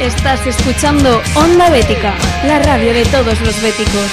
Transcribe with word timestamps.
Estás 0.00 0.46
escuchando 0.46 1.22
Onda 1.34 1.70
Bética, 1.70 2.14
la 2.44 2.58
radio 2.58 2.92
de 2.92 3.02
todos 3.06 3.40
los 3.40 3.62
béticos. 3.62 4.10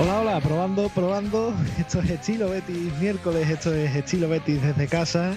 Hola, 0.00 0.20
hola, 0.20 0.40
probando, 0.40 0.88
probando. 0.88 1.54
Esto 1.78 2.00
es 2.00 2.10
Estilo 2.10 2.48
Betis 2.48 2.92
miércoles, 2.98 3.48
esto 3.48 3.72
es 3.72 3.94
Estilo 3.94 4.28
Betis 4.28 4.60
desde 4.60 4.88
casa. 4.88 5.34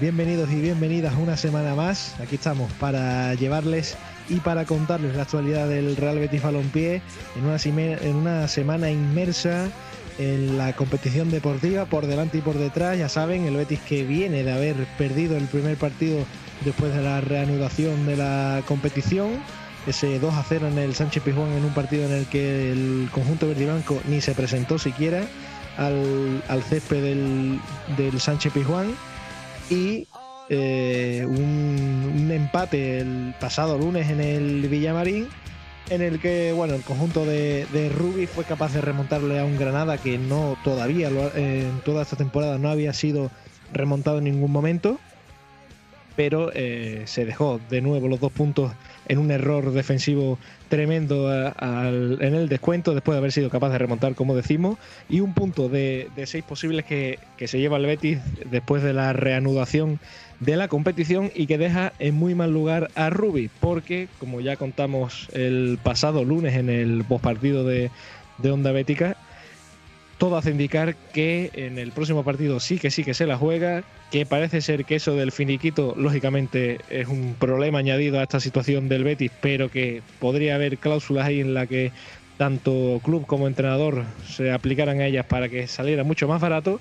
Bienvenidos 0.00 0.50
y 0.50 0.62
bienvenidas 0.62 1.12
una 1.18 1.36
semana 1.36 1.74
más. 1.74 2.18
Aquí 2.22 2.36
estamos 2.36 2.72
para 2.80 3.34
llevarles 3.34 3.98
y 4.32 4.40
para 4.40 4.64
contarles 4.64 5.14
la 5.14 5.22
actualidad 5.22 5.68
del 5.68 5.94
Real 5.96 6.18
Betis 6.18 6.42
Balompié 6.42 7.02
en 7.36 7.44
una, 8.14 8.48
semana 8.48 8.90
inmersa 8.90 9.68
en 10.18 10.56
la 10.56 10.72
competición 10.74 11.30
deportiva 11.30 11.84
por 11.84 12.06
delante 12.06 12.38
y 12.38 12.40
por 12.40 12.56
detrás. 12.56 12.98
Ya 12.98 13.08
saben, 13.08 13.44
el 13.44 13.56
Betis 13.56 13.80
que 13.80 14.04
viene 14.04 14.42
de 14.42 14.52
haber 14.52 14.76
perdido 14.96 15.36
el 15.36 15.44
primer 15.44 15.76
partido 15.76 16.24
después 16.64 16.94
de 16.94 17.02
la 17.02 17.20
reanudación 17.20 18.06
de 18.06 18.16
la 18.16 18.62
competición. 18.66 19.42
Ese 19.86 20.18
2 20.18 20.34
a 20.34 20.44
0 20.48 20.68
en 20.68 20.78
el 20.78 20.94
Sánchez 20.94 21.22
Pizjuán 21.24 21.52
en 21.52 21.64
un 21.64 21.74
partido 21.74 22.06
en 22.06 22.12
el 22.12 22.26
que 22.26 22.72
el 22.72 23.08
conjunto 23.12 23.48
verde 23.48 23.64
y 23.64 23.66
blanco 23.66 24.00
ni 24.08 24.20
se 24.20 24.32
presentó 24.32 24.78
siquiera 24.78 25.26
al, 25.76 26.42
al 26.48 26.62
césped 26.62 27.02
del, 27.02 27.60
del 27.98 28.20
Sánchez 28.20 28.52
Pizjuán. 28.52 28.94
Eh, 30.54 31.24
un, 31.26 32.30
empate 32.30 33.00
el 33.00 33.34
pasado 33.40 33.78
lunes 33.78 34.10
en 34.10 34.20
el 34.20 34.68
Villamarín, 34.68 35.28
en 35.88 36.02
el 36.02 36.20
que 36.20 36.52
bueno 36.52 36.74
el 36.74 36.82
conjunto 36.82 37.24
de, 37.24 37.66
de 37.72 37.88
Rubi 37.88 38.26
fue 38.26 38.44
capaz 38.44 38.74
de 38.74 38.82
remontarle 38.82 39.40
a 39.40 39.44
un 39.44 39.58
Granada 39.58 39.98
que 39.98 40.18
no 40.18 40.56
todavía 40.62 41.08
en 41.34 41.80
toda 41.84 42.02
esta 42.02 42.16
temporada 42.16 42.58
no 42.58 42.68
había 42.68 42.92
sido 42.92 43.30
remontado 43.72 44.18
en 44.18 44.24
ningún 44.24 44.52
momento, 44.52 44.98
pero 46.16 46.50
eh, 46.54 47.04
se 47.06 47.24
dejó 47.24 47.58
de 47.70 47.80
nuevo 47.80 48.08
los 48.08 48.20
dos 48.20 48.32
puntos 48.32 48.72
en 49.12 49.18
un 49.18 49.30
error 49.30 49.72
defensivo 49.72 50.38
tremendo 50.70 51.30
en 51.30 52.34
el 52.34 52.48
descuento 52.48 52.94
después 52.94 53.14
de 53.14 53.18
haber 53.18 53.30
sido 53.30 53.50
capaz 53.50 53.68
de 53.68 53.76
remontar, 53.76 54.14
como 54.14 54.34
decimos, 54.34 54.78
y 55.10 55.20
un 55.20 55.34
punto 55.34 55.68
de, 55.68 56.08
seis 56.24 56.42
posibles 56.42 56.86
que, 56.86 57.18
que, 57.36 57.46
se 57.46 57.58
lleva 57.58 57.76
el 57.76 57.84
Betis 57.84 58.18
después 58.50 58.82
de 58.82 58.94
la 58.94 59.12
reanudación 59.12 60.00
de 60.40 60.56
la 60.56 60.68
competición 60.68 61.30
y 61.34 61.46
que 61.46 61.58
deja 61.58 61.92
en 61.98 62.14
muy 62.14 62.34
mal 62.34 62.52
lugar 62.52 62.90
a 62.94 63.10
Rubi, 63.10 63.50
porque 63.60 64.08
como 64.18 64.40
ya 64.40 64.56
contamos 64.56 65.28
el 65.34 65.78
pasado 65.82 66.24
lunes 66.24 66.56
en 66.56 66.70
el 66.70 67.04
postpartido 67.04 67.64
de, 67.64 67.90
de 68.38 68.50
Onda 68.50 68.72
Bética, 68.72 69.18
todo 70.22 70.36
hace 70.36 70.52
indicar 70.52 70.94
que 71.12 71.50
en 71.52 71.78
el 71.78 71.90
próximo 71.90 72.22
partido 72.22 72.60
sí 72.60 72.78
que 72.78 72.92
sí 72.92 73.02
que 73.02 73.12
se 73.12 73.26
la 73.26 73.36
juega, 73.36 73.82
que 74.12 74.24
parece 74.24 74.60
ser 74.60 74.84
que 74.84 74.94
eso 74.94 75.16
del 75.16 75.32
finiquito 75.32 75.94
lógicamente 75.96 76.78
es 76.90 77.08
un 77.08 77.34
problema 77.36 77.80
añadido 77.80 78.20
a 78.20 78.22
esta 78.22 78.38
situación 78.38 78.88
del 78.88 79.02
Betis, 79.02 79.32
pero 79.40 79.68
que 79.68 80.00
podría 80.20 80.54
haber 80.54 80.78
cláusulas 80.78 81.26
ahí 81.26 81.40
en 81.40 81.54
la 81.54 81.66
que 81.66 81.90
tanto 82.36 83.00
club 83.02 83.26
como 83.26 83.48
entrenador 83.48 84.04
se 84.24 84.52
aplicaran 84.52 85.00
a 85.00 85.06
ellas 85.06 85.26
para 85.26 85.48
que 85.48 85.66
saliera 85.66 86.04
mucho 86.04 86.28
más 86.28 86.40
barato 86.40 86.78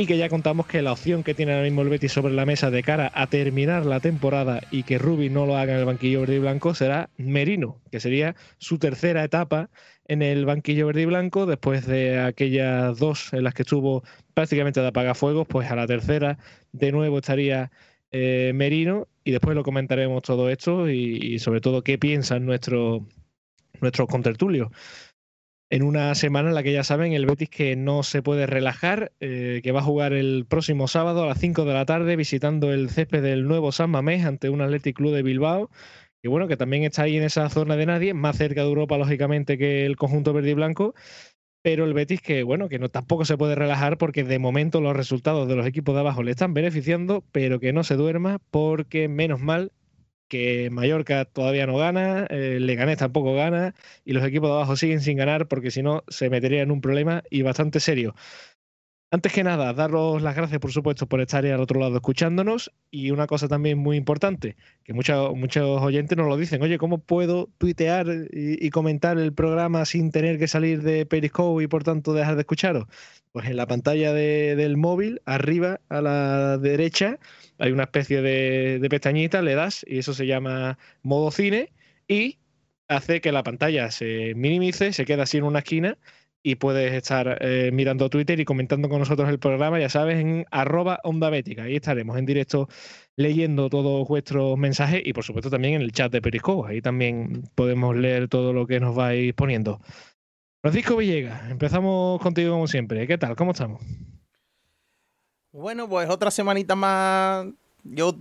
y 0.00 0.06
que 0.06 0.16
ya 0.16 0.30
contamos 0.30 0.66
que 0.66 0.80
la 0.80 0.92
opción 0.92 1.22
que 1.22 1.34
tiene 1.34 1.52
ahora 1.52 1.64
mismo 1.64 1.82
el 1.82 1.90
Betis 1.90 2.12
sobre 2.12 2.32
la 2.32 2.46
mesa 2.46 2.70
de 2.70 2.82
cara 2.82 3.12
a 3.14 3.26
terminar 3.26 3.84
la 3.84 4.00
temporada 4.00 4.62
y 4.70 4.84
que 4.84 4.96
Rubi 4.96 5.28
no 5.28 5.44
lo 5.44 5.58
haga 5.58 5.74
en 5.74 5.80
el 5.80 5.84
banquillo 5.84 6.20
verde 6.20 6.36
y 6.36 6.38
blanco 6.38 6.74
será 6.74 7.10
Merino, 7.18 7.76
que 7.90 8.00
sería 8.00 8.34
su 8.56 8.78
tercera 8.78 9.22
etapa 9.22 9.68
en 10.08 10.22
el 10.22 10.46
banquillo 10.46 10.86
verde 10.86 11.02
y 11.02 11.04
blanco 11.04 11.44
después 11.44 11.86
de 11.86 12.18
aquellas 12.18 12.98
dos 12.98 13.34
en 13.34 13.44
las 13.44 13.52
que 13.52 13.60
estuvo 13.60 14.02
prácticamente 14.32 14.80
de 14.80 14.86
apagafuegos, 14.86 15.46
pues 15.46 15.70
a 15.70 15.76
la 15.76 15.86
tercera 15.86 16.38
de 16.72 16.92
nuevo 16.92 17.18
estaría 17.18 17.70
eh, 18.10 18.52
Merino 18.54 19.06
y 19.22 19.32
después 19.32 19.54
lo 19.54 19.64
comentaremos 19.64 20.22
todo 20.22 20.48
esto 20.48 20.88
y, 20.88 21.38
sobre 21.40 21.60
todo 21.60 21.84
qué 21.84 21.98
piensan 21.98 22.46
nuestros 22.46 23.02
nuestros 23.82 24.08
contertulios 24.08 24.70
en 25.70 25.84
una 25.84 26.14
semana 26.16 26.48
en 26.48 26.56
la 26.56 26.64
que 26.64 26.72
ya 26.72 26.82
saben 26.82 27.12
el 27.12 27.26
Betis 27.26 27.48
que 27.48 27.76
no 27.76 28.02
se 28.02 28.22
puede 28.22 28.46
relajar, 28.46 29.12
eh, 29.20 29.60
que 29.62 29.70
va 29.70 29.78
a 29.80 29.84
jugar 29.84 30.12
el 30.12 30.44
próximo 30.46 30.88
sábado 30.88 31.22
a 31.22 31.26
las 31.26 31.38
5 31.38 31.64
de 31.64 31.72
la 31.72 31.86
tarde 31.86 32.16
visitando 32.16 32.72
el 32.72 32.90
césped 32.90 33.22
del 33.22 33.46
nuevo 33.46 33.70
San 33.70 33.90
Mamés 33.90 34.24
ante 34.24 34.50
un 34.50 34.60
Athletic 34.60 34.96
Club 34.96 35.14
de 35.14 35.22
Bilbao, 35.22 35.70
que 36.20 36.28
bueno, 36.28 36.48
que 36.48 36.56
también 36.56 36.82
está 36.82 37.02
ahí 37.02 37.16
en 37.16 37.22
esa 37.22 37.48
zona 37.50 37.76
de 37.76 37.86
nadie, 37.86 38.14
más 38.14 38.36
cerca 38.36 38.62
de 38.62 38.68
Europa 38.68 38.98
lógicamente 38.98 39.56
que 39.56 39.86
el 39.86 39.96
conjunto 39.96 40.32
verde 40.32 40.50
y 40.50 40.54
blanco, 40.54 40.94
pero 41.62 41.84
el 41.84 41.94
Betis 41.94 42.20
que 42.20 42.42
bueno, 42.42 42.68
que 42.68 42.80
no 42.80 42.88
tampoco 42.88 43.24
se 43.24 43.38
puede 43.38 43.54
relajar 43.54 43.96
porque 43.96 44.24
de 44.24 44.40
momento 44.40 44.80
los 44.80 44.96
resultados 44.96 45.46
de 45.46 45.54
los 45.54 45.66
equipos 45.66 45.94
de 45.94 46.00
abajo 46.00 46.24
le 46.24 46.32
están 46.32 46.52
beneficiando, 46.52 47.24
pero 47.30 47.60
que 47.60 47.72
no 47.72 47.84
se 47.84 47.94
duerma 47.94 48.40
porque 48.50 49.08
menos 49.08 49.40
mal 49.40 49.70
que 50.30 50.70
Mallorca 50.70 51.26
todavía 51.26 51.66
no 51.66 51.76
gana, 51.76 52.26
eh, 52.30 52.58
Leganés 52.60 52.98
tampoco 52.98 53.34
gana 53.34 53.74
y 54.04 54.14
los 54.14 54.24
equipos 54.24 54.48
de 54.48 54.54
abajo 54.54 54.76
siguen 54.76 55.00
sin 55.02 55.18
ganar 55.18 55.48
porque 55.48 55.70
si 55.70 55.82
no 55.82 56.04
se 56.08 56.30
metería 56.30 56.62
en 56.62 56.70
un 56.70 56.80
problema 56.80 57.22
y 57.30 57.42
bastante 57.42 57.80
serio. 57.80 58.14
Antes 59.12 59.32
que 59.32 59.42
nada, 59.42 59.72
daros 59.72 60.22
las 60.22 60.36
gracias, 60.36 60.60
por 60.60 60.70
supuesto, 60.70 61.08
por 61.08 61.20
estar 61.20 61.44
ahí 61.44 61.50
al 61.50 61.60
otro 61.60 61.80
lado 61.80 61.96
escuchándonos. 61.96 62.70
Y 62.92 63.10
una 63.10 63.26
cosa 63.26 63.48
también 63.48 63.76
muy 63.76 63.96
importante, 63.96 64.56
que 64.84 64.92
muchos, 64.92 65.34
muchos 65.34 65.82
oyentes 65.82 66.16
nos 66.16 66.28
lo 66.28 66.36
dicen, 66.36 66.62
oye, 66.62 66.78
¿cómo 66.78 66.98
puedo 66.98 67.48
tuitear 67.58 68.06
y, 68.30 68.70
comentar 68.70 69.18
el 69.18 69.32
programa 69.32 69.84
sin 69.84 70.12
tener 70.12 70.38
que 70.38 70.46
salir 70.46 70.82
de 70.82 71.06
Periscope 71.06 71.64
y 71.64 71.66
por 71.66 71.82
tanto 71.82 72.12
dejar 72.12 72.36
de 72.36 72.42
escucharos? 72.42 72.86
Pues 73.32 73.46
en 73.48 73.56
la 73.56 73.66
pantalla 73.66 74.12
del 74.12 74.76
móvil, 74.76 75.20
arriba 75.24 75.80
a 75.88 76.00
la 76.00 76.58
derecha, 76.58 77.18
hay 77.58 77.72
una 77.72 77.84
especie 77.84 78.22
de, 78.22 78.78
de 78.78 78.88
pestañita, 78.88 79.42
le 79.42 79.56
das 79.56 79.84
y 79.88 79.98
eso 79.98 80.14
se 80.14 80.26
llama 80.26 80.78
modo 81.02 81.32
cine 81.32 81.72
y 82.06 82.38
hace 82.86 83.20
que 83.20 83.32
la 83.32 83.42
pantalla 83.42 83.90
se 83.90 84.34
minimice, 84.36 84.92
se 84.92 85.04
queda 85.04 85.24
así 85.24 85.38
en 85.38 85.44
una 85.44 85.60
esquina 85.60 85.98
y 86.42 86.54
puedes 86.54 86.92
estar 86.92 87.38
eh, 87.40 87.70
mirando 87.72 88.08
Twitter 88.08 88.40
y 88.40 88.44
comentando 88.44 88.88
con 88.88 88.98
nosotros 88.98 89.28
el 89.28 89.38
programa, 89.38 89.78
ya 89.78 89.88
sabes, 89.88 90.18
en 90.18 90.46
arroba 90.50 91.00
onda. 91.04 91.28
Ahí 91.28 91.76
estaremos 91.76 92.16
en 92.18 92.26
directo 92.26 92.68
leyendo 93.16 93.68
todos 93.68 94.08
vuestros 94.08 94.56
mensajes 94.56 95.02
y 95.04 95.12
por 95.12 95.24
supuesto 95.24 95.50
también 95.50 95.74
en 95.74 95.82
el 95.82 95.92
chat 95.92 96.10
de 96.10 96.22
Periscope. 96.22 96.70
Ahí 96.70 96.80
también 96.80 97.44
podemos 97.54 97.94
leer 97.96 98.28
todo 98.28 98.52
lo 98.52 98.66
que 98.66 98.80
nos 98.80 98.94
vais 98.94 99.34
poniendo. 99.34 99.80
Francisco 100.62 100.96
Villegas, 100.96 101.50
empezamos 101.50 102.20
contigo 102.20 102.52
como 102.52 102.66
siempre. 102.66 103.06
¿Qué 103.06 103.18
tal? 103.18 103.36
¿Cómo 103.36 103.52
estamos? 103.52 103.82
Bueno, 105.52 105.88
pues 105.88 106.08
otra 106.08 106.30
semanita 106.30 106.74
más. 106.74 107.46
Yo 107.82 108.14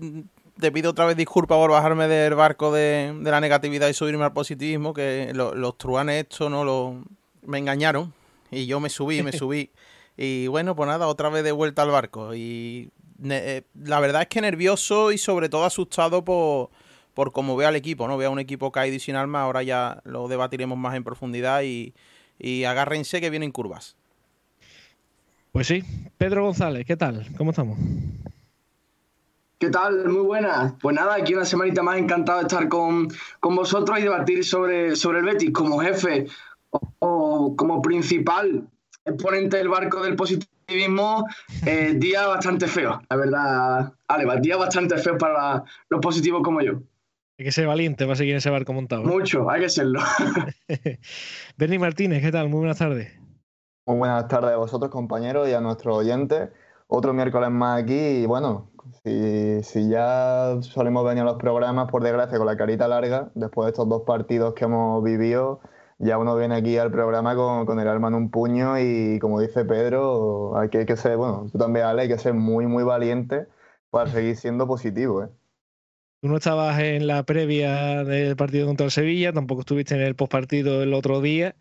te 0.59 0.71
pido 0.71 0.91
otra 0.91 1.05
vez 1.05 1.15
disculpas 1.15 1.57
por 1.57 1.71
bajarme 1.71 2.07
del 2.07 2.35
barco 2.35 2.71
de, 2.71 3.13
la 3.21 3.39
negatividad 3.39 3.87
y 3.87 3.93
subirme 3.93 4.25
al 4.25 4.33
positivismo, 4.33 4.93
que 4.93 5.31
los 5.33 5.77
truanes 5.77 6.23
esto 6.23 6.49
no 6.49 6.63
lo 6.63 7.03
me 7.45 7.57
engañaron 7.57 8.13
y 8.51 8.65
yo 8.65 8.79
me 8.79 8.89
subí, 8.89 9.23
me 9.23 9.31
subí. 9.31 9.69
Y 10.21 10.47
bueno, 10.47 10.75
pues 10.75 10.89
nada, 10.89 11.07
otra 11.07 11.29
vez 11.29 11.45
de 11.45 11.53
vuelta 11.53 11.83
al 11.83 11.91
barco. 11.91 12.35
Y 12.35 12.91
eh, 13.23 13.63
la 13.81 14.01
verdad 14.01 14.23
es 14.23 14.27
que 14.27 14.41
nervioso 14.41 15.13
y 15.13 15.17
sobre 15.17 15.47
todo 15.47 15.63
asustado 15.63 16.25
por, 16.25 16.71
por 17.13 17.31
cómo 17.31 17.55
veo 17.55 17.69
al 17.69 17.77
equipo, 17.77 18.05
¿no? 18.05 18.17
Veo 18.17 18.27
a 18.27 18.33
un 18.33 18.39
equipo 18.39 18.69
caído 18.69 18.97
y 18.97 18.99
sin 18.99 19.15
alma, 19.15 19.43
ahora 19.43 19.63
ya 19.63 20.01
lo 20.03 20.27
debatiremos 20.27 20.77
más 20.77 20.95
en 20.95 21.05
profundidad 21.05 21.61
y, 21.61 21.93
y 22.37 22.65
agárrense 22.65 23.21
que 23.21 23.29
vienen 23.29 23.53
curvas. 23.53 23.95
Pues 25.53 25.67
sí, 25.67 25.83
Pedro 26.17 26.43
González, 26.43 26.85
¿qué 26.85 26.97
tal? 26.97 27.25
¿Cómo 27.37 27.51
estamos? 27.51 27.77
¿Qué 29.57 29.69
tal? 29.69 30.07
Muy 30.07 30.21
buenas. 30.21 30.73
Pues 30.81 30.95
nada, 30.95 31.15
aquí 31.15 31.33
una 31.33 31.45
semanita 31.45 31.81
más 31.81 31.97
encantado 31.97 32.39
de 32.39 32.47
estar 32.47 32.69
con, 32.69 33.09
con 33.39 33.55
vosotros 33.55 33.99
y 33.99 34.03
debatir 34.03 34.45
sobre, 34.45 34.95
sobre 34.95 35.19
el 35.19 35.25
Betis 35.25 35.51
como 35.51 35.79
jefe 35.79 36.27
como 37.55 37.81
principal 37.81 38.67
exponente 39.05 39.57
del 39.57 39.69
barco 39.69 40.01
del 40.01 40.15
positivismo, 40.15 41.25
eh, 41.65 41.93
día 41.97 42.27
bastante 42.27 42.67
feo, 42.67 43.01
la 43.09 43.15
verdad, 43.15 43.93
Ale, 44.07 44.41
día 44.41 44.57
bastante 44.57 44.97
feo 44.97 45.17
para 45.17 45.63
los 45.89 45.99
positivos 46.01 46.41
como 46.43 46.61
yo. 46.61 46.73
Hay 47.37 47.45
que 47.45 47.51
ser 47.53 47.67
valiente 47.67 48.03
para 48.03 48.17
seguir 48.17 48.35
ese 48.35 48.49
barco 48.49 48.73
montado. 48.73 49.03
Mucho, 49.03 49.49
hay 49.49 49.61
que 49.61 49.69
serlo. 49.69 50.01
Bernie 51.57 51.79
Martínez, 51.79 52.21
¿qué 52.21 52.31
tal? 52.33 52.49
Muy 52.49 52.59
buenas 52.59 52.79
tardes. 52.79 53.17
Muy 53.85 53.97
buenas 53.97 54.27
tardes 54.27 54.51
a 54.51 54.57
vosotros, 54.57 54.91
compañeros, 54.91 55.47
y 55.47 55.53
a 55.53 55.61
nuestros 55.61 55.97
oyentes. 55.97 56.49
Otro 56.87 57.13
miércoles 57.13 57.49
más 57.49 57.83
aquí, 57.83 57.93
y 57.93 58.25
bueno, 58.25 58.69
si, 59.03 59.63
si 59.63 59.89
ya 59.89 60.57
solemos 60.61 61.05
venir 61.05 61.21
a 61.21 61.27
los 61.27 61.37
programas, 61.37 61.89
por 61.89 62.03
desgracia, 62.03 62.37
con 62.37 62.47
la 62.47 62.57
carita 62.57 62.87
larga, 62.89 63.31
después 63.35 63.67
de 63.67 63.71
estos 63.71 63.87
dos 63.87 64.01
partidos 64.05 64.53
que 64.53 64.65
hemos 64.65 65.01
vivido, 65.01 65.61
ya 65.99 66.17
uno 66.17 66.35
viene 66.35 66.55
aquí 66.55 66.77
al 66.77 66.91
programa 66.91 67.35
con, 67.35 67.79
el 67.79 67.87
alma 67.87 68.07
en 68.07 68.15
un 68.15 68.31
puño 68.31 68.79
y 68.79 69.19
como 69.19 69.39
dice 69.41 69.65
Pedro, 69.65 70.57
hay 70.57 70.69
que, 70.69 70.85
que 70.85 70.95
ser, 70.95 71.17
bueno, 71.17 71.47
tú 71.51 71.57
también, 71.57 71.85
Ale, 71.85 72.03
hay 72.03 72.07
que 72.07 72.17
ser 72.17 72.33
muy, 72.33 72.67
muy 72.67 72.83
valiente 72.83 73.47
para 73.89 74.09
seguir 74.09 74.37
siendo 74.37 74.65
positivo. 74.65 75.23
¿eh? 75.23 75.27
Tú 76.21 76.29
no 76.29 76.37
estabas 76.37 76.79
en 76.79 77.07
la 77.07 77.23
previa 77.23 78.03
del 78.03 78.35
partido 78.35 78.67
contra 78.67 78.85
el 78.85 78.91
Sevilla, 78.91 79.33
tampoco 79.33 79.61
estuviste 79.61 79.95
en 79.95 80.01
el 80.01 80.15
postpartido 80.15 80.83
el 80.83 80.93
otro 80.93 81.21
día. 81.21 81.55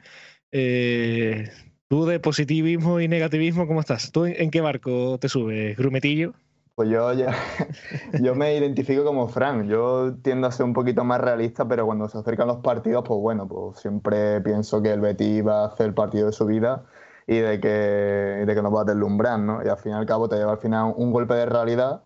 Eh, 0.52 1.50
tú 1.88 2.06
de 2.06 2.20
positivismo 2.20 3.00
y 3.00 3.08
negativismo, 3.08 3.66
¿cómo 3.66 3.80
estás? 3.80 4.12
¿Tú 4.12 4.24
en, 4.26 4.50
qué 4.50 4.60
barco 4.60 5.18
te 5.20 5.28
subes? 5.28 5.76
¿Grumetillo? 5.76 6.34
Pues 6.78 6.90
yo 6.90 7.12
ya, 7.12 7.34
yo 8.22 8.36
me 8.36 8.56
identifico 8.56 9.04
como 9.04 9.26
Frank. 9.26 9.66
Yo 9.66 10.14
tiendo 10.22 10.46
a 10.46 10.52
ser 10.52 10.64
un 10.64 10.72
poquito 10.72 11.02
más 11.02 11.20
realista, 11.20 11.66
pero 11.66 11.84
cuando 11.86 12.08
se 12.08 12.18
acercan 12.18 12.46
los 12.46 12.58
partidos, 12.58 13.02
pues 13.04 13.18
bueno, 13.20 13.48
pues 13.48 13.80
siempre 13.80 14.40
pienso 14.42 14.80
que 14.80 14.92
el 14.92 15.00
Betis 15.00 15.44
va 15.44 15.64
a 15.64 15.66
hacer 15.66 15.86
el 15.86 15.94
partido 15.94 16.26
de 16.26 16.32
su 16.32 16.46
vida 16.46 16.84
y 17.26 17.38
de 17.38 17.58
que, 17.58 17.68
de 17.68 18.54
que 18.54 18.62
nos 18.62 18.72
va 18.72 18.82
a 18.82 18.84
deslumbrar, 18.84 19.40
¿no? 19.40 19.60
Y 19.64 19.68
al 19.68 19.78
fin 19.78 19.90
y 19.90 19.94
al 19.96 20.06
cabo 20.06 20.28
te 20.28 20.36
lleva 20.36 20.52
al 20.52 20.58
final 20.58 20.94
un 20.96 21.10
golpe 21.12 21.34
de 21.34 21.46
realidad 21.46 22.04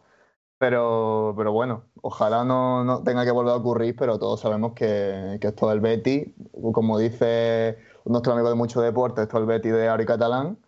pero, 0.59 1.35
pero 1.37 1.53
bueno, 1.53 1.85
ojalá 2.03 2.45
no, 2.45 2.85
no, 2.85 3.03
tenga 3.03 3.25
que 3.25 3.33
volver 3.33 3.53
a 3.53 3.57
ocurrir, 3.57 3.97
pero 3.97 4.19
todos 4.19 4.41
sabemos 4.41 4.75
que, 4.75 5.39
que 5.41 5.49
esto 5.49 5.69
del 5.69 5.81
Betis, 5.81 6.29
como 6.73 6.99
dice 6.99 7.79
nuestro 8.07 8.33
amigo 8.33 8.49
de 8.49 8.55
mucho 8.55 8.81
deporte, 8.81 9.23
esto 9.23 9.39
es 9.39 9.41
el 9.43 9.47
Betis 9.49 9.73
de 9.73 9.89
Ari 9.89 10.07
Catalán. 10.07 10.59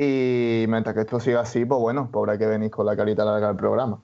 Y 0.00 0.64
mientras 0.68 0.94
que 0.94 1.00
esto 1.00 1.18
siga 1.18 1.40
así, 1.40 1.64
pues 1.64 1.80
bueno, 1.80 2.08
pues 2.12 2.22
habrá 2.22 2.38
que 2.38 2.46
venir 2.46 2.70
con 2.70 2.86
la 2.86 2.96
carita 2.96 3.24
larga 3.24 3.48
del 3.48 3.56
programa. 3.56 4.00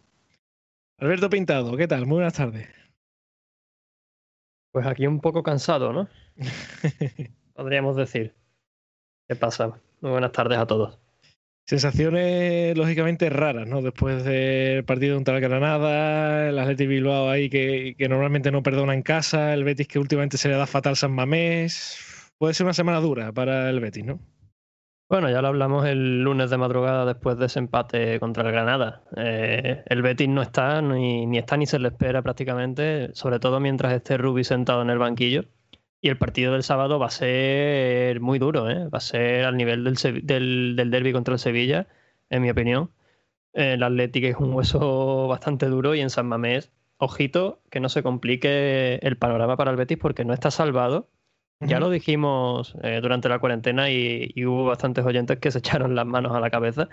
Alberto 0.99 1.31
Pintado, 1.31 1.77
¿qué 1.77 1.87
tal? 1.87 2.05
Muy 2.05 2.17
buenas 2.17 2.35
tardes. 2.35 2.69
Pues 4.73 4.87
aquí 4.87 5.07
un 5.07 5.21
poco 5.21 5.45
cansado, 5.45 5.93
¿no? 5.93 6.09
Podríamos 7.55 7.95
decir. 7.95 8.35
¿Qué 9.29 9.37
pasa? 9.37 9.81
Muy 10.01 10.11
buenas 10.11 10.33
tardes 10.33 10.59
a 10.59 10.67
todos. 10.67 10.99
Sensaciones 11.67 12.77
lógicamente 12.77 13.31
raras, 13.31 13.69
¿no? 13.69 13.81
Después 13.81 14.25
del 14.25 14.85
partido 14.85 15.15
contra 15.15 15.37
el 15.37 15.43
Granada, 15.43 16.49
el 16.49 16.59
Athletic 16.59 16.89
Bilbao 16.89 17.31
ahí 17.31 17.49
que, 17.49 17.95
que, 17.97 18.09
normalmente 18.09 18.51
no 18.51 18.65
perdona 18.65 18.95
en 18.95 19.03
casa, 19.03 19.55
el 19.55 19.63
Betis 19.63 19.87
que 19.87 20.01
últimamente 20.01 20.39
se 20.39 20.49
le 20.49 20.57
da 20.57 20.67
fatal 20.67 20.97
San 20.97 21.13
Mamés. 21.13 22.33
Puede 22.37 22.53
ser 22.53 22.67
una 22.67 22.75
semana 22.75 22.99
dura 23.01 23.33
para 23.33 23.71
el 23.71 23.79
Betis, 23.79 24.05
¿no? 24.05 24.19
Bueno, 25.09 25.31
ya 25.31 25.43
lo 25.43 25.49
hablamos 25.49 25.85
el 25.87 26.23
lunes 26.23 26.51
de 26.51 26.57
madrugada 26.57 27.05
después 27.05 27.37
de 27.39 27.47
ese 27.47 27.59
empate 27.59 28.19
contra 28.21 28.43
el 28.45 28.53
Granada. 28.53 29.05
Eh, 29.17 29.83
el 29.87 30.03
Betis 30.03 30.29
no 30.29 30.41
está, 30.43 30.81
ni, 30.81 31.27
ni 31.27 31.39
está 31.39 31.57
ni 31.57 31.67
se 31.67 31.79
le 31.79 31.89
espera 31.89 32.23
prácticamente, 32.23 33.11
sobre 33.15 33.39
todo 33.39 33.61
mientras 33.61 33.93
esté 33.93 34.17
Rubi 34.17 34.45
sentado 34.45 34.83
en 34.83 34.91
el 34.91 34.99
banquillo. 34.99 35.45
Y 36.01 36.09
el 36.09 36.19
partido 36.19 36.53
del 36.53 36.63
sábado 36.63 36.99
va 36.99 37.07
a 37.07 37.11
ser 37.11 38.21
muy 38.21 38.39
duro, 38.39 38.69
¿eh? 38.71 38.89
va 38.89 38.99
a 38.99 39.01
ser 39.01 39.45
al 39.45 39.57
nivel 39.57 39.85
del, 39.85 39.95
del, 40.27 40.75
del 40.77 40.91
derby 40.91 41.13
contra 41.13 41.35
el 41.35 41.39
Sevilla, 41.39 41.87
en 42.31 42.43
mi 42.43 42.51
opinión. 42.51 42.91
El 43.53 43.83
Atlético 43.83 44.27
es 44.27 44.37
un 44.37 44.53
hueso 44.55 45.29
bastante 45.29 45.67
duro 45.67 45.95
y 45.95 46.01
en 46.01 46.11
San 46.11 46.27
Mamés, 46.27 46.73
ojito, 46.99 47.63
que 47.71 47.81
no 47.81 47.89
se 47.89 48.03
complique 48.03 48.97
el 49.03 49.17
panorama 49.19 49.57
para 49.57 49.71
el 49.71 49.77
Betis 49.77 49.99
porque 49.99 50.25
no 50.25 50.35
está 50.35 50.51
salvado. 50.51 51.09
Ya 51.61 51.81
lo 51.81 51.89
dijimos 51.89 52.77
eh, 52.83 53.01
durante 53.01 53.29
la 53.29 53.39
cuarentena 53.39 53.91
y, 53.91 54.33
y, 54.35 54.45
hubo 54.45 54.67
bastantes 54.67 55.05
oyentes 55.05 55.39
que 55.39 55.51
se 55.51 55.59
echaron 55.61 55.95
las 55.95 56.07
manos 56.07 56.33
a 56.33 56.41
la 56.41 56.51
cabeza. 56.51 56.89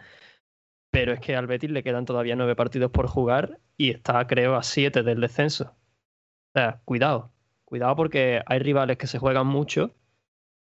Pero 0.91 1.13
es 1.13 1.19
que 1.19 1.35
al 1.35 1.47
Betis 1.47 1.71
le 1.71 1.83
quedan 1.83 2.05
todavía 2.05 2.35
nueve 2.35 2.55
partidos 2.55 2.91
por 2.91 3.07
jugar 3.07 3.59
y 3.77 3.91
está, 3.91 4.25
creo, 4.27 4.55
a 4.55 4.63
siete 4.63 5.03
del 5.03 5.21
descenso. 5.21 5.75
O 6.53 6.59
sea, 6.59 6.81
cuidado. 6.85 7.31
Cuidado 7.65 7.95
porque 7.95 8.41
hay 8.45 8.59
rivales 8.59 8.97
que 8.97 9.07
se 9.07 9.19
juegan 9.19 9.47
mucho 9.47 9.95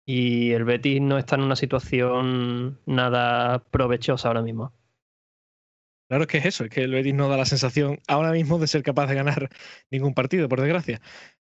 y 0.05 0.51
el 0.53 0.63
Betis 0.63 1.01
no 1.01 1.17
está 1.17 1.35
en 1.35 1.43
una 1.43 1.55
situación 1.55 2.79
nada 2.85 3.63
provechosa 3.71 4.27
ahora 4.27 4.41
mismo. 4.41 4.73
Claro 6.07 6.25
que 6.25 6.37
es 6.39 6.45
eso, 6.45 6.63
es 6.63 6.71
que 6.71 6.81
el 6.81 6.91
Betis 6.91 7.13
no 7.13 7.29
da 7.29 7.37
la 7.37 7.45
sensación 7.45 7.99
ahora 8.07 8.31
mismo 8.31 8.57
de 8.57 8.65
ser 8.67 8.81
capaz 8.81 9.07
de 9.07 9.15
ganar 9.15 9.49
ningún 9.91 10.15
partido, 10.15 10.49
por 10.49 10.61
desgracia. 10.61 11.01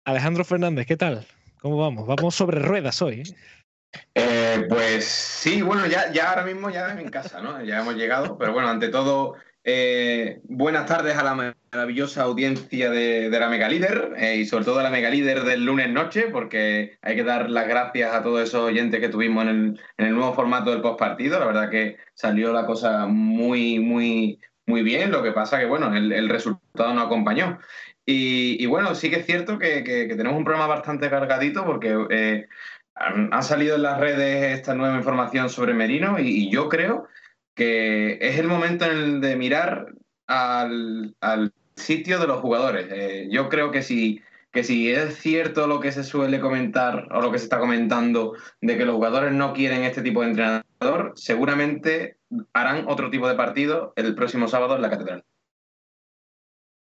Alejandro 0.05 0.44
Fernández, 0.44 0.87
¿qué 0.87 0.97
tal? 0.97 1.26
¿Cómo 1.64 1.78
vamos? 1.78 2.06
Vamos 2.06 2.34
sobre 2.34 2.58
ruedas 2.58 3.00
hoy. 3.00 3.22
¿eh? 3.22 3.25
Eh, 4.14 4.66
pues 4.69 5.06
sí, 5.06 5.62
bueno, 5.62 5.87
ya, 5.87 6.12
ya 6.12 6.28
ahora 6.28 6.44
mismo 6.44 6.69
ya 6.69 6.90
en 6.90 7.08
casa, 7.08 7.40
¿no? 7.40 7.64
Ya 7.64 7.81
hemos 7.81 7.94
llegado, 7.94 8.37
pero 8.37 8.52
bueno, 8.52 8.69
ante 8.69 8.88
todo, 8.88 9.37
eh, 9.64 10.43
buenas 10.44 10.84
tardes 10.84 11.16
a 11.16 11.22
la 11.22 11.55
maravillosa 11.72 12.25
audiencia 12.25 12.90
de, 12.90 13.31
la 13.31 13.49
Mega 13.49 13.70
Líder 13.70 14.12
y 14.37 14.44
sobre 14.44 14.66
todo 14.66 14.81
a 14.81 14.82
la 14.82 14.90
Mega 14.90 15.08
Líder 15.08 15.44
del 15.44 15.64
lunes 15.64 15.88
noche, 15.88 16.28
porque 16.31 16.99
hay 17.00 17.16
que 17.16 17.25
dar 17.25 17.49
las 17.49 17.66
gracias 17.66 18.14
a 18.14 18.22
todos 18.22 18.43
esos 18.43 18.61
oyentes 18.61 19.00
que 19.00 19.08
tuvimos 19.08 19.46
en 19.46 19.81
el, 19.96 20.14
nuevo 20.14 20.34
formato 20.34 20.70
del 20.70 20.82
postpartido. 20.82 21.38
La 21.38 21.46
verdad 21.46 21.70
que 21.70 21.96
salió 22.12 22.52
la 22.52 22.66
cosa 22.66 23.06
muy, 23.06 23.78
muy, 23.78 24.38
muy 24.66 24.82
bien. 24.82 25.11
Lo 25.11 25.22
que 25.22 25.32
pasa 25.32 25.58
que, 25.58 25.64
bueno, 25.64 25.96
el, 25.96 26.28
resultado 26.28 26.93
no 26.93 27.00
acompañó. 27.00 27.58
Y, 28.06 28.66
bueno, 28.66 28.94
sí 28.94 29.08
que 29.10 29.20
es 29.20 29.26
cierto 29.26 29.58
que, 29.58 29.82
tenemos 29.82 30.36
un 30.36 30.44
programa 30.44 30.66
bastante 30.66 31.08
cargadito 31.08 31.64
porque 31.64 31.96
eh, 32.10 32.46
han, 32.94 33.42
salido 33.42 33.76
en 33.76 33.82
las 33.82 33.98
redes 33.98 34.58
esta 34.58 34.74
nueva 34.74 34.96
información 34.96 35.48
sobre 35.48 35.72
Merino 35.72 36.18
y 36.18 36.50
yo 36.50 36.68
creo 36.68 37.08
que 37.54 38.18
es 38.20 38.38
el 38.38 38.46
momento 38.46 38.86
de 38.86 39.36
mirar 39.36 39.94
al, 40.26 41.14
sitio 41.76 42.18
de 42.18 42.26
los 42.26 42.40
jugadores. 42.40 42.86
Eh, 42.90 43.28
yo 43.30 43.48
creo 43.48 43.70
que 43.72 43.82
si, 43.82 44.20
que 44.52 44.62
si 44.62 44.90
es 44.92 45.16
cierto 45.18 45.66
lo 45.66 45.80
que 45.80 45.90
se 45.90 46.04
suele 46.04 46.40
comentar 46.40 47.08
o 47.12 47.20
lo 47.20 47.32
que 47.32 47.38
se 47.38 47.44
está 47.44 47.58
comentando 47.58 48.34
de 48.60 48.76
que 48.76 48.84
los 48.84 48.94
jugadores 48.94 49.32
no 49.32 49.52
quieren 49.52 49.82
este 49.82 50.02
tipo 50.02 50.20
de 50.20 50.28
entrenador, 50.28 51.12
seguramente 51.16 52.18
harán 52.52 52.86
otro 52.86 53.10
tipo 53.10 53.28
de 53.28 53.34
partido 53.34 53.92
el 53.96 54.14
próximo 54.14 54.46
sábado 54.46 54.76
en 54.76 54.82
la 54.82 54.90
Catedral. 54.90 55.24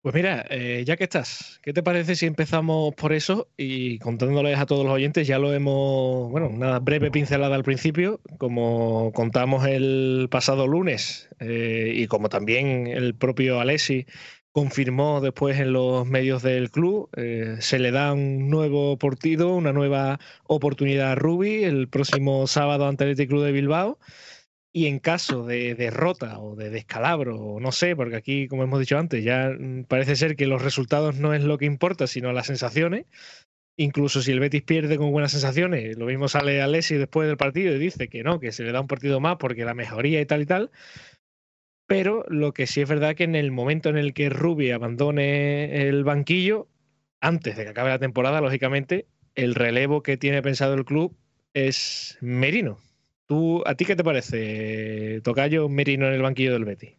Pues 0.02 0.14
mira, 0.14 0.46
eh, 0.48 0.82
ya 0.86 0.96
que 0.96 1.04
estás, 1.04 1.60
¿qué 1.62 1.74
te 1.74 1.82
parece 1.82 2.16
si 2.16 2.24
empezamos 2.24 2.94
por 2.94 3.12
eso 3.12 3.50
y 3.58 3.98
contándoles 3.98 4.58
a 4.58 4.64
todos 4.64 4.82
los 4.82 4.94
oyentes? 4.94 5.26
Ya 5.26 5.38
lo 5.38 5.52
hemos, 5.52 6.30
bueno, 6.30 6.48
una 6.48 6.78
breve 6.78 7.10
pincelada 7.10 7.54
al 7.54 7.64
principio, 7.64 8.18
como 8.38 9.12
contamos 9.12 9.66
el 9.66 10.28
pasado 10.30 10.66
lunes 10.66 11.28
eh, 11.38 11.92
y 11.94 12.06
como 12.06 12.30
también 12.30 12.86
el 12.86 13.14
propio 13.14 13.60
Alessi 13.60 14.06
confirmó 14.52 15.20
después 15.20 15.60
en 15.60 15.74
los 15.74 16.06
medios 16.06 16.42
del 16.42 16.70
club, 16.70 17.10
eh, 17.16 17.56
se 17.60 17.78
le 17.78 17.90
da 17.90 18.14
un 18.14 18.48
nuevo 18.48 18.96
partido, 18.96 19.54
una 19.54 19.74
nueva 19.74 20.18
oportunidad 20.44 21.12
a 21.12 21.14
Rubi 21.14 21.62
el 21.64 21.88
próximo 21.88 22.46
sábado 22.46 22.86
ante 22.88 23.04
el 23.04 23.16
Club 23.28 23.44
de 23.44 23.52
Bilbao. 23.52 23.98
Y 24.72 24.86
en 24.86 25.00
caso 25.00 25.44
de 25.44 25.74
derrota 25.74 26.38
o 26.38 26.54
de 26.54 26.70
descalabro, 26.70 27.36
o 27.36 27.60
no 27.60 27.72
sé, 27.72 27.96
porque 27.96 28.16
aquí, 28.16 28.46
como 28.46 28.62
hemos 28.62 28.78
dicho 28.78 28.98
antes, 28.98 29.24
ya 29.24 29.50
mm, 29.50 29.84
parece 29.84 30.14
ser 30.16 30.36
que 30.36 30.46
los 30.46 30.62
resultados 30.62 31.16
no 31.16 31.34
es 31.34 31.42
lo 31.42 31.58
que 31.58 31.64
importa, 31.66 32.06
sino 32.06 32.32
las 32.32 32.46
sensaciones. 32.46 33.06
Incluso 33.76 34.22
si 34.22 34.30
el 34.30 34.40
Betis 34.40 34.62
pierde 34.62 34.98
con 34.98 35.10
buenas 35.10 35.32
sensaciones, 35.32 35.96
lo 35.96 36.06
mismo 36.06 36.28
sale 36.28 36.60
Alessi 36.60 36.96
después 36.96 37.26
del 37.26 37.36
partido 37.36 37.74
y 37.74 37.78
dice 37.78 38.08
que 38.08 38.22
no, 38.22 38.38
que 38.38 38.52
se 38.52 38.62
le 38.62 38.72
da 38.72 38.80
un 38.80 38.86
partido 38.86 39.20
más 39.20 39.36
porque 39.38 39.64
la 39.64 39.74
mejoría 39.74 40.20
y 40.20 40.26
tal 40.26 40.42
y 40.42 40.46
tal. 40.46 40.70
Pero 41.86 42.24
lo 42.28 42.52
que 42.52 42.66
sí 42.68 42.82
es 42.82 42.88
verdad 42.88 43.16
que 43.16 43.24
en 43.24 43.34
el 43.34 43.50
momento 43.50 43.88
en 43.88 43.96
el 43.96 44.14
que 44.14 44.30
Rubi 44.30 44.70
abandone 44.70 45.88
el 45.88 46.04
banquillo, 46.04 46.68
antes 47.20 47.56
de 47.56 47.64
que 47.64 47.70
acabe 47.70 47.90
la 47.90 47.98
temporada, 47.98 48.40
lógicamente, 48.40 49.06
el 49.34 49.54
relevo 49.54 50.02
que 50.02 50.16
tiene 50.16 50.42
pensado 50.42 50.74
el 50.74 50.84
club 50.84 51.16
es 51.54 52.18
Merino. 52.20 52.78
¿A 53.64 53.74
ti 53.76 53.84
qué 53.84 53.94
te 53.94 54.02
parece, 54.02 55.20
Tocayo 55.22 55.68
Merino 55.68 56.06
en 56.08 56.14
el 56.14 56.22
banquillo 56.22 56.52
del 56.52 56.64
Betty? 56.64 56.96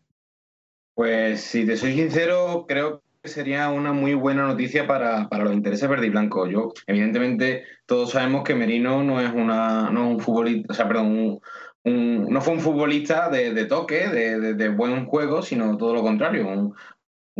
Pues 0.93 1.41
si 1.41 1.65
te 1.65 1.75
soy 1.75 1.93
sincero, 1.93 2.65
creo 2.67 3.03
que 3.21 3.29
sería 3.29 3.69
una 3.69 3.91
muy 3.91 4.13
buena 4.13 4.47
noticia 4.47 4.87
para, 4.87 5.27
los 5.29 5.53
intereses 5.53 5.89
verde 5.89 6.07
y 6.07 6.09
blanco. 6.09 6.47
Yo, 6.47 6.71
evidentemente, 6.87 7.65
todos 7.85 8.11
sabemos 8.11 8.43
que 8.43 8.55
Merino 8.55 9.03
no 9.03 9.19
es 9.19 9.31
una, 9.33 9.89
no 9.89 10.09
un 10.09 10.19
futbolista, 10.21 10.71
o 10.71 10.73
sea, 10.73 10.87
perdón, 10.87 11.41
no 11.83 12.41
fue 12.41 12.53
un 12.53 12.61
futbolista 12.61 13.29
de, 13.29 13.65
toque, 13.65 14.07
de, 14.07 14.53
de, 14.53 14.69
buen 14.69 15.07
juego, 15.07 15.41
sino 15.41 15.75
todo 15.75 15.93
lo 15.93 16.01
contrario, 16.01 16.47
un, 16.47 16.73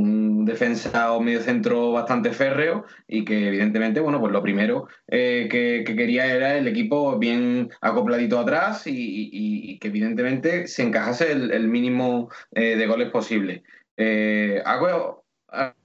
un 0.01 0.45
defensa 0.45 1.13
o 1.13 1.21
medio 1.21 1.41
centro 1.41 1.91
bastante 1.91 2.31
férreo 2.31 2.85
y 3.07 3.23
que 3.25 3.47
evidentemente, 3.47 3.99
bueno, 3.99 4.19
pues 4.19 4.31
lo 4.31 4.41
primero 4.41 4.87
eh, 5.07 5.47
que, 5.49 5.83
quería 5.95 6.25
era 6.25 6.57
el 6.57 6.67
equipo 6.67 7.17
bien 7.17 7.69
acopladito 7.81 8.39
atrás 8.39 8.83
y, 8.85 9.77
que 9.79 9.87
evidentemente 9.87 10.67
se 10.67 10.83
encajase 10.83 11.31
el, 11.31 11.67
mínimo 11.67 12.29
eh, 12.51 12.75
de 12.75 12.87
goles 12.87 13.09
posible. 13.09 13.63
Eh, 13.97 14.61
hago 14.65 15.25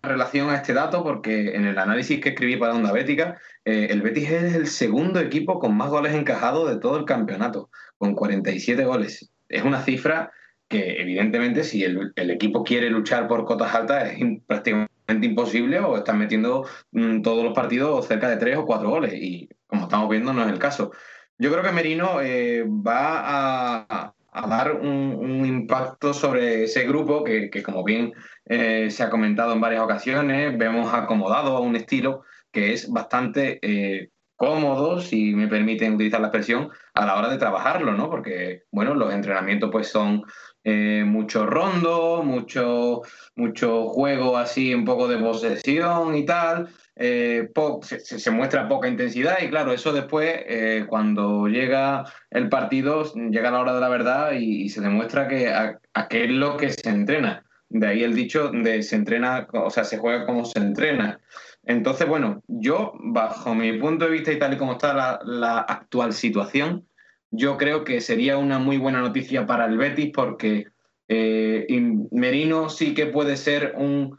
relación 0.03 0.51
a 0.51 0.57
este 0.57 0.75
dato 0.75 1.03
porque 1.03 1.57
en 1.57 1.65
el 1.67 1.79
análisis 1.79 2.21
que 2.21 2.31
escribí 2.31 2.57
para 2.57 2.75
Onda 2.75 2.93
Bética, 2.93 3.41
el 3.65 4.01
Betis 4.01 4.31
es 4.31 4.55
el 4.55 4.69
segundo 4.69 5.19
equipo 5.19 5.59
con 5.59 5.77
más 5.77 5.91
goles 5.91 6.15
encajados 6.15 6.71
de 6.71 6.79
todo 6.79 6.99
el 6.99 7.05
campeonato, 7.05 7.69
con 7.99 8.15
47 8.15 8.85
goles. 8.85 9.33
Es 9.49 9.65
una 9.65 9.83
cifra 9.83 10.31
que 10.69 11.01
evidentemente 11.01 11.65
si 11.65 11.85
el, 11.85 12.13
equipo 12.17 12.65
quiere 12.65 12.91
luchar 12.91 13.29
por 13.29 13.45
cotas 13.45 13.75
altas 13.75 14.13
es 14.13 14.19
prácticamente 14.47 15.27
imposible 15.27 15.79
o 15.81 15.97
están 15.97 16.19
metiendo 16.19 16.67
mm, 16.93 17.23
todos 17.23 17.45
los 17.45 17.55
partidos 17.55 18.07
cerca 18.07 18.29
de 18.29 18.37
tres 18.37 18.57
o 18.57 18.67
cuatro 18.67 18.91
goles 18.91 19.15
y 19.15 19.49
como 19.67 19.85
estamos 19.85 20.09
viendo 20.09 20.33
no 20.33 20.43
es 20.45 20.53
el 20.53 20.59
caso. 20.59 20.93
Yo 21.39 21.51
creo 21.53 21.63
que 21.63 21.73
Merino 21.73 22.21
eh, 22.23 22.65
va 22.65 23.87
a, 23.89 24.13
dar 24.49 24.73
un, 24.75 25.45
impacto 25.45 26.13
sobre 26.13 26.65
ese 26.65 26.87
grupo 26.87 27.25
que, 27.25 27.51
como 27.63 27.85
bien 27.85 28.13
eh, 28.45 28.91
se 28.91 29.03
ha 29.03 29.11
comentado 29.11 29.53
en 29.53 29.61
varias 29.61 29.83
ocasiones, 29.83 30.57
vemos 30.59 30.93
acomodado 30.93 31.57
a 31.57 31.61
un 31.61 31.77
estilo 31.77 32.23
que 32.53 32.73
es 32.73 32.91
bastante 32.91 33.59
eh, 33.63 34.11
cómodos, 34.37 35.09
si 35.09 35.35
me 35.35 35.49
permiten 35.49 35.95
utilizar 35.95 36.21
la 36.21 36.29
expresión, 36.29 36.71
a 36.95 37.07
la 37.07 37.17
hora 37.17 37.29
de 37.29 37.39
trabajarlo, 37.39 37.93
¿no? 37.93 38.09
Porque, 38.11 38.65
bueno, 38.71 38.95
los 38.95 39.13
entrenamientos 39.13 39.71
pues 39.73 39.89
son 39.89 40.23
eh, 40.69 41.05
mucho 41.07 41.47
rondo, 41.47 42.25
mucho, 42.25 43.03
mucho 43.37 43.87
juego 43.87 44.37
así, 44.37 44.75
un 44.75 44.85
poco 44.85 45.07
de 45.07 45.17
posesión 45.17 46.17
y 46.17 46.27
tal, 46.27 46.71
eh, 46.97 47.49
se, 47.93 48.31
muestra 48.33 48.69
poca 48.69 48.89
intensidad 48.89 49.37
y 49.41 49.49
claro, 49.49 49.73
eso 49.73 49.93
después, 49.93 50.29
eh, 50.45 50.85
cuando 50.89 51.47
llega 51.47 52.05
el 52.31 52.49
partido, 52.49 53.05
llega 53.31 53.53
la 53.53 53.61
hora 53.61 53.75
de 53.75 53.81
la 53.81 53.89
verdad 53.89 54.33
y, 54.33 54.69
se 54.69 54.81
demuestra 54.81 55.29
que 55.29 55.51
a, 55.51 55.79
qué 56.11 56.25
es 56.25 56.31
lo 56.33 56.57
que 56.57 56.71
se 56.71 56.91
entrena. 56.91 57.45
De 57.69 57.87
ahí 57.87 58.03
el 58.03 58.17
dicho 58.17 58.51
de 58.51 58.83
se 58.83 58.97
entrena, 58.97 59.47
o 59.53 59.71
sea, 59.71 59.85
se 59.85 59.99
juega 59.99 60.27
como 60.27 60.45
se 60.45 60.59
entrena. 60.59 61.21
Entonces, 61.65 62.09
bueno, 62.09 62.43
yo, 62.49 62.93
bajo 62.99 63.55
mi 63.55 63.73
punto 63.79 64.07
de 64.07 64.11
vista 64.11 64.33
y 64.33 64.39
tal 64.41 64.55
y 64.55 64.57
como 64.57 64.73
está 64.73 65.21
la, 65.23 65.61
actual 65.61 66.13
situación, 66.13 66.89
yo 67.37 67.57
creo 67.57 67.85
que 67.85 68.01
sería 68.01 68.39
una 68.39 68.59
muy 68.59 68.79
buena 68.79 69.01
noticia 69.01 69.47
para 69.47 69.67
el 69.67 69.77
Betis 69.77 70.11
porque 70.15 70.67
eh, 71.09 71.67
Merino 72.11 72.69
sí 72.69 72.95
que 72.95 73.07
puede 73.07 73.37
ser 73.37 73.75
un, 73.77 74.17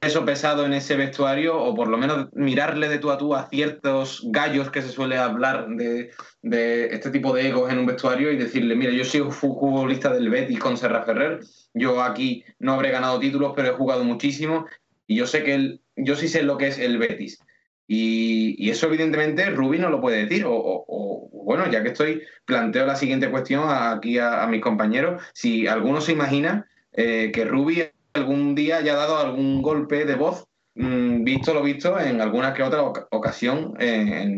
peso 0.00 0.24
pesado 0.24 0.64
en 0.64 0.72
ese 0.72 0.96
vestuario 0.96 1.58
o 1.58 1.74
por 1.74 1.88
lo 1.88 1.98
menos 1.98 2.28
mirarle 2.32 2.88
de 2.88 2.98
tú 2.98 3.10
a 3.10 3.18
tú 3.18 3.34
a 3.34 3.48
ciertos 3.50 4.22
gallos 4.30 4.70
que 4.70 4.80
se 4.80 4.88
suele 4.88 5.18
hablar 5.18 5.68
de, 5.68 6.10
este 6.42 7.10
tipo 7.10 7.34
de 7.34 7.48
egos 7.48 7.70
en 7.70 7.78
un 7.78 7.86
vestuario 7.86 8.32
y 8.32 8.38
decirle, 8.38 8.76
mira, 8.76 8.92
yo 8.92 9.04
soy 9.04 9.20
futbolista 9.30 10.10
del 10.10 10.30
Betis 10.30 10.58
con 10.58 10.78
Serra 10.78 11.04
Ferrer, 11.04 11.40
yo 11.74 12.02
aquí 12.02 12.44
no 12.58 12.72
habré 12.72 12.90
ganado 12.90 13.20
títulos, 13.20 13.52
pero 13.54 13.68
he 13.68 13.72
jugado 13.72 14.04
muchísimo 14.04 14.64
y 15.06 15.16
yo 15.16 15.26
sé 15.26 15.42
que 15.44 15.54
él, 15.54 15.82
yo 15.96 16.16
sí 16.16 16.28
sé 16.28 16.42
lo 16.42 16.56
que 16.56 16.68
es 16.68 16.78
el 16.78 16.96
Betis. 16.96 17.38
Y, 17.86 18.70
eso 18.70 18.86
evidentemente 18.86 19.48
Rubi 19.50 19.78
no 19.78 19.88
lo 19.90 20.00
puede 20.00 20.24
decir. 20.24 20.44
O, 20.46 21.30
bueno, 21.44 21.70
ya 21.70 21.82
que 21.82 21.90
estoy, 21.90 22.22
planteo 22.44 22.86
la 22.86 22.96
siguiente 22.96 23.30
cuestión 23.30 23.64
aquí 23.68 24.18
a, 24.18 24.46
mis 24.48 24.60
compañeros. 24.60 25.22
Si 25.32 25.66
alguno 25.66 26.00
se 26.00 26.12
imagina 26.12 26.66
eh, 26.92 27.30
que 27.32 27.44
Rubi 27.44 27.84
algún 28.14 28.54
día 28.54 28.78
haya 28.78 28.94
dado 28.94 29.18
algún 29.18 29.62
golpe 29.62 30.04
de 30.04 30.14
voz, 30.14 30.46
mm, 30.74 31.24
visto 31.24 31.54
lo 31.54 31.62
visto 31.62 31.98
en 32.00 32.20
alguna 32.20 32.54
que 32.54 32.62
otra 32.62 32.82
ocasión 32.82 33.74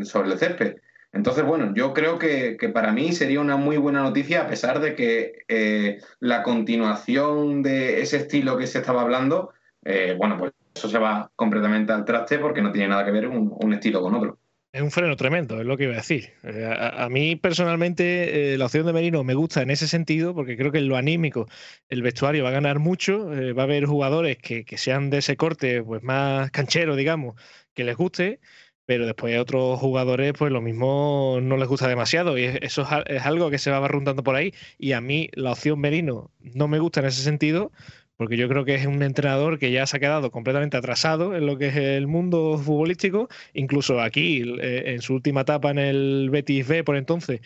sobre 0.05 0.33
el 0.33 0.39
césped. 0.39 0.77
Entonces, 1.13 1.45
bueno, 1.45 1.73
yo 1.75 1.95
creo 1.95 2.19
que, 2.19 2.57
para 2.73 2.93
mí 2.93 3.13
sería 3.13 3.41
una 3.41 3.57
muy 3.57 3.77
buena 3.77 4.03
noticia, 4.03 4.43
a 4.43 4.47
pesar 4.47 4.81
de 4.81 4.95
que 4.95 5.45
eh, 5.49 6.01
la 6.21 6.43
continuación 6.43 7.63
de 7.63 8.03
ese 8.03 8.19
estilo 8.19 8.59
que 8.59 8.67
se 8.67 8.79
estaba 8.79 9.03
hablando, 9.03 9.53
eh, 9.85 10.15
bueno, 10.19 10.37
pues 10.39 10.53
eso 10.79 10.89
se 10.89 10.99
va 10.99 11.31
completamente 11.35 11.93
al 11.93 12.05
traste 12.05 12.39
porque 12.39 12.63
no 12.63 12.73
tiene 12.73 12.89
nada 12.89 13.05
que 13.05 13.11
ver 13.11 13.29
un, 13.29 13.73
estilo 13.73 14.01
con 14.01 14.15
otro. 14.15 14.39
Es 14.73 14.83
un 14.83 14.91
freno 14.91 15.17
tremendo, 15.17 15.61
es 15.61 15.67
lo 15.67 15.77
que 15.77 15.85
iba 15.85 15.95
a 15.95 15.97
decir. 15.97 16.31
Eh, 16.45 16.75
a, 16.79 17.09
mí 17.09 17.37
personalmente 17.37 18.57
la 18.57 18.67
opción 18.67 18.87
de 18.87 18.93
Merino 18.93 19.25
me 19.25 19.35
gusta 19.35 19.63
en 19.63 19.71
ese 19.71 19.89
sentido 19.89 20.35
porque 20.35 20.57
creo 20.57 20.71
que 20.71 20.79
en 20.79 20.89
lo 20.89 20.97
anímico 20.97 21.49
el 21.89 22.03
vestuario 22.03 22.45
va 22.45 22.51
a 22.51 22.53
ganar 22.53 22.79
mucho, 22.79 23.29
va 23.29 23.63
a 23.63 23.65
haber 23.65 23.87
jugadores 23.87 24.39
que, 24.39 24.65
sean 24.77 25.11
de 25.11 25.19
ese 25.19 25.37
corte 25.37 25.83
pues 25.83 26.03
más 26.03 26.51
canchero, 26.51 26.97
digamos, 26.97 27.35
que 27.75 27.85
les 27.85 27.97
guste 27.97 28.41
pero 28.89 29.05
después 29.05 29.37
a 29.37 29.43
otros 29.43 29.79
jugadores 29.79 30.33
pues 30.33 30.51
lo 30.51 30.63
mismo 30.63 31.41
no 31.43 31.59
les 31.59 31.69
gusta 31.69 31.87
demasiado 31.89 32.39
y 32.39 32.45
eso 32.45 32.89
es, 33.05 33.27
algo 33.27 33.51
que 33.51 33.59
se 33.59 33.71
va 33.71 33.81
barruntando 33.81 34.23
por 34.23 34.35
ahí 34.35 34.55
y 34.79 34.93
a 34.93 35.03
mí 35.03 35.29
la 35.35 35.53
opción 35.53 35.79
Merino 35.79 36.31
no 36.41 36.69
me 36.69 36.79
gusta 36.79 37.01
en 37.01 37.07
ese 37.07 37.23
sentido 37.23 37.71
porque 38.19 38.37
yo 38.37 38.49
creo 38.49 38.65
que 38.67 38.75
es 38.75 38.87
un 38.87 39.03
entrenador 39.03 39.59
que 39.59 39.73
ya 39.73 39.87
se 39.87 39.97
ha 39.97 40.01
quedado 40.01 40.31
completamente 40.31 40.77
atrasado 40.77 41.37
en 41.37 41.47
lo 41.47 41.57
que 41.57 41.69
es 41.69 41.77
el 41.77 42.07
mundo 42.09 42.59
futbolístico, 42.59 43.29
incluso 43.55 44.01
aquí 44.01 44.43
eh, 44.61 44.95
en 44.95 45.03
su 45.03 45.15
última 45.15 45.43
etapa 45.43 45.71
en 45.71 45.79
el 45.79 46.29
Betis 46.31 46.67
B 46.69 46.85
por 46.85 46.97
entonces 46.97 47.41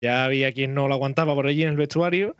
ya 0.00 0.24
había 0.24 0.52
quien 0.52 0.74
no 0.74 0.88
lo 0.88 0.94
aguantaba 0.94 1.34
por 1.34 1.46
allí 1.46 1.62
en 1.62 1.70
el 1.70 1.76
vestuario 1.76 2.36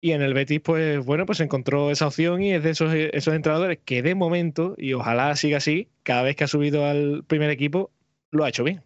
y 0.00 0.12
en 0.12 0.22
el 0.22 0.34
Betis, 0.34 0.60
pues 0.60 1.04
bueno, 1.04 1.26
pues 1.26 1.40
encontró 1.40 1.90
esa 1.90 2.06
opción 2.08 2.42
y 2.42 2.52
es 2.52 2.62
de 2.62 2.70
esos, 2.70 2.92
esos 2.94 3.34
entrenadores 3.34 3.78
que 3.84 4.02
de 4.02 4.14
momento, 4.14 4.74
y 4.78 4.92
ojalá 4.92 5.34
siga 5.36 5.58
así, 5.58 5.88
cada 6.02 6.22
vez 6.22 6.36
que 6.36 6.44
ha 6.44 6.48
subido 6.48 6.86
al 6.86 7.24
primer 7.26 7.50
equipo, 7.50 7.90
lo 8.30 8.44
ha 8.44 8.50
hecho 8.50 8.64
bien. 8.64 8.82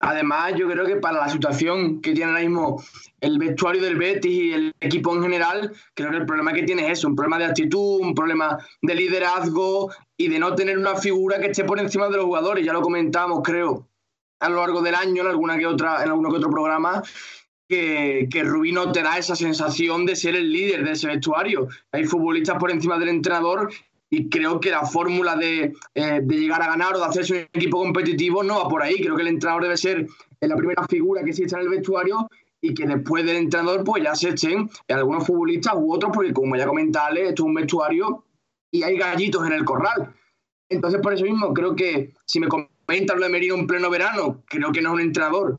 Además, 0.00 0.54
yo 0.56 0.68
creo 0.68 0.86
que 0.86 0.96
para 0.96 1.18
la 1.18 1.28
situación 1.28 2.00
que 2.00 2.12
tiene 2.12 2.30
ahora 2.30 2.42
mismo 2.42 2.82
el 3.20 3.38
vestuario 3.38 3.82
del 3.82 3.96
Betis 3.96 4.32
y 4.32 4.52
el 4.52 4.72
equipo 4.80 5.14
en 5.14 5.22
general, 5.22 5.72
creo 5.94 6.10
que 6.10 6.18
el 6.18 6.26
problema 6.26 6.52
que 6.52 6.62
tiene 6.62 6.86
es 6.86 6.98
eso, 6.98 7.08
un 7.08 7.16
problema 7.16 7.38
de 7.38 7.46
actitud, 7.46 8.00
un 8.00 8.14
problema 8.14 8.58
de 8.80 8.94
liderazgo 8.94 9.90
y 10.16 10.28
de 10.28 10.38
no 10.38 10.54
tener 10.54 10.78
una 10.78 10.94
figura 10.96 11.40
que 11.40 11.46
esté 11.46 11.64
por 11.64 11.80
encima 11.80 12.08
de 12.08 12.16
los 12.16 12.26
jugadores. 12.26 12.64
Ya 12.64 12.72
lo 12.72 12.80
comentamos, 12.80 13.40
creo, 13.42 13.88
a 14.40 14.48
lo 14.48 14.56
largo 14.56 14.82
del 14.82 14.94
año 14.94 15.22
en 15.22 15.28
alguna 15.28 15.58
que 15.58 15.66
otra, 15.66 16.04
en 16.04 16.10
alguno 16.10 16.30
que 16.30 16.36
otro 16.36 16.50
programa, 16.50 17.02
que, 17.68 18.42
Rubí 18.44 18.72
no 18.72 18.92
te 18.92 19.02
da 19.02 19.18
esa 19.18 19.36
sensación 19.36 20.06
de 20.06 20.16
ser 20.16 20.34
el 20.34 20.50
líder 20.50 20.84
de 20.84 20.92
ese 20.92 21.06
vestuario. 21.06 21.68
Hay 21.92 22.04
futbolistas 22.04 22.56
por 22.58 22.70
encima 22.70 22.98
del 22.98 23.10
entrenador 23.10 23.70
y 24.10 24.28
creo 24.28 24.60
que 24.60 24.70
la 24.70 24.86
fórmula 24.86 25.36
de, 25.36 25.74
eh, 25.94 26.22
llegar 26.26 26.62
a 26.62 26.68
ganar 26.68 26.94
o 26.96 26.98
de 26.98 27.04
hacerse 27.04 27.34
un 27.34 27.60
equipo 27.60 27.78
competitivo 27.78 28.42
no 28.42 28.58
va 28.58 28.68
por 28.68 28.82
ahí. 28.82 28.96
Creo 28.96 29.16
que 29.16 29.22
el 29.22 29.28
entrenador 29.28 29.62
debe 29.62 29.76
ser 29.76 30.06
la 30.40 30.56
primera 30.56 30.86
figura 30.86 31.22
que 31.22 31.30
existe 31.30 31.54
en 31.54 31.62
el 31.62 31.68
vestuario 31.68 32.28
y 32.60 32.74
que 32.74 32.86
después 32.86 33.24
del 33.24 33.36
entrenador 33.36 33.84
pues 33.84 34.02
ya 34.02 34.14
se 34.14 34.30
echen 34.30 34.70
algunos 34.88 35.26
futbolistas 35.26 35.74
u 35.76 35.92
otros, 35.92 36.10
porque 36.14 36.32
como 36.32 36.56
ya 36.56 36.66
comentaba, 36.66 37.10
esto 37.10 37.42
es 37.42 37.46
un 37.46 37.54
vestuario 37.54 38.24
y 38.70 38.82
hay 38.82 38.96
gallitos 38.96 39.46
en 39.46 39.52
el 39.52 39.64
corral. 39.64 40.14
Entonces, 40.70 41.00
por 41.00 41.14
eso 41.14 41.24
mismo, 41.24 41.52
creo 41.54 41.74
que 41.74 42.12
si 42.26 42.40
me 42.40 42.48
comentan 42.48 43.18
lo 43.18 43.24
de 43.24 43.30
Merino 43.30 43.54
en 43.54 43.66
pleno 43.66 43.88
verano, 43.90 44.42
creo 44.46 44.70
que 44.72 44.82
no 44.82 44.90
es 44.90 44.94
un 44.94 45.00
entrenador 45.00 45.58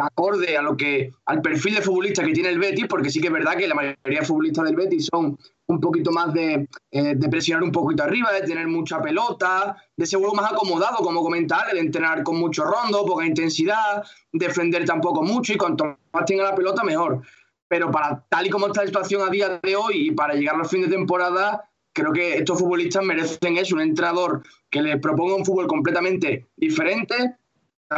acorde 0.00 0.56
a 0.56 0.62
lo 0.62 0.76
que 0.76 1.12
al 1.26 1.40
perfil 1.42 1.76
de 1.76 1.82
futbolista 1.82 2.24
que 2.24 2.32
tiene 2.32 2.50
el 2.50 2.58
Betis, 2.58 2.86
porque 2.88 3.10
sí 3.10 3.20
que 3.20 3.28
es 3.28 3.32
verdad 3.32 3.56
que 3.56 3.68
la 3.68 3.74
mayoría 3.74 4.20
de 4.20 4.26
futbolistas 4.26 4.64
del 4.64 4.76
Betis 4.76 5.08
son 5.10 5.38
un 5.68 5.80
poquito 5.80 6.10
más 6.10 6.32
de, 6.32 6.68
eh, 6.90 7.16
presionar 7.30 7.62
un 7.62 7.72
poquito 7.72 8.02
arriba, 8.02 8.32
de 8.32 8.42
tener 8.42 8.66
mucha 8.66 9.00
pelota, 9.00 9.76
de 9.96 10.06
ser 10.06 10.18
más 10.20 10.52
acomodado, 10.52 10.96
como 10.98 11.22
comentar, 11.22 11.72
de 11.72 11.80
entrenar 11.80 12.22
con 12.22 12.38
mucho 12.38 12.64
rondo, 12.64 13.04
poca 13.04 13.26
intensidad, 13.26 14.02
defender 14.32 14.84
tampoco 14.86 15.22
mucho 15.22 15.52
y 15.52 15.56
cuanto 15.56 15.98
más 16.12 16.24
tenga 16.24 16.44
la 16.44 16.54
pelota, 16.54 16.82
mejor. 16.84 17.22
Pero 17.68 17.90
para 17.90 18.24
tal 18.30 18.46
y 18.46 18.50
como 18.50 18.68
está 18.68 18.80
la 18.80 18.86
situación 18.86 19.22
a 19.22 19.30
día 19.30 19.60
de 19.62 19.76
hoy 19.76 20.08
y 20.08 20.10
para 20.12 20.34
llegar 20.34 20.56
al 20.56 20.66
fin 20.66 20.82
de 20.82 20.88
temporada, 20.88 21.68
creo 21.92 22.12
que 22.12 22.36
estos 22.36 22.58
futbolistas 22.58 23.04
merecen 23.04 23.58
eso, 23.58 23.74
un 23.74 23.82
entrenador 23.82 24.42
que 24.70 24.80
les 24.80 24.98
proponga 24.98 25.34
un 25.34 25.44
fútbol 25.44 25.66
completamente 25.66 26.48
diferente, 26.56 27.36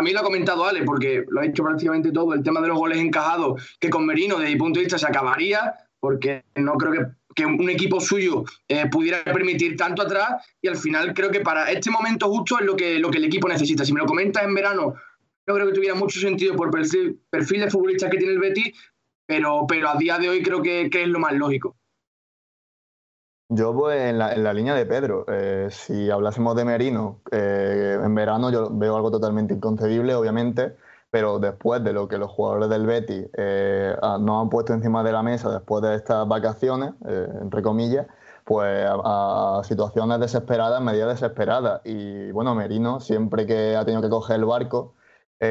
mí 0.03 0.13
lo 0.13 0.21
ha 0.21 0.25
comentado 0.25 0.65
Ale, 0.65 0.85
porque 0.85 1.25
lo 1.29 1.41
ha 1.41 1.45
dicho 1.45 1.65
prácticamente 1.65 2.13
todo, 2.13 2.35
el 2.35 2.43
tema 2.43 2.61
de 2.61 2.69
los 2.69 2.79
goles 2.79 2.99
encajados, 2.99 3.77
que 3.81 3.91
con 3.91 4.07
Merino, 4.07 4.39
desde 4.39 4.53
mi 4.53 4.59
punto 4.59 4.79
de 4.79 4.85
vista, 4.85 4.99
se 4.99 5.07
acabaría, 5.07 5.75
porque 5.99 6.45
no 6.55 6.75
creo 6.75 6.93
que, 6.93 7.07
que 7.35 7.47
un 7.47 7.69
equipo 7.69 8.01
suyo 8.01 8.45
eh, 8.69 8.89
pudiera 8.91 9.23
permitir 9.25 9.77
tanto 9.77 10.03
atrás, 10.03 10.47
y 10.63 10.69
al 10.69 10.77
final 10.77 11.13
creo 11.13 11.31
que 11.31 11.41
para 11.41 11.71
este 11.71 11.91
momento 11.91 12.29
justo 12.29 12.59
es 12.59 12.65
lo 12.65 12.77
que, 12.77 12.99
lo 12.99 13.11
que 13.11 13.19
el 13.19 13.25
equipo 13.25 13.49
necesita. 13.49 13.85
Si 13.85 13.93
me 13.93 14.01
lo 14.01 14.07
comentas 14.07 14.45
en 14.45 14.55
verano, 14.55 14.95
no 15.47 15.55
creo 15.55 15.67
que 15.67 15.75
tuviera 15.75 15.95
mucho 15.95 16.21
sentido 16.21 16.55
por 16.55 16.71
perfil, 16.71 17.21
perfil 17.29 17.63
de 17.63 17.71
futbolista 17.71 18.09
que 18.09 18.19
tiene 18.19 18.35
el 18.35 18.39
Betis, 18.39 18.73
pero, 19.27 19.67
pero 19.69 19.89
a 19.89 19.97
día 19.97 20.19
de 20.19 20.29
hoy 20.29 20.43
creo 20.43 20.63
que, 20.63 20.89
que 20.91 21.03
es 21.03 21.09
lo 21.09 21.19
más 21.19 21.35
lógico. 21.35 21.77
Yo 23.53 23.75
pues 23.75 24.01
en 24.01 24.19
la, 24.19 24.33
en 24.33 24.45
la 24.45 24.53
línea 24.55 24.77
de 24.77 24.87
Pedro, 24.87 25.25
eh, 25.29 25.67
si 25.73 26.09
hablásemos 26.09 26.55
de 26.55 26.65
Merino, 26.65 27.21
eh, 27.33 27.99
en 28.01 28.15
verano 28.15 28.53
yo 28.53 28.71
veo 28.71 28.95
algo 28.95 29.11
totalmente 29.11 29.55
inconcebible, 29.55 30.15
obviamente, 30.15 30.77
pero 31.11 31.41
después 31.41 31.83
de 31.83 31.93
lo 31.93 32.07
que 32.07 32.17
los 32.17 32.31
jugadores 32.31 32.69
del 32.71 32.87
Betis 32.87 33.27
eh, 33.37 33.97
nos 34.21 34.43
han 34.43 34.51
puesto 34.51 34.73
encima 34.73 35.03
de 35.03 35.11
la 35.11 35.25
mesa 35.25 35.51
después 35.51 35.83
de 35.83 35.97
estas 35.97 36.29
vacaciones, 36.29 36.93
entre 37.05 37.61
comillas, 37.63 38.07
pues 38.45 38.87
a, 38.89 39.63
situaciones 39.65 40.21
desesperadas, 40.21 40.81
medidas 40.81 41.09
desesperadas. 41.21 41.81
Y 41.85 42.31
bueno, 42.31 42.55
Merino 42.55 43.01
siempre 43.01 43.47
que 43.47 43.75
ha 43.75 43.85
tenido 43.85 44.01
que 44.01 44.11
coger 44.11 44.37
el 44.37 44.45
barco, 44.45 44.95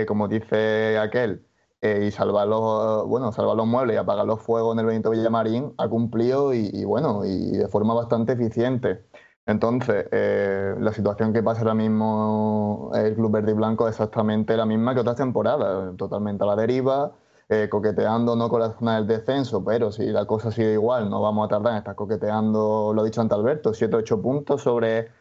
como 0.08 0.30
dice 0.30 0.98
aquel, 1.00 1.46
eh, 1.82 2.06
y 2.08 2.12
salvar 2.12 2.48
los, 2.48 3.08
bueno, 3.08 3.32
salvar 3.32 3.56
los 3.56 3.66
muebles 3.66 3.96
y 3.96 3.98
apagar 3.98 4.26
los 4.26 4.42
fuegos 4.42 4.74
en 4.76 4.80
el 4.80 4.86
Benito 4.86 5.12
Villamarín 5.12 5.74
ha 5.78 5.88
cumplido 5.88 6.54
y, 6.54 6.84
bueno, 6.84 7.24
y 7.24 7.52
de 7.52 7.68
forma 7.70 7.94
bastante 7.94 8.34
eficiente. 8.34 9.06
Entonces, 9.46 10.08
eh, 10.12 10.76
la 10.80 10.92
situación 10.92 11.34
que 11.34 11.42
pasa 11.42 11.62
ahora 11.62 11.74
mismo 11.76 12.92
el 12.94 13.16
Club 13.16 13.32
Verde 13.32 13.52
y 13.52 13.54
Blanco 13.56 13.88
es 13.88 13.96
exactamente 13.96 14.58
la 14.58 14.66
misma 14.66 14.94
que 14.94 15.00
otras 15.02 15.16
temporadas, 15.16 15.96
totalmente 15.98 16.44
a 16.44 16.48
la 16.48 16.56
deriva, 16.58 17.14
eh, 17.48 17.70
coqueteando 17.70 18.36
no 18.36 18.50
con 18.50 18.60
la 18.62 18.72
zona 18.78 18.96
del 18.98 19.08
descenso, 19.08 19.64
pero 19.64 19.92
si 19.92 20.06
la 20.08 20.26
cosa 20.26 20.52
sigue 20.52 20.74
igual, 20.74 21.10
no 21.10 21.22
vamos 21.22 21.46
a 21.46 21.50
tardar 21.50 21.74
en 21.74 21.78
estar 21.80 21.96
coqueteando, 21.96 22.92
lo 22.94 23.02
ha 23.02 23.06
dicho 23.06 23.22
ante 23.22 23.36
Alberto, 23.36 23.74
7-8 23.74 24.22
puntos 24.22 24.62
sobre 24.62 25.12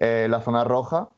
la 0.00 0.40
zona 0.40 0.64
roja 0.64 1.08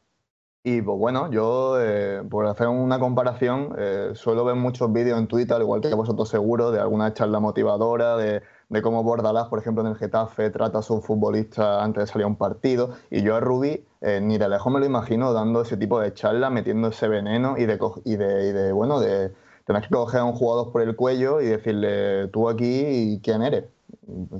Y 0.69 0.83
pues 0.83 0.99
bueno, 0.99 1.31
yo 1.31 1.81
eh, 1.81 2.25
por 2.29 2.45
hacer 2.49 2.67
una 2.67 2.99
comparación, 2.99 3.77
eh, 3.79 4.11
suelo 4.15 4.45
ver 4.45 4.57
muchos 4.57 4.93
vídeos 4.93 5.17
en 5.17 5.29
Twitter, 5.29 5.55
al 5.55 5.63
igual 5.63 5.81
que 5.81 5.95
vosotros 5.95 6.29
seguro, 6.29 6.73
de 6.73 6.81
alguna 6.81 7.15
charla 7.15 7.39
motivadora, 7.39 8.17
de, 8.17 8.43
de 8.69 8.83
cómo 8.83 9.05
Bordalás, 9.05 9.47
por 9.47 9.61
ejemplo, 9.61 9.85
en 9.85 9.93
el 9.93 9.97
Getafe 9.97 10.51
trata 10.51 10.79
a 10.79 10.83
su 10.83 11.01
futbolista 11.01 11.85
antes 11.85 12.03
de 12.03 12.07
salir 12.09 12.25
a 12.25 12.27
un 12.27 12.35
partido. 12.35 12.91
Y 13.13 13.23
yo 13.23 13.37
a 13.37 13.41
Rubí 13.41 13.87
eh, 14.01 14.21
ni 14.21 14.39
de 14.39 14.49
lejos 14.49 14.73
me 14.73 14.81
lo 14.81 14.87
imagino 14.87 15.33
dando 15.33 15.63
ese 15.63 15.77
tipo 15.77 16.01
de 16.01 16.13
charla, 16.15 16.51
metiendo 16.51 16.89
ese 16.89 17.07
veneno 17.07 17.57
y 17.57 17.67
de, 17.67 17.79
y 18.05 18.17
de, 18.17 18.49
y 18.49 18.53
de 18.53 18.73
bueno, 18.73 18.99
de 18.99 19.33
tener 19.67 19.83
que 19.83 19.91
coger 19.91 20.23
a 20.23 20.25
un 20.25 20.33
jugador 20.33 20.73
por 20.73 20.83
el 20.83 20.97
cuello 20.97 21.41
y 21.41 21.47
decirle, 21.47 22.27
tú 22.33 22.49
aquí, 22.49 23.21
¿quién 23.23 23.43
eres? 23.43 23.67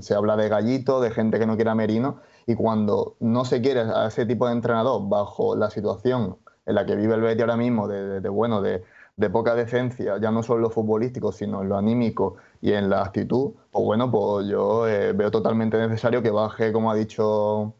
Se 0.01 0.13
habla 0.13 0.35
de 0.35 0.49
gallito, 0.49 0.99
de 0.99 1.09
gente 1.09 1.39
que 1.39 1.47
no 1.47 1.55
quiere 1.55 1.69
a 1.69 1.75
Merino 1.75 2.19
y 2.47 2.55
cuando 2.55 3.17
no 3.19 3.43
se 3.45 3.61
quiere 3.61 3.81
a 3.81 4.07
ese 4.07 4.25
tipo 4.25 4.47
de 4.47 4.53
entrenador 4.53 5.07
bajo 5.07 5.55
la 5.55 5.69
situación 5.69 6.37
en 6.65 6.75
la 6.75 6.85
que 6.85 6.95
vive 6.95 7.13
el 7.13 7.21
Betis 7.21 7.41
ahora 7.41 7.57
mismo, 7.57 7.87
de, 7.87 8.27
bueno, 8.29 8.61
de, 8.61 8.83
poca 9.31 9.53
decencia, 9.53 10.17
ya 10.17 10.31
no 10.31 10.43
solo 10.43 10.59
en 10.59 10.63
lo 10.63 10.69
futbolístico, 10.69 11.31
sino 11.31 11.61
en 11.61 11.69
lo 11.69 11.77
anímico 11.77 12.37
y 12.61 12.71
en 12.71 12.89
la 12.89 13.03
actitud, 13.03 13.51
pues 13.71 13.85
bueno, 13.85 14.09
pues 14.09 14.47
yo 14.47 14.87
eh, 14.87 15.11
veo 15.11 15.29
totalmente 15.29 15.77
necesario 15.77 16.21
que 16.21 16.31
baje, 16.31 16.71
como 16.71 16.89
ha 16.89 16.95
dicho 16.95 17.73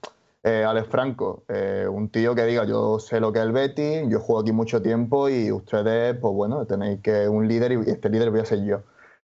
eh, 0.43 0.65
Alex 0.65 0.87
Franco, 0.89 1.43
eh, 1.47 1.87
un 1.89 2.09
tío 2.09 2.35
que 2.35 2.43
diga 2.45 2.65
yo 2.65 2.99
sé 2.99 3.21
lo 3.21 3.31
que 3.31 3.39
es 3.39 3.45
el 3.45 3.51
Betis, 3.53 4.03
yo 4.09 4.19
juego 4.19 4.41
aquí 4.41 4.51
mucho 4.51 4.81
tiempo 4.81 5.29
y 5.29 5.51
ustedes, 5.51 6.17
pues 6.19 6.33
bueno, 6.33 6.65
tenéis 6.65 6.99
que 7.01 7.29
un 7.29 7.47
líder 7.47 7.71
y 7.71 7.89
este 7.89 8.09
líder 8.09 8.31
voy 8.31 8.41
a 8.41 8.45
ser 8.45 8.63
yo. 8.65 8.81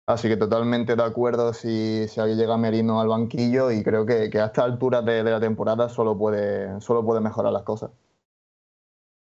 Así 0.09 0.27
que 0.27 0.38
totalmente 0.38 0.97
de 0.97 1.03
acuerdo 1.03 1.53
si, 1.53 2.09
si 2.09 2.19
llega 2.23 2.57
Merino 2.57 2.99
al 2.99 3.09
banquillo 3.09 3.71
y 3.71 3.83
creo 3.83 4.07
que, 4.07 4.31
a 4.41 4.47
esta 4.47 4.65
altura 4.65 5.03
de, 5.03 5.23
la 5.23 5.38
temporada 5.38 5.91
solo 5.91 6.17
puede, 6.17 6.81
solo 6.81 7.05
puede 7.05 7.21
mejorar 7.21 7.53
las 7.53 7.62
cosas. 7.62 7.91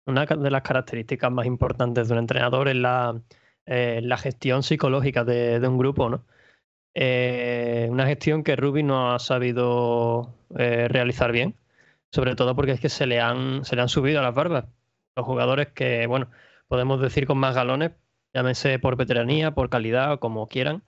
Una 0.06 0.26
de 0.26 0.52
las 0.52 0.62
características 0.64 1.32
más 1.32 1.46
importantes 1.46 2.10
de 2.10 2.14
un 2.14 2.20
entrenador 2.20 2.68
es 2.68 2.76
la, 2.76 3.18
eh, 3.66 4.02
la 4.04 4.18
gestión 4.18 4.64
psicológica 4.64 5.24
de, 5.24 5.66
un 5.66 5.78
grupo, 5.78 6.10
¿no? 6.10 6.26
Eh, 6.94 7.88
una 7.90 8.06
gestión 8.06 8.44
que 8.44 8.58
Ruby 8.58 8.84
no 8.84 9.14
ha 9.14 9.20
sabido 9.20 10.34
eh, 10.58 10.90
realizar 10.90 11.32
bien, 11.32 11.56
sobre 12.12 12.36
todo 12.36 12.54
porque 12.54 12.74
es 12.74 12.82
que 12.82 12.90
se 12.90 13.06
le 13.06 13.22
han, 13.22 13.64
se 13.64 13.78
le 13.78 13.82
han 13.82 13.90
subido 13.90 14.20
a 14.20 14.24
las 14.24 14.36
barbas. 14.36 14.66
Los 15.16 15.26
jugadores 15.26 15.70
que, 15.70 16.06
bueno, 16.06 16.28
podemos 16.68 17.00
decir 17.00 17.26
con 17.28 17.38
más 17.38 17.56
galones, 17.56 17.94
llámese 18.36 18.80
por 18.80 18.98
veteranía, 18.98 19.52
por 19.52 19.70
calidad 19.70 20.14
o 20.14 20.20
como 20.20 20.48
quieran, 20.48 20.84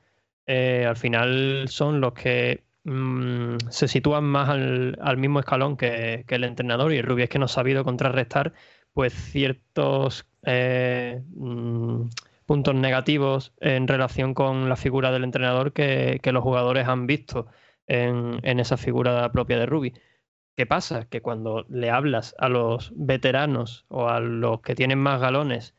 eh, 0.48 0.86
al 0.88 0.98
final 0.98 1.68
son 1.70 2.02
los 2.02 2.14
que 2.14 2.64
mm, 2.84 3.56
se 3.70 3.88
sitúan 3.88 4.26
más 4.26 4.50
al, 4.50 5.18
mismo 5.18 5.40
escalón 5.40 5.78
que, 5.78 6.26
el 6.28 6.44
entrenador 6.44 6.94
y 6.94 6.98
el 6.98 7.20
es 7.20 7.30
que 7.30 7.40
no 7.40 7.46
ha 7.46 7.48
sabido 7.48 7.84
contrarrestar 7.86 8.54
pues 8.94 9.14
ciertos 9.14 10.28
eh, 10.46 11.24
mm, 11.36 12.10
puntos 12.46 12.76
negativos 12.76 13.54
en 13.62 13.88
relación 13.88 14.34
con 14.34 14.68
la 14.70 14.76
figura 14.76 15.12
del 15.12 15.24
entrenador 15.24 15.72
que, 15.74 16.20
los 16.24 16.44
jugadores 16.44 16.88
han 16.88 17.08
visto 17.08 17.48
en, 17.88 18.40
en, 18.44 18.60
esa 18.60 18.78
figura 18.78 19.32
propia 19.32 19.58
de 19.58 19.66
Rubi. 19.66 19.94
¿Qué 20.58 20.66
pasa? 20.66 21.06
Que 21.10 21.22
cuando 21.22 21.66
le 21.70 21.92
hablas 21.92 22.36
a 22.40 22.50
los 22.50 22.92
veteranos 22.96 23.86
o 23.90 24.10
a 24.10 24.20
los 24.20 24.62
que 24.62 24.76
tienen 24.76 25.00
más 25.00 25.22
galones 25.22 25.76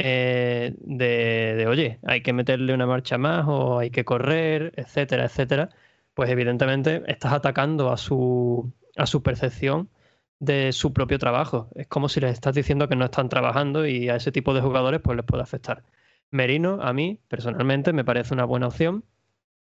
eh, 0.00 0.74
de, 0.78 1.66
oye, 1.68 1.98
hay 2.04 2.22
que 2.22 2.32
meterle 2.32 2.72
una 2.72 2.86
marcha 2.86 3.18
más 3.18 3.46
o 3.48 3.80
hay 3.80 3.90
que 3.90 4.04
correr, 4.04 4.72
etcétera, 4.76 5.24
etcétera, 5.24 5.70
pues 6.14 6.30
evidentemente 6.30 7.02
estás 7.08 7.32
atacando 7.32 7.90
a 7.92 7.96
su, 7.96 8.72
a 8.96 9.06
su 9.06 9.22
percepción 9.24 9.90
de 10.38 10.72
su 10.72 10.92
propio 10.92 11.18
trabajo. 11.18 11.68
Es 11.74 11.88
como 11.88 12.08
si 12.08 12.20
les 12.20 12.32
estás 12.32 12.54
diciendo 12.54 12.88
que 12.88 12.96
no 12.96 13.06
están 13.06 13.28
trabajando 13.28 13.86
y 13.86 14.08
a 14.08 14.16
ese 14.16 14.32
tipo 14.32 14.54
de 14.54 14.60
jugadores 14.60 15.00
pues 15.02 15.16
les 15.16 15.26
puede 15.26 15.42
afectar. 15.42 15.84
Merino, 16.30 16.78
a 16.82 16.92
mí, 16.92 17.20
personalmente, 17.28 17.92
me 17.92 18.04
parece 18.04 18.34
una 18.34 18.44
buena 18.44 18.68
opción. 18.68 19.04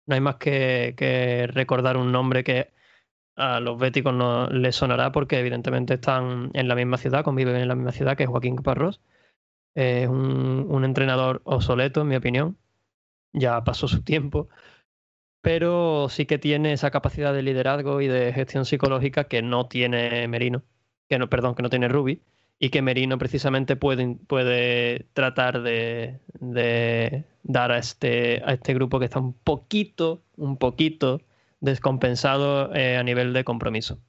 No 0.06 0.16
hay 0.16 0.22
más 0.22 0.36
que, 0.38 0.94
que 0.98 1.48
recordar 1.48 1.98
un 1.98 2.12
nombre 2.12 2.44
que 2.44 2.72
a 3.36 3.60
los 3.60 3.80
béticos 3.80 4.14
no 4.14 4.48
les 4.50 4.76
sonará 4.76 5.12
porque 5.12 5.40
evidentemente 5.40 5.96
están 5.96 6.52
en 6.54 6.68
la 6.68 6.76
misma 6.76 6.98
ciudad, 6.98 7.24
conviven 7.24 7.56
en 7.56 7.68
la 7.68 7.76
misma 7.76 7.92
ciudad 7.92 8.18
que 8.18 8.28
Joaquín 8.28 8.58
Parros 8.58 9.02
es 9.76 10.08
un, 10.08 10.84
entrenador 10.84 11.42
obsoleto, 11.46 12.02
en 12.02 12.08
mi 12.08 12.16
opinión. 12.16 12.58
Ya 13.34 13.64
pasó 13.64 13.88
su 13.88 14.04
tiempo. 14.04 14.50
Pero 15.42 16.08
sí 16.10 16.26
que 16.26 16.38
tiene 16.38 16.74
esa 16.74 16.92
capacidad 16.92 17.34
de 17.34 17.42
liderazgo 17.44 18.02
y 18.02 18.08
de 18.08 18.34
gestión 18.34 18.66
psicológica 18.66 19.26
que 19.26 19.42
no 19.42 19.68
tiene 19.68 20.28
Merino. 20.28 20.64
Que 21.10 21.18
no, 21.20 21.30
perdón, 21.30 21.56
que 21.56 21.64
no 21.64 21.70
tiene 21.70 21.88
Ruby. 21.88 22.22
Y 22.60 22.70
que 22.70 22.82
Merino 22.82 23.18
precisamente 23.18 23.76
puede, 23.76 24.18
puede 24.28 25.08
tratar 25.14 25.64
de, 25.64 26.20
dar 27.44 27.72
a 27.72 27.78
este, 27.80 28.42
a 28.46 28.54
este 28.54 28.74
grupo 28.76 29.00
que 29.00 29.06
está 29.06 29.20
un 29.20 29.34
poquito, 29.34 30.24
un 30.38 30.58
poquito 30.58 31.22
descompensado 31.60 32.74
eh, 32.76 32.98
a 32.98 33.04
nivel 33.04 33.34
de 33.34 33.44
compromiso. 33.44 34.00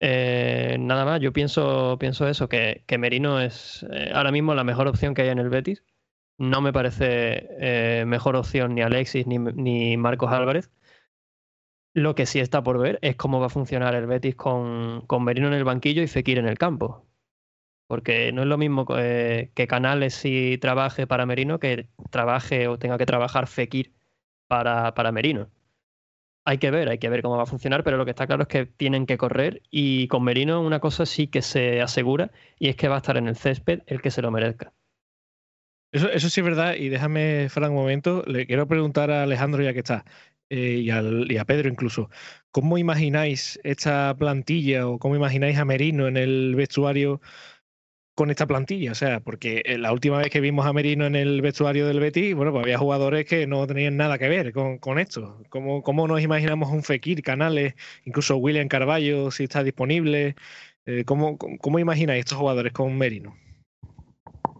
Eh, 0.00 0.76
nada 0.78 1.04
más, 1.04 1.20
yo 1.20 1.32
pienso, 1.32 1.96
pienso 1.98 2.28
eso, 2.28 2.48
que, 2.48 2.84
Merino 2.98 3.40
es 3.40 3.84
eh, 3.92 4.10
ahora 4.14 4.30
mismo 4.30 4.54
la 4.54 4.64
mejor 4.64 4.88
opción 4.88 5.14
que 5.14 5.22
hay 5.22 5.28
en 5.28 5.38
el 5.38 5.50
Betis. 5.50 5.84
No 6.38 6.60
me 6.60 6.72
parece 6.72 7.48
eh, 7.60 8.04
mejor 8.06 8.36
opción 8.36 8.74
ni 8.74 8.82
Alexis 8.82 9.26
ni, 9.26 9.96
Marcos 9.96 10.32
Álvarez. 10.32 10.70
Lo 11.94 12.14
que 12.14 12.26
sí 12.26 12.38
está 12.38 12.62
por 12.62 12.78
ver 12.78 12.98
es 13.02 13.16
cómo 13.16 13.40
va 13.40 13.46
a 13.46 13.50
funcionar 13.50 13.94
el 13.94 14.06
Betis 14.06 14.36
con, 14.36 15.04
con 15.06 15.24
Merino 15.24 15.48
en 15.48 15.54
el 15.54 15.64
banquillo 15.64 16.02
y 16.02 16.06
Fekir 16.06 16.38
en 16.38 16.46
el 16.46 16.58
campo. 16.58 17.06
Porque 17.88 18.32
no 18.32 18.42
es 18.42 18.48
lo 18.48 18.58
mismo 18.58 18.86
que 18.86 19.66
Canales 19.68 20.14
si 20.14 20.58
trabaje 20.58 21.06
para 21.06 21.26
Merino 21.26 21.58
que 21.58 21.88
trabaje 22.10 22.68
o 22.68 22.78
tenga 22.78 22.98
que 22.98 23.06
trabajar 23.06 23.48
Fekir 23.48 23.94
para, 24.48 24.94
para 24.94 25.12
Merino 25.12 25.50
hay 26.48 26.56
que 26.56 26.70
ver, 26.70 26.88
hay 26.88 26.96
que 26.96 27.10
ver 27.10 27.20
cómo 27.20 27.36
va 27.36 27.42
a 27.42 27.46
funcionar, 27.46 27.84
pero 27.84 27.98
lo 27.98 28.06
que 28.06 28.12
está 28.12 28.26
claro 28.26 28.44
es 28.44 28.48
que 28.48 28.64
tienen 28.64 29.04
que 29.04 29.18
correr 29.18 29.60
y 29.70 30.08
con 30.08 30.24
Merino 30.24 30.62
una 30.62 30.80
cosa 30.80 31.04
sí 31.04 31.26
que 31.26 31.42
se 31.42 31.82
asegura 31.82 32.30
y 32.58 32.68
es 32.68 32.76
que 32.76 32.88
va 32.88 32.94
a 32.94 32.98
estar 32.98 33.18
en 33.18 33.28
el 33.28 33.36
césped 33.36 33.82
el 33.86 34.00
que 34.00 34.10
se 34.10 34.22
lo 34.22 34.30
merezca. 34.30 34.72
Eso, 35.92 36.10
eso 36.10 36.30
sí 36.30 36.40
es 36.40 36.46
verdad 36.46 36.74
y 36.76 36.88
déjame, 36.88 37.48
Fran, 37.50 37.70
un 37.72 37.76
momento, 37.76 38.22
le 38.26 38.46
quiero 38.46 38.66
preguntar 38.66 39.10
a 39.10 39.24
Alejandro 39.24 39.62
ya 39.62 39.74
que 39.74 39.80
está 39.80 40.06
eh, 40.48 40.80
y, 40.82 40.88
y 41.32 41.36
a 41.36 41.44
Pedro 41.44 41.68
incluso, 41.68 42.08
¿cómo 42.50 42.78
imagináis 42.78 43.60
esta 43.62 44.16
plantilla 44.16 44.88
o 44.88 44.98
cómo 44.98 45.16
imagináis 45.16 45.58
a 45.58 45.66
Merino 45.66 46.08
en 46.08 46.16
el 46.16 46.54
vestuario? 46.56 47.20
Con 48.18 48.30
esta 48.30 48.48
plantilla. 48.48 48.90
O 48.90 48.96
sea, 48.96 49.20
porque 49.20 49.62
eh, 49.64 49.78
la 49.78 49.92
última 49.92 50.18
vez 50.18 50.28
que 50.28 50.40
vimos 50.40 50.66
a 50.66 50.72
Merino 50.72 51.06
en 51.06 51.14
el 51.14 51.40
vestuario 51.40 51.86
del 51.86 52.00
Betis, 52.00 52.34
bueno, 52.34 52.50
pues 52.50 52.64
había 52.64 52.76
jugadores 52.76 53.26
que 53.26 53.46
no 53.46 53.64
tenían 53.68 53.96
nada 53.96 54.18
que 54.18 54.28
ver 54.28 54.52
con, 54.52 54.98
esto. 54.98 55.40
¿Cómo, 55.50 55.84
¿Cómo, 55.84 56.08
nos 56.08 56.20
imaginamos 56.20 56.68
un 56.70 56.82
Fekir, 56.82 57.22
Canales, 57.22 57.74
incluso 58.04 58.36
William 58.36 58.66
Carballo, 58.66 59.30
si 59.30 59.44
está 59.44 59.62
disponible? 59.62 60.34
Eh, 60.84 61.04
¿cómo, 61.04 61.38
¿Cómo 61.38 61.78
imagináis 61.78 62.24
estos 62.24 62.38
jugadores 62.38 62.72
con 62.72 62.98
Merino? 62.98 63.36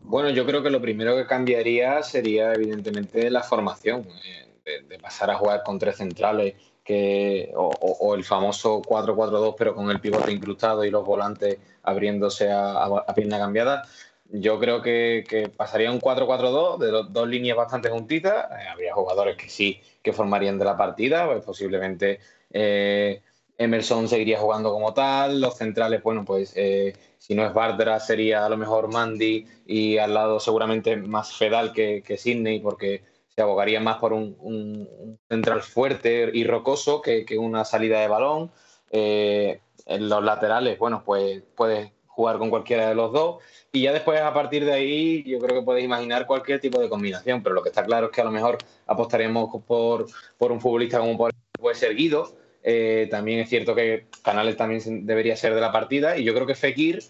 Bueno, 0.02 0.30
yo 0.30 0.46
creo 0.46 0.62
que 0.62 0.70
lo 0.70 0.80
primero 0.80 1.16
que 1.16 1.26
cambiaría 1.26 2.00
sería 2.04 2.54
evidentemente 2.54 3.28
la 3.28 3.42
formación, 3.42 4.06
eh, 4.24 4.84
de, 4.88 4.98
pasar 5.00 5.32
a 5.32 5.34
jugar 5.34 5.64
con 5.64 5.80
tres 5.80 5.96
centrales 5.96 6.54
que, 6.88 7.52
o, 7.54 8.14
el 8.14 8.24
famoso 8.24 8.80
4-4-2 8.80 9.54
pero 9.58 9.74
con 9.74 9.90
el 9.90 10.00
pivote 10.00 10.32
incrustado 10.32 10.86
y 10.86 10.90
los 10.90 11.04
volantes 11.04 11.58
abriéndose 11.82 12.50
a, 12.50 13.04
pierna 13.14 13.36
cambiada. 13.36 13.86
Yo 14.30 14.58
creo 14.58 14.80
que, 14.80 15.52
pasaría 15.54 15.92
un 15.92 16.00
4-4-2 16.00 16.78
de 16.78 16.90
dos 17.10 17.28
líneas 17.28 17.58
bastante 17.58 17.90
juntitas. 17.90 18.46
Eh, 18.50 18.68
habría 18.72 18.94
jugadores 18.94 19.36
que 19.36 19.50
sí 19.50 19.82
que 20.02 20.14
formarían 20.14 20.58
de 20.58 20.64
la 20.64 20.78
partida, 20.78 21.26
pues 21.26 21.44
posiblemente 21.44 22.20
eh, 22.50 23.20
Emerson 23.58 24.08
seguiría 24.08 24.38
jugando 24.38 24.72
como 24.72 24.94
tal. 24.94 25.42
Los 25.42 25.58
centrales, 25.58 26.02
bueno, 26.02 26.24
pues 26.24 26.54
eh, 26.56 26.94
si 27.18 27.34
no 27.34 27.44
es 27.44 27.52
Bardra 27.52 28.00
sería 28.00 28.46
a 28.46 28.48
lo 28.48 28.56
mejor 28.56 28.90
Mandy 28.90 29.46
y 29.66 29.98
al 29.98 30.14
lado 30.14 30.40
seguramente 30.40 30.96
más 30.96 31.34
Fedal 31.36 31.74
que, 31.74 32.02
que 32.02 32.16
Sidney 32.16 32.60
porque 32.60 33.02
se 33.38 33.42
abogaría 33.42 33.78
más 33.78 33.98
por 33.98 34.12
un, 34.12 35.16
central 35.28 35.62
fuerte 35.62 36.28
y 36.34 36.42
rocoso 36.42 37.00
que, 37.00 37.24
una 37.38 37.64
salida 37.64 38.00
de 38.00 38.08
balón. 38.08 38.50
Eh, 38.90 39.60
en 39.86 40.08
los 40.08 40.24
laterales, 40.24 40.76
bueno, 40.76 41.04
pues 41.06 41.44
puedes 41.54 41.92
jugar 42.08 42.38
con 42.38 42.50
cualquiera 42.50 42.88
de 42.88 42.96
los 42.96 43.12
dos. 43.12 43.36
Y 43.70 43.82
ya 43.82 43.92
después, 43.92 44.20
a 44.20 44.34
partir 44.34 44.64
de 44.64 44.72
ahí, 44.72 45.22
yo 45.22 45.38
creo 45.38 45.60
que 45.60 45.64
puedes 45.64 45.84
imaginar 45.84 46.26
cualquier 46.26 46.58
tipo 46.60 46.80
de 46.80 46.88
combinación. 46.88 47.44
Pero 47.44 47.54
lo 47.54 47.62
que 47.62 47.68
está 47.68 47.84
claro 47.84 48.06
es 48.06 48.12
que 48.12 48.22
a 48.22 48.24
lo 48.24 48.32
mejor 48.32 48.58
apostaríamos 48.88 49.50
por, 49.64 50.06
por 50.36 50.50
un 50.50 50.60
futbolista 50.60 50.98
como 50.98 51.28
puede 51.52 51.76
ser 51.76 51.94
Guido. 51.94 52.36
Eh, 52.64 53.06
también 53.08 53.38
es 53.38 53.48
cierto 53.48 53.72
que 53.76 54.08
Canales 54.24 54.56
también 54.56 55.06
debería 55.06 55.36
ser 55.36 55.54
de 55.54 55.60
la 55.60 55.70
partida. 55.70 56.18
Y 56.18 56.24
yo 56.24 56.34
creo 56.34 56.46
que 56.48 56.56
Fekir 56.56 57.04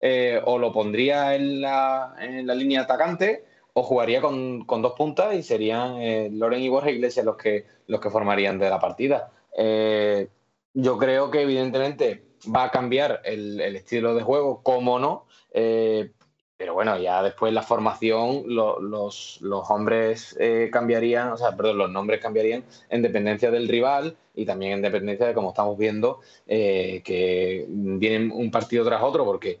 eh, 0.00 0.40
o 0.46 0.58
lo 0.58 0.72
pondría 0.72 1.34
en 1.34 1.60
la, 1.60 2.16
en 2.18 2.46
la 2.46 2.54
línea 2.54 2.80
atacante 2.80 3.44
o 3.74 3.82
jugaría 3.82 4.20
con, 4.20 4.66
dos 4.66 4.92
puntas 4.92 5.34
y 5.34 5.42
serían 5.42 5.96
eh, 6.00 6.30
Loren 6.32 6.62
y 6.62 6.68
Borja 6.68 6.90
Iglesias 6.90 7.26
los 7.26 7.36
que, 7.36 7.66
los 7.88 8.00
que 8.00 8.10
formarían 8.10 8.58
de 8.58 8.70
la 8.70 8.78
partida. 8.78 9.32
Eh, 9.56 10.28
yo 10.72 10.96
creo 10.96 11.30
que 11.30 11.42
evidentemente 11.42 12.24
va 12.54 12.64
a 12.64 12.70
cambiar 12.70 13.20
el, 13.24 13.60
estilo 13.60 14.14
de 14.14 14.22
juego, 14.22 14.62
cómo 14.62 14.98
no. 14.98 15.26
Eh, 15.52 16.12
pero 16.56 16.74
bueno, 16.74 16.96
ya 16.98 17.20
después 17.22 17.52
la 17.52 17.62
formación, 17.62 18.44
los, 18.46 19.40
hombres 19.42 20.36
eh, 20.38 20.70
cambiarían, 20.72 21.32
o 21.32 21.36
sea, 21.36 21.56
perdón, 21.56 21.78
los 21.78 21.90
nombres 21.90 22.20
cambiarían 22.20 22.64
en 22.90 23.02
dependencia 23.02 23.50
del 23.50 23.66
rival 23.66 24.16
y 24.36 24.46
también 24.46 24.72
en 24.72 24.82
dependencia 24.82 25.26
de, 25.26 25.34
como 25.34 25.48
estamos 25.48 25.76
viendo, 25.76 26.20
que 26.46 27.66
vienen 27.68 28.30
un 28.30 28.52
partido 28.52 28.84
tras 28.84 29.02
otro, 29.02 29.24
porque 29.24 29.58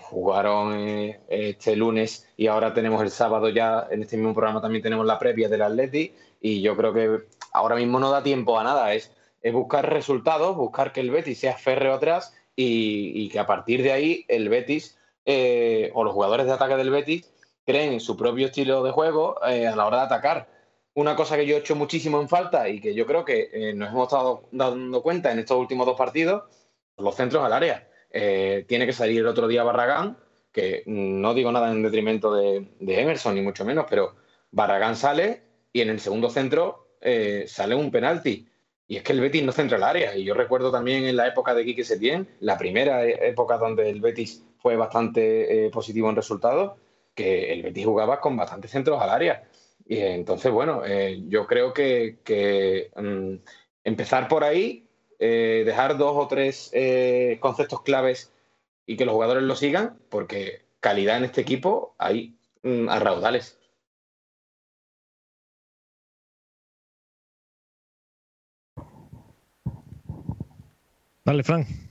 jugaron 0.00 1.14
este 1.28 1.76
lunes 1.76 2.28
y 2.36 2.46
ahora 2.46 2.74
tenemos 2.74 3.02
el 3.02 3.10
sábado 3.10 3.48
ya, 3.48 3.86
en 3.90 4.02
este 4.02 4.16
mismo 4.16 4.34
programa 4.34 4.60
también 4.60 4.82
tenemos 4.82 5.06
la 5.06 5.18
previa 5.18 5.48
del 5.48 5.62
Atleti 5.62 6.12
y 6.40 6.60
yo 6.60 6.76
creo 6.76 6.92
que 6.92 7.20
ahora 7.52 7.76
mismo 7.76 7.98
no 7.98 8.10
da 8.10 8.22
tiempo 8.22 8.58
a 8.58 8.64
nada, 8.64 8.94
es 8.94 9.10
es 9.46 9.52
buscar 9.52 9.88
resultados, 9.88 10.56
buscar 10.56 10.92
que 10.92 11.00
el 11.00 11.12
Betis 11.12 11.38
sea 11.38 11.56
férreo 11.56 11.94
atrás 11.94 12.34
y, 12.56 13.28
que 13.28 13.38
a 13.38 13.46
partir 13.46 13.80
de 13.80 13.92
ahí 13.92 14.24
el 14.26 14.48
Betis 14.48 14.98
eh, 15.24 15.92
o 15.94 16.02
los 16.02 16.14
jugadores 16.14 16.46
de 16.46 16.52
ataque 16.52 16.76
del 16.76 16.90
Betis 16.90 17.32
creen 17.64 18.00
su 18.00 18.16
propio 18.16 18.46
estilo 18.46 18.82
de 18.82 18.90
juego 18.90 19.36
eh, 19.46 19.68
a 19.68 19.76
la 19.76 19.86
hora 19.86 19.98
de 19.98 20.02
atacar. 20.06 20.48
Una 20.94 21.14
cosa 21.14 21.36
que 21.36 21.46
yo 21.46 21.54
he 21.54 21.60
hecho 21.60 21.76
muchísimo 21.76 22.20
en 22.20 22.28
falta 22.28 22.68
y 22.68 22.80
que 22.80 22.92
yo 22.92 23.06
creo 23.06 23.24
que 23.24 23.50
eh, 23.52 23.72
nos 23.72 23.90
hemos 23.90 24.08
estado 24.08 24.48
dando 24.50 25.00
cuenta 25.00 25.30
en 25.30 25.38
estos 25.38 25.58
últimos 25.58 25.86
dos 25.86 25.96
partidos, 25.96 26.42
los 26.96 27.14
centros 27.14 27.44
al 27.44 27.52
área. 27.52 27.88
Tiene 28.66 28.86
que 28.86 28.92
salir 28.92 29.20
el 29.20 29.26
otro 29.26 29.48
día 29.48 29.62
Barragán, 29.62 30.16
que 30.52 30.82
no 30.86 31.34
digo 31.34 31.52
nada 31.52 31.70
en 31.70 31.82
detrimento 31.82 32.34
de, 32.34 32.66
Emerson, 32.80 33.34
ni 33.34 33.42
mucho 33.42 33.64
menos, 33.64 33.86
pero 33.88 34.14
Barragán 34.50 34.96
sale 34.96 35.42
y 35.72 35.82
en 35.82 35.90
el 35.90 36.00
segundo 36.00 36.30
centro 36.30 36.88
sale 37.46 37.74
un 37.74 37.90
penalti. 37.90 38.48
Y 38.88 38.96
es 38.96 39.02
que 39.02 39.12
el 39.12 39.20
Betis 39.20 39.42
no 39.42 39.52
centra 39.52 39.76
el 39.76 39.82
área. 39.82 40.16
Y 40.16 40.24
yo 40.24 40.34
recuerdo 40.34 40.70
también 40.70 41.04
en 41.04 41.16
la 41.16 41.26
época 41.26 41.54
de 41.54 41.64
Quique 41.64 41.84
Setién, 41.84 42.28
la 42.40 42.56
primera 42.56 43.04
época 43.04 43.58
donde 43.58 43.90
el 43.90 44.00
Betis 44.00 44.44
fue 44.58 44.76
bastante 44.76 45.66
eh, 45.66 45.70
positivo 45.70 46.08
en 46.08 46.16
resultados, 46.16 46.78
que 47.14 47.52
el 47.52 47.62
Betis 47.62 47.84
jugaba 47.84 48.20
con 48.20 48.36
bastantes 48.36 48.70
centros 48.70 49.00
al 49.00 49.10
área. 49.10 49.48
Y 49.86 49.98
entonces, 49.98 50.52
bueno, 50.52 50.82
eh, 50.84 51.22
yo 51.28 51.46
creo 51.46 51.72
que, 51.72 52.90
mm, 52.96 53.34
empezar 53.84 54.28
por 54.28 54.44
ahí, 54.44 54.85
eh, 55.18 55.62
dejar 55.64 55.98
dos 55.98 56.12
o 56.16 56.28
tres 56.28 56.70
conceptos 57.40 57.82
claves 57.82 58.32
y 58.86 58.96
que 58.96 59.04
los 59.04 59.14
jugadores 59.14 59.42
lo 59.42 59.56
sigan, 59.56 59.98
porque 60.08 60.62
calidad 60.80 61.18
en 61.18 61.24
este 61.24 61.40
equipo 61.40 61.94
hay 61.98 62.36
mm, 62.62 62.88
a 62.88 62.98
raudales. 62.98 63.58
Dale, 71.24 71.42
Frank. 71.42 71.85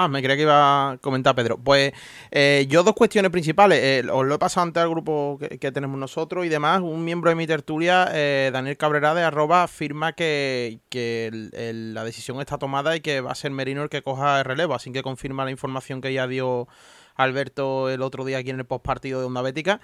Ah, 0.00 0.06
me 0.06 0.22
creía 0.22 0.36
que 0.36 0.42
iba 0.42 0.92
a 0.92 0.98
comentar 0.98 1.34
Pedro. 1.34 1.58
Pues 1.58 1.92
eh, 2.30 2.66
yo 2.68 2.84
dos 2.84 2.94
cuestiones 2.94 3.32
principales. 3.32 3.80
Eh, 3.82 4.08
os 4.08 4.24
lo 4.24 4.36
he 4.36 4.38
pasado 4.38 4.62
antes 4.62 4.80
al 4.80 4.88
grupo 4.88 5.40
que, 5.40 5.72
tenemos 5.72 5.98
nosotros 5.98 6.46
y 6.46 6.48
demás. 6.48 6.82
Un 6.82 7.04
miembro 7.04 7.30
de 7.30 7.34
mi 7.34 7.48
tertulia, 7.48 8.08
eh, 8.12 8.50
Daniel 8.52 8.76
Cabrera 8.76 9.12
de 9.14 9.24
arroba, 9.24 9.64
afirma 9.64 10.12
que, 10.12 10.78
la 10.92 12.04
decisión 12.04 12.38
está 12.40 12.58
tomada 12.58 12.94
y 12.94 13.00
que 13.00 13.20
va 13.20 13.32
a 13.32 13.34
ser 13.34 13.50
Merino 13.50 13.82
el 13.82 13.88
que 13.88 14.02
coja 14.02 14.38
el 14.38 14.44
relevo. 14.44 14.76
Así 14.76 14.92
que 14.92 15.02
confirma 15.02 15.44
la 15.44 15.50
información 15.50 16.00
que 16.00 16.12
ya 16.12 16.28
dio 16.28 16.68
Alberto 17.16 17.90
el 17.90 18.02
otro 18.02 18.24
día 18.24 18.38
aquí 18.38 18.50
en 18.50 18.60
el 18.60 18.66
postpartido 18.66 19.18
de 19.18 19.26
Onda 19.26 19.42
Bética. 19.42 19.80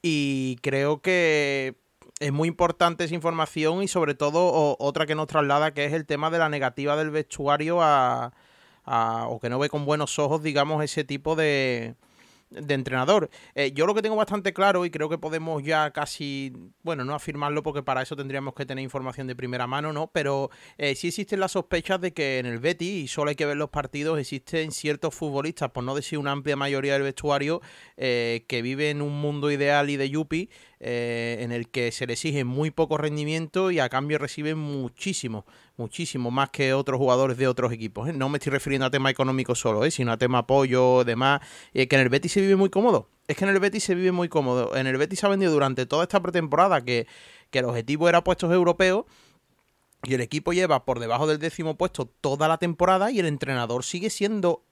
Y 0.00 0.56
creo 0.62 1.02
que 1.02 1.74
es 2.20 2.32
muy 2.32 2.48
importante 2.48 3.04
esa 3.04 3.14
información 3.14 3.82
y 3.82 3.88
sobre 3.88 4.14
todo 4.14 4.76
otra 4.78 5.04
que 5.04 5.14
nos 5.14 5.26
traslada 5.26 5.74
que 5.74 5.84
es 5.84 5.92
el 5.92 6.06
tema 6.06 6.30
de 6.30 6.38
la 6.38 6.48
negativa 6.48 6.96
del 6.96 7.10
vestuario 7.10 7.82
a, 7.82 8.32
o 9.28 9.38
que 9.40 9.48
no 9.48 9.58
ve 9.58 9.68
con 9.68 9.84
buenos 9.84 10.18
ojos 10.18 10.42
digamos 10.42 10.82
ese 10.82 11.04
tipo 11.04 11.36
de, 11.36 11.94
de 12.50 12.74
entrenador. 12.74 13.30
Eh, 13.54 13.72
yo 13.72 13.86
lo 13.86 13.94
que 13.94 14.02
tengo 14.02 14.16
bastante 14.16 14.52
claro 14.52 14.84
y 14.84 14.90
creo 14.90 15.08
que 15.08 15.18
podemos 15.18 15.62
ya 15.62 15.90
casi, 15.90 16.52
bueno, 16.82 17.04
no 17.04 17.14
afirmarlo 17.14 17.62
porque 17.62 17.82
para 17.82 18.02
eso 18.02 18.16
tendríamos 18.16 18.54
que 18.54 18.66
tener 18.66 18.82
información 18.82 19.26
de 19.26 19.36
primera 19.36 19.66
mano, 19.66 19.92
¿no? 19.92 20.08
Pero 20.08 20.50
eh, 20.78 20.94
sí 20.94 21.08
existen 21.08 21.40
las 21.40 21.52
sospechas 21.52 22.00
de 22.00 22.12
que 22.12 22.38
en 22.38 22.46
el 22.46 22.58
Betis, 22.58 23.04
y 23.04 23.08
solo 23.08 23.30
hay 23.30 23.36
que 23.36 23.46
ver 23.46 23.56
los 23.56 23.70
partidos, 23.70 24.18
existen 24.18 24.72
ciertos 24.72 25.14
futbolistas, 25.14 25.70
por 25.70 25.84
no 25.84 25.94
decir 25.94 26.18
una 26.18 26.32
amplia 26.32 26.56
mayoría 26.56 26.94
del 26.94 27.02
vestuario, 27.02 27.60
eh, 27.96 28.44
que 28.48 28.62
viven 28.62 28.98
en 28.98 29.02
un 29.02 29.20
mundo 29.20 29.50
ideal 29.50 29.90
y 29.90 29.96
de 29.96 30.08
yuppie, 30.08 30.48
en 30.80 31.50
el 31.50 31.68
que 31.68 31.90
se 31.90 32.06
le 32.06 32.12
exige 32.12 32.44
muy 32.44 32.70
poco 32.70 32.96
rendimiento 32.98 33.72
y 33.72 33.80
a 33.80 33.88
cambio 33.88 34.16
reciben 34.16 34.58
muchísimo 34.58 35.44
muchísimo 35.78 36.30
más 36.30 36.50
que 36.50 36.74
otros 36.74 36.98
jugadores 36.98 37.38
de 37.38 37.48
otros 37.48 37.72
equipos. 37.72 38.08
¿eh? 38.08 38.12
No 38.12 38.28
me 38.28 38.38
estoy 38.38 38.52
refiriendo 38.52 38.86
a 38.86 38.90
tema 38.90 39.10
económico 39.10 39.54
solo, 39.54 39.84
¿eh? 39.84 39.90
sino 39.90 40.12
a 40.12 40.16
tema 40.18 40.38
apoyo, 40.38 41.04
demás. 41.04 41.40
Y 41.72 41.86
que 41.86 41.96
en 41.96 42.02
el 42.02 42.08
Betis 42.08 42.32
se 42.32 42.40
vive 42.40 42.56
muy 42.56 42.68
cómodo. 42.68 43.08
Es 43.28 43.36
que 43.36 43.44
en 43.44 43.50
el 43.50 43.60
Betis 43.60 43.84
se 43.84 43.94
vive 43.94 44.12
muy 44.12 44.28
cómodo. 44.28 44.76
En 44.76 44.86
el 44.86 44.96
Betis 44.96 45.20
se 45.20 45.26
ha 45.26 45.28
vendido 45.28 45.52
durante 45.52 45.86
toda 45.86 46.02
esta 46.02 46.20
pretemporada 46.20 46.84
que, 46.84 47.06
que 47.50 47.60
el 47.60 47.64
objetivo 47.64 48.08
era 48.08 48.22
puestos 48.24 48.52
europeos. 48.52 49.06
Y 50.04 50.14
el 50.14 50.20
equipo 50.20 50.52
lleva 50.52 50.84
por 50.84 51.00
debajo 51.00 51.26
del 51.26 51.38
décimo 51.38 51.76
puesto 51.76 52.06
toda 52.06 52.46
la 52.48 52.58
temporada 52.58 53.10
y 53.10 53.18
el 53.18 53.26
entrenador 53.26 53.84
sigue 53.84 54.10
siendo 54.10 54.64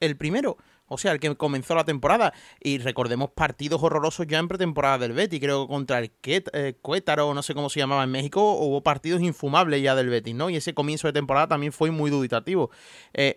el 0.00 0.16
primero. 0.16 0.56
O 0.88 0.98
sea, 0.98 1.12
el 1.12 1.20
que 1.20 1.34
comenzó 1.36 1.74
la 1.74 1.84
temporada. 1.84 2.32
Y 2.60 2.78
recordemos 2.78 3.30
partidos 3.30 3.82
horrorosos 3.82 4.26
ya 4.26 4.38
en 4.38 4.48
pretemporada 4.48 4.98
del 4.98 5.12
Betis. 5.12 5.40
Creo 5.40 5.66
que 5.66 5.72
contra 5.72 5.98
el 5.98 6.10
eh, 6.24 6.74
Cuétaro, 6.82 7.32
no 7.34 7.42
sé 7.42 7.54
cómo 7.54 7.70
se 7.70 7.80
llamaba 7.80 8.04
en 8.04 8.10
México, 8.10 8.52
hubo 8.54 8.82
partidos 8.82 9.22
infumables 9.22 9.82
ya 9.82 9.94
del 9.94 10.08
Betis, 10.08 10.34
¿no? 10.34 10.50
Y 10.50 10.56
ese 10.56 10.74
comienzo 10.74 11.06
de 11.06 11.12
temporada 11.12 11.48
también 11.48 11.72
fue 11.72 11.90
muy 11.90 12.10
duditativo. 12.10 12.70
Eh, 13.14 13.36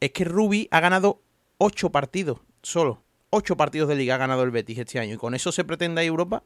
es 0.00 0.12
que 0.12 0.24
Rubi 0.24 0.68
ha 0.70 0.80
ganado 0.80 1.22
ocho 1.58 1.90
partidos 1.90 2.38
solo. 2.62 3.02
Ocho 3.30 3.56
partidos 3.56 3.88
de 3.88 3.94
liga 3.94 4.16
ha 4.16 4.18
ganado 4.18 4.42
el 4.42 4.50
Betis 4.50 4.78
este 4.78 4.98
año. 4.98 5.14
Y 5.14 5.16
con 5.16 5.34
eso 5.34 5.52
se 5.52 5.64
pretende 5.64 6.00
a 6.00 6.04
Europa. 6.04 6.42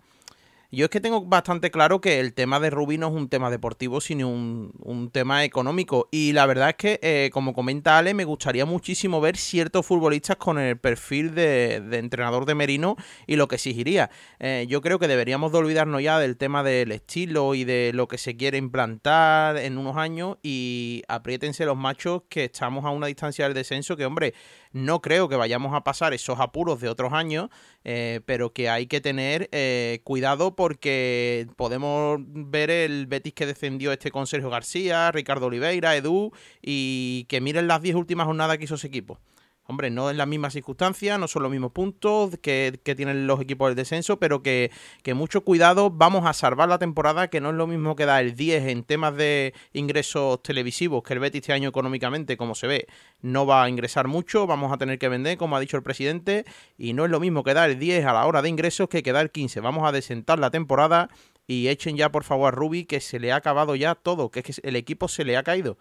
Yo 0.70 0.87
es 0.87 0.90
que 0.90 1.00
tengo 1.00 1.24
bastante 1.24 1.70
claro 1.70 2.00
que 2.00 2.18
el 2.18 2.35
tema 2.35 2.59
de 2.59 2.70
Rubí 2.70 2.98
no 2.98 3.09
es 3.09 3.14
un 3.14 3.29
tema 3.29 3.50
deportivo, 3.50 4.00
sino 4.00 4.29
un, 4.29 5.11
tema 5.12 5.44
económico. 5.44 6.09
Y 6.11 6.33
la 6.33 6.46
verdad 6.46 6.70
es 6.70 6.74
que, 6.77 7.00
eh, 7.03 7.31
como 7.33 7.55
comenta 7.55 7.98
Ale, 7.98 8.14
me 8.14 8.24
gustaría 8.24 8.64
muchísimo 8.64 9.20
ver 9.20 9.37
ciertos 9.37 9.87
futbolistas 9.87 10.37
con 10.37 10.59
el 10.59 10.77
perfil 10.79 11.35
de, 11.35 11.74
entrenador 11.92 12.46
de 12.46 12.55
Merino 12.55 12.96
y 13.27 13.37
lo 13.37 13.46
que 13.46 13.57
exigiría. 13.57 14.11
Eh, 14.40 14.66
yo 14.68 14.81
creo 14.81 14.98
que 14.98 15.07
deberíamos 15.07 15.53
de 15.53 15.59
olvidarnos 15.59 16.03
ya 16.03 16.18
del 16.18 16.37
tema 16.37 16.62
del 16.62 16.90
estilo 16.90 17.55
y 17.55 17.64
de 17.64 17.92
lo 17.94 18.09
que 18.09 18.18
se 18.18 18.37
quiere 18.37 18.59
implantar 18.59 19.57
en 19.59 19.79
unos 19.79 19.96
años 19.96 20.38
y 20.42 21.03
apriétense 21.07 21.64
los 21.66 21.77
machos 21.77 22.22
que 22.29 22.44
estamos 22.44 22.85
a 22.85 22.90
una 22.90 23.07
distancia 23.07 23.44
del 23.44 23.55
descenso 23.55 23.96
que, 23.96 24.07
hombre, 24.07 24.35
no 24.74 25.00
creo 25.00 25.28
que 25.28 25.37
vayamos 25.37 25.72
a 25.72 25.84
pasar 25.84 26.12
esos 26.14 26.40
apuros 26.40 26.80
de 26.80 26.88
otros 26.88 27.12
años, 27.12 27.48
eh, 27.84 28.20
pero 28.26 28.52
que 28.52 28.68
hay 28.68 28.87
que 28.88 29.00
tener 29.00 29.48
eh, 29.52 30.00
cuidado 30.02 30.56
porque 30.56 31.46
podemos 31.56 32.18
ver 32.20 32.70
el 32.70 33.06
Betis 33.06 33.34
que 33.34 33.46
descendió 33.46 33.92
este 33.92 34.10
con 34.10 34.26
Sergio 34.26 34.50
García, 34.50 35.12
Ricardo 35.12 35.46
Oliveira, 35.46 35.94
Edu, 35.94 36.32
y 36.60 37.24
que 37.28 37.40
miren 37.40 37.68
las 37.68 37.82
10 37.82 37.94
últimas 37.94 38.26
jornadas 38.26 38.58
que 38.58 38.64
hizo 38.64 38.74
ese 38.74 38.88
equipo. 38.88 39.20
Hombre, 39.66 39.88
no 39.90 40.11
en 40.11 40.18
las 40.18 40.29
mismas 40.29 40.53
circunstancias, 40.53 41.18
no 41.18 41.27
son 41.27 41.42
los 41.42 41.50
mismos 41.50 41.72
puntos 41.72 42.37
que, 42.42 42.79
tienen 42.85 43.27
los 43.27 43.40
equipos 43.40 43.68
del 43.68 43.77
descenso, 43.77 44.18
pero 44.18 44.42
que, 44.42 44.70
mucho 45.14 45.42
cuidado, 45.42 45.90
vamos 45.90 46.27
a 46.27 46.35
salvar 46.35 46.68
la 46.68 46.79
temporada, 46.79 47.29
que 47.29 47.40
no 47.40 47.48
es 47.48 47.57
lo 47.57 47.66
mismo 47.66 47.96
que 47.96 48.05
dar 48.05 48.22
el 48.22 48.37
10 48.37 48.66
en 48.66 48.85
temas 48.85 49.16
de 49.16 49.55
ingresos 49.72 50.42
televisivos, 50.42 51.03
que 51.03 51.14
el 51.14 51.20
Betis 51.20 51.40
este 51.40 51.55
año 51.55 51.70
económicamente, 51.70 52.37
como 52.37 52.55
se 52.55 52.66
ve, 52.66 52.87
no 53.22 53.46
va 53.46 53.64
a 53.64 53.68
ingresar 53.70 54.07
mucho, 54.07 54.46
vamos 54.46 54.70
a 54.70 54.77
tener 54.77 54.98
que 54.98 55.09
vender, 55.09 55.38
como 55.38 55.57
ha 55.57 55.61
dicho 55.61 55.79
el 55.79 55.83
presidente, 55.83 56.44
y 56.77 56.92
no 56.92 57.07
es 57.07 57.11
lo 57.11 57.18
mismo 57.18 57.42
que 57.42 57.55
dar 57.55 57.70
el 57.70 57.79
10 57.79 58.05
a 58.05 58.12
la 58.12 58.27
hora 58.27 58.42
de 58.42 58.50
ingresos 58.50 58.90
que 58.90 59.03
quedar 59.03 59.22
el 59.22 59.31
15. 59.31 59.61
Vamos 59.61 59.88
a 59.88 59.92
desentar 59.92 60.38
la 60.38 60.50
temporada 60.50 61.09
y 61.46 61.68
echen 61.68 61.96
ya 61.96 62.11
por 62.11 62.24
favor 62.24 62.48
a 62.48 62.57
Rubi 62.57 62.85
que 62.85 63.00
se 63.00 63.18
le 63.18 63.33
ha 63.33 63.37
acabado 63.37 63.74
ya 63.77 63.94
todo, 63.94 64.31
que 64.31 64.40
es 64.40 64.44
que 64.44 64.68
el 64.68 64.77
equipo 64.77 65.09
se 65.09 65.24
le 65.24 65.38
ha 65.38 65.42
caído. 65.42 65.79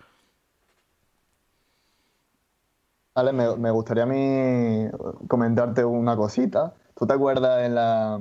Vale, 3.16 3.32
me, 3.32 3.72
gustaría 3.72 4.04
a 4.04 4.06
mí 4.08 4.88
comentarte 5.28 5.86
una 5.86 6.16
cosita. 6.16 6.74
¿Tú 6.96 7.06
te 7.06 7.14
acuerdas 7.14 7.64
en, 7.64 7.76
la, 7.76 8.20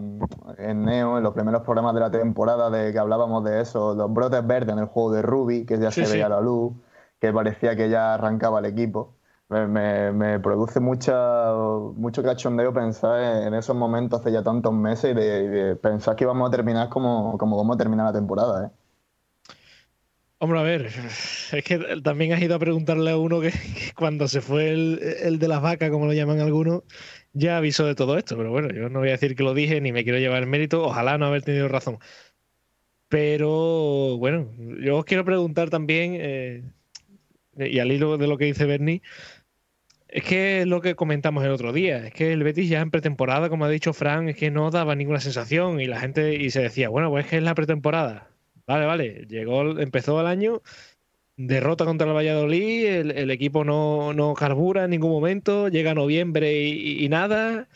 en 0.59 0.85
Neo, 0.85 1.17
en 1.17 1.25
los 1.25 1.33
primeros 1.33 1.63
programas 1.63 1.95
de 1.95 2.01
la 2.01 2.11
temporada, 2.11 2.69
de 2.71 2.93
que 2.93 2.99
hablábamos 2.99 3.43
de 3.45 3.61
eso, 3.63 3.95
los 3.95 4.13
brotes 4.13 4.47
verdes 4.47 4.75
en 4.75 4.81
el 4.81 4.87
juego 4.87 5.13
de 5.13 5.23
Ruby, 5.23 5.65
que 5.65 5.79
ya 5.79 5.91
se 5.91 6.07
veía 6.07 6.29
la 6.29 6.41
luz, 6.43 6.75
que 7.21 7.33
parecía 7.33 7.75
que 7.75 7.89
ya 7.89 8.15
arrancaba 8.15 8.59
el 8.59 8.67
equipo? 8.67 9.17
Me, 9.49 10.41
produce 10.41 10.81
mucha, 10.81 11.53
mucho 11.95 12.23
cachondeo 12.23 12.73
pensar 12.73 13.47
en 13.47 13.55
esos 13.55 13.77
momentos 13.77 14.21
hace 14.21 14.33
ya 14.33 14.43
tantos 14.43 14.73
meses 14.73 15.13
y 15.13 15.15
de, 15.15 15.77
pensar 15.77 16.17
que 16.17 16.25
íbamos 16.25 16.49
a 16.49 16.51
terminar 16.51 16.89
como, 16.89 17.37
como 17.39 17.57
vamos 17.57 17.77
a 17.77 17.79
terminar 17.79 18.07
la 18.07 18.13
temporada. 18.13 18.67
¿eh? 18.67 18.82
Hombre, 20.43 20.59
a 20.59 20.63
ver, 20.65 20.87
es 21.53 21.63
que 21.65 21.79
también 22.03 22.33
has 22.33 22.43
ido 22.43 22.57
a 22.57 22.59
preguntarle 22.59 23.13
a 23.13 23.17
uno 23.17 23.41
que, 23.41 23.53
cuando 23.95 24.27
se 24.27 24.41
fue 24.41 24.71
el, 24.71 25.39
de 25.39 25.47
las 25.47 25.63
vacas, 25.63 25.89
como 25.91 26.07
lo 26.07 26.15
llaman 26.15 26.41
algunos, 26.41 26.83
ya 27.33 27.59
avisó 27.59 27.87
de 27.87 27.95
todo 27.95 28.19
esto. 28.19 28.37
Pero 28.37 28.51
bueno, 28.51 28.69
yo 28.75 28.89
no 28.89 28.99
voy 28.99 29.11
a 29.11 29.13
decir 29.13 29.37
que 29.37 29.45
lo 29.45 29.55
dije 29.55 29.81
ni 29.81 29.93
me 29.93 30.03
quiero 30.03 30.19
llevar 30.19 30.43
el 30.43 30.49
mérito. 30.49 30.83
Ojalá 30.83 31.17
no 31.17 31.27
haber 31.27 31.43
tenido 31.43 31.69
razón. 31.69 31.99
Pero 33.07 34.17
bueno, 34.19 34.51
yo 34.81 34.97
os 34.97 35.05
quiero 35.05 35.25
preguntar 35.25 35.71
también, 35.71 36.17
eh, 36.19 36.65
y 37.57 37.79
al 37.79 37.93
hilo 37.93 38.19
de 38.19 38.27
lo 38.27 38.37
que 38.37 38.47
dice 38.47 38.67
Bernie, 38.67 39.01
es 40.09 40.25
que 40.25 40.63
es 40.63 40.67
lo 40.67 40.81
que 40.81 40.97
comentamos 40.97 41.45
el 41.45 41.53
otro 41.53 41.73
día, 41.73 42.05
es 42.09 42.15
que 42.15 42.33
el 42.33 42.43
Betis 42.43 42.69
ya 42.69 42.81
en 42.81 42.91
pretemporada, 42.91 43.49
como 43.49 43.65
ha 43.65 43.71
dicho 43.71 43.93
Fran, 43.93 44.29
es 44.29 44.37
que 44.37 44.51
no 44.51 44.73
daba 44.73 44.97
ninguna 44.97 45.21
sensación 45.21 45.81
y 45.81 45.87
la 45.87 46.01
gente 46.01 46.35
y 46.35 46.51
se 46.51 46.63
decía, 46.63 46.89
bueno, 46.89 47.11
pues 47.11 47.27
es 47.27 47.31
que 47.31 47.37
es 47.37 47.45
la 47.45 47.55
pretemporada. 47.55 48.32
Vale, 48.67 48.87
vale, 48.87 49.27
llegó, 49.29 49.79
empezó 49.79 50.21
el 50.21 50.27
año, 50.27 50.63
derrota 51.37 51.85
contra 51.85 52.07
el 52.07 52.15
Valladolid, 52.15 52.87
el, 52.87 53.31
equipo 53.31 53.65
no, 53.65 54.13
no, 54.15 54.35
carbura 54.35 54.85
en 54.85 54.91
ningún 54.91 55.11
momento, 55.11 55.69
llega 55.69 55.95
noviembre 55.95 56.69
y, 56.69 57.09
nada. 57.09 57.69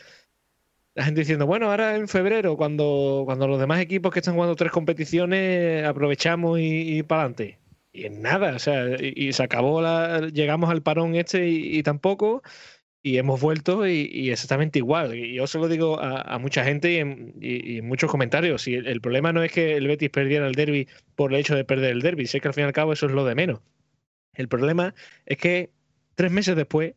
La 0.95 1.03
gente 1.05 1.21
diciendo, 1.21 1.45
bueno, 1.45 1.69
ahora 1.69 1.95
en 1.95 2.07
febrero, 2.07 2.57
cuando, 2.57 3.23
cuando 3.25 3.47
los 3.47 3.59
demás 3.59 3.79
equipos 3.79 4.11
que 4.11 4.19
están 4.19 4.33
jugando 4.33 4.55
tres 4.55 4.71
competiciones, 4.71 5.85
aprovechamos 5.85 6.59
y, 6.59 6.97
y 6.99 7.03
para 7.03 7.21
adelante. 7.23 7.59
Y 7.93 8.05
en 8.05 8.21
nada, 8.21 8.55
o 8.55 8.59
sea, 8.59 8.85
y, 8.99 9.33
se 9.33 9.43
acabó, 9.43 9.81
la, 9.81 10.21
llegamos 10.29 10.69
al 10.69 10.83
parón 10.83 11.15
este 11.15 11.47
y 11.49 11.83
tampoco 11.83 12.43
y 13.07 13.17
hemos 13.17 13.39
vuelto 13.39 13.87
y, 13.87 14.29
exactamente 14.29 14.79
igual. 14.79 15.15
Y 15.15 15.35
yo 15.35 15.47
se 15.47 15.57
lo 15.59 15.69
digo 15.69 15.97
a, 16.01 16.37
mucha 16.39 16.65
gente 16.65 16.91
y 16.91 16.97
en, 17.77 17.87
muchos 17.87 18.11
comentarios. 18.11 18.67
Y 18.67 18.75
el, 18.75 18.99
problema 18.99 19.31
no 19.31 19.43
es 19.43 19.51
que 19.53 19.77
el 19.77 19.87
Betis 19.87 20.09
perdiera 20.09 20.45
el 20.45 20.55
derby 20.55 20.89
por 21.15 21.33
el 21.33 21.39
hecho 21.39 21.55
de 21.55 21.63
perder 21.63 21.91
el 21.91 22.01
derby. 22.01 22.27
Sé 22.27 22.41
que 22.41 22.49
al 22.49 22.53
fin 22.53 22.63
y 22.63 22.67
al 22.67 22.73
cabo 22.73 22.91
eso 22.91 23.05
es 23.05 23.13
lo 23.13 23.23
de 23.23 23.33
menos. 23.33 23.61
El 24.33 24.49
problema 24.49 24.93
es 25.25 25.37
que 25.37 25.71
tres 26.15 26.31
meses 26.31 26.57
después 26.57 26.95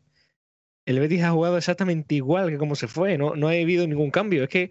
el 0.85 0.99
Betis 0.99 1.23
ha 1.23 1.31
jugado 1.31 1.57
exactamente 1.57 2.15
igual 2.15 2.49
que 2.49 2.57
como 2.57 2.75
se 2.75 2.89
fue. 2.89 3.17
No, 3.17 3.37
no 3.37 3.47
ha 3.47 3.51
habido 3.51 3.87
ningún 3.87 4.11
cambio. 4.11 4.43
Es 4.43 4.49
que 4.49 4.69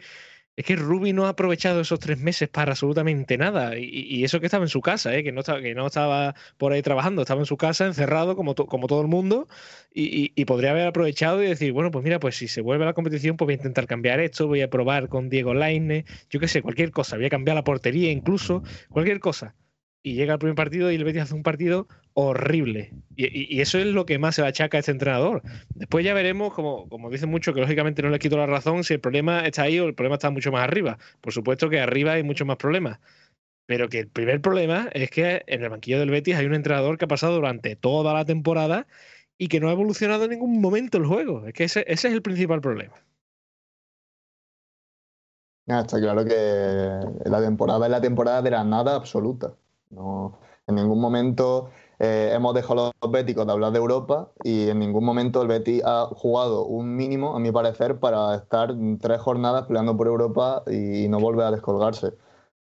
es 0.61 0.67
que 0.67 0.77
Ruby 0.77 1.15
no 1.15 1.25
ha 1.25 1.31
aprovechado 1.31 1.81
esos 1.81 1.99
tres 2.01 2.19
meses 2.19 2.49
para 2.51 2.73
absolutamente 2.73 3.39
nada. 3.39 3.79
Y, 3.79 4.23
eso 4.25 4.41
que 4.41 4.47
estaba 4.47 4.63
en 4.63 4.69
su 4.69 4.83
casa, 4.83 5.17
¿eh? 5.17 5.25
que, 5.25 5.33
no 5.33 5.41
estaba, 5.41 5.63
que 5.63 5.75
no 5.75 5.87
estaba 5.87 6.35
por 6.59 6.73
ahí 6.73 6.83
trabajando, 6.83 7.23
estaba 7.23 7.41
en 7.41 7.47
su 7.47 7.57
casa, 7.57 7.87
encerrado 7.87 8.37
como, 8.37 8.55
todo 8.55 9.01
el 9.01 9.09
mundo. 9.09 9.49
Y, 9.95 10.45
podría 10.45 10.73
haber 10.73 10.87
aprovechado 10.87 11.43
y 11.43 11.47
decir, 11.47 11.73
bueno, 11.73 11.91
pues 11.91 12.05
mira, 12.05 12.21
pues 12.21 12.37
si 12.37 12.47
se 12.47 12.61
vuelve 12.61 12.85
a 12.85 12.89
la 12.89 12.93
competición, 12.93 13.39
pues 13.39 13.47
voy 13.47 13.55
a 13.55 13.57
intentar 13.57 13.87
cambiar 13.87 14.21
esto, 14.21 14.49
voy 14.49 14.61
a 14.61 14.69
probar 14.69 15.09
con 15.09 15.31
Diego 15.31 15.55
Laine, 15.55 16.05
yo 16.29 16.41
qué 16.41 16.49
sé, 16.49 16.61
cualquier 16.61 16.91
cosa, 16.91 17.17
voy 17.17 17.27
a 17.27 17.31
cambiar 17.31 17.55
la 17.55 17.65
portería 17.65 18.11
incluso, 18.11 18.63
cualquier 18.91 19.21
cosa 19.21 19.55
y 20.03 20.15
llega 20.15 20.35
el 20.35 20.39
primer 20.39 20.55
partido 20.55 20.91
y 20.91 20.95
el 20.95 21.05
Betis 21.05 21.23
hace 21.23 21.35
un 21.35 21.43
partido 21.43 21.87
horrible. 22.15 22.93
Y, 23.17 23.61
eso 23.61 23.79
es 23.79 23.87
lo 23.87 24.07
que 24.07 24.19
más 24.19 24.35
se 24.35 24.43
achaca 24.43 24.79
a 24.79 24.81
este 24.81 24.93
entrenador. 24.93 25.43
Después 25.75 26.05
ya 26.05 26.15
veremos, 26.15 26.55
como, 26.55 26.89
como 26.89 27.11
dicen 27.11 27.31
mucho, 27.31 27.53
que 27.53 27.61
lógicamente 27.61 28.03
no 28.03 28.09
le 28.09 28.19
quito 28.19 28.37
la 28.37 28.47
razón 28.47 28.85
si 28.85 28.95
el 28.95 29.01
problema 29.01 29.47
está 29.47 29.63
ahí 29.63 29.79
o 29.79 29.87
el 29.87 29.95
problema 29.95 30.15
está 30.15 30.31
mucho 30.31 30.53
más 30.53 30.65
arriba. 30.65 30.99
Por 31.21 31.33
supuesto 31.33 31.69
que 31.69 31.81
arriba 31.81 32.13
hay 32.13 32.23
muchos 32.23 32.47
más 32.47 32.57
problemas. 32.57 32.99
Pero 33.67 33.89
que 33.89 34.01
el 34.01 34.09
primer 34.09 34.41
problema 34.41 34.89
es 34.93 35.11
que 35.11 35.45
en 35.47 35.63
el 35.63 35.69
banquillo 35.69 35.99
del 36.01 36.11
Betis 36.11 36.35
hay 36.37 36.47
un 36.47 36.55
entrenador 36.55 36.99
que 36.99 37.05
ha 37.05 37.09
pasado 37.09 37.35
durante 37.35 37.77
toda 37.77 38.15
la 38.15 38.25
temporada 38.25 38.87
y 39.39 39.49
que 39.49 39.61
no 39.61 39.69
ha 39.69 39.73
evolucionado 39.73 40.25
en 40.25 40.31
ningún 40.31 40.61
momento 40.61 40.99
el 40.99 41.07
juego. 41.07 41.47
Es 41.47 41.53
que 41.53 41.65
ese, 41.65 41.85
ese 41.87 42.09
es 42.09 42.15
el 42.15 42.23
principal 42.23 42.61
problema. 42.61 42.95
está 45.67 46.01
claro 46.01 46.25
que 46.25 47.31
la 47.31 47.41
temporada 47.41 47.87
es 47.87 47.93
la 47.93 48.01
temporada 48.01 48.43
de 48.43 48.51
la 48.51 48.65
nada 48.65 48.97
absoluta. 48.97 49.55
No, 49.91 50.39
en 50.67 50.77
ningún 50.77 51.01
momento 51.01 51.71
eh, 51.99 52.31
hemos 52.33 52.55
dejado 52.55 52.93
los 53.03 53.13
béticos 53.13 53.45
de 53.45 53.53
hablar 53.53 53.73
de 53.73 53.79
Europa 53.79 54.31
y 54.45 54.69
en 54.69 54.79
ningún 54.79 55.05
momento 55.05 55.43
el 55.43 55.49
Betis 55.49 55.83
ha 55.85 56.07
jugado 56.07 56.65
un 56.65 56.97
mínimo, 56.97 57.37
a 57.37 57.41
mi 57.41 57.51
parecer, 57.53 57.99
para 57.99 58.35
estar 58.37 58.75
tres 59.01 59.21
jornadas 59.21 59.67
peleando 59.67 59.97
por 59.97 60.07
Europa 60.07 60.63
y 60.67 61.09
no 61.09 61.19
volver 61.21 61.47
a 61.47 61.51
descolgarse. 61.51 62.15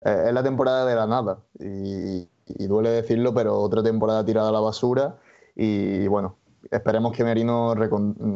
Eh, 0.02 0.24
es 0.26 0.34
la 0.34 0.42
temporada 0.42 0.84
de 0.86 0.94
la 0.96 1.06
nada 1.06 1.38
y, 1.58 2.28
duele 2.66 2.90
decirlo, 2.90 3.32
pero 3.32 3.58
otra 3.58 3.82
temporada 3.82 4.24
tirada 4.24 4.50
a 4.50 4.52
la 4.52 4.60
basura 4.60 5.16
y 5.56 6.06
bueno, 6.08 6.36
esperemos 6.70 7.12
que 7.16 7.24
Merino 7.24 7.74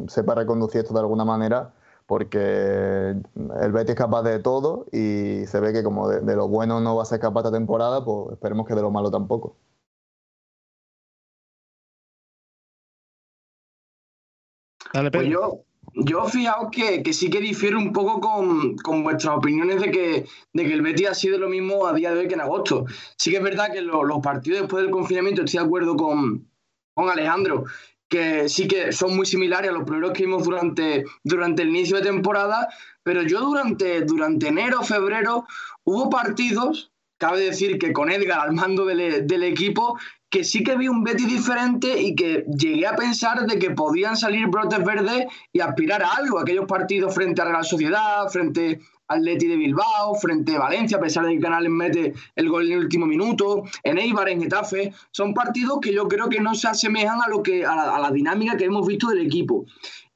sepa 0.09 0.35
reconducir 0.35 0.81
esto 0.83 0.95
de 0.95 1.01
alguna 1.01 1.25
manera 1.27 1.75
porque 2.09 3.15
el 3.61 3.73
Betis 3.73 3.91
es 3.91 3.97
capaz 3.97 4.23
de 4.23 4.39
todo 4.39 4.87
y 4.93 5.45
se 5.47 5.61
ve 5.61 5.75
que 5.75 5.83
como 5.83 6.09
de, 6.09 6.35
lo 6.35 6.49
bueno 6.49 6.81
no 6.81 6.97
va 6.97 7.03
a 7.03 7.07
ser 7.07 7.21
capaz 7.21 7.41
esta 7.41 7.53
temporada, 7.53 8.03
pues 8.03 8.33
esperemos 8.33 8.67
que 8.67 8.75
de 8.75 8.81
lo 8.81 8.91
malo 8.91 9.11
tampoco. 9.11 9.59
Pues 15.13 15.29
yo, 15.29 15.65
yo 15.93 16.25
fijaos 16.25 16.71
que, 16.73 17.03
que, 17.03 17.13
sí 17.13 17.29
que 17.29 17.41
difiero 17.41 17.77
un 17.77 17.93
poco 17.93 18.23
con, 18.23 18.77
con 18.79 19.05
vuestras 19.05 19.37
opiniones 19.37 19.83
de 19.83 19.91
que, 19.91 20.27
de 20.55 20.65
que 20.65 20.73
el 20.73 20.81
Betis 20.81 21.11
ha 21.11 21.15
sido 21.15 21.37
lo 21.37 21.51
mismo 21.51 21.87
a 21.87 21.93
día 21.93 22.15
de 22.15 22.21
hoy 22.21 22.29
que 22.29 22.35
en 22.35 22.41
agosto. 22.41 22.87
Sí 23.17 23.31
que 23.31 23.37
es 23.37 23.43
verdad 23.43 23.71
que 23.71 23.83
los 23.83 24.21
partidos 24.23 24.61
después 24.61 24.83
del 24.83 24.91
confinamiento, 24.91 25.43
estoy 25.43 25.61
de 25.61 25.67
acuerdo 25.67 25.95
con, 25.95 26.49
con 26.95 27.11
Alejandro, 27.11 27.67
que 28.09 28.49
sí 28.49 28.67
que 28.67 28.93
son 28.93 29.15
muy 29.17 29.27
similares 29.27 29.71
a 29.71 29.75
los 29.75 29.85
primeros 29.85 30.13
que 30.13 30.25
vimos 30.25 30.45
durante, 30.45 31.05
durante 31.23 31.63
el 31.63 31.69
inicio 31.69 31.97
de 31.97 32.03
temporada, 32.03 32.69
pero 33.03 33.23
yo 33.23 33.41
durante, 33.41 34.03
durante 34.03 34.49
enero, 34.49 34.83
febrero, 34.83 35.47
hubo 35.85 36.11
partidos, 36.11 36.91
cabe 37.19 37.41
decir 37.41 37.79
que 37.79 37.93
con 37.93 38.11
Edgar 38.11 38.41
al 38.41 38.53
mando 38.53 38.87
del, 38.87 39.43
equipo, 39.43 39.99
que 40.31 40.45
sí 40.45 40.63
que 40.63 40.77
vi 40.77 40.89
un 40.89 41.05
Betty 41.05 41.25
diferente 41.25 42.01
y 42.01 42.15
que 42.15 42.45
llegué 42.47 42.87
a 42.87 42.97
pensar 42.97 43.47
de 43.47 43.59
que 43.59 43.71
podían 43.71 44.17
salir 44.17 44.47
brotes 44.47 44.85
verdes 44.85 45.27
y 45.53 45.61
aspirar 45.61 46.03
a 46.03 46.13
algo, 46.13 46.39
aquellos 46.39 46.67
partidos 46.67 47.15
frente 47.15 47.41
a 47.43 47.47
Real 47.47 47.65
Sociedad, 47.65 48.29
frente 48.29 48.81
Atleti 49.09 49.47
de 49.47 49.57
Bilbao, 49.57 50.15
frente 50.15 50.55
a 50.55 50.61
Valencia, 50.61 50.99
a 50.99 51.01
pesar 51.01 51.25
de 51.27 51.35
que 51.35 51.41
Canales 51.41 51.71
mete 51.71 52.15
el 52.37 52.49
gol 52.49 52.67
en 52.67 52.73
el 52.73 52.79
último 52.79 53.07
minuto, 53.07 53.65
en 53.83 53.99
Eibar, 53.99 54.29
en 54.29 54.43
Getafe, 54.43 54.93
son 55.11 55.35
partidos 55.35 55.81
que 55.81 55.93
yo 55.93 56.07
creo 56.07 56.29
que 56.29 56.41
no 56.41 56.55
se 56.55 56.69
asemejan 56.69 57.21
a, 57.23 57.29
lo 57.29 57.43
que, 57.43 57.65
a 57.65 57.99
la, 57.99 58.11
dinámica 58.11 58.57
que 58.57 58.65
hemos 58.65 58.87
visto 58.87 59.09
del 59.09 59.27
equipo. 59.27 59.65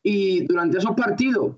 Y 0.02 0.44
durante 0.46 0.78
esos 0.78 0.94
partidos, 0.94 1.57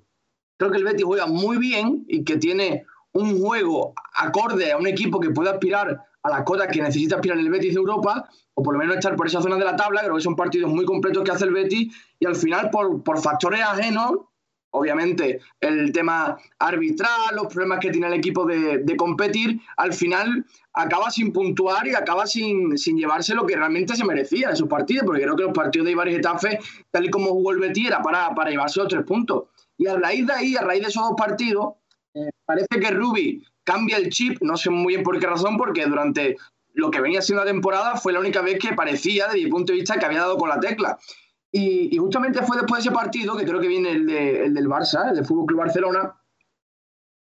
creo 0.56 0.70
que 0.70 0.78
el 0.78 0.84
Betis 0.84 1.04
juega 1.04 1.26
muy 1.26 1.58
bien 1.58 2.04
y 2.08 2.24
que 2.24 2.36
tiene 2.36 2.84
un 3.12 3.40
juego 3.40 3.94
acorde 4.14 4.72
a 4.72 4.78
un 4.78 4.86
equipo 4.86 5.20
que 5.20 5.30
puede 5.30 5.50
aspirar 5.50 6.04
a 6.22 6.30
la 6.30 6.44
cota 6.44 6.68
que 6.68 6.80
necesita 6.80 7.16
aspirar 7.16 7.38
el 7.38 7.50
Betis 7.50 7.74
de 7.74 7.80
Europa, 7.80 8.28
o 8.54 8.62
por 8.62 8.74
lo 8.74 8.80
menos 8.80 8.96
estar 8.96 9.14
por 9.16 9.26
esa 9.26 9.42
zona 9.42 9.56
de 9.56 9.64
la 9.64 9.76
tabla, 9.76 10.02
creo 10.02 10.14
que 10.14 10.22
son 10.22 10.36
partidos 10.36 10.70
muy 10.70 10.84
completos 10.84 11.22
que 11.24 11.30
hace 11.30 11.44
el 11.44 11.52
Betis, 11.52 11.94
y 12.18 12.26
al 12.26 12.36
final 12.36 12.70
por, 12.70 13.02
por 13.02 13.20
factores 13.20 13.60
ajenos 13.60 14.12
obviamente 14.74 15.40
el 15.60 15.92
tema 15.92 16.36
arbitral, 16.58 17.36
los 17.36 17.46
problemas 17.46 17.78
que 17.78 17.90
tiene 17.90 18.08
el 18.08 18.14
equipo 18.14 18.44
de, 18.44 18.96
competir, 18.96 19.60
al 19.76 19.92
final 19.92 20.44
acaba 20.72 21.10
sin 21.10 21.32
puntuar 21.32 21.86
y 21.86 21.94
acaba 21.94 22.26
sin, 22.26 22.76
sin, 22.76 22.98
llevarse 22.98 23.34
lo 23.34 23.46
que 23.46 23.56
realmente 23.56 23.94
se 23.94 24.04
merecía 24.04 24.48
en 24.48 24.54
esos 24.54 24.68
partidos, 24.68 25.04
porque 25.06 25.22
creo 25.22 25.36
que 25.36 25.44
los 25.44 25.52
partidos 25.52 25.86
de 25.86 25.92
Ibar 25.92 26.08
y 26.08 26.20
tal 26.20 27.04
y 27.04 27.10
como 27.10 27.30
jugó 27.30 27.52
el 27.52 27.60
Betis, 27.60 27.86
era 27.86 28.02
para, 28.02 28.34
para 28.34 28.50
llevarse 28.50 28.80
los 28.80 28.88
tres 28.88 29.04
puntos. 29.04 29.44
Y 29.78 29.86
a 29.86 29.96
raíz 29.96 30.26
de 30.26 30.32
ahí, 30.32 30.56
a 30.56 30.62
raíz 30.62 30.82
de 30.82 30.88
esos 30.88 31.04
dos 31.04 31.14
partidos, 31.16 31.74
eh, 32.14 32.30
parece 32.44 32.80
que 32.80 32.90
Rubi 32.90 33.42
cambia 33.62 33.96
el 33.96 34.10
chip, 34.10 34.38
no 34.40 34.56
sé 34.56 34.70
muy 34.70 34.94
bien 34.94 35.04
por 35.04 35.20
qué 35.20 35.26
razón, 35.26 35.56
porque 35.56 35.86
durante 35.86 36.36
lo 36.72 36.90
que 36.90 37.00
venía 37.00 37.22
siendo 37.22 37.44
la 37.44 37.50
temporada 37.50 37.96
fue 37.96 38.12
la 38.12 38.18
única 38.18 38.42
vez 38.42 38.58
que 38.58 38.72
parecía, 38.74 39.26
desde 39.26 39.44
mi 39.44 39.50
punto 39.50 39.72
de 39.72 39.78
vista, 39.78 39.98
que 39.98 40.06
había 40.06 40.20
dado 40.20 40.36
con 40.36 40.48
la 40.48 40.58
tecla. 40.58 40.98
Y, 41.56 41.96
justamente 41.98 42.42
fue 42.42 42.56
después 42.56 42.82
de 42.82 42.88
ese 42.88 42.94
partido, 42.94 43.36
que 43.36 43.44
creo 43.44 43.60
que 43.60 43.68
viene 43.68 43.92
el, 43.92 44.06
del 44.06 44.68
Barça, 44.68 45.10
el 45.10 45.14
del 45.14 45.24
Fútbol 45.24 45.46
Club 45.46 45.60
Barcelona, 45.60 46.12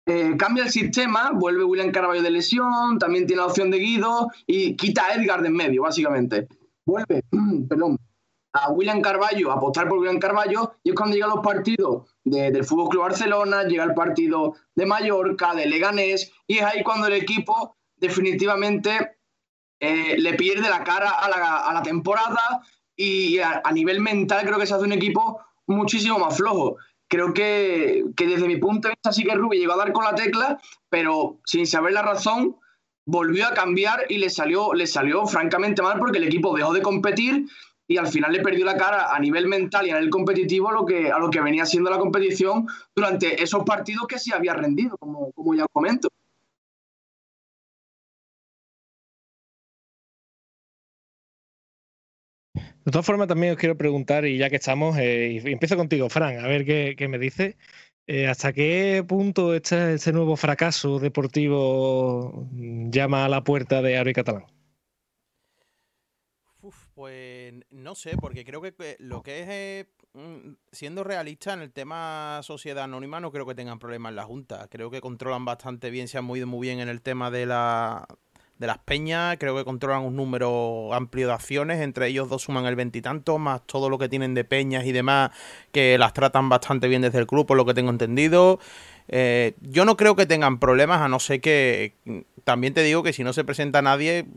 eh, 0.05 0.37
cambia 0.37 0.63
el 0.63 0.69
sistema, 0.69 1.31
vuelve 1.33 1.65
William 1.65 1.91
Carballo 1.91 2.21
de 2.21 2.31
lesión, 2.31 2.97
también 2.97 3.27
tiene 3.27 3.41
la 3.41 3.47
opción 3.47 3.69
de 3.69 3.79
Guido 3.79 4.29
y 4.47 4.77
quita 4.77 5.05
a 5.05 5.15
Edgar 5.15 5.41
de 5.41 5.49
en 5.49 5.53
medio, 5.53 5.81
básicamente. 5.81 6.47
Vuelve, 6.85 7.23
perdón, 7.69 7.97
a 8.53 8.71
William 8.71 9.01
Carballo, 9.01 9.51
a 9.51 9.55
apostar 9.55 9.89
por 9.89 9.97
William 9.99 10.17
Carballo, 10.17 10.75
y 10.81 10.91
es 10.91 10.95
cuando 10.95 11.15
llegan 11.15 11.31
los 11.31 11.41
partidos 11.41 12.15
del 12.23 12.63
Fútbol 12.63 12.87
Club 12.87 13.01
Barcelona, 13.03 13.63
llega 13.63 13.83
el 13.83 13.93
partido 13.93 14.55
de 14.73 14.85
Mallorca, 14.85 15.53
de 15.55 15.65
Leganés, 15.65 16.31
y 16.47 16.59
es 16.59 16.63
ahí 16.63 16.83
cuando 16.83 17.07
el 17.07 17.13
equipo 17.13 17.75
definitivamente 17.97 19.17
eh, 19.81 20.17
le 20.17 20.35
pierde 20.35 20.69
la 20.69 20.85
cara 20.85 21.09
a 21.09 21.73
la 21.73 21.83
temporada 21.83 22.61
y 23.01 23.39
a, 23.39 23.63
nivel 23.73 23.99
mental 23.99 24.45
creo 24.45 24.59
que 24.59 24.67
se 24.67 24.75
hace 24.75 24.85
un 24.85 24.93
equipo 24.93 25.41
muchísimo 25.65 26.19
más 26.19 26.37
flojo. 26.37 26.77
Creo 27.09 27.33
que, 27.33 28.03
desde 28.15 28.47
mi 28.47 28.57
punto 28.57 28.87
de 28.87 28.93
vista 28.93 29.11
sí 29.11 29.23
que 29.23 29.33
Rubi 29.33 29.57
llegó 29.57 29.73
a 29.73 29.77
dar 29.77 29.91
con 29.91 30.05
la 30.05 30.15
tecla, 30.15 30.61
pero 30.89 31.39
sin 31.45 31.65
saber 31.65 31.93
la 31.93 32.03
razón 32.03 32.57
volvió 33.05 33.47
a 33.47 33.53
cambiar 33.53 34.05
y 34.07 34.19
le 34.19 34.29
salió, 34.29 34.73
le 34.73 34.85
salió 34.85 35.25
francamente 35.25 35.81
mal 35.81 35.97
porque 35.97 36.19
el 36.19 36.25
equipo 36.25 36.55
dejó 36.55 36.73
de 36.73 36.83
competir 36.83 37.47
y 37.87 37.97
al 37.97 38.07
final 38.07 38.31
le 38.31 38.41
perdió 38.41 38.63
la 38.63 38.77
cara 38.77 39.13
a 39.13 39.19
nivel 39.19 39.47
mental 39.47 39.87
y 39.87 39.89
a 39.89 39.95
nivel 39.95 40.11
competitivo 40.11 40.69
a 40.69 40.73
lo 40.73 40.85
que, 40.85 41.11
a 41.11 41.17
lo 41.17 41.29
que 41.29 41.41
venía 41.41 41.65
siendo 41.65 41.89
la 41.89 41.97
competición 41.97 42.67
durante 42.95 43.41
esos 43.41 43.63
partidos 43.63 44.05
que 44.07 44.19
sí 44.19 44.31
había 44.31 44.53
rendido, 44.53 44.95
como, 44.97 45.31
como 45.31 45.55
ya 45.55 45.65
comento. 45.73 46.07
De 52.85 52.91
todas 52.91 53.05
formas, 53.05 53.27
también 53.27 53.53
os 53.53 53.59
quiero 53.59 53.77
preguntar, 53.77 54.25
y 54.25 54.37
ya 54.37 54.49
que 54.49 54.55
estamos, 54.55 54.97
eh, 54.97 55.39
y 55.43 55.51
empiezo 55.51 55.77
contigo, 55.77 56.09
Fran, 56.09 56.39
a 56.43 56.47
ver 56.47 56.65
qué, 56.65 57.07
me 57.07 57.19
dice. 57.19 57.57
Eh, 58.07 58.27
¿Hasta 58.27 58.53
qué 58.53 59.05
punto 59.07 59.53
este, 59.53 59.93
este, 59.93 60.11
nuevo 60.11 60.35
fracaso 60.35 60.97
deportivo 60.99 62.49
llama 62.51 63.25
a 63.25 63.29
la 63.29 63.43
puerta 63.43 63.81
de 63.83 63.97
Ari 63.97 64.13
Catalán? 64.13 64.45
Pues 66.95 67.53
no 67.71 67.95
sé, 67.95 68.17
porque 68.17 68.43
creo 68.45 68.61
que 68.61 68.95
lo 68.99 69.23
que 69.23 69.41
es, 69.41 69.47
eh, 69.49 69.85
mm, 70.13 70.53
siendo 70.71 71.03
realista 71.03 71.53
en 71.53 71.61
el 71.61 71.71
tema 71.71 72.41
sociedad 72.43 72.83
anónima, 72.83 73.19
no 73.19 73.31
creo 73.31 73.45
que 73.45 73.55
tengan 73.55 73.79
problemas 73.79 74.11
en 74.11 74.17
la 74.17 74.25
Junta. 74.25 74.67
Creo 74.69 74.91
que 74.91 75.01
controlan 75.01 75.45
bastante 75.45 75.89
bien, 75.89 76.07
se 76.07 76.17
han 76.17 76.25
movido 76.25 76.47
muy 76.47 76.67
bien 76.67 76.79
en 76.79 76.89
el 76.89 77.01
tema 77.01 77.31
de 77.31 77.45
la 77.45 78.05
de 78.61 78.67
las 78.67 78.77
peñas, 78.77 79.37
creo 79.39 79.55
que 79.55 79.65
controlan 79.65 80.03
un 80.03 80.15
número 80.15 80.93
amplio 80.93 81.27
de 81.27 81.33
acciones, 81.33 81.81
entre 81.81 82.07
ellos 82.07 82.29
dos 82.29 82.43
suman 82.43 82.65
el 82.67 82.75
veintitanto, 82.75 83.39
más 83.39 83.65
todo 83.65 83.89
lo 83.89 83.97
que 83.97 84.07
tienen 84.07 84.35
de 84.35 84.43
peñas 84.43 84.85
y 84.85 84.91
demás, 84.91 85.31
que 85.71 85.97
las 85.97 86.13
tratan 86.13 86.47
bastante 86.47 86.87
bien 86.87 87.01
desde 87.01 87.17
el 87.17 87.25
club, 87.25 87.47
por 87.47 87.57
lo 87.57 87.65
que 87.65 87.73
tengo 87.73 87.89
entendido. 87.89 88.59
Eh, 89.07 89.55
yo 89.61 89.83
no 89.83 89.97
creo 89.97 90.15
que 90.15 90.27
tengan 90.27 90.59
problemas, 90.59 91.01
a 91.01 91.09
no 91.09 91.19
ser 91.19 91.41
que 91.41 91.95
también 92.43 92.73
te 92.75 92.83
digo 92.83 93.01
que 93.01 93.13
si 93.13 93.23
no 93.23 93.33
se 93.33 93.43
presenta 93.43 93.81
nadie, 93.81 94.27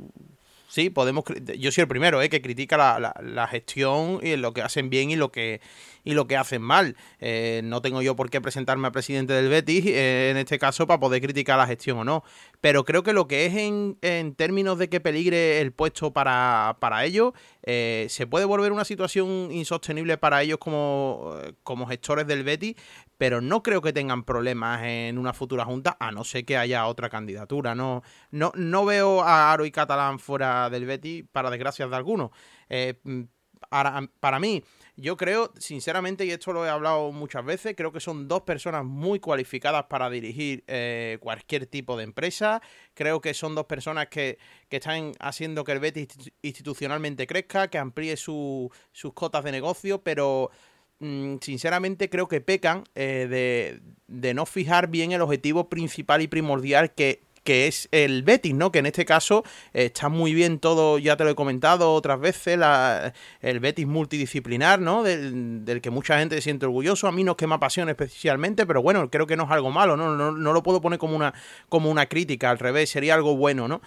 sí, 0.75 0.91
podemos. 0.91 1.25
Yo 1.57 1.71
soy 1.71 1.83
el 1.83 1.89
primero, 1.89 2.21
eh, 2.21 2.29
que 2.29 2.43
critica 2.43 2.77
la, 2.77 3.15
la, 3.23 3.47
gestión 3.47 4.19
y 4.23 4.37
lo 4.37 4.53
que 4.53 4.63
hacen 4.63 4.91
bien 4.91 5.11
y 5.11 5.17
lo 5.17 5.31
que 5.31 5.61
y 6.03 6.13
lo 6.15 6.27
que 6.27 6.37
hacen 6.37 6.63
mal. 6.63 6.97
Eh, 7.21 7.63
no 7.65 7.81
tengo 7.81 8.03
yo 8.03 8.17
por 8.17 8.29
qué 8.29 8.41
presentarme 8.41 8.89
a 8.89 8.93
presidente 8.93 9.33
del 9.33 9.49
Betis 9.49 9.87
eh, 9.87 10.31
en 10.31 10.37
este 10.37 10.59
caso 10.59 10.87
para 10.87 11.01
poder 11.01 11.23
criticar 11.23 11.57
la 11.59 11.67
gestión 11.67 11.99
o 11.99 12.05
no. 12.05 12.25
Pero 12.61 12.85
creo 12.85 13.03
que 13.03 13.13
lo 13.13 13.27
que 13.27 13.47
es 13.47 13.55
en, 13.55 13.99
en 14.03 14.35
términos 14.35 14.79
de 14.79 14.89
que 14.89 15.01
peligre 15.01 15.61
el 15.61 15.73
puesto 15.73 16.13
para, 16.13 16.77
para 16.81 17.05
ellos, 17.05 17.33
eh, 17.63 18.07
se 18.11 18.27
puede 18.27 18.45
volver 18.45 18.73
una 18.73 18.85
situación 18.85 19.51
insostenible 19.51 20.19
para 20.19 20.43
ellos 20.43 20.59
como, 20.59 21.35
como 21.63 21.87
gestores 21.87 22.27
del 22.27 22.43
Betis, 22.45 22.75
pero 23.25 23.41
no 23.41 23.63
creo 23.63 23.81
que 23.81 23.95
tengan 23.95 24.23
problemas 24.23 24.83
en 24.83 25.17
una 25.17 25.33
futura 25.33 25.65
junta, 25.65 25.97
a 25.99 26.13
no 26.13 26.25
ser 26.25 26.45
que 26.45 26.59
haya 26.59 26.87
otra 26.87 27.09
candidatura. 27.09 27.75
No, 27.75 28.03
no, 28.31 28.53
no 28.55 28.85
veo 28.85 29.23
a 29.23 29.51
Aro 29.51 29.65
y 29.65 29.71
Catalán 29.71 30.19
fuera 30.19 30.69
del 30.69 30.85
Betis, 30.85 31.25
para 31.33 31.49
desgracia 31.49 31.89
de 31.89 31.97
algunos. 31.97 32.33
para 34.21 34.39
mí, 34.41 34.63
yo 34.97 35.17
creo, 35.17 35.55
sinceramente, 35.59 36.27
y 36.27 36.33
esto 36.33 36.53
lo 36.53 36.67
he 36.67 36.69
hablado 36.69 37.13
muchas 37.13 37.47
veces, 37.47 37.75
creo 37.75 37.93
que 37.93 38.01
son 38.01 38.29
dos 38.29 38.43
personas 38.43 38.85
muy 38.85 39.21
cualificadas 39.21 39.85
para 39.85 40.11
dirigir 40.11 40.63
eh, 40.67 41.17
cualquier 41.23 41.67
tipo 41.67 41.97
de 41.97 42.05
empresa. 42.05 42.61
Creo 42.93 43.23
que 43.23 43.33
son 43.33 43.55
dos 43.55 43.65
personas 43.65 44.09
que, 44.09 44.37
están 44.69 45.13
haciendo 45.19 45.65
que 45.65 45.73
el 45.73 45.81
Betis 45.81 46.09
institucionalmente 46.43 47.27
crezca, 47.27 47.69
que 47.69 47.79
amplíe 47.79 48.19
sus 48.19 48.71
cotas 49.15 49.45
de 49.45 49.53
negocio, 49.53 50.03
pero 50.03 50.51
mm, 50.51 50.74
sinceramente 51.01 52.09
creo 52.09 52.29
que 52.29 52.41
pecan 52.41 52.85
eh, 52.95 53.27
de, 53.29 53.81
de 54.07 54.35
no 54.35 54.47
fijar 54.47 54.89
bien 54.89 55.13
el 55.13 55.23
objetivo 55.23 55.69
principal 55.69 56.23
y 56.23 56.29
primordial 56.29 56.95
que 56.95 57.23
que 57.45 57.69
es 57.69 57.89
el 57.93 58.23
Betis, 58.23 58.55
¿no? 58.55 58.73
Que 58.73 58.81
en 58.81 58.87
este 58.87 59.05
caso 59.05 59.45
eh, 59.75 59.87
está 59.87 60.09
muy 60.09 60.35
bien 60.35 60.59
todo, 60.59 60.99
ya 60.99 61.17
te 61.17 61.25
lo 61.25 61.31
he 61.31 61.35
comentado 61.35 61.93
otras 61.93 62.19
veces, 62.19 62.59
el 63.41 63.61
Betis 63.61 63.87
multidisciplinar, 63.87 64.81
¿no? 64.81 65.03
Del, 65.03 65.81
que 65.83 65.91
mucha 65.91 66.19
gente 66.19 66.37
se 66.37 66.43
siente 66.43 66.67
orgulloso. 66.67 67.07
A 67.07 67.13
mí 67.13 67.23
no 67.23 67.33
es 67.33 67.37
que 67.37 67.47
me 67.47 67.55
apasione 67.55 67.93
especialmente, 67.93 68.67
pero 68.67 68.83
bueno, 68.83 69.09
creo 69.11 69.27
que 69.27 69.37
no 69.37 69.45
es 69.45 69.51
algo 69.51 69.71
malo, 69.71 69.97
¿no? 69.97 70.33
No, 70.33 70.53
lo 70.53 70.63
puedo 70.63 70.81
poner 70.81 70.99
como 70.99 71.15
una, 71.15 71.35
como 71.69 71.91
una 71.91 72.07
crítica, 72.07 72.51
al 72.51 72.59
revés, 72.59 72.91
sería 72.91 73.15
algo 73.15 73.37
bueno, 73.37 73.69
¿no? 73.69 73.81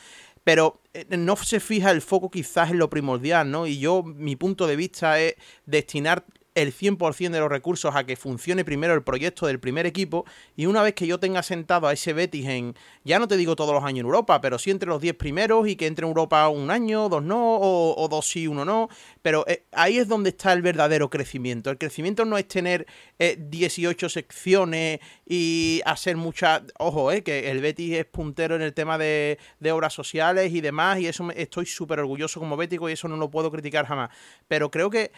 pero 0.44 0.80
eh, 0.94 1.06
no 1.18 1.36
se 1.36 1.60
fija 1.60 1.92
el 1.92 2.02
foco 2.02 2.32
quizás 2.32 2.72
en 2.72 2.78
lo 2.78 2.90
primordial, 2.90 3.52
¿no? 3.52 3.68
Y 3.68 3.80
yo, 3.80 4.02
mi 4.02 4.38
punto 4.38 4.66
de 4.66 4.78
vista 4.78 5.20
es 5.20 5.36
destinar 5.66 6.24
el 6.58 6.74
100% 6.74 7.30
de 7.30 7.40
los 7.40 7.50
recursos 7.50 7.96
a 7.96 8.04
que 8.04 8.16
funcione 8.16 8.66
primero 8.66 8.96
el 8.96 9.04
proyecto 9.04 9.46
del 9.46 9.60
primer 9.60 9.86
equipo. 9.86 10.26
Y 10.56 10.66
una 10.66 10.82
vez 10.82 10.96
que 10.96 11.06
yo 11.06 11.20
tenga 11.20 11.44
sentado 11.44 11.88
a 11.88 11.94
ese 11.94 12.14
Betis 12.14 12.48
en, 12.48 12.74
ya 13.04 13.20
no 13.20 13.28
te 13.28 13.38
digo 13.38 13.56
todos 13.56 13.76
los 13.76 13.84
años 13.84 14.00
en 14.00 14.06
Europa, 14.08 14.42
pero 14.42 14.58
sí 14.58 14.72
entre 14.72 14.90
los 14.90 15.00
10 15.00 15.16
primeros 15.18 15.68
y 15.68 15.76
que 15.76 15.86
entre 15.86 16.06
en 16.06 16.10
Europa 16.10 16.50
un 16.50 16.72
año, 16.72 17.10
dos 17.10 17.22
no, 17.22 17.60
o, 17.60 18.08
dos 18.10 18.28
sí, 18.28 18.48
uno 18.48 18.66
no, 18.66 18.90
pero 19.22 19.46
eh, 19.48 19.66
ahí 19.72 20.00
es 20.00 20.08
donde 20.08 20.32
está 20.32 20.52
el 20.52 20.64
verdadero 20.64 21.12
crecimiento. 21.12 21.70
El 21.70 21.78
crecimiento 21.78 22.26
no 22.26 22.40
es 22.40 22.48
tener 22.48 22.88
18 23.20 24.06
eh, 24.06 24.10
secciones 24.10 25.00
y 25.28 25.82
hacer 25.86 26.18
muchas, 26.18 26.64
ojo, 26.80 27.12
eh, 27.12 27.22
que 27.22 27.52
el 27.52 27.62
Betis 27.62 27.98
es 27.98 28.06
puntero 28.06 28.56
en 28.56 28.64
el 28.64 28.74
tema 28.74 28.98
de, 28.98 29.38
obras 29.72 29.94
sociales 29.94 30.54
y 30.54 30.62
demás 30.62 30.98
y 31.00 31.08
eso 31.08 31.30
estoy 31.36 31.68
súper 31.68 32.00
orgulloso 32.00 32.40
como 32.40 32.58
bético 32.58 32.90
y 32.90 32.94
eso 32.94 33.08
no 33.08 33.18
lo 33.18 33.30
puedo 33.30 33.52
criticar 33.52 33.86
jamás, 33.86 34.10
pero 34.48 34.72
creo 34.72 34.90
que 34.90 35.12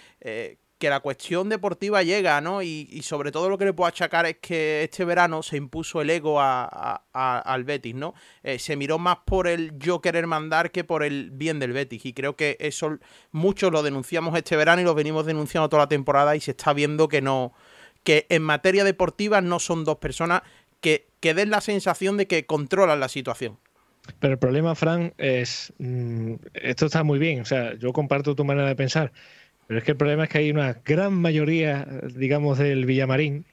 que 0.80 0.90
la 0.90 1.02
cuestión 1.02 1.50
deportiva 1.50 2.04
llega, 2.04 2.40
¿no? 2.40 2.64
Y, 2.64 3.02
sobre 3.04 3.32
todo 3.32 3.50
lo 3.50 3.58
que 3.58 3.66
le 3.66 3.74
puedo 3.74 3.90
achacar 3.90 4.26
es 4.26 4.38
que 4.38 4.84
este 4.84 5.04
verano 5.04 5.44
se 5.44 5.58
impuso 5.58 6.02
el 6.02 6.10
ego 6.10 6.40
al 6.42 7.64
Betis, 7.66 7.94
¿no? 7.94 8.16
Eh, 8.44 8.58
se 8.60 8.78
miró 8.78 8.98
más 8.98 9.18
por 9.26 9.48
el 9.48 9.78
yo 9.78 10.00
querer 10.00 10.26
mandar 10.26 10.72
que 10.72 10.86
por 10.86 11.04
el 11.04 11.32
bien 11.32 11.60
del 11.60 11.74
Betis. 11.74 12.06
Y 12.06 12.14
creo 12.14 12.38
que 12.38 12.56
eso 12.62 12.98
muchos 13.32 13.74
lo 13.74 13.84
denunciamos 13.84 14.36
este 14.38 14.56
verano 14.56 14.82
y 14.82 14.86
lo 14.86 14.96
venimos 14.96 15.26
denunciando 15.26 15.68
toda 15.68 15.84
la 15.84 15.90
temporada 15.90 16.38
y 16.38 16.40
se 16.40 16.52
está 16.52 16.72
viendo 16.72 17.10
que 17.10 17.22
no. 17.22 17.54
que 18.04 18.26
en 18.30 18.42
materia 18.42 18.86
deportiva 18.86 19.42
no 19.42 19.60
son 19.60 19.84
dos 19.84 19.98
personas 19.98 20.44
que, 20.80 21.10
que 21.20 21.34
den 21.34 21.50
la 21.50 21.60
sensación 21.60 22.16
de 22.16 22.26
que 22.28 22.46
controlan 22.46 23.02
la 23.02 23.10
situación. 23.10 23.60
Pero 24.20 24.34
el 24.34 24.40
problema, 24.40 24.76
Fran, 24.76 25.14
es. 25.18 25.74
Mm, 25.78 26.36
esto 26.54 26.86
está 26.86 27.04
muy 27.04 27.20
bien. 27.20 27.42
O 27.42 27.46
sea, 27.46 27.76
yo 27.76 27.92
comparto 27.92 28.34
tu 28.34 28.46
manera 28.46 28.68
de 28.68 28.76
pensar 28.78 29.12
pero 29.70 29.78
es 29.78 29.84
que 29.84 29.92
el 29.92 29.98
problema 29.98 30.24
es 30.24 30.32
que 30.32 30.40
hay 30.40 30.50
una 30.50 30.82
gran 30.84 31.14
mayoría, 31.14 31.86
digamos, 32.16 32.58
del 32.58 32.88
Villamarín 32.88 33.46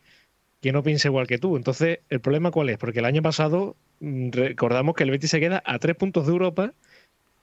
que 0.63 0.73
no 0.73 0.83
piensa 0.83 1.09
igual 1.09 1.27
que 1.27 1.37
tú. 1.37 1.59
Entonces, 1.59 1.99
¿el 2.09 2.21
problema 2.21 2.51
cuál 2.51 2.71
es? 2.71 2.79
Porque 2.79 3.01
el 3.01 3.05
año 3.05 3.21
pasado 3.21 3.77
mm, 4.01 4.31
recordamos 4.31 4.95
que 4.95 5.05
el 5.05 5.11
Betis 5.11 5.29
se 5.29 5.41
queda 5.41 5.63
a 5.67 5.79
tres 5.79 5.95
puntos 5.95 6.25
de 6.25 6.33
Europa, 6.33 6.73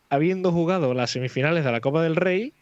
habiendo 0.09 0.51
jugado 0.51 0.95
las 0.95 1.11
semifinales 1.11 1.63
de 1.63 1.71
la 1.71 1.81
Copa 1.81 2.01
del 2.01 2.15
Rey, 2.15 2.55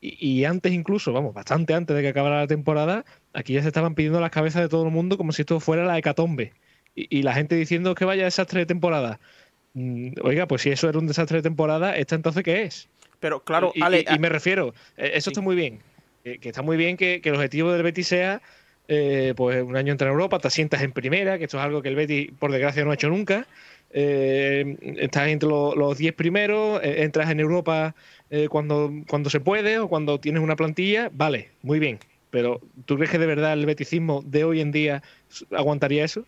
y, 0.00 0.44
antes 0.46 0.72
incluso, 0.72 1.12
vamos, 1.12 1.32
bastante 1.32 1.74
antes 1.74 1.94
de 1.94 2.02
que 2.02 2.08
acabara 2.08 2.40
la 2.40 2.46
temporada, 2.48 3.04
aquí 3.32 3.52
ya 3.52 3.62
se 3.62 3.68
estaban 3.68 3.94
pidiendo 3.94 4.18
las 4.18 4.32
cabezas 4.32 4.62
de 4.62 4.68
todo 4.68 4.84
el 4.84 4.90
mundo 4.90 5.16
como 5.16 5.30
si 5.30 5.42
esto 5.42 5.60
fuera 5.60 5.84
la 5.84 5.96
hecatombe. 5.96 6.54
Y, 6.96 7.22
la 7.22 7.34
gente 7.34 7.54
diciendo 7.54 7.94
que 7.94 8.04
vaya 8.04 8.24
desastre 8.24 8.60
de 8.60 8.66
temporada. 8.66 9.20
Mm, 9.74 10.14
oiga, 10.24 10.48
pues 10.48 10.62
si 10.62 10.70
eso 10.70 10.88
era 10.88 10.98
un 10.98 11.06
desastre 11.06 11.36
de 11.38 11.42
temporada, 11.42 11.96
¿esta 11.96 12.16
entonces 12.16 12.42
qué 12.42 12.64
es? 12.64 12.88
Pero 13.20 13.44
claro, 13.44 13.72
y, 13.74 13.82
y, 13.82 14.18
me 14.18 14.28
refiero, 14.28 14.74
eh, 14.96 15.12
eso 15.14 15.30
está 15.30 15.40
muy 15.40 15.54
bien. 15.54 15.80
Que, 16.24 16.38
está 16.42 16.62
muy 16.62 16.76
bien 16.76 16.96
que, 16.96 17.20
el 17.22 17.34
objetivo 17.34 17.72
del 17.72 17.82
Betis 17.82 18.08
sea 18.08 18.42
eh, 18.88 19.34
pues 19.36 19.62
un 19.62 19.76
año 19.76 19.92
entrar 19.92 20.08
en 20.08 20.14
Europa, 20.14 20.38
te 20.38 20.50
sientas 20.50 20.82
en 20.82 20.92
primera, 20.92 21.38
que 21.38 21.44
esto 21.44 21.58
es 21.58 21.64
algo 21.64 21.82
que 21.82 21.88
el 21.88 21.96
Betis, 21.96 22.30
por 22.38 22.50
desgracia, 22.50 22.84
no 22.84 22.90
ha 22.90 22.94
hecho 22.94 23.08
nunca. 23.08 23.46
Eh, 23.92 24.76
estás 24.98 25.28
entre 25.28 25.48
los 25.48 25.98
10 25.98 26.14
primeros, 26.14 26.80
entras 26.82 27.30
en 27.30 27.40
Europa 27.40 27.94
cuando, 28.48 28.92
cuando 29.08 29.28
se 29.28 29.40
puede 29.40 29.78
o 29.78 29.88
cuando 29.88 30.18
tienes 30.20 30.42
una 30.42 30.56
plantilla, 30.56 31.10
vale, 31.12 31.50
muy 31.62 31.78
bien. 31.78 31.98
Pero 32.30 32.60
¿tú 32.86 32.96
crees 32.96 33.10
que 33.10 33.18
de 33.18 33.26
verdad 33.26 33.52
el 33.52 33.66
beticismo 33.66 34.22
de 34.24 34.44
hoy 34.44 34.60
en 34.60 34.70
día 34.72 35.02
aguantaría 35.50 36.04
eso? 36.04 36.24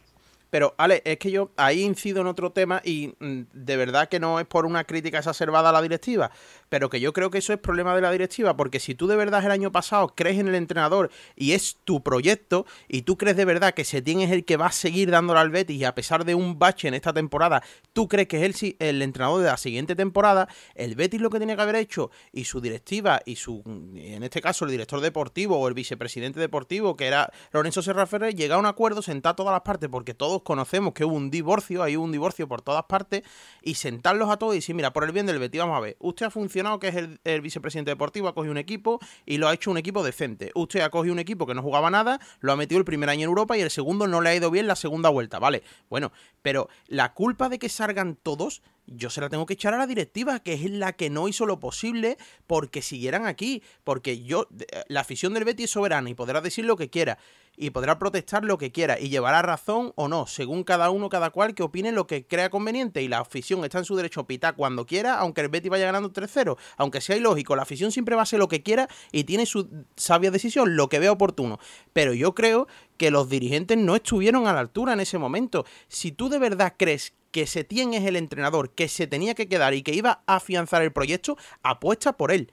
Pero, 0.53 0.75
Ale, 0.77 1.01
es 1.07 1.17
que 1.17 1.31
yo 1.31 1.51
ahí 1.57 1.81
incido 1.81 2.21
en 2.21 2.27
otro 2.27 2.53
tema 2.53 2.83
y 2.85 3.15
mm, 3.21 3.45
de 3.55 3.77
verdad 3.79 4.11
que 4.11 4.21
no 4.21 4.39
es 4.39 4.45
por 4.45 4.67
una 4.67 4.85
crítica 4.85 5.17
exacerbada 5.17 5.71
a 5.71 5.73
la 5.73 5.81
directiva, 5.81 6.31
pero 6.73 6.89
que 6.89 7.01
yo 7.01 7.13
creo 7.13 7.31
que 7.31 7.37
eso 7.37 7.53
es 7.53 7.59
problema 7.59 7.95
de 7.95 8.01
la 8.01 8.11
directiva, 8.11 8.57
porque 8.57 8.81
si 8.81 8.95
tú 8.95 9.07
de 9.07 9.15
verdad 9.15 9.45
el 9.45 9.51
año 9.51 9.71
pasado 9.71 10.15
crees 10.17 10.39
en 10.39 10.49
el 10.49 10.55
entrenador 10.55 11.11
y 11.37 11.53
es 11.53 11.77
tu 11.85 12.03
proyecto 12.03 12.65
y 12.89 13.03
tú 13.03 13.19
crees 13.19 13.37
de 13.37 13.45
verdad 13.45 13.75
que 13.75 13.85
Setién 13.85 14.23
es 14.23 14.31
el 14.31 14.47
que 14.47 14.57
va 14.57 14.69
a 14.69 14.73
seguir 14.73 15.11
dándole 15.11 15.41
al 15.41 15.51
Betis 15.51 15.77
y 15.77 15.85
a 15.85 15.95
pesar 15.95 16.25
de 16.25 16.35
un 16.35 16.59
bache 16.59 16.89
en 16.89 16.95
esta 16.95 17.13
temporada, 17.13 17.63
tú 17.93 18.09
crees 18.09 18.27
que 18.27 18.43
es 18.43 18.63
el, 18.63 18.77
el 18.79 19.03
entrenador 19.03 19.43
de 19.43 19.49
la 19.49 19.59
siguiente 19.59 19.95
temporada, 19.95 20.49
el 20.75 20.95
Betis 20.95 21.21
lo 21.21 21.29
que 21.29 21.37
tiene 21.37 21.57
que 21.57 21.61
haber 21.61 21.77
hecho 21.77 22.11
y 22.33 22.45
su 22.45 22.63
directiva 22.63 23.21
y 23.27 23.37
su, 23.37 23.63
en 23.95 24.23
este 24.23 24.41
caso, 24.41 24.65
el 24.65 24.71
director 24.71 25.03
deportivo 25.03 25.59
o 25.59 25.69
el 25.69 25.75
vicepresidente 25.75 26.41
deportivo, 26.41 26.97
que 26.97 27.07
era 27.07 27.31
Lorenzo 27.53 27.83
Serra 27.83 28.07
Ferrer, 28.07 28.35
llega 28.35 28.55
a 28.55 28.59
un 28.59 28.65
acuerdo, 28.65 29.03
sentar 29.03 29.37
todas 29.37 29.53
las 29.53 29.61
partes, 29.61 29.91
porque 29.91 30.15
todos 30.15 30.41
conocemos 30.41 30.95
que 30.95 31.05
hubo 31.05 31.17
un 31.17 31.31
divorcio, 31.31 31.83
hay 31.83 31.97
un 31.97 32.13
divorcio 32.13 32.49
por 32.49 32.63
todas 32.63 32.85
partes, 32.85 33.25
y 33.61 33.75
sentarlos 33.75 34.31
a 34.31 34.39
todos 34.39 34.55
y 34.55 34.57
decir, 34.57 34.75
mira, 34.75 34.95
por 34.95 35.05
el 35.05 35.13
bien 35.13 35.27
del 35.27 35.39
Betis, 35.39 35.61
vamos 35.61 35.77
a 35.77 35.81
ver, 35.81 35.99
usted 36.01 36.25
ha 36.25 36.31
funcionado, 36.31 36.62
que 36.81 36.89
es 36.89 36.97
el, 37.25 37.41
vicepresidente 37.41 37.91
deportivo, 37.91 38.29
ha 38.29 38.35
cogido 38.35 38.53
un 38.53 38.59
equipo 38.59 39.01
y 39.27 39.39
lo 39.39 39.49
ha 39.49 39.55
hecho 39.55 39.71
un 39.71 39.79
equipo 39.79 40.03
decente. 40.03 40.51
Usted 40.55 40.81
ha 40.81 40.91
cogido 40.91 41.13
un 41.13 41.19
equipo 41.19 41.47
que 41.47 41.55
no 41.55 41.63
jugaba 41.63 41.91
nada, 41.91 42.21
lo 42.41 42.53
ha 42.53 42.57
metido 42.57 42.79
el 42.79 42.85
primer 42.85 43.09
año 43.09 43.23
en 43.23 43.29
Europa 43.29 43.57
y 43.57 43.61
el 43.61 43.71
segundo 43.71 44.07
no 44.07 44.21
le 44.21 44.31
ha 44.31 44.35
ido 44.35 44.51
bien 44.51 44.67
la 44.67 44.77
segunda 44.77 45.09
vuelta, 45.09 45.39
¿vale? 45.39 45.63
Bueno, 45.89 46.13
pero 46.43 46.69
la 46.87 47.13
culpa 47.15 47.49
de 47.49 47.59
que 47.59 47.69
salgan 47.69 48.17
todos 48.17 48.63
yo 48.97 49.11
se 49.11 49.21
la 49.21 49.29
tengo 49.29 49.47
que 49.47 49.55
echar 49.55 49.75
a 49.75 49.79
la 49.79 49.87
directiva, 49.87 50.41
que 50.41 50.55
es 50.55 50.71
la 50.71 50.93
que 50.93 51.11
no 51.11 51.29
hizo 51.29 51.47
lo 51.47 51.61
posible 51.61 52.17
porque 52.47 52.83
siguieran 52.83 53.27
aquí. 53.27 53.63
Porque 53.85 54.23
yo, 54.23 54.49
la 54.89 55.01
afición 55.01 55.35
del 55.35 55.45
Betis 55.45 55.65
es 55.65 55.71
soberana 55.71 56.11
y 56.11 56.15
podrá 56.15 56.41
decir 56.41 56.65
lo 56.65 56.77
que 56.77 56.91
quiera 56.91 57.19
y 57.57 57.71
podrá 57.71 57.99
protestar 57.99 58.45
lo 58.45 58.57
que 58.57 58.73
quiera 58.73 58.99
y 58.99 59.11
llevará 59.11 59.43
razón 59.43 59.93
o 59.97 60.09
no, 60.09 60.27
según 60.27 60.65
cada 60.65 60.91
uno, 60.91 61.11
cada 61.11 61.31
cual 61.31 61.55
que 61.55 61.63
opine 61.63 61.93
lo 61.93 62.07
que 62.07 62.27
crea 62.27 62.51
conveniente. 62.51 63.03
Y 63.03 63.09
la 63.09 63.19
afición 63.21 63.63
está 63.65 63.79
en 63.79 63.85
su 63.85 63.95
derecho 63.95 64.21
a 64.21 64.27
pitar 64.27 64.57
cuando 64.57 64.87
quiera, 64.87 65.19
aunque 65.19 65.43
el 65.43 65.49
Betis 65.49 65.71
vaya 65.71 65.87
ganando 65.87 66.13
3-0. 66.13 66.57
Aunque 66.77 67.01
sea 67.01 67.17
ilógico, 67.17 67.55
la 67.55 67.63
afición 67.63 67.93
siempre 67.93 68.15
va 68.15 68.23
a 68.23 68.25
hacer 68.25 68.39
lo 68.39 68.49
que 68.49 68.63
quiera 68.63 68.89
y 69.13 69.25
tiene 69.25 69.47
su 69.47 69.69
sabia 69.97 70.31
decisión, 70.31 70.77
lo 70.77 70.89
que 70.89 70.99
vea 70.99 71.13
oportuno. 71.13 71.59
Pero 71.93 72.15
yo 72.15 72.35
creo 72.35 72.69
que 72.97 73.11
los 73.11 73.29
dirigentes 73.29 73.77
no 73.77 73.97
estuvieron 73.97 74.47
a 74.47 74.53
la 74.53 74.61
altura 74.61 74.95
en 74.95 75.01
ese 75.01 75.19
momento. 75.19 75.67
Si 75.89 76.13
tú 76.13 76.29
de 76.29 76.39
verdad 76.39 76.75
crees 76.79 77.13
que 77.33 77.47
Setién 77.47 77.95
es 77.95 78.05
el 78.05 78.15
entrenador 78.17 78.71
que 78.71 78.89
se 78.89 79.07
tenía 79.07 79.35
que 79.35 79.49
quedar 79.49 79.75
y 79.75 79.83
que 79.83 79.95
iba 79.95 80.23
a 80.27 80.37
afianzar 80.37 80.83
el 80.83 80.93
proyecto, 80.93 81.37
apuesta 81.63 82.17
por 82.17 82.31
él. 82.31 82.53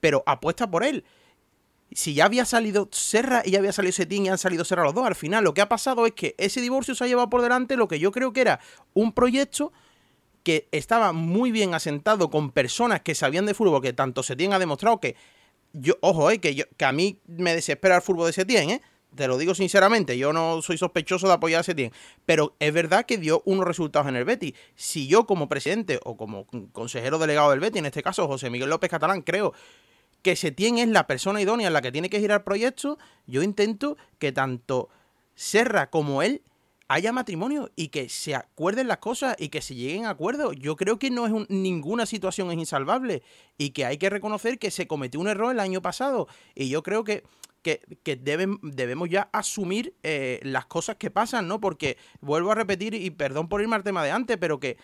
pero 0.00 0.22
apuesta 0.26 0.70
por 0.70 0.84
él. 0.84 1.04
Si 1.92 2.12
ya 2.12 2.26
había 2.26 2.44
salido 2.44 2.88
Serra 2.90 3.42
y 3.44 3.52
ya 3.52 3.58
había 3.58 3.72
salido 3.72 3.92
Setín 3.92 4.26
y 4.26 4.28
han 4.28 4.36
salido 4.36 4.64
Serra 4.64 4.82
los 4.82 4.94
dos, 4.94 5.06
al 5.06 5.14
final 5.14 5.44
lo 5.44 5.54
que 5.54 5.62
ha 5.62 5.68
pasado 5.68 6.06
es 6.06 6.12
que 6.12 6.34
ese 6.36 6.60
divorcio 6.60 6.94
se 6.94 7.04
ha 7.04 7.06
llevado 7.06 7.30
por 7.30 7.40
delante 7.40 7.76
lo 7.76 7.88
que 7.88 7.98
yo 7.98 8.10
creo 8.12 8.32
que 8.32 8.40
era 8.42 8.60
un 8.92 9.12
proyecto 9.12 9.72
que 10.42 10.68
estaba 10.72 11.12
muy 11.12 11.52
bien 11.52 11.72
asentado 11.72 12.28
con 12.30 12.50
personas 12.50 13.00
que 13.00 13.14
sabían 13.14 13.46
de 13.46 13.54
fútbol, 13.54 13.80
que 13.80 13.94
tanto 13.94 14.22
Setién 14.22 14.52
ha 14.52 14.58
demostrado 14.58 15.00
que 15.00 15.16
yo, 15.72 15.94
ojo, 16.00 16.30
eh, 16.30 16.38
que, 16.38 16.54
yo, 16.54 16.64
que 16.76 16.84
a 16.84 16.92
mí 16.92 17.18
me 17.26 17.54
desespera 17.54 17.96
el 17.96 18.02
fútbol 18.02 18.26
de 18.26 18.34
Setién, 18.34 18.70
¿eh? 18.70 18.82
Te 19.14 19.28
lo 19.28 19.38
digo 19.38 19.54
sinceramente, 19.54 20.18
yo 20.18 20.32
no 20.32 20.60
soy 20.62 20.76
sospechoso 20.78 21.28
de 21.28 21.34
apoyar 21.34 21.60
a 21.60 21.62
Setién, 21.62 21.92
pero 22.26 22.56
es 22.58 22.72
verdad 22.72 23.06
que 23.06 23.18
dio 23.18 23.42
unos 23.44 23.66
resultados 23.66 24.08
en 24.08 24.16
el 24.16 24.24
Betis. 24.24 24.54
Si 24.74 25.06
yo 25.06 25.26
como 25.26 25.48
presidente 25.48 26.00
o 26.04 26.16
como 26.16 26.46
consejero 26.72 27.18
delegado 27.18 27.50
del 27.50 27.60
Betis, 27.60 27.78
en 27.78 27.86
este 27.86 28.02
caso 28.02 28.26
José 28.26 28.50
Miguel 28.50 28.70
López 28.70 28.90
Catalán, 28.90 29.22
creo 29.22 29.52
que 30.22 30.36
Setién 30.36 30.78
es 30.78 30.88
la 30.88 31.06
persona 31.06 31.40
idónea 31.40 31.66
en 31.66 31.72
la 31.72 31.82
que 31.82 31.92
tiene 31.92 32.10
que 32.10 32.18
girar 32.18 32.40
el 32.40 32.44
proyecto, 32.44 32.98
yo 33.26 33.42
intento 33.42 33.96
que 34.18 34.32
tanto 34.32 34.88
Serra 35.34 35.90
como 35.90 36.22
él 36.22 36.42
haya 36.88 37.12
matrimonio 37.12 37.70
y 37.76 37.88
que 37.88 38.08
se 38.08 38.34
acuerden 38.34 38.88
las 38.88 38.98
cosas 38.98 39.36
y 39.38 39.48
que 39.48 39.62
se 39.62 39.74
lleguen 39.74 40.06
a 40.06 40.10
acuerdos. 40.10 40.54
Yo 40.56 40.76
creo 40.76 40.98
que 40.98 41.10
no 41.10 41.26
es 41.26 41.50
ninguna 41.50 42.06
situación 42.06 42.50
es 42.50 42.58
insalvable 42.58 43.22
y 43.58 43.70
que 43.70 43.84
hay 43.84 43.98
que 43.98 44.10
reconocer 44.10 44.58
que 44.58 44.70
se 44.70 44.86
cometió 44.86 45.20
un 45.20 45.28
error 45.28 45.52
el 45.52 45.60
año 45.60 45.82
pasado 45.82 46.28
y 46.54 46.68
yo 46.68 46.82
creo 46.82 47.04
que 47.04 47.24
que, 47.64 48.16
deben, 48.16 48.58
debemos 48.62 49.08
ya 49.08 49.30
asumir 49.32 49.94
eh, 50.02 50.38
las 50.42 50.66
cosas 50.66 50.96
que 50.96 51.10
pasan, 51.10 51.48
¿no? 51.48 51.60
Porque 51.60 51.96
vuelvo 52.20 52.52
a 52.52 52.54
repetir, 52.54 52.94
y 52.94 53.10
perdón 53.10 53.48
por 53.48 53.62
irme 53.62 53.74
al 53.74 53.82
tema 53.82 54.04
de 54.04 54.10
antes, 54.10 54.36
pero 54.36 54.60
que, 54.60 54.76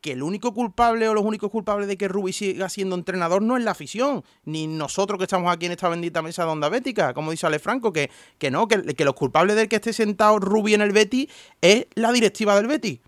que 0.00 0.12
el 0.12 0.22
único 0.22 0.52
culpable 0.52 1.08
o 1.08 1.14
los 1.14 1.24
únicos 1.24 1.50
culpables 1.50 1.86
de 1.86 1.96
que 1.96 2.08
Rubi 2.08 2.32
siga 2.32 2.68
siendo 2.68 2.96
entrenador 2.96 3.40
no 3.40 3.56
es 3.56 3.62
la 3.62 3.70
afición, 3.70 4.24
ni 4.44 4.66
nosotros 4.66 5.18
que 5.18 5.24
estamos 5.24 5.52
aquí 5.52 5.66
en 5.66 5.72
esta 5.72 5.88
bendita 5.88 6.20
mesa 6.20 6.44
de 6.44 6.50
onda 6.50 6.68
bética, 6.68 7.14
como 7.14 7.30
dice 7.30 7.46
Ale 7.46 7.60
Franco, 7.60 7.92
que, 7.92 8.10
que 8.38 8.50
no, 8.50 8.66
que, 8.66 8.82
que 8.82 9.04
los 9.04 9.14
culpables 9.14 9.54
del 9.54 9.68
que 9.68 9.76
esté 9.76 9.92
sentado 9.92 10.40
Rubi 10.40 10.74
en 10.74 10.82
el 10.82 10.92
Betis 10.92 11.28
es 11.60 11.86
la 11.94 12.12
directiva 12.12 12.56
del 12.56 12.66
Betis 12.66 13.00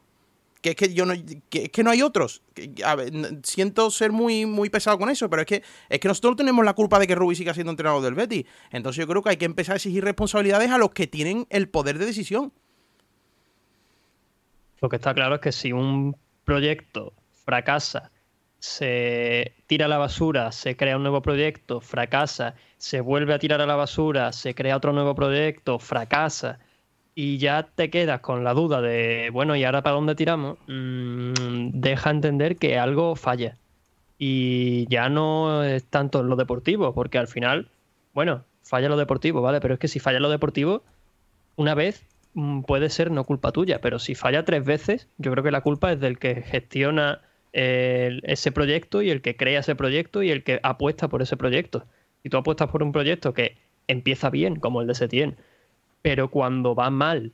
que 0.61 0.71
es 0.71 0.77
que 0.77 0.93
yo 0.93 1.07
no 1.07 1.15
que, 1.49 1.65
es 1.65 1.71
que 1.71 1.83
no 1.83 1.91
hay 1.91 2.03
otros. 2.03 2.43
siento 3.43 3.91
ser 3.91 4.13
muy 4.13 4.47
muy 4.47 4.71
pesado 4.71 4.99
con 4.99 5.11
eso, 5.11 5.29
pero 5.31 5.43
es 5.43 5.47
que 5.47 5.63
es 5.89 6.01
que 6.01 6.09
nosotros 6.09 6.37
tenemos 6.37 6.65
la 6.65 6.75
culpa 6.75 6.99
de 6.99 7.07
que 7.07 7.15
Rubí 7.15 7.35
siga 7.35 7.55
siendo 7.55 7.71
entrenador 7.71 8.03
del 8.03 8.15
Betis. 8.15 8.45
Entonces 8.71 9.01
yo 9.01 9.09
creo 9.09 9.23
que 9.23 9.31
hay 9.31 9.37
que 9.37 9.45
empezar 9.45 9.75
a 9.75 9.77
exigir 9.77 10.05
responsabilidades 10.05 10.71
a 10.71 10.79
los 10.79 10.91
que 10.91 11.07
tienen 11.07 11.47
el 11.51 11.69
poder 11.69 11.99
de 11.99 12.07
decisión. 12.07 12.53
Lo 14.81 14.89
que 14.89 14.97
está 14.97 15.15
claro 15.15 15.37
es 15.37 15.41
que 15.41 15.53
si 15.53 15.73
un 15.73 16.17
proyecto 16.45 17.13
fracasa, 17.45 18.11
se 18.59 19.55
tira 19.67 19.87
a 19.87 19.89
la 19.89 19.99
basura, 19.99 20.53
se 20.53 20.77
crea 20.77 20.97
un 20.97 21.03
nuevo 21.03 21.23
proyecto, 21.23 21.81
fracasa, 21.81 22.55
se 22.77 23.01
vuelve 23.01 23.33
a 23.35 23.39
tirar 23.39 23.61
a 23.61 23.67
la 23.67 23.77
basura, 23.77 24.33
se 24.33 24.55
crea 24.55 24.77
otro 24.77 24.93
nuevo 24.93 25.15
proyecto, 25.15 25.79
fracasa 25.79 26.59
y 27.15 27.39
ya 27.39 27.69
te 27.75 27.91
quedas 27.91 28.21
con 28.21 28.45
la 28.45 28.55
duda 28.55 28.81
de, 28.81 29.31
bueno, 29.33 29.57
¿y 29.57 29.65
ahora 29.65 29.83
para 29.83 29.97
dónde 29.97 30.15
tiramos? 30.15 30.59
Mm, 30.67 31.71
deja 31.73 32.11
entender 32.11 32.57
que 32.57 32.79
algo 32.79 33.17
falla. 33.17 33.57
Y 34.19 34.87
ya 34.89 35.09
no 35.09 35.65
es 35.65 35.85
tanto 35.85 36.23
lo 36.23 36.37
deportivo, 36.37 36.95
porque 36.95 37.19
al 37.19 37.29
final, 37.29 37.69
bueno, 38.15 38.45
falla 38.63 38.89
lo 38.89 38.97
deportivo, 38.97 39.43
¿vale? 39.43 39.61
Pero 39.61 39.75
es 39.75 39.81
que 39.81 39.89
si 39.89 39.99
falla 39.99 40.21
lo 40.21 40.31
deportivo, 40.31 40.83
una 41.57 41.75
vez 41.75 42.03
mm, 42.35 42.63
puede 42.63 42.91
ser 42.91 43.11
no 43.11 43.25
culpa 43.25 43.53
tuya, 43.53 43.81
pero 43.81 43.99
si 43.99 44.15
falla 44.15 44.45
tres 44.45 44.65
veces, 44.65 45.09
yo 45.19 45.33
creo 45.33 45.45
que 45.45 45.51
la 45.51 45.63
culpa 45.63 45.93
es 45.93 46.01
del 46.01 46.19
que 46.19 46.43
gestiona 46.43 47.21
ese 47.53 48.53
proyecto 48.53 49.03
y 49.03 49.11
el 49.11 49.23
que 49.23 49.37
crea 49.37 49.59
ese 49.59 49.75
proyecto 49.75 50.23
y 50.23 50.31
el 50.31 50.45
que 50.45 50.61
apuesta 50.63 51.09
por 51.09 51.21
ese 51.21 51.37
proyecto. 51.37 51.85
Si 52.23 52.29
tú 52.29 52.37
apuestas 52.37 52.71
por 52.71 52.83
un 52.85 52.93
proyecto 52.93 53.35
que 53.35 53.57
empieza 53.89 54.31
bien, 54.31 54.57
como 54.57 54.81
el 54.81 54.87
de 54.87 54.95
Setien, 54.95 55.37
pero 56.03 56.31
cuando 56.31 56.75
va 56.75 56.91
mal, 56.91 57.33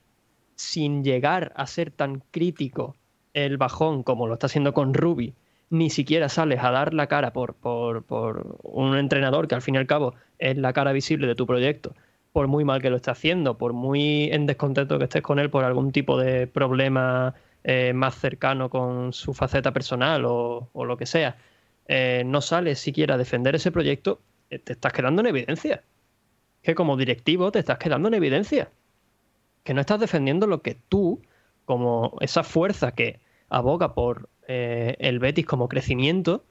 sin 0.54 1.04
llegar 1.04 1.52
a 1.56 1.66
ser 1.66 1.90
tan 1.90 2.22
crítico 2.30 2.96
el 3.34 3.58
bajón 3.58 4.02
como 4.02 4.26
lo 4.26 4.34
está 4.34 4.46
haciendo 4.46 4.72
con 4.72 4.94
Ruby, 4.94 5.34
ni 5.70 5.90
siquiera 5.90 6.28
sales 6.28 6.62
a 6.62 6.70
dar 6.70 6.94
la 6.94 7.06
cara 7.06 7.32
por, 7.32 7.54
por, 7.54 8.04
por, 8.04 8.58
un 8.62 8.96
entrenador 8.96 9.48
que 9.48 9.54
al 9.54 9.62
fin 9.62 9.74
y 9.74 9.78
al 9.78 9.86
cabo 9.86 10.14
es 10.38 10.56
la 10.56 10.72
cara 10.72 10.92
visible 10.92 11.26
de 11.26 11.34
tu 11.34 11.46
proyecto, 11.46 11.94
por 12.32 12.48
muy 12.48 12.64
mal 12.64 12.80
que 12.80 12.90
lo 12.90 12.96
esté 12.96 13.10
haciendo, 13.10 13.58
por 13.58 13.72
muy 13.72 14.30
en 14.32 14.46
descontento 14.46 14.98
que 14.98 15.04
estés 15.04 15.22
con 15.22 15.38
él 15.38 15.50
por 15.50 15.64
algún 15.64 15.92
tipo 15.92 16.18
de 16.18 16.46
problema 16.46 17.34
eh, 17.64 17.92
más 17.92 18.14
cercano 18.14 18.70
con 18.70 19.12
su 19.12 19.34
faceta 19.34 19.72
personal 19.72 20.24
o, 20.24 20.70
lo 20.74 20.96
que 20.96 21.06
sea, 21.06 21.36
eh, 21.88 22.22
no 22.24 22.40
sales 22.40 22.78
siquiera 22.78 23.14
a 23.14 23.18
defender 23.18 23.54
ese 23.54 23.72
proyecto, 23.72 24.20
eh, 24.50 24.58
te 24.58 24.72
estás 24.72 24.92
quedando 24.92 25.20
en 25.20 25.28
evidencia 25.28 25.82
que 26.66 26.74
como 26.74 26.96
directivo 26.96 27.52
te 27.52 27.60
estás 27.60 27.78
quedando 27.78 28.08
en 28.08 28.14
evidencia. 28.14 28.72
Que 29.62 29.72
no 29.72 29.80
estás 29.80 30.00
defendiendo 30.00 30.48
lo 30.48 30.62
que 30.62 30.76
tú, 30.88 31.22
como 31.64 32.16
esa 32.20 32.42
fuerza 32.42 32.90
que 32.90 33.20
aboga 33.48 33.94
por 33.94 34.28
eh, 34.48 34.96
el 34.98 35.20
Betis 35.20 35.46
como 35.46 35.68
crecimiento, 35.68 36.42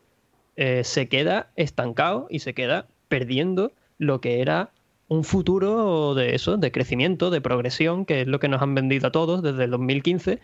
eh, 0.56 0.86
se 0.86 1.10
queda 1.10 1.52
estancado 1.58 2.28
y 2.30 2.40
se 2.40 2.54
queda 2.54 2.88
perdiendo 3.10 3.74
lo 3.98 4.22
que 4.22 4.40
era 4.40 4.72
un 5.10 5.26
futuro 5.26 6.16
de 6.16 6.34
eso, 6.34 6.56
de 6.56 6.72
crecimiento, 6.72 7.30
de 7.30 7.42
progresión, 7.42 8.06
que 8.06 8.22
es 8.22 8.28
lo 8.28 8.40
que 8.40 8.48
nos 8.48 8.62
han 8.62 8.74
vendido 8.74 9.08
a 9.08 9.12
todos 9.12 9.44
desde 9.44 9.66
el 9.66 9.72
2015. 9.72 10.40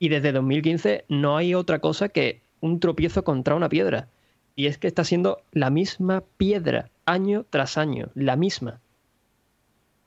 Y 0.00 0.08
desde 0.08 0.32
2015 0.32 1.04
no 1.08 1.36
hay 1.36 1.54
otra 1.54 1.78
cosa 1.78 2.08
que 2.08 2.42
un 2.60 2.80
tropiezo 2.80 3.22
contra 3.22 3.54
una 3.54 3.68
piedra. 3.68 4.08
Y 4.56 4.66
es 4.66 4.78
que 4.78 4.88
está 4.88 5.04
siendo 5.04 5.42
la 5.52 5.70
misma 5.70 6.24
piedra, 6.38 6.90
año 7.06 7.46
tras 7.50 7.78
año, 7.78 8.08
la 8.14 8.34
misma 8.34 8.80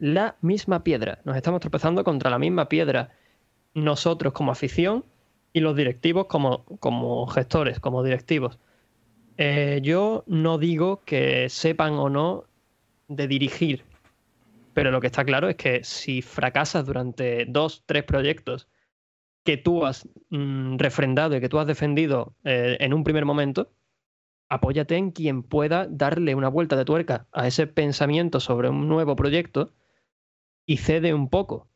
la 0.05 0.37
misma 0.41 0.83
piedra. 0.83 1.19
Nos 1.25 1.35
estamos 1.35 1.61
tropezando 1.61 2.03
contra 2.03 2.29
la 2.29 2.37
misma 2.37 2.69
piedra. 2.69 3.09
Nosotros 3.73 4.33
como 4.33 4.51
afición 4.51 5.03
y 5.51 5.61
los 5.61 5.75
directivos 5.75 6.27
como, 6.27 6.63
como 6.79 7.25
gestores, 7.25 7.79
como 7.79 8.03
directivos. 8.03 8.59
Eh, 9.37 9.79
yo 9.81 10.23
no 10.27 10.59
digo 10.59 11.01
que 11.05 11.49
sepan 11.49 11.93
o 11.93 12.09
no 12.09 12.45
de 13.07 13.27
dirigir, 13.27 13.83
pero 14.73 14.91
lo 14.91 15.01
que 15.01 15.07
está 15.07 15.25
claro 15.25 15.49
es 15.49 15.55
que 15.55 15.83
si 15.83 16.21
fracasas 16.21 16.85
durante 16.85 17.45
dos, 17.45 17.83
tres 17.87 18.03
proyectos 18.03 18.67
que 19.43 19.57
tú 19.57 19.85
has 19.85 20.07
mm, 20.29 20.77
refrendado 20.77 21.35
y 21.35 21.41
que 21.41 21.49
tú 21.49 21.57
has 21.57 21.67
defendido 21.67 22.35
eh, 22.43 22.77
en 22.79 22.93
un 22.93 23.03
primer 23.03 23.25
momento, 23.25 23.71
apóyate 24.49 24.97
en 24.97 25.09
quien 25.09 25.41
pueda 25.41 25.87
darle 25.89 26.35
una 26.35 26.49
vuelta 26.49 26.75
de 26.75 26.85
tuerca 26.85 27.25
a 27.31 27.47
ese 27.47 27.65
pensamiento 27.65 28.39
sobre 28.39 28.69
un 28.69 28.87
nuevo 28.87 29.15
proyecto 29.15 29.73
y 30.65 30.77
cede 30.77 31.13
un 31.13 31.29
poco, 31.29 31.69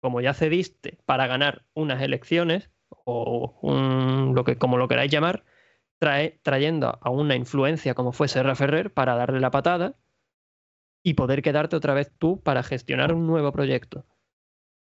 como 0.00 0.20
ya 0.20 0.34
cediste 0.34 0.98
para 1.06 1.26
ganar 1.26 1.64
unas 1.74 2.02
elecciones 2.02 2.70
o 3.04 3.58
lo 4.34 4.44
que 4.44 4.58
como 4.58 4.76
lo 4.76 4.88
queráis 4.88 5.10
llamar, 5.10 5.44
trae, 5.98 6.40
trayendo 6.42 6.98
a 7.00 7.10
una 7.10 7.36
influencia 7.36 7.94
como 7.94 8.12
fue 8.12 8.28
Serra 8.28 8.54
Ferrer 8.54 8.92
para 8.92 9.14
darle 9.14 9.40
la 9.40 9.50
patada 9.50 9.96
y 11.02 11.14
poder 11.14 11.42
quedarte 11.42 11.76
otra 11.76 11.94
vez 11.94 12.12
tú 12.18 12.40
para 12.42 12.62
gestionar 12.62 13.12
un 13.12 13.26
nuevo 13.26 13.52
proyecto 13.52 14.06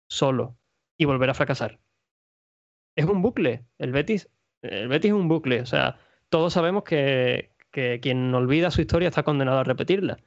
solo 0.09 0.57
y 0.97 1.05
volver 1.05 1.29
a 1.29 1.33
fracasar. 1.33 1.79
Es 2.95 3.05
un 3.05 3.21
bucle. 3.21 3.65
El 3.77 3.91
Betis, 3.93 4.29
el 4.61 4.89
Betis 4.89 5.11
es 5.11 5.15
un 5.15 5.29
bucle. 5.29 5.61
O 5.61 5.65
sea, 5.65 5.99
todos 6.29 6.53
sabemos 6.53 6.83
que, 6.83 7.53
que 7.71 7.99
quien 8.01 8.33
olvida 8.35 8.71
su 8.71 8.81
historia 8.81 9.07
está 9.07 9.23
condenado 9.23 9.59
a 9.59 9.63
repetirla. 9.63 10.17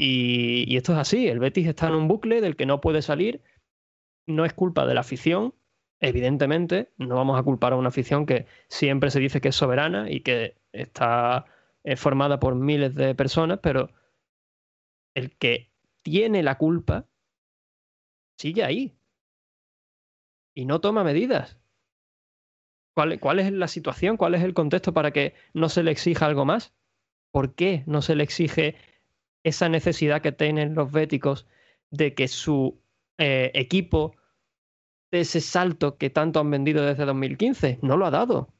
Y, 0.00 0.76
esto 0.76 0.92
es 0.92 0.98
así, 0.98 1.26
el 1.26 1.40
Betis 1.40 1.66
está 1.66 1.88
en 1.88 1.94
un 1.94 2.08
bucle 2.08 2.40
del 2.40 2.54
que 2.54 2.66
no 2.66 2.80
puede 2.80 3.02
salir, 3.02 3.42
no 4.26 4.44
es 4.44 4.54
culpa 4.54 4.86
de 4.86 4.94
la 4.94 5.00
afición, 5.00 5.54
evidentemente, 5.98 6.92
no 6.98 7.16
vamos 7.16 7.38
a 7.38 7.42
culpar 7.42 7.72
a 7.72 7.76
una 7.76 7.88
afición 7.88 8.24
que 8.24 8.46
siempre 8.68 9.10
se 9.10 9.18
dice 9.18 9.40
que 9.40 9.48
es 9.48 9.56
soberana 9.56 10.08
y 10.08 10.20
que 10.20 10.56
está 10.70 11.46
eh, 11.82 11.96
formada 11.96 12.38
por 12.38 12.54
miles 12.54 12.94
de 12.94 13.16
personas, 13.16 13.58
pero 13.60 13.90
el 15.14 15.36
que 15.36 15.72
tiene 16.02 16.44
la 16.44 16.58
culpa 16.58 17.08
sigue 18.38 18.62
ahí 18.62 18.96
y 20.54 20.64
no 20.64 20.80
toma 20.80 21.02
medidas. 21.02 21.58
¿Cuál, 22.94 23.18
¿Cuál, 23.18 23.40
es 23.40 23.50
la 23.52 23.66
situación? 23.66 24.16
¿Cuál 24.16 24.36
es 24.36 24.44
el 24.44 24.54
contexto 24.54 24.94
para 24.94 25.10
que 25.10 25.34
no 25.54 25.68
se 25.68 25.82
le 25.82 25.90
exija 25.90 26.26
algo 26.26 26.44
más? 26.44 26.72
¿Por 27.32 27.56
qué 27.56 27.82
no 27.86 28.00
se 28.00 28.14
le 28.14 28.22
exige 28.22 28.76
esa 29.48 29.68
necesidad 29.68 30.22
que 30.22 30.32
tienen 30.32 30.74
los 30.74 30.90
béticos 30.92 31.46
de 31.90 32.14
que 32.14 32.28
su 32.28 32.80
eh, 33.18 33.50
equipo 33.54 34.14
de 35.10 35.20
ese 35.20 35.40
salto 35.40 35.96
que 35.96 36.10
tanto 36.10 36.40
han 36.40 36.50
vendido 36.50 36.84
desde 36.84 37.04
2015. 37.04 37.78
No 37.82 37.96
lo 37.96 38.06
ha 38.06 38.10
dado. 38.10 38.52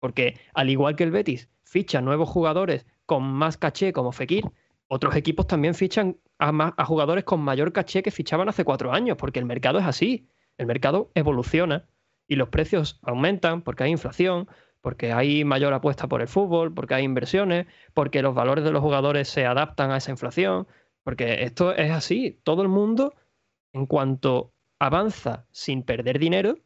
Porque 0.00 0.38
al 0.54 0.68
igual 0.68 0.96
que 0.96 1.04
el 1.04 1.12
Betis 1.12 1.48
ficha 1.62 2.00
nuevos 2.00 2.28
jugadores 2.28 2.86
con 3.06 3.22
más 3.22 3.56
caché 3.56 3.92
como 3.92 4.12
Fekir, 4.12 4.44
otros 4.88 5.16
equipos 5.16 5.46
también 5.46 5.74
fichan 5.74 6.18
a, 6.38 6.74
a 6.76 6.84
jugadores 6.84 7.24
con 7.24 7.40
mayor 7.40 7.72
caché 7.72 8.02
que 8.02 8.10
fichaban 8.10 8.48
hace 8.48 8.64
cuatro 8.64 8.92
años, 8.92 9.16
porque 9.16 9.38
el 9.38 9.46
mercado 9.46 9.78
es 9.78 9.86
así. 9.86 10.28
El 10.58 10.66
mercado 10.66 11.10
evoluciona 11.14 11.88
y 12.28 12.36
los 12.36 12.48
precios 12.48 12.98
aumentan 13.02 13.62
porque 13.62 13.84
hay 13.84 13.90
inflación, 13.90 14.48
porque 14.82 15.12
hay 15.12 15.44
mayor 15.44 15.72
apuesta 15.72 16.08
por 16.08 16.20
el 16.20 16.28
fútbol, 16.28 16.74
porque 16.74 16.94
hay 16.94 17.04
inversiones, 17.04 17.66
porque 17.94 18.20
los 18.20 18.34
valores 18.34 18.64
de 18.64 18.72
los 18.72 18.82
jugadores 18.82 19.28
se 19.28 19.46
adaptan 19.46 19.92
a 19.92 19.96
esa 19.96 20.10
inflación, 20.10 20.66
porque 21.04 21.44
esto 21.44 21.72
es 21.74 21.90
así. 21.92 22.40
Todo 22.42 22.62
el 22.62 22.68
mundo, 22.68 23.14
en 23.72 23.86
cuanto 23.86 24.52
avanza 24.80 25.46
sin 25.52 25.84
perder 25.84 26.18
dinero, 26.18 26.58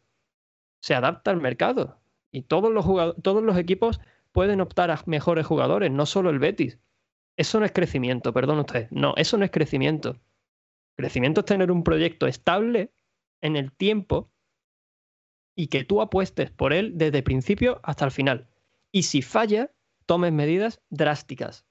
se 0.80 0.94
adapta 0.94 1.30
al 1.30 1.40
mercado. 1.40 2.00
Y 2.32 2.42
todos 2.42 2.72
los, 2.72 2.86
todos 3.22 3.42
los 3.42 3.58
equipos 3.58 4.00
pueden 4.32 4.60
optar 4.60 4.90
a 4.90 5.00
mejores 5.06 5.46
jugadores, 5.46 5.90
no 5.90 6.06
solo 6.06 6.30
el 6.30 6.38
Betis. 6.38 6.78
Eso 7.36 7.60
no 7.60 7.66
es 7.66 7.72
crecimiento, 7.72 8.32
perdón 8.32 8.60
usted. 8.60 8.88
No, 8.90 9.14
eso 9.16 9.36
no 9.36 9.44
es 9.44 9.50
crecimiento. 9.50 10.18
Crecimiento 10.96 11.40
es 11.40 11.46
tener 11.46 11.70
un 11.70 11.84
proyecto 11.84 12.26
estable 12.26 12.90
en 13.42 13.56
el 13.56 13.72
tiempo 13.72 14.30
y 15.56 15.66
que 15.68 15.82
tú 15.82 16.00
apuestes 16.00 16.50
por 16.50 16.72
él 16.72 16.92
desde 16.94 17.18
el 17.18 17.24
principio 17.24 17.80
hasta 17.82 18.04
el 18.04 18.12
final. 18.12 18.46
Y 18.92 19.02
si 19.04 19.22
falla, 19.22 19.72
tomes 20.04 20.32
medidas 20.32 20.80
drásticas, 20.90 21.66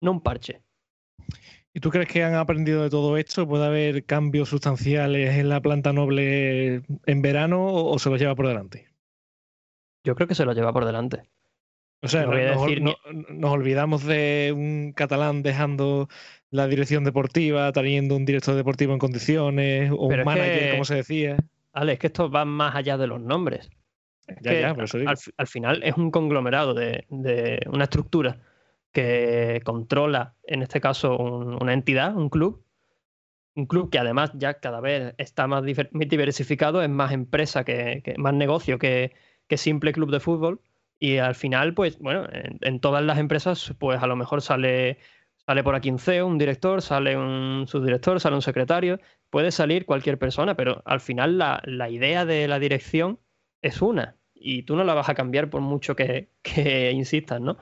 no 0.00 0.12
un 0.12 0.22
parche. 0.22 0.62
¿Y 1.74 1.80
tú 1.80 1.90
crees 1.90 2.08
que 2.08 2.24
han 2.24 2.34
aprendido 2.34 2.82
de 2.82 2.90
todo 2.90 3.16
esto? 3.16 3.46
¿Puede 3.46 3.66
haber 3.66 4.04
cambios 4.04 4.48
sustanciales 4.48 5.36
en 5.36 5.48
la 5.48 5.60
planta 5.60 5.92
noble 5.92 6.82
en 7.06 7.22
verano 7.22 7.66
o 7.66 7.98
se 7.98 8.10
los 8.10 8.18
lleva 8.18 8.34
por 8.34 8.48
delante? 8.48 8.88
Yo 10.04 10.14
creo 10.14 10.26
que 10.26 10.34
se 10.34 10.44
los 10.44 10.56
lleva 10.56 10.72
por 10.72 10.86
delante. 10.86 11.28
O 12.02 12.08
sea, 12.08 12.24
nos, 12.24 13.52
olvidamos 13.52 14.04
de 14.04 14.52
un 14.56 14.92
catalán 14.94 15.42
dejando 15.42 16.08
la 16.50 16.66
dirección 16.66 17.04
deportiva, 17.04 17.72
teniendo 17.72 18.16
un 18.16 18.24
director 18.24 18.54
deportivo 18.54 18.94
en 18.94 18.98
condiciones, 18.98 19.90
o 19.90 20.06
un 20.06 20.24
manager, 20.24 20.72
como 20.72 20.84
se 20.86 20.94
decía. 20.94 21.36
Ale, 21.72 21.92
es 21.92 21.98
que 21.98 22.08
esto 22.08 22.30
va 22.30 22.44
más 22.44 22.74
allá 22.74 22.96
de 22.96 23.06
los 23.06 23.20
nombres. 23.20 23.70
al, 25.36 25.46
final 25.46 25.82
es 25.82 25.96
un 25.96 26.10
conglomerado 26.10 26.74
de, 26.74 27.04
una 27.66 27.84
estructura 27.84 28.38
que 28.92 29.60
controla, 29.64 30.34
en 30.44 30.62
este 30.62 30.80
caso, 30.80 31.16
una 31.16 31.72
entidad, 31.72 32.16
un 32.16 32.28
club. 32.28 32.64
Un 33.56 33.66
club 33.66 33.90
que 33.90 33.98
además 33.98 34.30
ya 34.34 34.54
cada 34.54 34.80
vez 34.80 35.14
está 35.18 35.46
más 35.46 35.64
diversificado, 35.64 36.82
es 36.82 36.88
más 36.88 37.12
empresa, 37.12 37.64
que, 37.64 38.14
más 38.16 38.34
negocio 38.34 38.78
que, 38.78 39.12
simple 39.56 39.92
club 39.92 40.10
de 40.10 40.20
fútbol. 40.20 40.60
Y 40.98 41.16
al 41.16 41.34
final, 41.34 41.74
pues, 41.74 41.98
bueno, 41.98 42.26
en, 42.30 42.80
todas 42.80 43.02
las 43.02 43.18
empresas, 43.18 43.74
pues 43.78 44.02
a 44.02 44.06
lo 44.06 44.16
mejor 44.16 44.42
sale, 44.42 44.98
sale 45.50 45.64
por 45.64 45.74
aquí 45.74 45.90
un 45.90 45.98
CEO, 45.98 46.28
un 46.28 46.38
director, 46.38 46.80
sale 46.80 47.16
un 47.16 47.66
subdirector, 47.66 48.20
sale 48.20 48.36
un 48.36 48.42
secretario, 48.42 49.00
puede 49.30 49.50
salir 49.50 49.84
cualquier 49.84 50.16
persona, 50.16 50.54
pero 50.54 50.80
al 50.84 51.00
final 51.00 51.38
la, 51.38 51.90
idea 51.90 52.24
de 52.24 52.46
la 52.46 52.60
dirección 52.60 53.18
es 53.60 53.82
una. 53.82 54.16
Y 54.32 54.62
tú 54.62 54.76
no 54.76 54.84
la 54.84 54.94
vas 54.94 55.08
a 55.08 55.14
cambiar 55.14 55.50
por 55.50 55.60
mucho 55.60 55.96
que, 55.96 56.30
que 56.42 56.92
insistas, 56.92 57.40
¿no? 57.40 57.56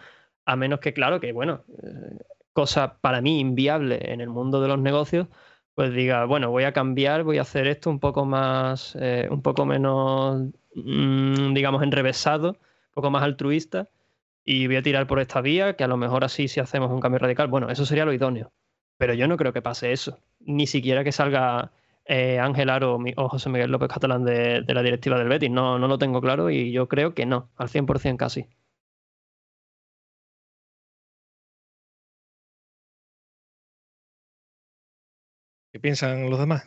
A 0.44 0.54
menos 0.54 0.80
que, 0.80 0.92
claro, 0.92 1.18
que, 1.18 1.32
bueno, 1.32 1.64
eh, 1.82 2.18
cosa 2.52 2.98
para 3.00 3.22
mí 3.22 3.40
inviable 3.40 4.12
en 4.12 4.20
el 4.20 4.28
mundo 4.28 4.60
de 4.60 4.68
los 4.68 4.78
negocios, 4.78 5.28
pues 5.74 5.90
diga, 5.94 6.26
bueno, 6.26 6.50
voy 6.50 6.64
a 6.64 6.74
cambiar, 6.74 7.24
voy 7.24 7.38
a 7.38 7.42
hacer 7.42 7.66
esto 7.68 7.88
un 7.88 8.00
poco 8.00 8.26
más, 8.26 8.98
eh, 9.00 9.28
un 9.30 9.40
poco 9.40 9.64
menos, 9.64 10.42
mm, 10.74 11.54
digamos, 11.54 11.82
enrevesado, 11.82 12.50
un 12.50 12.92
poco 12.92 13.10
más 13.10 13.22
altruista, 13.22 13.88
y 14.50 14.66
voy 14.66 14.76
a 14.76 14.82
tirar 14.82 15.06
por 15.06 15.20
esta 15.20 15.42
vía, 15.42 15.76
que 15.76 15.84
a 15.84 15.88
lo 15.88 15.98
mejor 15.98 16.24
así 16.24 16.48
si 16.48 16.58
hacemos 16.58 16.90
un 16.90 17.00
cambio 17.00 17.18
radical, 17.18 17.48
bueno, 17.48 17.68
eso 17.68 17.84
sería 17.84 18.06
lo 18.06 18.14
idóneo. 18.14 18.50
Pero 18.96 19.12
yo 19.12 19.28
no 19.28 19.36
creo 19.36 19.52
que 19.52 19.60
pase 19.60 19.92
eso. 19.92 20.20
Ni 20.40 20.66
siquiera 20.66 21.04
que 21.04 21.12
salga 21.12 21.70
eh, 22.06 22.38
Ángel 22.38 22.70
Aro 22.70 22.98
o 23.16 23.28
José 23.28 23.50
Miguel 23.50 23.70
López 23.70 23.90
Catalán 23.90 24.24
de, 24.24 24.62
de, 24.62 24.74
la 24.74 24.82
directiva 24.82 25.18
del 25.18 25.28
Betis. 25.28 25.50
No, 25.50 25.78
no 25.78 25.86
lo 25.86 25.98
tengo 25.98 26.22
claro 26.22 26.48
y 26.50 26.72
yo 26.72 26.88
creo 26.88 27.12
que 27.14 27.26
no, 27.26 27.50
al 27.58 27.68
100% 27.68 28.16
casi. 28.16 28.46
¿Qué 35.70 35.78
piensan 35.78 36.30
los 36.30 36.38
demás? 36.38 36.66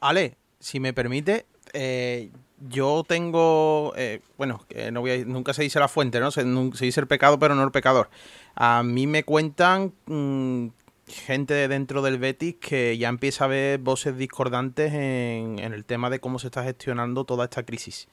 Ale, 0.00 0.36
si 0.60 0.78
me 0.78 0.92
permite, 0.92 1.46
eh, 1.72 2.30
yo 2.68 3.04
tengo, 3.06 3.92
eh, 3.96 4.20
bueno, 4.38 4.64
no 4.92 5.00
voy 5.00 5.24
nunca 5.24 5.52
se 5.54 5.62
dice 5.62 5.80
la 5.80 5.88
fuente, 5.88 6.20
¿no? 6.20 6.30
Se, 6.30 6.44
dice 6.44 7.00
el 7.00 7.06
pecado, 7.06 7.38
pero 7.38 7.54
no 7.54 7.62
el 7.62 7.70
pecador. 7.70 8.10
A 8.54 8.82
mí 8.82 9.06
me 9.06 9.24
cuentan 9.24 9.92
mm, 10.06 10.68
gente 11.06 11.68
dentro 11.68 12.02
del 12.02 12.18
Betis 12.18 12.56
que 12.60 12.96
ya 12.98 13.08
empieza 13.08 13.44
a 13.44 13.48
ver 13.48 13.78
voces 13.78 14.16
discordantes 14.16 14.92
en, 14.92 15.58
el 15.58 15.84
tema 15.84 16.10
de 16.10 16.20
cómo 16.20 16.38
se 16.38 16.48
está 16.48 16.64
gestionando 16.64 17.24
toda 17.24 17.44
esta 17.44 17.64
crisis. 17.64 18.08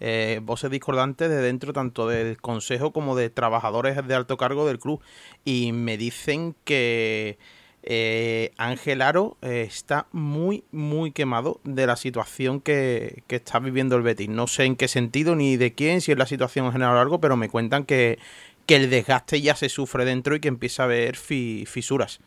Eh, 0.00 0.40
voces 0.42 0.70
discordantes 0.70 1.28
de 1.28 1.40
dentro 1.40 1.72
tanto 1.72 2.06
del 2.06 2.40
consejo 2.40 2.92
como 2.92 3.16
de 3.16 3.30
trabajadores 3.30 4.06
de 4.06 4.14
alto 4.14 4.36
cargo 4.36 4.64
del 4.64 4.78
club 4.78 5.02
y 5.44 5.72
me 5.72 5.96
dicen 5.96 6.54
que 6.62 7.38
eh, 7.82 8.52
Ángel 8.56 9.02
Aro 9.02 9.36
eh, 9.40 9.64
está 9.66 10.08
muy, 10.12 10.64
muy 10.72 11.12
quemado 11.12 11.60
de 11.64 11.86
la 11.86 11.96
situación 11.96 12.60
que, 12.60 13.22
está 13.28 13.60
viviendo 13.60 13.96
el 13.96 14.02
Betis. 14.02 14.28
No 14.28 14.46
sé 14.46 14.64
en 14.64 14.76
qué 14.76 14.88
sentido 14.88 15.36
ni 15.36 15.56
de 15.56 15.74
quién, 15.74 16.00
si 16.00 16.12
es 16.12 16.18
la 16.18 16.26
situación 16.26 16.66
en 16.66 16.72
general 16.72 16.96
o 16.96 17.00
algo, 17.00 17.20
pero 17.20 17.36
me 17.36 17.48
cuentan 17.48 17.84
que, 17.84 18.18
el 18.66 18.90
desgaste 18.90 19.40
ya 19.40 19.54
se 19.56 19.70
sufre 19.70 20.04
dentro 20.04 20.34
y 20.34 20.40
que 20.40 20.48
empieza 20.48 20.82
a 20.82 20.86
haber 20.86 21.16
fisuras. 21.16 22.20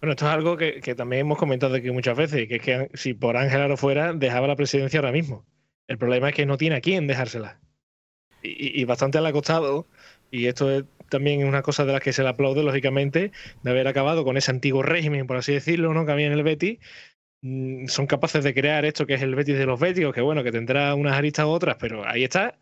Bueno, 0.00 0.12
esto 0.12 0.26
es 0.26 0.32
algo 0.32 0.56
que, 0.56 0.94
también 0.96 1.22
hemos 1.22 1.38
comentado 1.38 1.74
aquí 1.74 1.90
muchas 1.90 2.16
veces, 2.16 2.46
que 2.46 2.56
es 2.56 2.62
que 2.62 2.90
si 2.94 3.14
por 3.14 3.36
Ángel 3.36 3.62
Aro 3.62 3.76
fuera, 3.76 4.12
dejaba 4.12 4.46
la 4.46 4.54
presidencia 4.54 5.00
ahora 5.00 5.10
mismo. 5.10 5.44
El 5.88 5.98
problema 5.98 6.28
es 6.28 6.34
que 6.36 6.46
no 6.46 6.56
tiene 6.56 6.76
a 6.76 6.80
quién 6.80 7.08
dejársela. 7.08 7.58
Y, 8.42 8.80
y 8.80 8.84
bastante 8.84 9.20
le 9.20 9.28
ha 9.28 9.32
costado, 9.32 9.88
y 10.30 10.46
esto 10.46 10.70
es 10.70 10.84
también 11.08 11.46
una 11.46 11.62
cosa 11.62 11.84
de 11.84 11.92
las 11.92 12.00
que 12.00 12.12
se 12.12 12.22
le 12.22 12.28
aplaude, 12.28 12.62
lógicamente, 12.62 13.32
de 13.62 13.70
haber 13.70 13.88
acabado 13.88 14.24
con 14.24 14.36
ese 14.36 14.50
antiguo 14.50 14.82
régimen, 14.82 15.26
por 15.26 15.36
así 15.36 15.52
decirlo, 15.52 15.94
¿no? 15.94 16.06
que 16.06 16.12
había 16.12 16.26
en 16.26 16.32
el 16.32 16.42
Betis. 16.42 16.78
Mm, 17.42 17.86
son 17.86 18.06
capaces 18.06 18.42
de 18.44 18.54
crear 18.54 18.84
esto 18.84 19.06
que 19.06 19.14
es 19.14 19.22
el 19.22 19.34
Betis 19.34 19.58
de 19.58 19.66
los 19.66 19.78
Betis, 19.78 20.06
que 20.14 20.20
bueno, 20.20 20.42
que 20.42 20.52
tendrá 20.52 20.94
unas 20.94 21.14
aristas 21.16 21.46
u 21.46 21.50
otras, 21.50 21.76
pero 21.78 22.06
ahí 22.06 22.24
está. 22.24 22.58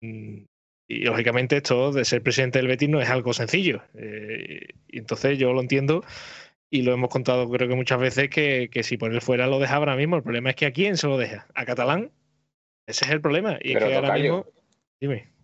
Mm, 0.00 0.44
y 0.88 1.04
lógicamente 1.04 1.56
esto 1.56 1.92
de 1.92 2.04
ser 2.04 2.22
presidente 2.22 2.58
del 2.58 2.68
Betis 2.68 2.88
no 2.88 3.00
es 3.00 3.10
algo 3.10 3.32
sencillo. 3.32 3.82
Eh, 3.94 4.68
y 4.88 4.98
entonces 4.98 5.38
yo 5.38 5.52
lo 5.52 5.60
entiendo 5.60 6.04
y 6.70 6.82
lo 6.82 6.92
hemos 6.92 7.10
contado 7.10 7.48
creo 7.50 7.68
que 7.68 7.74
muchas 7.74 7.98
veces 7.98 8.28
que, 8.28 8.70
si 8.82 8.96
por 8.96 9.12
él 9.12 9.20
fuera 9.20 9.46
lo 9.46 9.58
deja 9.58 9.76
ahora 9.76 9.96
mismo. 9.96 10.16
El 10.16 10.22
problema 10.22 10.50
es 10.50 10.56
que 10.56 10.66
a 10.66 10.72
quién 10.72 10.96
se 10.96 11.06
lo 11.06 11.18
deja. 11.18 11.46
¿A 11.54 11.64
Catalán? 11.64 12.12
Ese 12.86 13.04
es 13.04 13.10
el 13.10 13.20
problema. 13.20 13.58
Y 13.62 13.72
es 13.72 13.78
que 13.78 13.94
ahora 13.94 14.14
mismo... 14.14 14.46
Dime. 15.00 15.35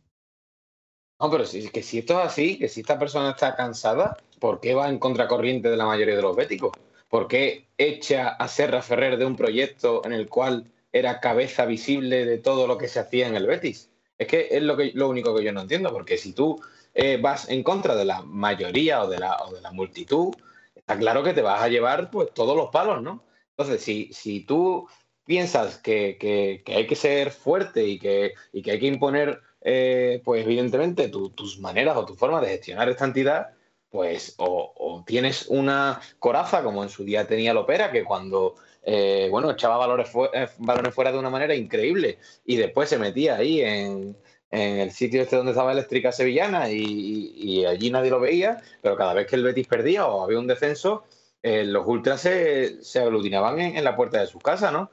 No, 1.22 1.30
pero 1.30 1.46
si, 1.46 1.68
que 1.68 1.84
si 1.84 1.98
esto 1.98 2.18
es 2.18 2.26
así, 2.26 2.58
que 2.58 2.68
si 2.68 2.80
esta 2.80 2.98
persona 2.98 3.30
está 3.30 3.54
cansada, 3.54 4.16
¿por 4.40 4.58
qué 4.58 4.74
va 4.74 4.88
en 4.88 4.98
contracorriente 4.98 5.70
de 5.70 5.76
la 5.76 5.86
mayoría 5.86 6.16
de 6.16 6.22
los 6.22 6.34
béticos? 6.34 6.72
¿Por 7.08 7.28
qué 7.28 7.68
echa 7.78 8.30
a 8.30 8.48
Serra 8.48 8.82
Ferrer 8.82 9.16
de 9.16 9.24
un 9.24 9.36
proyecto 9.36 10.02
en 10.04 10.14
el 10.14 10.28
cual 10.28 10.72
era 10.90 11.20
cabeza 11.20 11.64
visible 11.64 12.26
de 12.26 12.38
todo 12.38 12.66
lo 12.66 12.76
que 12.76 12.88
se 12.88 12.98
hacía 12.98 13.28
en 13.28 13.36
el 13.36 13.46
Betis? 13.46 13.88
Es 14.18 14.26
que 14.26 14.48
es 14.50 14.64
lo, 14.64 14.76
que, 14.76 14.92
único 15.00 15.32
que 15.36 15.44
yo 15.44 15.52
no 15.52 15.60
entiendo, 15.60 15.92
porque 15.92 16.18
si 16.18 16.32
tú 16.32 16.60
eh, 16.92 17.18
vas 17.22 17.48
en 17.48 17.62
contra 17.62 17.94
de 17.94 18.04
la 18.04 18.22
mayoría 18.22 19.04
o 19.04 19.08
de 19.08 19.20
la, 19.20 19.38
multitud, 19.72 20.34
está 20.74 20.98
claro 20.98 21.22
que 21.22 21.34
te 21.34 21.42
vas 21.42 21.62
a 21.62 21.68
llevar 21.68 22.10
pues 22.10 22.34
todos 22.34 22.56
los 22.56 22.70
palos, 22.70 23.00
¿no? 23.00 23.22
Entonces, 23.50 23.80
si, 23.80 24.12
si 24.12 24.40
tú 24.40 24.88
piensas 25.24 25.78
que, 25.78 26.64
hay 26.66 26.86
que 26.88 26.96
ser 26.96 27.30
fuerte 27.30 27.86
y 27.86 28.00
que 28.00 28.34
hay 28.52 28.80
que 28.80 28.86
imponer 28.88 29.40
eh, 29.64 30.20
pues 30.24 30.44
evidentemente 30.44 31.08
tus 31.08 31.60
maneras 31.60 31.96
o 31.96 32.04
tu 32.04 32.14
forma 32.14 32.40
de 32.40 32.48
gestionar 32.48 32.88
esta 32.88 33.04
entidad, 33.04 33.50
pues 33.90 34.34
o, 34.38 35.04
tienes 35.06 35.46
una 35.48 36.00
coraza 36.18 36.62
como 36.62 36.82
en 36.82 36.88
su 36.88 37.04
día 37.04 37.26
tenía 37.26 37.54
Lopera, 37.54 37.92
que 37.92 38.04
cuando, 38.04 38.56
eh, 38.82 39.28
bueno, 39.30 39.50
echaba 39.50 39.76
valores 39.76 40.10
eh, 40.32 40.48
balones 40.58 40.94
fuera 40.94 41.12
de 41.12 41.18
una 41.18 41.30
manera 41.30 41.54
increíble 41.54 42.18
y 42.44 42.56
después 42.56 42.88
se 42.88 42.98
metía 42.98 43.36
ahí 43.36 43.60
en, 43.60 44.16
el 44.50 44.90
sitio 44.90 45.22
este 45.22 45.36
donde 45.36 45.52
estaba 45.52 45.72
Eléctrica 45.72 46.12
Sevillana 46.12 46.68
y, 46.70 47.64
allí 47.64 47.90
nadie 47.90 48.10
lo 48.10 48.20
veía, 48.20 48.60
pero 48.82 48.96
cada 48.96 49.14
vez 49.14 49.26
que 49.26 49.36
el 49.36 49.44
Betis 49.44 49.66
perdía 49.66 50.06
o 50.06 50.22
había 50.22 50.38
un 50.38 50.46
descenso, 50.46 51.04
los 51.42 51.86
ultras 51.86 52.20
se, 52.20 52.98
aglutinaban 53.00 53.58
en, 53.60 53.76
en, 53.78 53.84
la 53.84 53.96
puerta 53.96 54.20
de 54.20 54.26
su 54.26 54.38
casa, 54.40 54.70
¿no? 54.70 54.90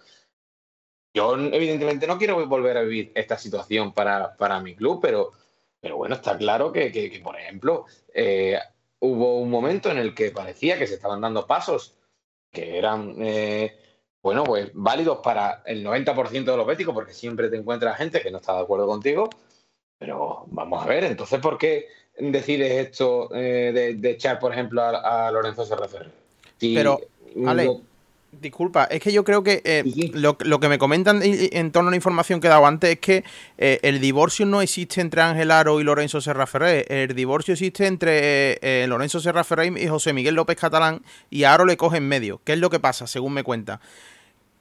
Yo, 1.13 1.35
evidentemente, 1.35 2.05
no 2.05 2.17
quiero 2.17 2.45
volver 2.47 2.77
a 2.77 2.81
vivir 2.83 3.11
esta 3.15 3.37
situación 3.37 3.93
para, 3.93 4.59
mi 4.61 4.75
club, 4.75 4.99
pero, 5.01 5.31
pero 5.79 5.97
bueno, 5.97 6.15
está 6.15 6.37
claro 6.37 6.71
que, 6.71 7.21
por 7.23 7.37
ejemplo, 7.37 7.85
eh, 8.13 8.59
hubo 8.99 9.39
un 9.39 9.49
momento 9.49 9.89
en 9.89 9.97
el 9.97 10.13
que 10.13 10.31
parecía 10.31 10.77
que 10.77 10.87
se 10.87 10.95
estaban 10.95 11.21
dando 11.21 11.47
pasos 11.47 11.95
que 12.51 12.77
eran, 12.77 13.15
eh, 13.19 13.77
bueno, 14.21 14.43
pues 14.43 14.69
válidos 14.73 15.19
para 15.19 15.63
el 15.65 15.83
90% 15.83 16.51
de 16.51 16.57
los 16.57 16.65
béticos, 16.65 16.93
porque 16.93 17.13
siempre 17.13 17.49
te 17.49 17.57
encuentras 17.57 17.97
gente 17.97 18.21
que 18.21 18.31
no 18.31 18.37
está 18.37 18.55
de 18.55 18.61
acuerdo 18.61 18.87
contigo. 18.87 19.29
Pero 19.97 20.45
vamos 20.47 20.83
a 20.83 20.87
ver, 20.87 21.03
entonces, 21.03 21.39
¿por 21.39 21.57
qué 21.57 21.87
decides 22.17 22.87
esto 22.87 23.29
eh, 23.33 23.95
de, 23.97 24.11
echar, 24.11 24.39
por 24.39 24.53
ejemplo, 24.53 24.81
a, 24.81 25.29
Lorenzo 25.31 25.65
Serraferre? 25.65 26.11
pero, 26.59 26.99
Ale, 27.45 27.81
Disculpa, 28.31 28.83
es 28.85 29.01
que 29.01 29.11
yo 29.11 29.23
creo 29.23 29.41
que 29.41 29.61
eh, 29.65 29.83
lo, 30.13 30.37
que 30.37 30.69
me 30.69 30.77
comentan 30.77 31.21
en, 31.23 31.71
torno 31.71 31.87
a 31.87 31.91
la 31.91 31.95
información 31.95 32.39
que 32.39 32.45
he 32.45 32.49
dado 32.49 32.67
antes 32.67 32.91
es 32.91 32.99
que 32.99 33.23
eh, 33.57 33.79
el 33.81 33.99
divorcio 33.99 34.45
no 34.45 34.61
existe 34.61 35.01
entre 35.01 35.21
Ángel 35.21 35.49
Aro 35.49 35.81
y 35.81 35.83
Lorenzo 35.83 36.21
Serra 36.21 36.45
Ferrer. 36.45 36.85
El 36.89 37.15
divorcio 37.15 37.53
existe 37.53 37.87
entre 37.87 38.59
eh, 38.61 38.85
Lorenzo 38.87 39.19
Serra 39.19 39.43
Ferrer 39.43 39.75
y 39.75 39.87
José 39.87 40.13
Miguel 40.13 40.35
López 40.35 40.57
Catalán 40.57 41.01
y 41.31 41.43
Aro 41.45 41.65
le 41.65 41.75
coge 41.75 41.97
en 41.97 42.07
medio. 42.07 42.39
¿Qué 42.43 42.53
es 42.53 42.59
lo 42.59 42.69
que 42.69 42.79
pasa, 42.79 43.07
según 43.07 43.33
me 43.33 43.43
cuenta? 43.43 43.81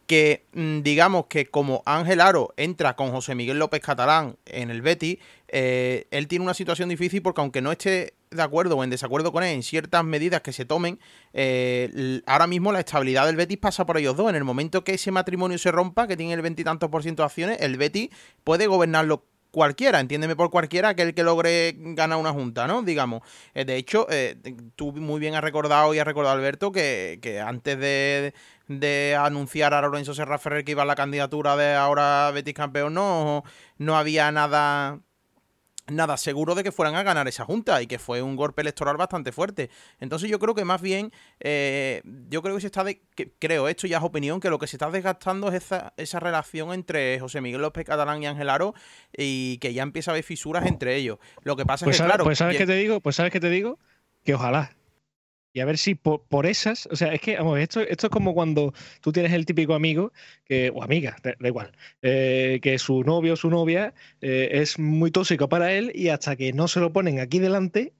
que 0.06 0.46
mm, 0.54 0.80
digamos 0.80 1.26
que 1.26 1.50
como 1.50 1.82
Ángel 1.84 2.22
Aro 2.22 2.54
entra 2.56 2.96
con 2.96 3.10
José 3.10 3.34
Miguel 3.34 3.58
López 3.58 3.82
Catalán 3.82 4.36
en 4.46 4.70
el 4.70 4.80
Betty, 4.80 5.18
él 5.48 6.26
tiene 6.28 6.42
una 6.42 6.54
situación 6.54 6.88
difícil 6.88 7.20
porque 7.20 7.42
aunque 7.42 7.60
no 7.60 7.70
esté 7.70 8.14
de 8.30 8.42
acuerdo 8.42 8.76
o 8.76 8.84
en 8.84 8.90
desacuerdo 8.90 9.32
con 9.32 9.42
él 9.42 9.54
en 9.54 9.62
ciertas 9.62 10.04
medidas 10.04 10.40
que 10.40 10.52
se 10.52 10.64
tomen, 10.64 10.98
eh, 11.32 12.20
ahora 12.26 12.46
mismo 12.46 12.72
la 12.72 12.80
estabilidad 12.80 13.26
del 13.26 13.36
Betis 13.36 13.58
pasa 13.58 13.86
por 13.86 13.98
ellos 13.98 14.16
dos. 14.16 14.30
En 14.30 14.36
el 14.36 14.44
momento 14.44 14.84
que 14.84 14.94
ese 14.94 15.10
matrimonio 15.10 15.58
se 15.58 15.72
rompa, 15.72 16.06
que 16.06 16.16
tiene 16.16 16.34
el 16.34 16.42
veintitantos 16.42 16.90
por 16.90 17.02
ciento 17.02 17.22
de 17.22 17.26
acciones, 17.26 17.58
el 17.60 17.76
Betis 17.76 18.10
puede 18.44 18.66
gobernarlo 18.66 19.24
cualquiera, 19.50 20.00
entiéndeme 20.00 20.36
por 20.36 20.50
cualquiera, 20.50 20.90
aquel 20.90 21.14
que 21.14 21.22
logre 21.22 21.74
ganar 21.76 22.18
una 22.18 22.32
junta, 22.32 22.66
¿no? 22.66 22.82
Digamos. 22.82 23.22
Eh, 23.54 23.64
de 23.64 23.76
hecho, 23.76 24.06
eh, 24.10 24.36
tú 24.76 24.92
muy 24.92 25.20
bien 25.20 25.34
has 25.34 25.42
recordado 25.42 25.94
y 25.94 25.98
has 25.98 26.06
recordado, 26.06 26.36
Alberto, 26.36 26.70
que, 26.72 27.18
que 27.22 27.40
antes 27.40 27.78
de, 27.78 28.34
de, 28.68 29.16
anunciar 29.18 29.74
a 29.74 29.80
Lorenzo 29.80 30.14
Serra 30.14 30.38
Ferrer 30.38 30.64
que 30.64 30.72
iba 30.72 30.82
a 30.82 30.86
la 30.86 30.94
candidatura 30.96 31.56
de 31.56 31.74
ahora 31.74 32.30
Betis 32.32 32.54
campeón, 32.54 32.94
no, 32.94 33.42
no 33.78 33.96
había 33.96 34.30
nada 34.32 35.00
nada 35.90 36.16
seguro 36.16 36.54
de 36.54 36.62
que 36.62 36.72
fueran 36.72 36.94
a 36.94 37.02
ganar 37.02 37.28
esa 37.28 37.44
junta 37.44 37.80
y 37.82 37.86
que 37.86 37.98
fue 37.98 38.22
un 38.22 38.36
golpe 38.36 38.62
electoral 38.62 38.96
bastante 38.96 39.32
fuerte. 39.32 39.70
Entonces 40.00 40.30
yo 40.30 40.38
creo 40.38 40.54
que 40.54 40.64
más 40.64 40.80
bien, 40.80 41.12
eh, 41.40 42.02
yo 42.28 42.42
creo 42.42 42.54
que 42.54 42.60
se 42.60 42.66
está, 42.66 42.84
de, 42.84 43.00
creo, 43.38 43.68
esto 43.68 43.86
ya 43.86 43.98
es 43.98 44.02
opinión, 44.02 44.40
que 44.40 44.50
lo 44.50 44.58
que 44.58 44.66
se 44.66 44.76
está 44.76 44.90
desgastando 44.90 45.48
es 45.48 45.54
esa, 45.54 45.92
esa 45.96 46.20
relación 46.20 46.72
entre 46.72 47.18
José 47.20 47.40
Miguel 47.40 47.62
López 47.62 47.84
Catalán 47.84 48.22
y 48.22 48.26
Ángel 48.26 48.50
Aro 48.50 48.74
y 49.16 49.58
que 49.58 49.72
ya 49.72 49.82
empieza 49.82 50.10
a 50.10 50.12
haber 50.12 50.24
fisuras 50.24 50.66
entre 50.66 50.96
ellos. 50.96 51.18
Lo 51.42 51.56
que 51.56 51.64
pasa 51.64 51.84
es 51.84 51.88
pues 51.88 52.00
que, 52.00 52.04
claro... 52.04 52.24
Pues 52.24 52.38
sabes 52.38 52.56
que 52.56 52.66
te 52.66 52.76
digo, 52.76 53.00
pues 53.00 53.16
sabes 53.16 53.32
que 53.32 53.40
te 53.40 53.50
digo, 53.50 53.78
que 54.24 54.34
ojalá, 54.34 54.77
y 55.58 55.60
a 55.60 55.64
ver 55.64 55.76
si 55.76 55.96
por, 55.96 56.46
esas, 56.46 56.86
o 56.86 56.94
sea, 56.94 57.12
es 57.12 57.20
que, 57.20 57.36
vamos, 57.36 57.58
esto, 57.58 57.80
esto 57.80 58.06
es 58.06 58.10
como 58.12 58.32
cuando 58.32 58.72
tú 59.00 59.10
tienes 59.10 59.32
el 59.32 59.44
típico 59.44 59.74
amigo, 59.74 60.12
que, 60.44 60.70
o 60.70 60.84
amiga, 60.84 61.16
da, 61.20 61.34
igual, 61.48 61.72
eh, 62.00 62.60
que 62.62 62.78
su 62.78 63.02
novio 63.02 63.32
o 63.32 63.36
su 63.36 63.50
novia 63.50 63.92
eh, 64.20 64.50
es 64.52 64.78
muy 64.78 65.10
tóxico 65.10 65.48
para 65.48 65.72
él 65.72 65.90
y 65.96 66.10
hasta 66.10 66.36
que 66.36 66.52
no 66.52 66.68
se 66.68 66.78
lo 66.78 66.92
ponen 66.92 67.18
aquí 67.18 67.40
delante, 67.40 67.92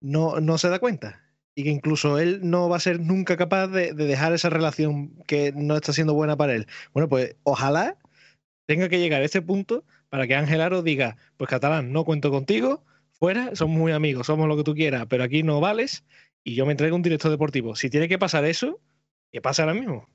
no, 0.00 0.40
no 0.40 0.56
se 0.56 0.70
da 0.70 0.78
cuenta. 0.78 1.22
Y 1.54 1.64
que 1.64 1.70
incluso 1.70 2.18
él 2.18 2.40
no 2.44 2.70
va 2.70 2.78
a 2.78 2.80
ser 2.80 2.98
nunca 2.98 3.36
capaz 3.36 3.66
de, 3.66 3.92
de 3.92 4.06
dejar 4.06 4.32
esa 4.32 4.48
relación 4.48 5.14
que 5.26 5.52
no 5.54 5.76
está 5.76 5.92
siendo 5.92 6.14
buena 6.14 6.38
para 6.38 6.54
él. 6.54 6.66
Bueno, 6.94 7.10
pues 7.10 7.36
ojalá 7.42 7.98
tenga 8.64 8.88
que 8.88 9.00
llegar 9.00 9.20
a 9.20 9.26
ese 9.26 9.42
punto 9.42 9.84
para 10.08 10.26
que 10.26 10.34
Ángel 10.34 10.62
Aro 10.62 10.80
diga, 10.80 11.18
pues 11.36 11.50
catalán, 11.50 11.92
no 11.92 12.06
cuento 12.06 12.30
contigo, 12.30 12.86
fuera, 13.22 13.54
somos 13.54 13.76
muy 13.76 13.92
amigos, 13.92 14.26
somos 14.28 14.48
lo 14.48 14.56
que 14.56 14.64
tú 14.64 14.74
quieras, 14.74 15.04
pero 15.10 15.24
aquí 15.24 15.42
no 15.42 15.60
vales 15.60 16.04
y 16.44 16.54
yo 16.54 16.66
me 16.66 16.72
entrego 16.72 16.96
un 16.96 17.02
director 17.02 17.30
deportivo. 17.30 17.76
Si 17.76 17.90
tiene 17.90 18.08
que 18.08 18.18
pasar 18.18 18.44
eso, 18.44 18.80
¿qué 19.30 19.40
pasa 19.40 19.62
ahora 19.62 19.74
mismo? 19.74 20.08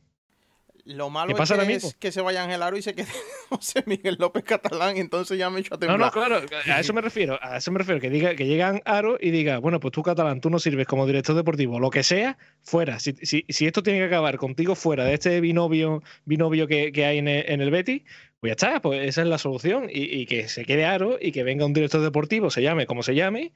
Lo 0.88 1.10
malo 1.10 1.36
es, 1.38 1.96
que, 2.00 2.14
se 2.14 2.22
vaya 2.22 2.46
Ángel 2.46 2.64
Aro 2.64 2.78
y 2.78 2.82
se 2.82 2.96
quede 2.96 3.08
José 3.50 3.84
Miguel 3.86 4.16
López 4.20 4.46
Catalán 4.46 4.96
y 4.96 5.02
entonces 5.02 5.38
ya 5.38 5.50
me 5.50 5.60
echo 5.60 5.76
a 5.76 5.78
temblar. 5.78 6.00
No, 6.00 6.06
no, 6.06 6.12
claro, 6.14 6.42
a 6.66 6.80
eso 6.80 6.94
me 6.94 7.02
refiero, 7.02 7.38
a 7.42 7.58
eso 7.58 7.74
me 7.74 7.80
refiero, 7.80 8.00
que 8.00 8.10
diga, 8.10 8.36
que 8.36 8.46
llegan 8.46 8.82
Aro 8.86 9.18
y 9.20 9.32
diga, 9.32 9.58
bueno, 9.58 9.82
pues 9.82 9.92
tú 9.92 10.02
Catalán, 10.02 10.40
tú 10.40 10.50
no 10.50 10.60
sirves 10.60 10.88
como 10.88 11.06
director 11.06 11.36
deportivo, 11.36 11.82
lo 11.82 11.90
que 11.90 12.04
sea, 12.04 12.38
fuera. 12.64 13.00
Si, 13.00 13.14
esto 13.50 13.84
tiene 13.84 14.00
que 14.00 14.06
acabar 14.06 14.38
contigo 14.38 14.76
fuera 14.76 15.04
de 15.04 15.16
este 15.16 15.42
binomio, 15.42 16.02
binomio 16.24 16.68
que, 16.68 16.94
hay 17.06 17.18
en 17.18 17.28
el, 17.28 17.62
en 17.62 17.70
Betis, 17.70 18.04
pues 18.40 18.52
ya 18.52 18.54
está, 18.54 18.82
pues 18.82 19.06
esa 19.10 19.24
es 19.24 19.28
la 19.28 19.40
solución. 19.40 19.90
Y, 19.90 20.04
y, 20.04 20.26
que 20.26 20.48
se 20.48 20.64
quede 20.64 20.86
Aro 20.86 21.18
y 21.20 21.34
que 21.34 21.44
venga 21.44 21.66
un 21.66 21.74
director 21.74 22.00
deportivo, 22.02 22.50
se 22.50 22.62
llame 22.62 22.86
como 22.86 23.04
se 23.04 23.14
llame, 23.14 23.52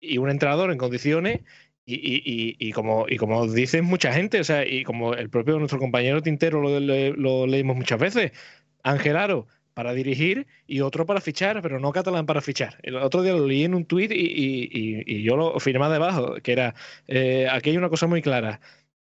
y 0.00 0.18
un 0.18 0.28
entrenador 0.28 0.70
en 0.70 0.76
condiciones 0.76 1.40
y, 1.86 1.94
y, 1.94 2.56
y, 2.58 2.72
como, 2.72 3.06
y 3.08 3.16
como 3.16 3.46
dicen 3.46 3.84
mucha 3.84 4.12
gente, 4.12 4.40
o 4.40 4.44
sea, 4.44 4.66
y 4.66 4.84
como 4.84 5.14
el 5.14 5.28
propio 5.30 5.58
nuestro 5.58 5.78
compañero 5.78 6.22
Tintero 6.22 6.62
lo, 6.62 7.46
leímos 7.46 7.76
muchas 7.76 7.98
veces, 7.98 8.32
Ángel 8.82 9.16
Aro 9.16 9.46
para 9.74 9.92
dirigir 9.92 10.46
y 10.66 10.80
otro 10.80 11.04
para 11.04 11.20
fichar, 11.20 11.60
pero 11.60 11.80
no 11.80 11.92
catalán 11.92 12.26
para 12.26 12.40
fichar. 12.40 12.78
El 12.82 12.96
otro 12.96 13.22
día 13.22 13.32
lo 13.32 13.46
leí 13.46 13.64
en 13.64 13.74
un 13.74 13.84
tuit 13.86 14.12
y, 14.14 15.22
yo 15.22 15.36
lo 15.36 15.58
firmaba 15.60 15.92
debajo, 15.92 16.36
que 16.42 16.52
era, 16.52 16.74
eh, 17.08 17.48
aquí 17.50 17.70
hay 17.70 17.76
una 17.76 17.88
cosa 17.88 18.06
muy 18.06 18.22
clara, 18.22 18.60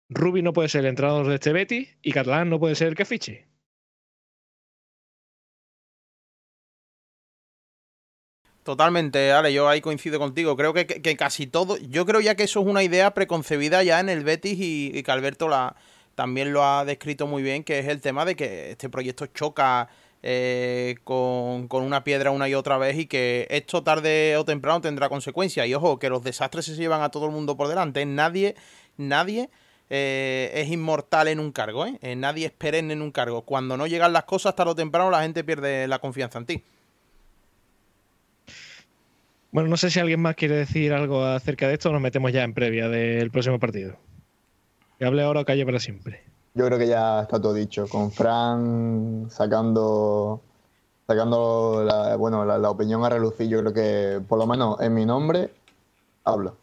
Rubi 0.09 0.43
no 0.43 0.53
puede 0.53 0.69
ser 0.69 0.83
el 0.83 0.89
entrenador 0.89 1.27
de 1.29 1.35
este 1.35 1.53
Betty 1.53 1.89
y 2.03 2.13
catalán 2.13 2.51
no 2.51 2.59
puede 2.59 2.75
ser 2.75 2.89
el 2.89 2.95
que 2.95 3.05
fiche. 3.05 3.47
Totalmente, 8.65 9.33
Ale, 9.33 9.53
yo 9.53 9.69
ahí 9.69 9.81
coincido 9.81 10.21
contigo. 10.21 10.57
Creo 10.57 10.73
que, 10.73 11.17
casi 11.17 11.49
todo, 11.49 11.79
yo 11.79 12.07
creo 12.07 12.21
ya 12.21 12.37
que 12.37 12.45
eso 12.45 12.61
es 12.61 12.67
una 12.67 12.85
idea 12.85 13.13
preconcebida 13.13 13.83
ya 13.83 13.99
en 13.99 14.09
el 14.09 14.23
Betis 14.23 14.57
y, 14.61 15.03
que 15.03 15.11
Alberto 15.11 15.49
la, 15.49 15.75
también 16.15 16.53
lo 16.53 16.65
ha 16.65 16.85
descrito 16.85 17.27
muy 17.27 17.43
bien, 17.43 17.65
que 17.65 17.81
es 17.81 17.89
el 17.89 18.01
tema 18.01 18.25
de 18.25 18.37
que 18.37 18.71
este 18.71 18.89
proyecto 18.89 19.27
choca 19.27 19.89
eh, 20.23 20.95
con, 21.03 21.67
una 21.73 22.05
piedra 22.05 22.31
una 22.31 22.49
y 22.49 22.55
otra 22.55 22.79
vez 22.79 22.97
y 22.97 23.07
que 23.07 23.49
esto 23.51 23.83
tarde 23.83 24.37
o 24.37 24.45
temprano 24.45 24.81
tendrá 24.81 25.09
consecuencias. 25.09 25.67
Y 25.67 25.75
ojo, 25.75 25.99
que 25.99 26.09
los 26.09 26.23
desastres 26.23 26.67
se 26.67 26.77
llevan 26.77 27.03
a 27.03 27.11
todo 27.11 27.27
el 27.27 27.33
mundo 27.33 27.57
por 27.57 27.67
delante. 27.67 28.07
Nadie, 28.07 28.55
nadie 28.97 29.51
eh, 29.91 30.53
es 30.55 30.71
inmortal 30.71 31.27
en 31.27 31.41
un 31.41 31.51
cargo, 31.51 31.85
¿eh? 31.85 31.99
Nadie 32.15 32.47
es 32.47 32.75
en 32.75 33.03
un 33.03 33.11
cargo. 33.11 33.43
Cuando 33.43 33.77
no 33.77 33.89
llegan 33.89 34.13
las 34.13 34.23
cosas, 34.23 34.55
tarde 34.55 34.71
o 34.71 34.77
temprano 34.77 35.11
la 35.11 35.23
gente 35.23 35.43
pierde 35.43 35.89
la 35.89 35.99
confianza 35.99 36.39
en 36.39 36.47
ti. 36.47 36.65
Bueno, 39.53 39.69
no 39.69 39.77
sé 39.77 39.91
si 39.91 40.01
alguien 40.01 40.21
más 40.21 40.35
quiere 40.35 40.57
decir 40.57 40.95
algo 40.95 41.25
acerca 41.25 41.69
de 41.69 41.75
esto 41.75 41.91
o 41.91 41.93
nos 41.93 42.01
metemos 42.01 42.33
ya 42.33 42.43
en 42.43 42.55
previa 42.55 42.89
del 42.89 43.31
próximo 43.31 43.59
partido. 43.59 43.97
Que 44.99 45.05
hable 45.05 45.23
ahora 45.23 45.41
o 45.41 45.45
calle 45.45 45.67
para 45.67 45.79
siempre. 45.79 46.25
Yo 46.55 46.67
creo 46.67 46.79
que 46.79 46.89
ya 46.89 47.21
está 47.21 47.39
todo 47.39 47.53
dicho. 47.53 47.87
Con 47.87 48.11
Fran 48.11 49.27
sacando 49.31 50.41
sacando 51.07 51.85
la, 51.85 52.17
bueno, 52.17 52.47
la, 52.47 52.71
opinión 52.71 53.05
a 53.05 53.11
relucir, 53.11 53.49
yo 53.49 53.61
creo 53.61 53.75
que 53.75 54.21
por 54.27 54.39
lo 54.39 54.47
menos 54.47 54.81
en 54.81 54.95
mi 54.95 55.05
nombre 55.05 55.51
hablo. 56.25 56.57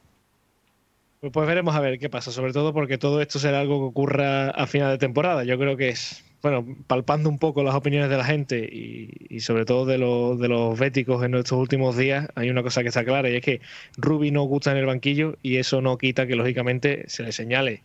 Pues, 1.20 1.32
pues 1.32 1.48
veremos 1.48 1.76
a 1.76 1.82
ver 1.82 2.00
qué 2.00 2.10
pasa, 2.10 2.32
sobre 2.32 2.54
todo 2.54 2.74
porque 2.74 2.98
todo 2.98 3.22
esto 3.22 3.38
será 3.38 3.60
algo 3.60 3.80
que 3.80 3.86
ocurra 3.86 4.50
a 4.50 4.66
final 4.66 4.90
de 4.90 4.98
temporada. 4.98 5.44
Yo 5.44 5.60
creo 5.60 5.78
que 5.78 5.90
es 5.90 6.24
bueno, 6.42 6.66
palpando 6.88 7.30
un 7.30 7.38
poco 7.38 7.64
las 7.64 7.76
opiniones 7.76 8.10
de 8.10 8.18
la 8.18 8.24
gente 8.24 8.58
y, 8.60 9.40
sobre 9.42 9.66
todo 9.66 9.86
de, 9.86 9.98
de 9.98 10.48
los 10.48 10.80
béticos 10.80 11.24
en 11.24 11.36
estos 11.36 11.60
últimos 11.60 11.98
días, 11.98 12.28
hay 12.36 12.50
una 12.50 12.64
cosa 12.64 12.82
que 12.82 12.90
está 12.90 13.04
clara 13.04 13.30
y 13.30 13.36
es 13.36 13.42
que 13.42 13.62
Ruby 13.98 14.32
no 14.32 14.44
gusta 14.44 14.72
en 14.72 14.78
el 14.78 14.86
banquillo 14.86 15.38
y 15.44 15.58
eso 15.58 15.82
no 15.82 15.98
quita 15.98 16.28
que 16.28 16.36
lógicamente 16.36 17.04
se 17.08 17.24
le 17.24 17.32
señale, 17.32 17.82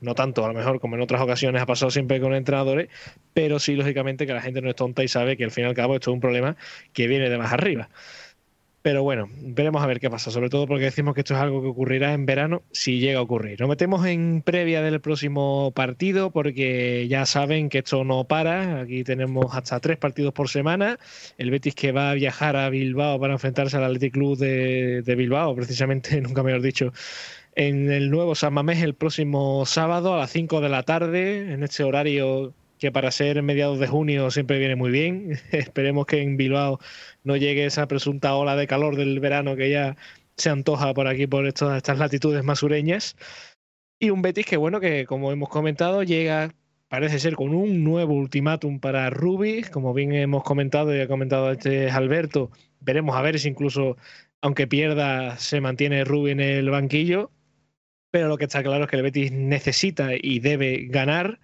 no 0.00 0.14
tanto 0.14 0.44
a 0.44 0.48
lo 0.48 0.54
mejor 0.54 0.80
como 0.80 0.96
en 0.96 1.02
otras 1.02 1.22
ocasiones 1.22 1.62
ha 1.62 1.66
pasado 1.66 1.90
siempre 1.90 2.20
con 2.20 2.34
entrenadores, 2.34 2.88
pero 3.32 3.58
sí 3.58 3.74
lógicamente 3.74 4.26
que 4.26 4.32
la 4.32 4.42
gente 4.42 4.60
no 4.60 4.70
es 4.70 4.76
tonta 4.76 5.02
y 5.04 5.08
sabe 5.08 5.36
que 5.36 5.44
al 5.44 5.50
fin 5.50 5.64
y 5.64 5.68
al 5.68 5.74
cabo 5.74 5.94
esto 5.94 6.10
es 6.10 6.14
un 6.14 6.20
problema 6.20 6.56
que 6.92 7.06
viene 7.06 7.30
de 7.30 7.38
más 7.38 7.52
arriba. 7.52 7.88
Pero 8.84 9.02
bueno, 9.02 9.30
veremos 9.40 9.82
a 9.82 9.86
ver 9.86 9.98
qué 9.98 10.10
pasa, 10.10 10.30
sobre 10.30 10.50
todo 10.50 10.66
porque 10.66 10.84
decimos 10.84 11.14
que 11.14 11.22
esto 11.22 11.32
es 11.32 11.40
algo 11.40 11.62
que 11.62 11.68
ocurrirá 11.68 12.12
en 12.12 12.26
verano 12.26 12.64
si 12.70 12.98
llega 12.98 13.18
a 13.18 13.22
ocurrir. 13.22 13.58
Nos 13.58 13.70
metemos 13.70 14.04
en 14.04 14.42
previa 14.42 14.82
del 14.82 15.00
próximo 15.00 15.72
partido 15.74 16.30
porque 16.30 17.08
ya 17.08 17.24
saben 17.24 17.70
que 17.70 17.78
esto 17.78 18.04
no 18.04 18.24
para. 18.24 18.82
Aquí 18.82 19.02
tenemos 19.02 19.56
hasta 19.56 19.80
tres 19.80 19.96
partidos 19.96 20.34
por 20.34 20.50
semana. 20.50 20.98
El 21.38 21.50
Betis 21.50 21.74
que 21.74 21.92
va 21.92 22.10
a 22.10 22.14
viajar 22.14 22.56
a 22.56 22.68
Bilbao 22.68 23.18
para 23.18 23.32
enfrentarse 23.32 23.78
al 23.78 23.84
Athletic 23.84 24.12
Club 24.12 24.36
de, 24.36 25.00
de 25.00 25.14
Bilbao, 25.14 25.56
precisamente, 25.56 26.20
nunca 26.20 26.42
mejor 26.42 26.60
dicho, 26.60 26.92
en 27.54 27.90
el 27.90 28.10
nuevo 28.10 28.34
San 28.34 28.52
Mamés 28.52 28.82
el 28.82 28.92
próximo 28.92 29.64
sábado 29.64 30.12
a 30.12 30.18
las 30.18 30.30
5 30.30 30.60
de 30.60 30.68
la 30.68 30.82
tarde, 30.82 31.54
en 31.54 31.62
este 31.62 31.84
horario 31.84 32.52
que 32.84 32.92
para 32.92 33.10
ser 33.10 33.42
mediados 33.42 33.78
de 33.78 33.86
junio 33.86 34.30
siempre 34.30 34.58
viene 34.58 34.76
muy 34.76 34.90
bien. 34.90 35.38
Esperemos 35.52 36.04
que 36.04 36.20
en 36.20 36.36
Bilbao 36.36 36.78
no 37.22 37.34
llegue 37.34 37.64
esa 37.64 37.88
presunta 37.88 38.34
ola 38.34 38.56
de 38.56 38.66
calor 38.66 38.96
del 38.96 39.20
verano 39.20 39.56
que 39.56 39.70
ya 39.70 39.96
se 40.36 40.50
antoja 40.50 40.92
por 40.92 41.06
aquí, 41.06 41.26
por 41.26 41.46
estas 41.46 41.98
latitudes 41.98 42.44
más 42.44 42.58
sureñas. 42.58 43.16
Y 43.98 44.10
un 44.10 44.20
Betis 44.20 44.44
que, 44.44 44.58
bueno, 44.58 44.80
que 44.80 45.06
como 45.06 45.32
hemos 45.32 45.48
comentado, 45.48 46.02
llega, 46.02 46.54
parece 46.88 47.18
ser, 47.20 47.36
con 47.36 47.54
un 47.54 47.84
nuevo 47.84 48.12
ultimátum 48.12 48.80
para 48.80 49.08
Rubi. 49.08 49.62
Como 49.62 49.94
bien 49.94 50.12
hemos 50.12 50.42
comentado 50.42 50.94
y 50.94 51.00
ha 51.00 51.08
comentado 51.08 51.52
este 51.52 51.90
Alberto, 51.90 52.50
veremos 52.80 53.16
a 53.16 53.22
ver 53.22 53.38
si 53.38 53.48
incluso, 53.48 53.96
aunque 54.42 54.66
pierda, 54.66 55.38
se 55.38 55.62
mantiene 55.62 56.04
Rubi 56.04 56.32
en 56.32 56.40
el 56.40 56.68
banquillo. 56.68 57.30
Pero 58.10 58.28
lo 58.28 58.36
que 58.36 58.44
está 58.44 58.62
claro 58.62 58.84
es 58.84 58.90
que 58.90 58.96
el 58.96 59.02
Betis 59.04 59.32
necesita 59.32 60.10
y 60.20 60.40
debe 60.40 60.86
ganar 60.90 61.40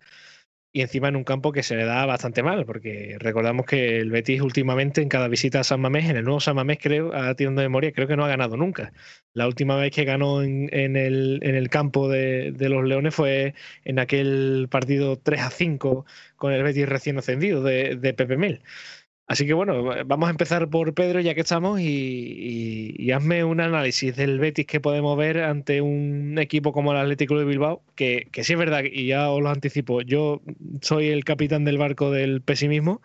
y 0.73 0.83
encima 0.83 1.09
en 1.09 1.17
un 1.17 1.25
campo 1.25 1.53
que 1.53 1.63
se 1.63 1.75
le 1.77 1.85
da 1.85 2.07
bastante 2.07 2.43
mal, 2.43 2.65
porque 2.65 3.17
recordamos 3.19 3.67
que 3.67 3.99
el 3.99 4.11
Betis 4.11 4.41
últimamente 4.41 5.03
en 5.03 5.09
cada 5.09 5.27
visita 5.29 5.61
a 5.61 5.65
San 5.65 5.81
Mamés, 5.81 6.09
en 6.09 6.17
el 6.17 6.25
nuevo 6.25 6.41
San 6.41 6.57
Mamés 6.57 6.79
creo, 6.81 7.13
a 7.15 7.35
de 7.35 7.51
memoria, 7.51 7.93
creo 7.93 8.07
que 8.07 8.17
no 8.17 8.25
ha 8.25 8.29
ganado 8.29 8.57
nunca. 8.57 8.93
La 9.33 9.47
última 9.47 9.77
vez 9.77 9.93
que 9.93 10.05
ganó 10.05 10.43
en, 10.43 10.69
el, 10.73 11.41
en 11.43 11.55
el, 11.57 11.69
campo 11.71 12.09
de, 12.09 12.55
los 12.59 12.85
Leones 12.85 13.15
fue 13.15 13.55
en 13.85 13.99
aquel 13.99 14.69
partido 14.71 15.19
3 15.19 15.41
a 15.41 15.51
5 15.51 16.05
con 16.37 16.53
el 16.53 16.63
Betis 16.63 16.89
recién 16.89 17.19
ascendido 17.19 17.63
de, 17.63 17.97
de 17.97 18.15
Pepe 18.15 18.37
Mel. 18.37 18.63
Así 19.31 19.47
que 19.47 19.55
bueno, 19.55 19.85
vamos 20.07 20.27
a 20.27 20.33
empezar 20.33 20.69
por 20.71 20.93
Pedro 20.93 21.21
ya 21.21 21.37
que 21.37 21.43
estamos 21.43 21.79
y, 21.81 23.13
hazme 23.13 23.45
un 23.45 23.61
análisis 23.61 24.17
del 24.17 24.41
Betis 24.41 24.67
que 24.67 24.81
podemos 24.81 25.17
ver 25.17 25.39
ante 25.45 25.81
un 25.81 26.37
equipo 26.37 26.73
como 26.73 26.91
el 26.91 26.99
Atlético 26.99 27.39
de 27.39 27.45
Bilbao, 27.45 27.85
que, 27.95 28.27
que 28.33 28.43
sí 28.43 28.55
es 28.55 28.59
verdad, 28.59 28.83
y 28.83 29.07
ya 29.07 29.31
os 29.31 29.41
lo 29.41 29.49
anticipo, 29.51 30.03
yo 30.03 30.43
soy 30.81 31.11
el 31.11 31.23
capitán 31.23 31.65
del 31.65 31.79
barco 31.79 32.11
del 32.11 32.43
pesimismo, 32.43 33.03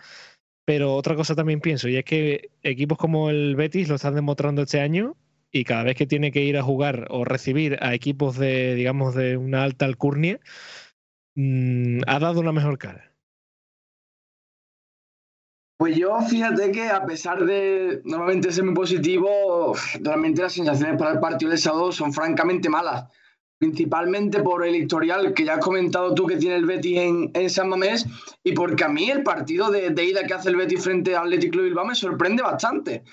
pero 0.66 0.96
otra 0.96 1.16
cosa 1.16 1.36
también 1.36 1.62
pienso, 1.62 1.90
y 1.90 1.98
es 1.98 2.06
que 2.06 2.50
equipos 2.64 2.98
como 2.98 3.30
el 3.30 3.56
Betis 3.56 3.88
lo 3.88 3.96
están 3.96 4.16
demostrando 4.16 4.64
este 4.64 4.82
año 4.82 5.16
y 5.52 5.64
cada 5.64 5.84
vez 5.84 5.96
que 5.96 6.08
tiene 6.08 6.32
que 6.32 6.42
ir 6.44 6.58
a 6.58 6.64
jugar 6.64 7.06
o 7.12 7.24
recibir 7.24 7.78
a 7.82 7.94
equipos 7.94 8.36
de, 8.38 8.74
digamos, 8.74 9.14
de 9.14 9.38
una 9.38 9.64
alta 9.64 9.86
alcurnia, 9.86 10.40
mm, 11.36 12.02
ha 12.08 12.20
dado 12.20 12.40
una 12.40 12.52
mejor 12.52 12.80
cara. 12.80 13.15
Pues 15.78 15.98
yo 15.98 16.18
fíjate 16.22 16.72
que 16.72 16.88
a 16.90 17.06
pesar 17.06 17.46
de 17.46 18.02
normalmente 18.06 18.52
ser 18.52 18.64
muy 18.64 18.74
positivo, 18.74 19.76
realmente 20.00 20.42
las 20.42 20.54
sensaciones 20.54 20.98
para 20.98 21.12
el 21.12 21.20
partido 21.20 21.52
de 21.52 21.58
sábado 21.58 21.92
son 21.92 22.14
francamente 22.14 22.70
malas. 22.70 23.10
Principalmente 23.60 24.42
por 24.42 24.66
el 24.66 24.76
historial 24.76 25.34
que 25.34 25.44
ya 25.44 25.56
has 25.56 25.60
comentado 25.60 26.14
tú 26.14 26.28
que 26.28 26.38
tiene 26.38 26.56
el 26.56 26.66
Betis 26.66 26.98
en, 27.34 27.50
San 27.50 27.70
Mamés 27.70 28.06
y 28.44 28.54
porque 28.54 28.86
a 28.86 28.90
mí 28.90 29.10
el 29.10 29.24
partido 29.24 29.70
de, 29.70 29.94
ida 30.04 30.26
que 30.26 30.34
hace 30.34 30.50
el 30.50 30.56
Betis 30.56 30.82
frente 30.82 31.16
al 31.16 31.24
Atlético 31.24 31.58
de 31.58 31.66
Bilbao 31.66 31.86
me 31.86 31.96
sorprende 31.96 32.42
bastante. 32.42 33.04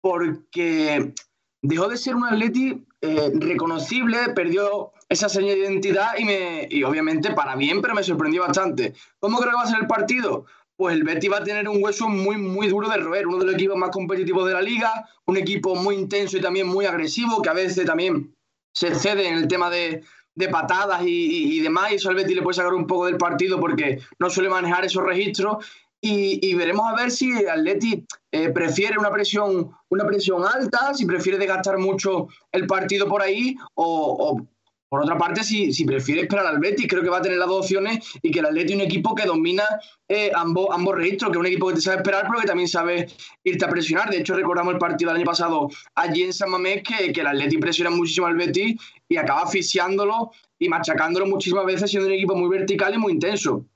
Porque 0.00 1.12
dejó 1.60 1.88
de 1.88 1.96
ser 1.98 2.14
un 2.14 2.24
Atleti 2.24 2.86
eh, 3.02 3.32
reconocible, 3.34 4.30
perdió 4.34 4.92
esa 5.10 5.28
señal 5.28 5.56
de 5.56 5.60
identidad 5.60 6.12
y, 6.18 6.24
me, 6.24 6.68
y 6.70 6.82
obviamente 6.84 7.32
para 7.32 7.54
bien, 7.56 7.82
pero 7.82 7.94
me 7.94 8.02
sorprendió 8.02 8.42
bastante. 8.42 8.94
¿Cómo 9.18 9.38
creo 9.38 9.50
que 9.50 9.56
va 9.56 9.62
a 9.62 9.66
ser 9.66 9.80
el 9.80 9.86
partido? 9.86 10.46
Pues 10.78 10.94
el 10.94 11.02
Betis 11.02 11.32
va 11.32 11.38
a 11.38 11.44
tener 11.44 11.68
un 11.68 11.82
hueso 11.82 12.08
muy, 12.08 12.36
muy 12.36 12.68
duro 12.68 12.88
de 12.88 12.98
roer, 12.98 13.26
uno 13.26 13.38
de 13.38 13.46
los 13.46 13.56
equipos 13.56 13.76
más 13.76 13.90
competitivos 13.90 14.46
de 14.46 14.54
la 14.54 14.62
liga, 14.62 15.08
un 15.26 15.36
equipo 15.36 15.74
muy 15.74 15.96
intenso 15.96 16.36
y 16.36 16.40
también 16.40 16.68
muy 16.68 16.86
agresivo, 16.86 17.42
que 17.42 17.48
a 17.48 17.52
veces 17.52 17.84
también 17.84 18.32
se 18.72 18.94
cede 18.94 19.26
en 19.26 19.38
el 19.38 19.48
tema 19.48 19.70
de, 19.70 20.04
patadas 20.52 21.02
y, 21.04 21.58
demás, 21.58 21.90
y 21.90 21.96
eso 21.96 22.10
al 22.10 22.14
Betis 22.14 22.36
le 22.36 22.42
puede 22.42 22.54
sacar 22.54 22.74
un 22.74 22.86
poco 22.86 23.06
del 23.06 23.16
partido 23.16 23.58
porque 23.58 23.98
no 24.20 24.30
suele 24.30 24.48
manejar 24.48 24.84
esos 24.84 25.02
registros. 25.02 25.66
Y, 26.00 26.54
veremos 26.54 26.86
a 26.86 26.94
ver 26.94 27.10
si 27.10 27.28
el 27.28 27.48
Atleti 27.48 28.06
eh, 28.30 28.50
prefiere 28.50 28.98
una 29.00 29.10
presión, 29.10 29.72
una 29.88 30.06
presión 30.06 30.44
alta, 30.46 30.94
si 30.94 31.06
prefiere 31.06 31.38
desgastar 31.38 31.76
mucho 31.78 32.28
el 32.52 32.68
partido 32.68 33.08
por 33.08 33.20
ahí 33.20 33.56
o 33.74 34.46
por 34.88 35.02
otra 35.02 35.18
parte, 35.18 35.44
si, 35.44 35.72
si 35.72 35.84
prefiere 35.84 36.22
esperar 36.22 36.46
al 36.46 36.58
Betis, 36.58 36.86
creo 36.88 37.02
que 37.02 37.10
va 37.10 37.18
a 37.18 37.22
tener 37.22 37.38
las 37.38 37.48
dos 37.48 37.64
opciones 37.64 37.98
y 38.22 38.30
que 38.30 38.38
el 38.38 38.46
Atleti 38.46 38.72
es 38.72 38.78
un 38.78 38.84
equipo 38.84 39.14
que 39.14 39.26
domina 39.26 39.64
eh, 40.08 40.30
ambos, 40.34 40.68
ambos 40.72 40.96
registros, 40.96 41.30
que 41.30 41.36
es 41.36 41.40
un 41.40 41.46
equipo 41.46 41.68
que 41.68 41.74
te 41.74 41.80
sabe 41.82 41.98
esperar, 41.98 42.26
pero 42.26 42.40
que 42.40 42.46
también 42.46 42.68
sabe 42.68 43.08
irte 43.44 43.64
a 43.64 43.68
presionar. 43.68 44.08
De 44.08 44.18
hecho, 44.18 44.34
recordamos 44.34 44.72
el 44.72 44.78
partido 44.78 45.10
del 45.10 45.18
año 45.18 45.26
pasado 45.26 45.68
allí 45.94 46.22
en 46.22 46.32
San 46.32 46.50
Mamés, 46.50 46.82
que, 46.82 47.12
que 47.12 47.20
el 47.20 47.26
Atleti 47.26 47.58
presiona 47.58 47.90
muchísimo 47.90 48.26
al 48.26 48.36
Betis 48.36 48.80
y 49.08 49.16
acaba 49.16 49.42
asfixiándolo 49.42 50.30
y 50.58 50.68
machacándolo 50.68 51.26
muchísimas 51.26 51.66
veces, 51.66 51.90
siendo 51.90 52.08
un 52.08 52.14
equipo 52.14 52.34
muy 52.34 52.48
vertical 52.48 52.94
y 52.94 52.98
muy 52.98 53.12
intenso. 53.12 53.66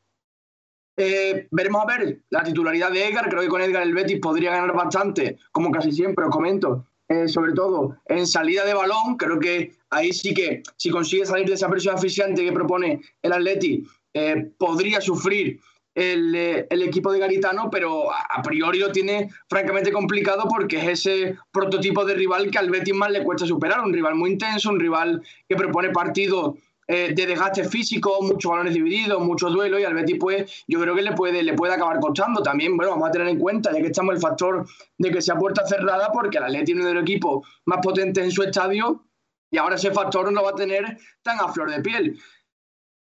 Eh, 0.97 1.49
veremos 1.51 1.83
a 1.83 1.87
ver 1.87 2.23
la 2.31 2.43
titularidad 2.43 2.91
de 2.91 3.09
Edgar. 3.09 3.29
Creo 3.29 3.43
que 3.43 3.49
con 3.49 3.61
Edgar 3.61 3.83
el 3.83 3.95
Betis 3.95 4.19
podría 4.19 4.53
ganar 4.53 4.75
bastante, 4.75 5.39
como 5.51 5.71
casi 5.71 5.93
siempre 5.93 6.25
os 6.25 6.31
comento. 6.31 6.87
Eh, 7.13 7.29
sobre 7.29 7.53
todo 7.53 7.99
en 8.07 8.27
salida 8.27 8.65
de 8.65 8.73
balón, 8.73 9.19
creo 9.19 9.39
que 9.39 9.75
ahí 9.91 10.15
sí 10.15 10.33
que 10.33 10.63
si 10.79 10.89
consigue 10.89 11.27
salir 11.27 11.47
de 11.47 11.55
esa 11.55 11.69
presión 11.69 11.95
asfixiante 11.95 12.43
que 12.43 12.53
propone 12.53 13.03
el 13.21 13.33
Atleti, 13.35 13.85
eh, 14.15 14.51
podría 14.57 14.99
sufrir 14.99 15.61
eh, 15.95 16.67
el, 16.71 16.83
equipo 16.83 17.13
de 17.13 17.19
Garitano, 17.19 17.69
pero 17.71 18.11
a, 18.11 18.41
priori 18.43 18.79
lo 18.79 18.91
tiene 18.91 19.29
francamente 19.47 19.93
complicado 19.93 20.45
porque 20.49 20.79
es 20.79 21.01
ese 21.01 21.37
prototipo 21.53 22.03
de 22.07 22.15
rival 22.15 22.51
que 22.51 22.57
al 22.57 22.71
Betis 22.71 22.95
más 22.95 23.11
le 23.11 23.23
cuesta 23.23 23.47
superar, 23.47 23.81
un 23.81 23.93
rival 23.93 24.15
muy 24.15 24.31
intenso, 24.31 24.71
un 24.71 24.81
rival 24.81 25.23
que 25.47 25.55
propone 25.55 25.91
partidos 25.91 26.55
eh, 26.95 27.15
de 27.15 27.27
desgaste 27.27 27.65
físico, 27.65 28.19
muchos 28.21 28.51
balones 28.51 28.75
divididos, 28.75 29.25
muchos 29.25 29.51
duelos 29.51 29.81
y 29.81 29.85
al 29.85 29.95
Betis 29.95 30.19
pues 30.21 30.65
yo 30.69 30.79
creo 30.79 30.95
que 30.95 31.01
le 31.01 31.13
puede, 31.13 31.43
le 31.43 31.55
puede 31.55 31.73
acabar 31.73 31.99
costando. 32.01 32.43
También, 32.43 32.77
bueno, 32.77 32.93
vamos 32.93 33.09
a 33.09 33.13
tener 33.13 33.29
en 33.29 33.39
cuenta, 33.39 33.73
ya 33.73 33.81
que 33.81 33.87
estamos 33.87 34.15
el 34.15 34.21
factor 34.21 34.67
de 34.99 35.11
que 35.11 35.23
sea 35.23 35.37
puerta 35.37 35.67
cerrada, 35.67 36.11
porque 36.13 36.37
el 36.37 36.45
Atleti 36.45 36.73
es 36.73 36.77
uno 36.77 36.87
de 36.89 36.93
los 36.93 37.03
equipos 37.05 37.49
más 37.65 37.79
potentes 37.83 38.23
en 38.23 38.31
su 38.31 38.43
estadio 38.43 39.07
y 39.51 39.57
ahora 39.57 39.77
ese 39.77 39.91
factor 39.91 40.31
no 40.31 40.43
va 40.43 40.51
a 40.51 40.55
tener 40.55 40.99
tan 41.23 41.41
a 41.41 41.49
flor 41.51 41.71
de 41.71 41.81
piel. 41.81 42.21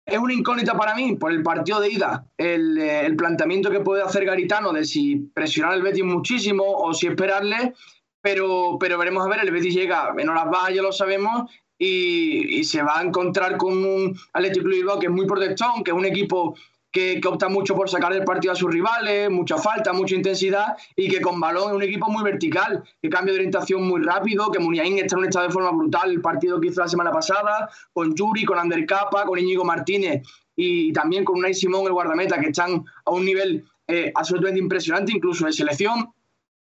Es 0.05 0.17
una 0.17 0.33
incógnita 0.33 0.75
para 0.75 0.93
mí 0.93 1.15
por 1.15 1.31
el 1.31 1.41
partido 1.41 1.79
de 1.79 1.89
ida, 1.89 2.27
el, 2.37 2.77
eh, 2.77 3.05
el 3.05 3.15
planteamiento 3.15 3.71
que 3.71 3.79
puede 3.79 4.03
hacer 4.03 4.25
Garitano 4.25 4.73
de 4.73 4.83
si 4.83 5.15
presionar 5.33 5.71
al 5.71 5.81
Betis 5.81 6.03
muchísimo 6.03 6.65
o 6.65 6.93
si 6.93 7.07
esperarle, 7.07 7.73
pero, 8.21 8.75
pero 8.77 8.97
veremos 8.97 9.25
a 9.25 9.29
ver, 9.29 9.39
el 9.45 9.51
Betis 9.51 9.73
llega 9.73 10.13
en 10.17 10.27
horas 10.27 10.49
bajas, 10.51 10.73
ya 10.73 10.81
lo 10.81 10.91
sabemos, 10.91 11.49
y, 11.77 12.63
se 12.63 12.81
va 12.81 12.99
a 12.99 13.03
encontrar 13.03 13.57
con 13.57 13.83
un 13.83 14.17
Atlético 14.33 14.67
Bilbao 14.67 14.99
que 14.99 15.07
es 15.07 15.11
muy 15.11 15.25
protectón, 15.25 15.83
que 15.83 15.91
es 15.91 15.97
un 15.97 16.05
equipo 16.05 16.55
que, 16.91 17.21
opta 17.25 17.47
mucho 17.47 17.75
por 17.75 17.89
sacar 17.89 18.13
el 18.13 18.23
partido 18.23 18.53
a 18.53 18.55
sus 18.55 18.71
rivales, 18.71 19.29
mucha 19.29 19.57
falta, 19.57 19.93
mucha 19.93 20.15
intensidad 20.15 20.75
y 20.95 21.07
que 21.07 21.21
con 21.21 21.39
balón 21.39 21.69
es 21.69 21.75
un 21.75 21.83
equipo 21.83 22.09
muy 22.09 22.23
vertical, 22.23 22.83
que 23.01 23.09
cambia 23.09 23.33
de 23.33 23.39
orientación 23.39 23.87
muy 23.87 24.01
rápido, 24.01 24.51
que 24.51 24.59
Muniain 24.59 24.97
está 24.97 25.15
en 25.15 25.19
un 25.19 25.25
estado 25.25 25.47
de 25.47 25.53
forma 25.53 25.71
brutal, 25.71 26.09
el 26.09 26.21
partido 26.21 26.59
que 26.59 26.67
hizo 26.67 26.81
la 26.81 26.87
semana 26.87 27.11
pasada, 27.11 27.69
con 27.93 28.15
Yuri, 28.15 28.45
con 28.45 28.57
Ander 28.57 28.85
Capa, 28.85 29.25
con 29.25 29.37
Íñigo 29.37 29.63
Martínez 29.63 30.23
y 30.55 30.91
también 30.91 31.23
con 31.23 31.37
Unai 31.37 31.53
Simón, 31.53 31.85
el 31.85 31.93
guardameta, 31.93 32.39
que 32.39 32.47
están 32.47 32.83
a 33.05 33.11
un 33.11 33.23
nivel 33.23 33.63
eh, 33.87 34.11
absolutamente 34.15 34.59
impresionante, 34.59 35.11
incluso 35.11 35.45
de 35.45 35.53
selección 35.53 36.09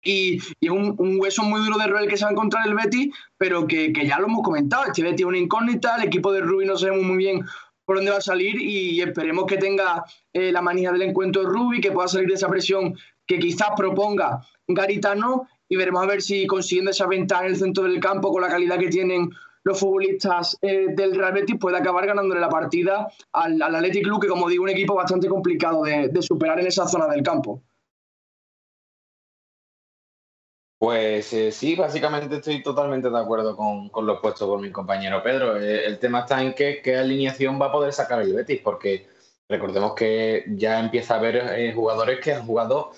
y, 0.02 0.38
es 0.60 0.70
un, 0.70 1.18
hueso 1.20 1.42
muy 1.42 1.60
duro 1.60 1.78
de 1.78 1.86
roer 1.86 2.08
que 2.08 2.16
se 2.16 2.24
va 2.24 2.30
a 2.30 2.32
encontrar 2.32 2.66
el 2.66 2.74
Betty, 2.74 3.10
pero 3.36 3.66
que, 3.66 3.92
ya 3.92 4.18
lo 4.18 4.26
hemos 4.26 4.42
comentado. 4.42 4.84
Este 4.86 5.02
Betty 5.02 5.22
es 5.22 5.26
una 5.26 5.38
incógnita, 5.38 5.96
el 5.96 6.04
equipo 6.04 6.32
de 6.32 6.40
Rubi 6.40 6.66
no 6.66 6.76
sabemos 6.76 7.02
muy 7.02 7.16
bien 7.16 7.44
por 7.84 7.96
dónde 7.96 8.12
va 8.12 8.18
a 8.18 8.22
salir 8.22 8.60
y 8.60 9.00
esperemos 9.00 9.46
que 9.46 9.56
tenga 9.56 10.04
eh, 10.32 10.52
la 10.52 10.62
manija 10.62 10.92
del 10.92 11.02
encuentro 11.02 11.42
de 11.42 11.48
Rubi, 11.48 11.80
que 11.80 11.90
pueda 11.90 12.08
salir 12.08 12.28
de 12.28 12.34
esa 12.34 12.48
presión 12.48 12.96
que 13.26 13.38
quizás 13.38 13.70
proponga 13.76 14.46
Garitano 14.68 15.48
y 15.68 15.76
veremos 15.76 16.02
a 16.02 16.06
ver 16.06 16.22
si 16.22 16.46
consiguiendo 16.46 16.92
esa 16.92 17.06
ventaja 17.06 17.44
en 17.46 17.52
el 17.52 17.56
centro 17.56 17.84
del 17.84 17.98
campo 18.00 18.32
con 18.32 18.42
la 18.42 18.48
calidad 18.48 18.78
que 18.78 18.88
tienen 18.88 19.30
los 19.64 19.78
futbolistas 19.78 20.56
eh, 20.62 20.86
del 20.94 21.14
Real 21.14 21.32
Betis 21.32 21.56
puede 21.60 21.76
acabar 21.76 22.06
ganándole 22.06 22.40
la 22.40 22.48
partida 22.48 23.08
al, 23.32 23.60
al 23.60 23.74
Athletic 23.74 24.04
Club, 24.04 24.22
que 24.22 24.28
como 24.28 24.48
digo, 24.48 24.64
un 24.64 24.70
equipo 24.70 24.94
bastante 24.94 25.28
complicado 25.28 25.82
de 25.82 26.22
superar 26.22 26.60
en 26.60 26.68
esa 26.68 26.86
zona 26.88 27.08
del 27.08 27.22
campo. 27.22 27.62
Pues 30.80 31.30
eh, 31.34 31.52
sí, 31.52 31.76
básicamente 31.76 32.36
estoy 32.36 32.62
totalmente 32.62 33.10
de 33.10 33.18
acuerdo 33.18 33.54
con, 33.54 33.90
con 33.90 34.06
lo 34.06 34.18
puesto 34.18 34.46
por 34.46 34.60
mi 34.62 34.72
compañero 34.72 35.22
Pedro. 35.22 35.60
Eh, 35.60 35.84
el 35.84 35.98
tema 35.98 36.20
está 36.20 36.40
en 36.40 36.54
que, 36.54 36.80
qué 36.82 36.96
alineación 36.96 37.60
va 37.60 37.66
a 37.66 37.72
poder 37.72 37.92
sacar 37.92 38.22
el 38.22 38.32
Betis, 38.32 38.62
porque 38.64 39.06
recordemos 39.46 39.92
que 39.94 40.46
ya 40.48 40.80
empieza 40.80 41.14
a 41.14 41.18
haber 41.18 41.36
eh, 41.58 41.74
jugadores 41.74 42.20
que 42.20 42.32
han 42.32 42.46
jugado 42.46 42.92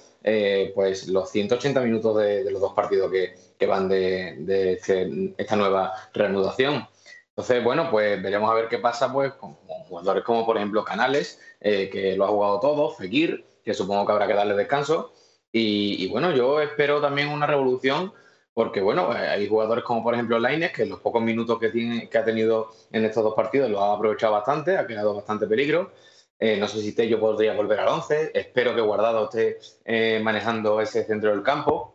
pues 0.76 1.08
los 1.08 1.30
180 1.30 1.80
minutos 1.80 2.16
de, 2.18 2.48
los 2.52 2.60
dos 2.60 2.72
partidos 2.74 3.10
que, 3.10 3.34
que 3.58 3.66
van 3.66 3.88
de, 3.88 4.36
de 4.38 4.74
este, 4.74 5.34
esta 5.36 5.56
nueva 5.56 5.92
reanudación. 6.14 6.86
Entonces, 7.30 7.64
bueno, 7.64 7.90
pues 7.90 8.22
veremos 8.22 8.48
a 8.48 8.54
ver 8.54 8.68
qué 8.68 8.78
pasa 8.78 9.12
pues 9.12 9.32
con, 9.32 9.54
jugadores 9.88 10.22
como 10.22 10.46
por 10.46 10.56
ejemplo 10.56 10.84
Canales, 10.84 11.40
que 11.60 12.14
lo 12.16 12.26
ha 12.26 12.28
jugado 12.28 12.60
todo, 12.60 12.90
Fekir, 12.92 13.44
que 13.64 13.74
supongo 13.74 14.06
que 14.06 14.12
habrá 14.12 14.28
que 14.28 14.34
darle 14.34 14.54
descanso 14.54 15.12
y, 15.52 16.08
bueno, 16.08 16.34
yo 16.34 16.60
espero 16.60 17.00
también 17.00 17.28
una 17.28 17.46
revolución 17.46 18.12
porque 18.54 18.80
bueno, 18.80 19.14
eh, 19.16 19.28
hay 19.28 19.48
jugadores 19.48 19.84
como 19.84 20.02
por 20.02 20.14
ejemplo 20.14 20.38
Laines, 20.38 20.72
que 20.72 20.82
en 20.82 20.90
los 20.90 21.00
pocos 21.00 21.22
minutos 21.22 21.58
que, 21.58 21.70
tiene, 21.70 22.08
que 22.08 22.18
ha 22.18 22.24
tenido 22.24 22.70
en 22.92 23.04
estos 23.04 23.24
dos 23.24 23.34
partidos 23.34 23.70
lo 23.70 23.80
ha 23.82 23.94
aprovechado 23.94 24.32
bastante, 24.34 24.76
ha 24.76 24.86
creado 24.86 25.14
bastante 25.14 25.46
peligro. 25.46 25.92
Eh, 26.38 26.58
no 26.58 26.66
sé 26.68 26.80
si 26.82 26.94
Tello 26.94 27.20
podría 27.20 27.54
volver 27.54 27.80
al 27.80 27.88
11, 27.88 28.32
espero 28.34 28.74
que 28.74 28.80
Guardado 28.80 29.24
esté 29.24 29.58
eh, 29.84 30.20
manejando 30.22 30.80
ese 30.80 31.04
centro 31.04 31.30
del 31.30 31.42
campo. 31.42 31.94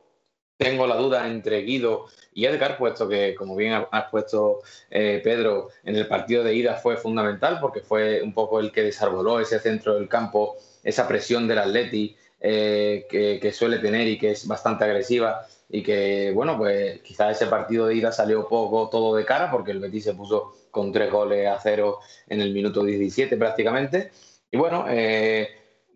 Tengo 0.57 0.87
la 0.87 0.95
duda 0.95 1.27
entre 1.27 1.61
Guido 1.61 2.05
y 2.33 2.45
Edgar, 2.45 2.77
puesto 2.77 3.07
que, 3.07 3.35
como 3.35 3.55
bien 3.55 3.85
has 3.91 4.09
puesto 4.09 4.61
Pedro, 4.89 5.69
en 5.83 5.95
el 5.95 6.07
partido 6.07 6.43
de 6.43 6.55
ida 6.55 6.75
fue 6.75 6.97
fundamental 6.97 7.59
porque 7.61 7.81
fue 7.81 8.23
un 8.23 8.33
poco 8.33 8.59
el 8.59 8.71
que 8.71 8.81
desarboló 8.81 9.39
ese 9.39 9.59
centro 9.59 9.93
del 9.93 10.09
campo, 10.09 10.55
esa 10.83 11.07
presión 11.07 11.47
del 11.47 11.59
Atleti 11.59 12.15
eh, 12.49 13.39
que, 13.41 13.51
suele 13.51 13.79
tener 13.79 14.07
y 14.07 14.17
que 14.17 14.31
es 14.31 14.47
bastante 14.47 14.85
agresiva 14.85 15.45
y 15.67 15.83
que, 15.83 16.31
bueno, 16.33 16.57
pues 16.57 17.01
quizás 17.01 17.35
ese 17.35 17.47
partido 17.49 17.87
de 17.87 17.95
ida 17.95 18.13
salió 18.13 18.47
poco 18.47 18.87
todo 18.89 19.15
de 19.17 19.25
cara 19.25 19.51
porque 19.51 19.71
el 19.71 19.79
Betis 19.81 20.05
se 20.05 20.13
puso 20.13 20.55
con 20.71 20.93
tres 20.93 21.11
goles 21.11 21.45
a 21.45 21.59
cero 21.59 21.99
en 22.27 22.39
el 22.39 22.53
minuto 22.53 22.83
17 22.83 23.35
prácticamente. 23.35 24.11
Y 24.49 24.55
bueno, 24.55 24.85
eh, 24.87 25.49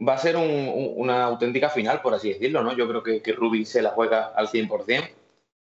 va 0.05 0.15
a 0.15 0.17
ser 0.17 0.35
una 0.35 1.23
auténtica 1.23 1.69
final, 1.69 2.01
por 2.01 2.15
así 2.15 2.33
decirlo, 2.33 2.63
¿no? 2.63 2.75
Yo 2.75 2.85
creo 2.85 3.01
que, 3.01 3.21
que 3.21 3.65
se 3.65 3.81
la 3.81 3.91
juega 3.91 4.33
al 4.35 4.49
100%. 4.49 5.09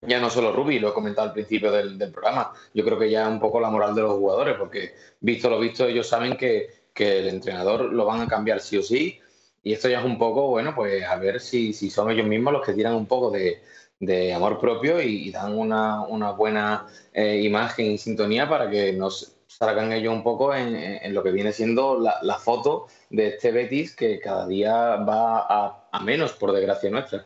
Ya 0.02 0.20
no 0.20 0.30
solo 0.30 0.52
Rubi, 0.52 0.78
lo 0.78 0.90
he 0.90 0.94
comentado 0.94 1.30
al 1.30 1.34
principio 1.34 1.72
del, 1.72 1.98
programa. 2.12 2.54
Yo 2.76 2.86
creo 2.86 3.00
que 3.00 3.10
ya 3.10 3.28
un 3.28 3.40
poco 3.40 3.60
la 3.60 3.72
moral 3.72 3.96
de 3.96 4.04
los 4.04 4.20
jugadores, 4.20 4.56
porque 4.56 4.94
visto 5.20 5.50
lo 5.50 5.60
visto, 5.60 5.88
ellos 5.88 6.08
saben 6.08 6.38
que, 6.38 6.70
que 6.94 7.22
el 7.22 7.30
entrenador 7.30 7.92
lo 7.92 8.06
van 8.06 8.22
a 8.22 8.28
cambiar 8.28 8.60
sí 8.60 8.78
o 8.78 8.84
sí. 8.84 9.20
Y 9.66 9.74
esto 9.74 9.90
ya 9.90 9.98
es 9.98 10.06
un 10.06 10.20
poco, 10.20 10.48
bueno, 10.48 10.76
pues 10.76 11.04
a 11.04 11.16
ver 11.16 11.42
si, 11.42 11.74
si 11.74 11.90
son 11.90 12.12
ellos 12.12 12.28
mismos 12.28 12.54
los 12.54 12.64
que 12.64 12.74
tiran 12.74 12.94
un 12.94 13.08
poco 13.08 13.32
de, 13.32 13.64
de 14.00 14.32
amor 14.32 14.60
propio 14.60 15.02
y, 15.02 15.32
dan 15.32 15.58
una, 15.58 16.04
una 16.04 16.32
buena 16.34 16.86
eh, 17.12 17.42
imagen 17.42 17.88
y 17.88 17.98
sintonía 17.98 18.48
para 18.48 18.70
que 18.70 18.94
nos 18.94 19.36
salgan 19.48 19.92
ellos 19.92 20.14
un 20.14 20.22
poco 20.22 20.54
en, 20.54 21.12
lo 21.16 21.24
que 21.24 21.32
viene 21.32 21.52
siendo 21.52 22.00
la, 22.00 22.36
foto 22.36 22.86
de 23.10 23.30
este 23.30 23.52
Betis 23.52 23.96
que 23.96 24.20
cada 24.20 24.46
día 24.46 24.98
va 24.98 25.48
a, 25.92 26.00
menos, 26.04 26.34
por 26.34 26.52
desgracia 26.52 26.92
nuestra. 26.92 27.26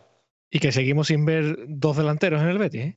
Y 0.50 0.60
que 0.60 0.72
seguimos 0.72 1.08
sin 1.08 1.26
ver 1.26 1.58
dos 1.68 1.98
delanteros 1.98 2.42
en 2.42 2.48
el 2.48 2.58
Betis. 2.58 2.82
¿eh? 2.82 2.96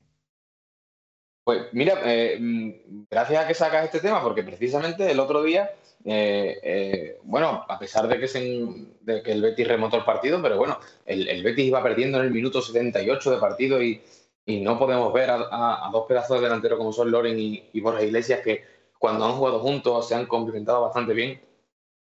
Pues 1.43 1.63
mira, 1.73 1.99
eh, 2.05 2.37
mm, 2.39 3.07
gracias 3.11 3.43
a 3.43 3.47
que 3.47 3.53
sacas 3.53 3.83
este 3.83 3.99
tema, 3.99 4.23
porque 4.23 4.43
precisamente 4.43 5.11
el 5.11 5.19
otro 5.19 5.43
día, 5.43 5.69
eh, 6.05 7.17
bueno, 7.23 7.65
a 7.67 7.79
pesar 7.79 8.07
de 8.07 8.19
que, 8.19 8.27
se, 8.27 8.39
de 9.01 9.23
que 9.23 9.31
el 9.31 9.41
Betis 9.41 9.67
remontó 9.67 9.97
el 9.97 10.03
partido, 10.03 10.41
pero 10.41 10.57
bueno, 10.57 10.79
el, 11.05 11.43
Betis 11.43 11.65
iba 11.65 11.83
perdiendo 11.83 12.19
en 12.19 12.25
el 12.25 12.31
minuto 12.31 12.61
78 12.61 13.31
de 13.31 13.37
partido 13.37 13.81
y, 13.81 14.01
no 14.45 14.77
podemos 14.77 15.13
ver 15.13 15.29
a, 15.31 15.89
dos 15.91 16.05
pedazos 16.05 16.37
de 16.37 16.43
delantero 16.43 16.77
como 16.77 16.91
son 16.91 17.09
Loren 17.09 17.39
y, 17.39 17.69
y 17.71 17.79
Borja 17.79 18.03
Iglesias 18.03 18.41
que 18.43 18.65
cuando 18.99 19.25
han 19.25 19.33
jugado 19.33 19.59
juntos 19.59 20.07
se 20.07 20.15
han 20.15 20.25
complementado 20.25 20.81
bastante 20.81 21.13
bien. 21.13 21.41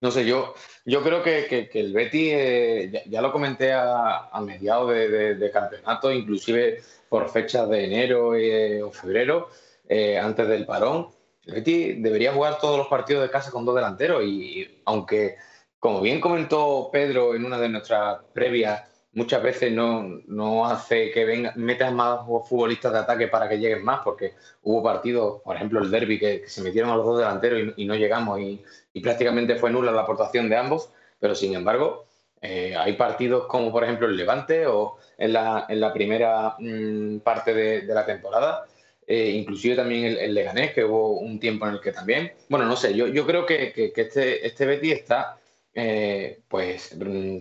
No 0.02 0.12
sé, 0.12 0.26
yo, 0.26 0.54
yo 0.86 1.04
creo 1.04 1.22
que, 1.22 1.70
el 1.74 1.94
Betty, 1.94 2.30
eh, 2.32 3.04
ya, 3.08 3.22
lo 3.22 3.34
comenté 3.34 3.74
a, 3.74 4.32
mediados 4.42 4.90
de, 4.92 5.52
campeonato, 5.52 6.12
inclusive 6.12 6.82
por 7.10 7.30
fechas 7.30 7.70
de 7.70 7.84
enero 7.84 8.34
eh, 8.36 8.82
o 8.82 8.92
febrero, 8.92 9.50
eh, 9.90 10.18
antes 10.18 10.48
del 10.48 10.66
parón, 10.66 11.10
el 11.50 11.56
Betty 11.56 11.94
debería 11.94 12.34
jugar 12.34 12.60
todos 12.60 12.78
los 12.78 12.88
partidos 12.88 13.24
de 13.24 13.30
casa 13.30 13.52
con 13.52 13.66
dos 13.66 13.76
delanteros 13.76 14.24
y 14.24 14.82
aunque, 14.86 15.38
como 15.80 16.02
bien 16.02 16.22
comentó 16.22 16.90
Pedro 16.92 17.36
en 17.36 17.44
una 17.46 17.58
de 17.58 17.70
nuestras 17.70 18.20
previas, 18.34 18.84
muchas 19.14 19.42
veces 19.42 19.72
no, 19.74 20.66
hace 20.68 21.12
que 21.12 21.26
venga, 21.26 21.52
metas 21.56 21.92
más 21.92 22.20
futbolistas 22.48 22.94
de 22.94 23.00
ataque 23.00 23.28
para 23.28 23.50
que 23.50 23.58
lleguen 23.58 23.84
más, 23.84 24.02
porque 24.04 24.36
hubo 24.62 24.84
partidos, 24.84 25.42
por 25.42 25.56
ejemplo 25.56 25.82
el 25.82 25.90
derby, 25.90 26.20
que, 26.20 26.44
se 26.48 26.62
metieron 26.62 26.92
a 26.92 26.96
los 26.96 27.06
dos 27.06 27.18
delanteros 27.18 27.74
y, 27.76 27.86
no 27.86 27.96
llegamos 27.96 28.40
y, 28.40 28.64
prácticamente 29.02 29.56
fue 29.56 29.72
nula 29.72 29.92
la 29.92 30.02
aportación 30.02 30.50
de 30.50 30.58
ambos, 30.58 30.92
pero 31.20 31.34
sin 31.34 31.56
embargo 31.56 32.06
eh, 32.42 32.76
hay 32.76 32.94
partidos 32.94 33.48
como 33.48 33.72
por 33.72 33.84
ejemplo 33.84 34.08
el 34.08 34.18
Levante 34.18 34.68
o 34.68 34.98
en 35.18 35.34
la, 35.34 35.66
en 35.70 35.80
la 35.80 35.94
primera 35.94 36.56
mm, 36.60 37.20
parte 37.20 37.54
de, 37.54 37.84
la 37.94 38.06
temporada. 38.06 38.66
Eh, 39.12 39.32
inclusive 39.32 39.76
también 39.76 40.06
el, 40.06 40.36
Leganés, 40.36 40.72
que 40.72 40.86
hubo 40.86 41.18
un 41.18 41.40
tiempo 41.40 41.68
en 41.68 41.74
el 41.74 41.82
que 41.82 41.92
también, 41.92 42.32
bueno, 42.48 42.68
no 42.68 42.76
sé, 42.78 42.94
yo, 42.94 43.08
yo 43.08 43.26
creo 43.26 43.44
que, 43.44 43.74
este, 43.76 44.46
este 44.46 44.66
Betty 44.68 44.92
está 44.92 45.40
eh, 45.74 46.42
pues 46.48 46.96
mm, 46.96 47.38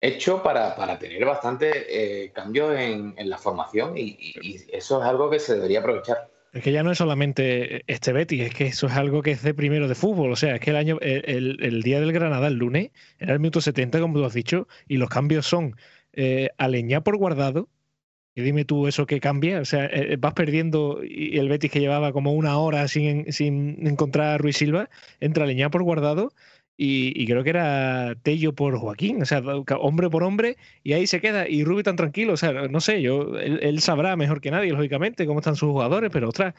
hecho 0.00 0.42
para, 0.42 0.74
para 0.74 0.98
tener 0.98 1.22
bastante 1.26 2.24
eh, 2.24 2.30
cambio 2.32 2.72
en, 2.72 3.14
la 3.18 3.36
formación 3.36 3.98
y, 3.98 4.34
eso 4.72 5.02
es 5.02 5.06
algo 5.06 5.28
que 5.28 5.38
se 5.38 5.56
debería 5.56 5.80
aprovechar. 5.80 6.30
Es 6.54 6.62
que 6.62 6.72
ya 6.72 6.82
no 6.82 6.90
es 6.90 6.96
solamente 6.96 7.82
este 7.86 8.14
Betty, 8.14 8.40
es 8.40 8.54
que 8.54 8.68
eso 8.68 8.86
es 8.86 8.94
algo 8.94 9.20
que 9.20 9.32
es 9.32 9.42
de 9.42 9.52
primero 9.52 9.88
de 9.88 9.94
fútbol. 9.94 10.32
O 10.32 10.36
sea, 10.36 10.54
es 10.54 10.60
que 10.62 10.70
el 10.70 10.76
año, 10.76 10.96
el, 11.02 11.82
día 11.82 12.00
del 12.00 12.14
Granada, 12.14 12.46
el 12.46 12.54
lunes, 12.54 12.92
era 13.18 13.34
el 13.34 13.40
minuto 13.40 13.60
70, 13.60 14.00
como 14.00 14.14
tú 14.14 14.24
has 14.24 14.32
dicho, 14.32 14.68
y 14.88 14.96
los 14.96 15.10
cambios 15.10 15.44
son 15.44 15.76
eh, 16.14 16.48
Aleñá 16.56 17.02
por 17.02 17.18
guardado. 17.18 17.68
Y 18.34 18.42
dime 18.42 18.64
tú 18.64 18.86
eso 18.86 19.06
que 19.06 19.20
cambia. 19.20 19.60
O 19.60 19.64
sea, 19.64 19.86
eh, 19.86 20.16
vas 20.18 20.34
perdiendo 20.34 21.00
y 21.02 21.38
el 21.38 21.48
Betis 21.48 21.70
que 21.70 21.80
llevaba 21.80 22.12
como 22.12 22.32
una 22.32 22.58
hora 22.58 22.86
sin, 22.88 23.32
sin 23.32 23.86
encontrar 23.86 24.34
a 24.34 24.38
Ruiz 24.38 24.56
Silva, 24.56 24.88
entra 25.20 25.44
Aleñá 25.44 25.70
por 25.70 25.82
guardado 25.82 26.32
y, 26.82 27.26
creo 27.26 27.44
que 27.44 27.50
era 27.50 28.14
Tello 28.22 28.54
por 28.54 28.78
Joaquín, 28.78 29.20
o 29.20 29.26
sea, 29.26 29.42
hombre 29.80 30.08
por 30.08 30.22
hombre, 30.22 30.56
y 30.82 30.94
ahí 30.94 31.06
se 31.06 31.20
queda. 31.20 31.46
Y 31.46 31.62
Rubi 31.62 31.82
tan 31.82 31.96
tranquilo, 31.96 32.32
o 32.32 32.36
sea, 32.38 32.52
no 32.52 32.80
sé, 32.80 33.02
yo 33.02 33.38
él, 33.38 33.80
sabrá 33.82 34.16
mejor 34.16 34.40
que 34.40 34.50
nadie, 34.50 34.72
lógicamente, 34.72 35.26
cómo 35.26 35.40
están 35.40 35.56
sus 35.56 35.68
jugadores, 35.68 36.08
pero 36.10 36.30
ostras, 36.30 36.54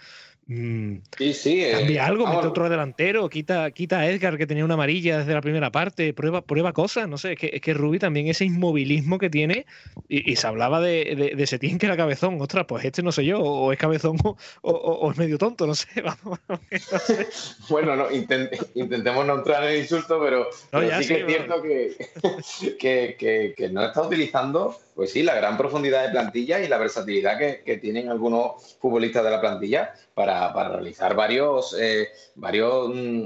mm, 0.48 0.96
sí, 1.18 1.34
sí, 1.34 1.64
eh, 1.64 1.72
cambia 1.72 2.06
algo, 2.06 2.28
mete 2.28 2.48
otro 2.48 2.70
delantero, 2.70 3.30
quita, 3.30 3.72
quita 3.72 4.00
a 4.00 4.10
Edgar, 4.10 4.38
que 4.38 4.48
tenía 4.48 4.66
una 4.66 4.76
amarilla 4.76 5.20
desde 5.20 5.34
la 5.34 5.42
primera 5.42 5.72
parte, 5.72 6.14
prueba, 6.14 6.42
prueba 6.42 6.74
cosas, 6.74 7.08
no 7.08 7.18
sé, 7.18 7.34
es 7.34 7.40
que, 7.40 7.50
es 7.54 7.62
que 7.62 7.74
Rubi 7.74 8.00
también 8.00 8.28
ese 8.28 8.46
inmovilismo 8.46 9.18
que 9.18 9.30
tiene, 9.30 9.66
y, 10.08 10.36
se 10.36 10.48
hablaba 10.48 10.80
de, 10.80 11.16
de, 11.16 11.36
de, 11.36 11.48
Setién 11.48 11.78
que 11.78 11.86
era 11.86 11.98
cabezón, 11.98 12.40
ostras, 12.42 12.66
pues 12.68 12.86
este 12.86 13.04
no 13.04 13.12
sé 13.12 13.26
yo, 13.26 13.40
o 13.40 13.72
es 13.72 13.80
cabezón 13.80 14.18
o, 14.62 15.12
es 15.12 15.18
medio 15.18 15.38
tonto, 15.38 15.68
no 15.68 15.76
sé, 15.76 15.88
vamos. 16.02 16.40
bueno, 17.70 17.96
no, 17.96 18.08
intentemos 18.12 19.26
no 19.26 19.36
entrar 19.36 19.64
en 19.64 19.70
el 19.72 19.78
insulto 19.80 20.22
pero, 20.22 20.48
sí 20.52 21.08
que 21.08 21.20
es 21.22 21.26
cierto 21.28 21.62
que, 22.80 23.54
que, 23.58 23.70
no 23.70 23.86
está 23.86 24.02
utilizando, 24.02 24.78
pues 24.96 25.12
sí, 25.12 25.24
la 25.24 25.36
gran 25.36 25.58
profundidad 25.58 26.04
de 26.04 26.10
plantilla 26.10 26.60
y 26.60 26.68
la 26.68 26.78
versatilidad 26.78 27.38
que, 27.38 27.78
tienen 27.78 28.10
algunos 28.10 28.78
futbolistas 28.80 29.24
de 29.24 29.32
la 29.32 29.42
plantilla 29.42 29.94
para, 30.14 30.52
realizar 30.70 31.16
varios, 31.16 31.76
eh, 31.80 32.10
varios 32.36 32.90
mm, 32.94 33.26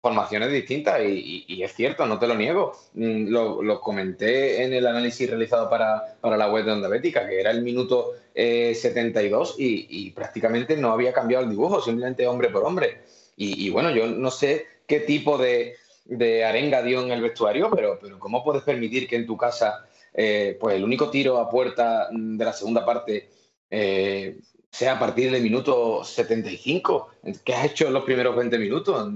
formaciones 0.00 0.52
distintas 0.52 1.00
y, 1.02 1.62
es 1.62 1.74
cierto, 1.74 2.06
no 2.06 2.18
te 2.18 2.26
lo 2.26 2.34
niego. 2.34 2.72
Mm, 2.94 3.28
lo, 3.28 3.80
comenté 3.80 4.62
en 4.62 4.72
el 4.72 4.86
análisis 4.86 5.28
realizado 5.28 5.68
para, 5.68 6.16
la 6.22 6.50
web 6.50 6.64
de 6.64 6.72
Onda 6.72 6.88
Bética, 6.88 7.26
que 7.26 7.40
era 7.40 7.50
el 7.50 7.62
minuto 7.62 8.12
72 8.34 9.52
eh, 9.52 9.54
y, 9.58 10.10
prácticamente 10.10 10.76
no 10.76 10.92
había 10.92 11.12
cambiado 11.12 11.44
el 11.44 11.50
dibujo, 11.50 11.80
simplemente 11.80 12.26
hombre 12.26 12.50
por 12.50 12.64
hombre. 12.64 13.02
y 13.36 13.70
bueno, 13.70 13.90
yo 13.90 14.06
no 14.06 14.30
sé 14.30 14.66
qué 14.86 15.00
tipo 15.00 15.36
de, 15.36 15.76
de 16.08 16.44
arenga 16.44 16.82
dio 16.82 17.02
en 17.02 17.10
el 17.10 17.20
vestuario, 17.20 17.70
pero, 17.74 17.98
pero 18.00 18.18
¿cómo 18.18 18.44
puedes 18.44 18.62
permitir 18.62 19.08
que 19.08 19.16
en 19.16 19.26
tu 19.26 19.36
casa 19.36 19.86
eh, 20.16 20.56
pues 20.58 20.76
el 20.76 20.84
único 20.84 21.10
tiro 21.10 21.38
a 21.38 21.50
puerta 21.50 22.08
de 22.10 22.44
la 22.44 22.52
segunda 22.52 22.84
parte 22.86 23.28
eh, 23.68 24.38
sea 24.70 24.94
a 24.94 24.98
partir 24.98 25.30
del 25.30 25.42
minuto 25.42 26.02
75? 26.02 27.08
¿Qué 27.44 27.54
has 27.54 27.66
hecho 27.66 27.86
en 27.86 27.92
los 27.92 28.04
primeros 28.04 28.34
20 28.34 28.58
minutos? 28.58 29.12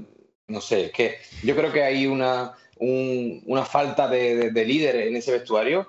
No 0.48 0.60
sé, 0.60 0.86
es 0.86 0.92
que 0.92 1.16
yo 1.42 1.56
creo 1.56 1.72
que 1.72 1.82
hay 1.82 2.06
una, 2.06 2.54
una 2.78 3.64
falta 3.64 4.08
de, 4.08 4.50
líder 4.52 4.96
en 4.96 5.16
ese 5.16 5.32
vestuario. 5.32 5.86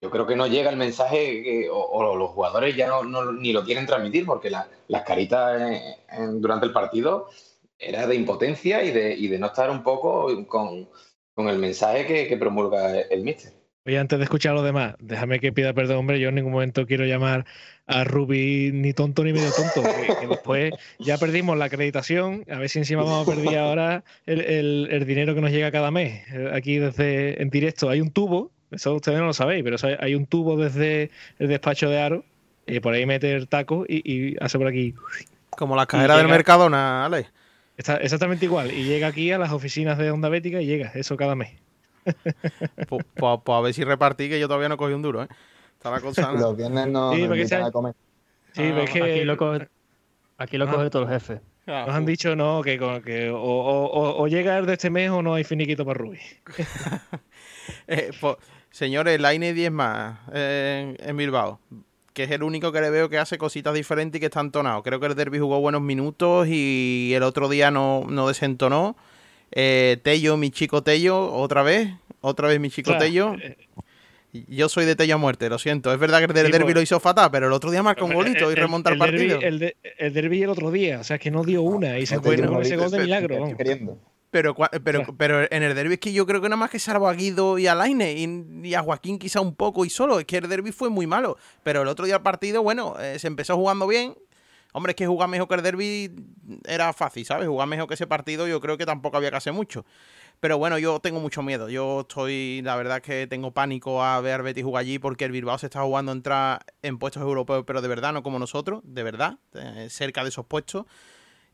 Yo 0.00 0.10
creo 0.10 0.26
que 0.26 0.36
no 0.36 0.46
llega 0.46 0.70
el 0.70 0.76
mensaje 0.76 1.68
o, 1.70 2.14
los 2.14 2.30
jugadores 2.30 2.76
ya 2.76 2.88
no, 2.88 3.32
ni 3.32 3.52
lo 3.52 3.64
quieren 3.64 3.86
transmitir 3.86 4.26
porque 4.26 4.50
las 4.50 5.02
caritas 5.04 5.60
durante 6.38 6.66
el 6.66 6.72
partido 6.72 7.28
era 7.78 8.06
de 8.06 8.14
impotencia 8.14 8.84
y 8.84 8.92
de, 8.92 9.14
y 9.14 9.28
de 9.28 9.38
no 9.38 9.46
estar 9.46 9.70
un 9.70 9.82
poco 9.82 10.46
con, 10.46 10.88
el 11.36 11.58
mensaje 11.58 12.28
que, 12.28 12.36
promulga 12.36 13.00
el 13.00 13.22
míster. 13.22 13.52
Oye, 13.86 13.98
antes 13.98 14.18
de 14.18 14.24
escuchar 14.24 14.52
a 14.52 14.54
los 14.54 14.64
demás, 14.64 14.94
déjame 14.98 15.40
que 15.40 15.52
pida 15.52 15.74
perdón, 15.74 15.98
hombre. 15.98 16.18
Yo 16.18 16.30
en 16.30 16.36
ningún 16.36 16.52
momento 16.52 16.86
quiero 16.86 17.04
llamar 17.04 17.44
a 17.86 18.04
Ruby 18.04 18.70
ni 18.72 18.94
tonto 18.94 19.22
ni 19.22 19.34
medio 19.34 19.50
tonto. 19.52 19.82
Que, 20.20 20.26
después 20.26 20.72
ya 20.98 21.18
perdimos 21.18 21.58
la 21.58 21.66
acreditación. 21.66 22.46
A 22.50 22.58
ver 22.58 22.70
si 22.70 22.78
encima 22.78 23.02
vamos 23.02 23.28
a 23.28 23.30
perder 23.30 23.58
ahora 23.58 24.02
el, 24.24 25.04
dinero 25.06 25.34
que 25.34 25.42
nos 25.42 25.50
llega 25.50 25.70
cada 25.70 25.90
mes. 25.90 26.22
Aquí 26.54 26.78
desde 26.78 27.42
en 27.42 27.50
directo 27.50 27.90
hay 27.90 28.00
un 28.00 28.10
tubo, 28.10 28.50
eso 28.70 28.94
ustedes 28.94 29.18
no 29.18 29.26
lo 29.26 29.34
sabéis, 29.34 29.62
pero 29.62 29.76
hay 30.00 30.14
un 30.14 30.24
tubo 30.24 30.56
desde 30.56 31.10
el 31.38 31.48
despacho 31.48 31.90
de 31.90 32.00
Aro. 32.00 32.24
Y 32.66 32.80
por 32.80 32.94
ahí 32.94 33.04
meter 33.04 33.46
taco 33.46 33.84
y, 33.86 34.00
y 34.10 34.36
hace 34.40 34.56
por 34.56 34.66
aquí. 34.66 34.94
Como 35.50 35.76
la 35.76 35.84
cajera 35.84 36.16
del 36.16 36.28
Mercadona, 36.28 37.04
Ale. 37.04 37.26
Está 37.76 37.96
exactamente 37.96 38.46
igual. 38.46 38.72
Y 38.72 38.84
llega 38.84 39.08
aquí 39.08 39.30
a 39.30 39.36
las 39.36 39.52
oficinas 39.52 39.98
de 39.98 40.10
Onda 40.10 40.30
Bética 40.30 40.62
y 40.62 40.66
llega, 40.66 40.90
eso 40.94 41.18
cada 41.18 41.34
mes. 41.34 41.50
pues, 42.88 43.04
pues, 43.14 43.40
pues, 43.44 43.56
a 43.58 43.60
ver 43.60 43.74
si 43.74 43.84
repartí, 43.84 44.28
que 44.28 44.40
yo 44.40 44.46
todavía 44.46 44.68
no 44.68 44.76
cogí 44.76 44.92
un 44.92 45.02
duro, 45.02 45.22
¿eh? 45.22 45.28
Estaba 45.72 46.00
cosa. 46.00 46.32
Los 46.32 46.56
viernes 46.56 46.88
no 46.88 47.12
sí, 47.12 47.28
me 47.28 47.56
a 47.56 47.70
comer. 47.70 47.94
Sí, 48.52 48.62
ah, 48.62 48.84
que 48.90 49.02
aquí 49.02 49.24
lo 49.24 49.36
coge, 49.36 49.68
aquí 50.38 50.56
lo 50.56 50.68
coge 50.68 50.90
todo 50.90 51.02
el 51.02 51.08
jefe. 51.08 51.40
Ah, 51.66 51.84
Nos 51.86 51.96
han 51.96 52.06
dicho 52.06 52.36
no, 52.36 52.62
que, 52.62 52.78
que 53.04 53.30
o, 53.30 53.38
o, 53.38 54.22
o, 54.22 54.28
llega 54.28 54.58
el 54.58 54.66
de 54.66 54.74
este 54.74 54.90
mes 54.90 55.10
o 55.10 55.22
no 55.22 55.34
hay 55.34 55.44
finiquito 55.44 55.84
para 55.84 55.98
Ruby. 55.98 56.18
eh, 57.88 58.10
pues, 58.20 58.36
señores, 58.70 59.18
Line 59.20 59.54
10 59.54 59.72
más 59.72 60.18
eh, 60.32 60.94
en 60.98 61.16
Bilbao 61.16 61.58
que 62.14 62.22
es 62.22 62.30
el 62.30 62.44
único 62.44 62.70
que 62.70 62.80
le 62.80 62.90
veo 62.90 63.08
que 63.08 63.18
hace 63.18 63.36
cositas 63.36 63.74
diferentes 63.74 64.18
y 64.18 64.20
que 64.20 64.26
está 64.26 64.40
entonado. 64.40 64.82
Creo 64.84 65.00
que 65.00 65.06
el 65.06 65.16
Derby 65.16 65.40
jugó 65.40 65.60
buenos 65.60 65.82
minutos 65.82 66.46
y 66.48 67.12
el 67.12 67.24
otro 67.24 67.48
día 67.48 67.72
no, 67.72 68.04
no 68.08 68.28
desentonó. 68.28 68.96
Eh, 69.56 69.98
Tello, 70.02 70.36
mi 70.36 70.50
chico 70.50 70.82
Tello, 70.82 71.32
otra 71.32 71.62
vez, 71.62 71.88
otra 72.20 72.48
vez 72.48 72.58
mi 72.58 72.70
chico 72.70 72.98
Tello. 72.98 73.36
Eh, 73.40 73.56
yo 74.48 74.68
soy 74.68 74.84
de 74.84 74.96
Tello 74.96 75.14
a 75.14 75.18
muerte, 75.18 75.48
lo 75.48 75.60
siento. 75.60 75.92
Es 75.92 75.98
verdad 76.00 76.18
que 76.18 76.40
el 76.40 76.50
derby 76.50 76.74
lo 76.74 76.82
hizo 76.82 76.98
fatal, 76.98 77.30
pero 77.30 77.46
el 77.46 77.52
otro 77.52 77.70
día 77.70 77.84
marcó 77.84 78.04
un 78.04 78.14
golito 78.14 78.50
y 78.50 78.56
remonta 78.56 78.90
el, 78.90 78.98
partido. 78.98 79.38
el, 79.40 79.60
derby 80.12 80.42
el 80.42 80.50
otro 80.50 80.72
día, 80.72 80.98
o 80.98 81.04
sea, 81.04 81.18
que 81.18 81.30
no 81.30 81.44
dio 81.44 81.62
una 81.62 82.00
y 82.00 82.06
se 82.06 82.18
fue 82.18 82.34
ese 82.34 82.76
gol 82.76 82.90
de 82.90 82.98
milagro. 82.98 83.54
Pero, 84.32 84.56
pero, 84.82 85.16
pero 85.16 85.46
en 85.48 85.62
el 85.62 85.76
derby 85.76 85.94
es 85.94 86.00
que 86.00 86.12
yo 86.12 86.26
creo 86.26 86.40
que 86.40 86.48
nada 86.48 86.56
más 86.56 86.68
que 86.68 86.80
salvo 86.80 87.06
a 87.06 87.14
Guido 87.14 87.56
y 87.56 87.68
a 87.68 87.76
Laine 87.76 88.12
y, 88.64 88.74
a 88.74 88.82
Joaquín 88.82 89.16
quizá 89.16 89.40
un 89.40 89.54
poco 89.54 89.84
y 89.84 89.90
solo. 89.90 90.18
Es 90.18 90.24
que 90.24 90.38
el 90.38 90.48
derby 90.48 90.72
fue 90.72 90.90
muy 90.90 91.06
malo. 91.06 91.38
Pero 91.62 91.82
el 91.82 91.88
otro 91.88 92.04
día 92.04 92.16
el 92.16 92.22
partido, 92.22 92.60
bueno, 92.60 92.96
eh, 92.98 93.20
se 93.20 93.28
empezó 93.28 93.54
jugando 93.54 93.86
bien. 93.86 94.16
Hombre, 94.76 94.90
es 94.90 94.96
que 94.96 95.06
jugar 95.06 95.28
mejor 95.28 95.46
que 95.46 95.54
el 95.54 95.62
derby 95.62 96.12
era 96.66 96.92
fácil, 96.92 97.24
¿sabes? 97.24 97.46
Jugar 97.46 97.68
mejor 97.68 97.86
que 97.86 97.94
ese 97.94 98.08
partido 98.08 98.48
yo 98.48 98.60
creo 98.60 98.76
que 98.76 98.84
tampoco 98.84 99.16
había 99.16 99.30
que 99.30 99.36
hacer 99.36 99.52
mucho. 99.52 99.86
Pero 100.40 100.58
bueno, 100.58 100.78
yo 100.78 100.98
tengo 100.98 101.20
mucho 101.20 101.42
miedo. 101.44 101.68
Yo 101.68 102.00
estoy, 102.00 102.60
la 102.64 102.74
verdad 102.74 102.96
es 102.96 103.02
que 103.04 103.26
tengo 103.28 103.52
pánico 103.52 104.02
a 104.02 104.20
ver 104.20 104.42
Betis 104.42 104.64
jugar 104.64 104.80
allí 104.80 104.98
porque 104.98 105.24
el 105.26 105.30
Bilbao 105.30 105.58
se 105.58 105.66
está 105.66 105.82
jugando 105.82 106.10
a 106.10 106.16
entrar 106.16 106.66
en 106.82 106.98
puestos 106.98 107.22
europeos, 107.22 107.62
pero 107.64 107.82
de 107.82 107.88
verdad, 107.88 108.12
no 108.12 108.24
como 108.24 108.40
nosotros, 108.40 108.82
de 108.84 109.04
verdad, 109.04 109.38
eh, 109.54 109.86
cerca 109.90 110.24
de 110.24 110.30
esos 110.30 110.44
puestos 110.44 110.86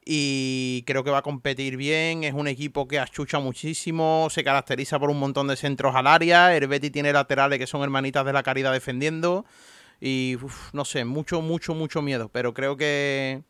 y 0.04 0.82
creo 0.86 1.04
que 1.04 1.10
va 1.10 1.18
a 1.18 1.22
competir 1.22 1.76
bien. 1.76 2.24
Es 2.24 2.32
un 2.32 2.48
equipo 2.48 2.88
que 2.88 2.98
achucha 2.98 3.38
muchísimo, 3.38 4.28
se 4.30 4.42
caracteriza 4.42 4.98
por 4.98 5.10
un 5.10 5.18
montón 5.18 5.46
de 5.48 5.56
centros 5.56 5.94
al 5.94 6.06
área. 6.06 6.56
El 6.56 6.66
Betty 6.68 6.90
tiene 6.90 7.12
laterales 7.12 7.58
que 7.58 7.66
son 7.66 7.82
hermanitas 7.82 8.24
de 8.24 8.32
la 8.32 8.42
caridad 8.42 8.72
defendiendo. 8.72 9.44
Y 10.00 10.36
no 10.72 10.84
sé, 10.84 11.04
mucho, 11.04 11.42
mucho, 11.42 11.74
mucho 11.74 12.02
miedo. 12.02 12.28
Pero 12.32 12.54
creo 12.54 12.76
que. 12.76 13.42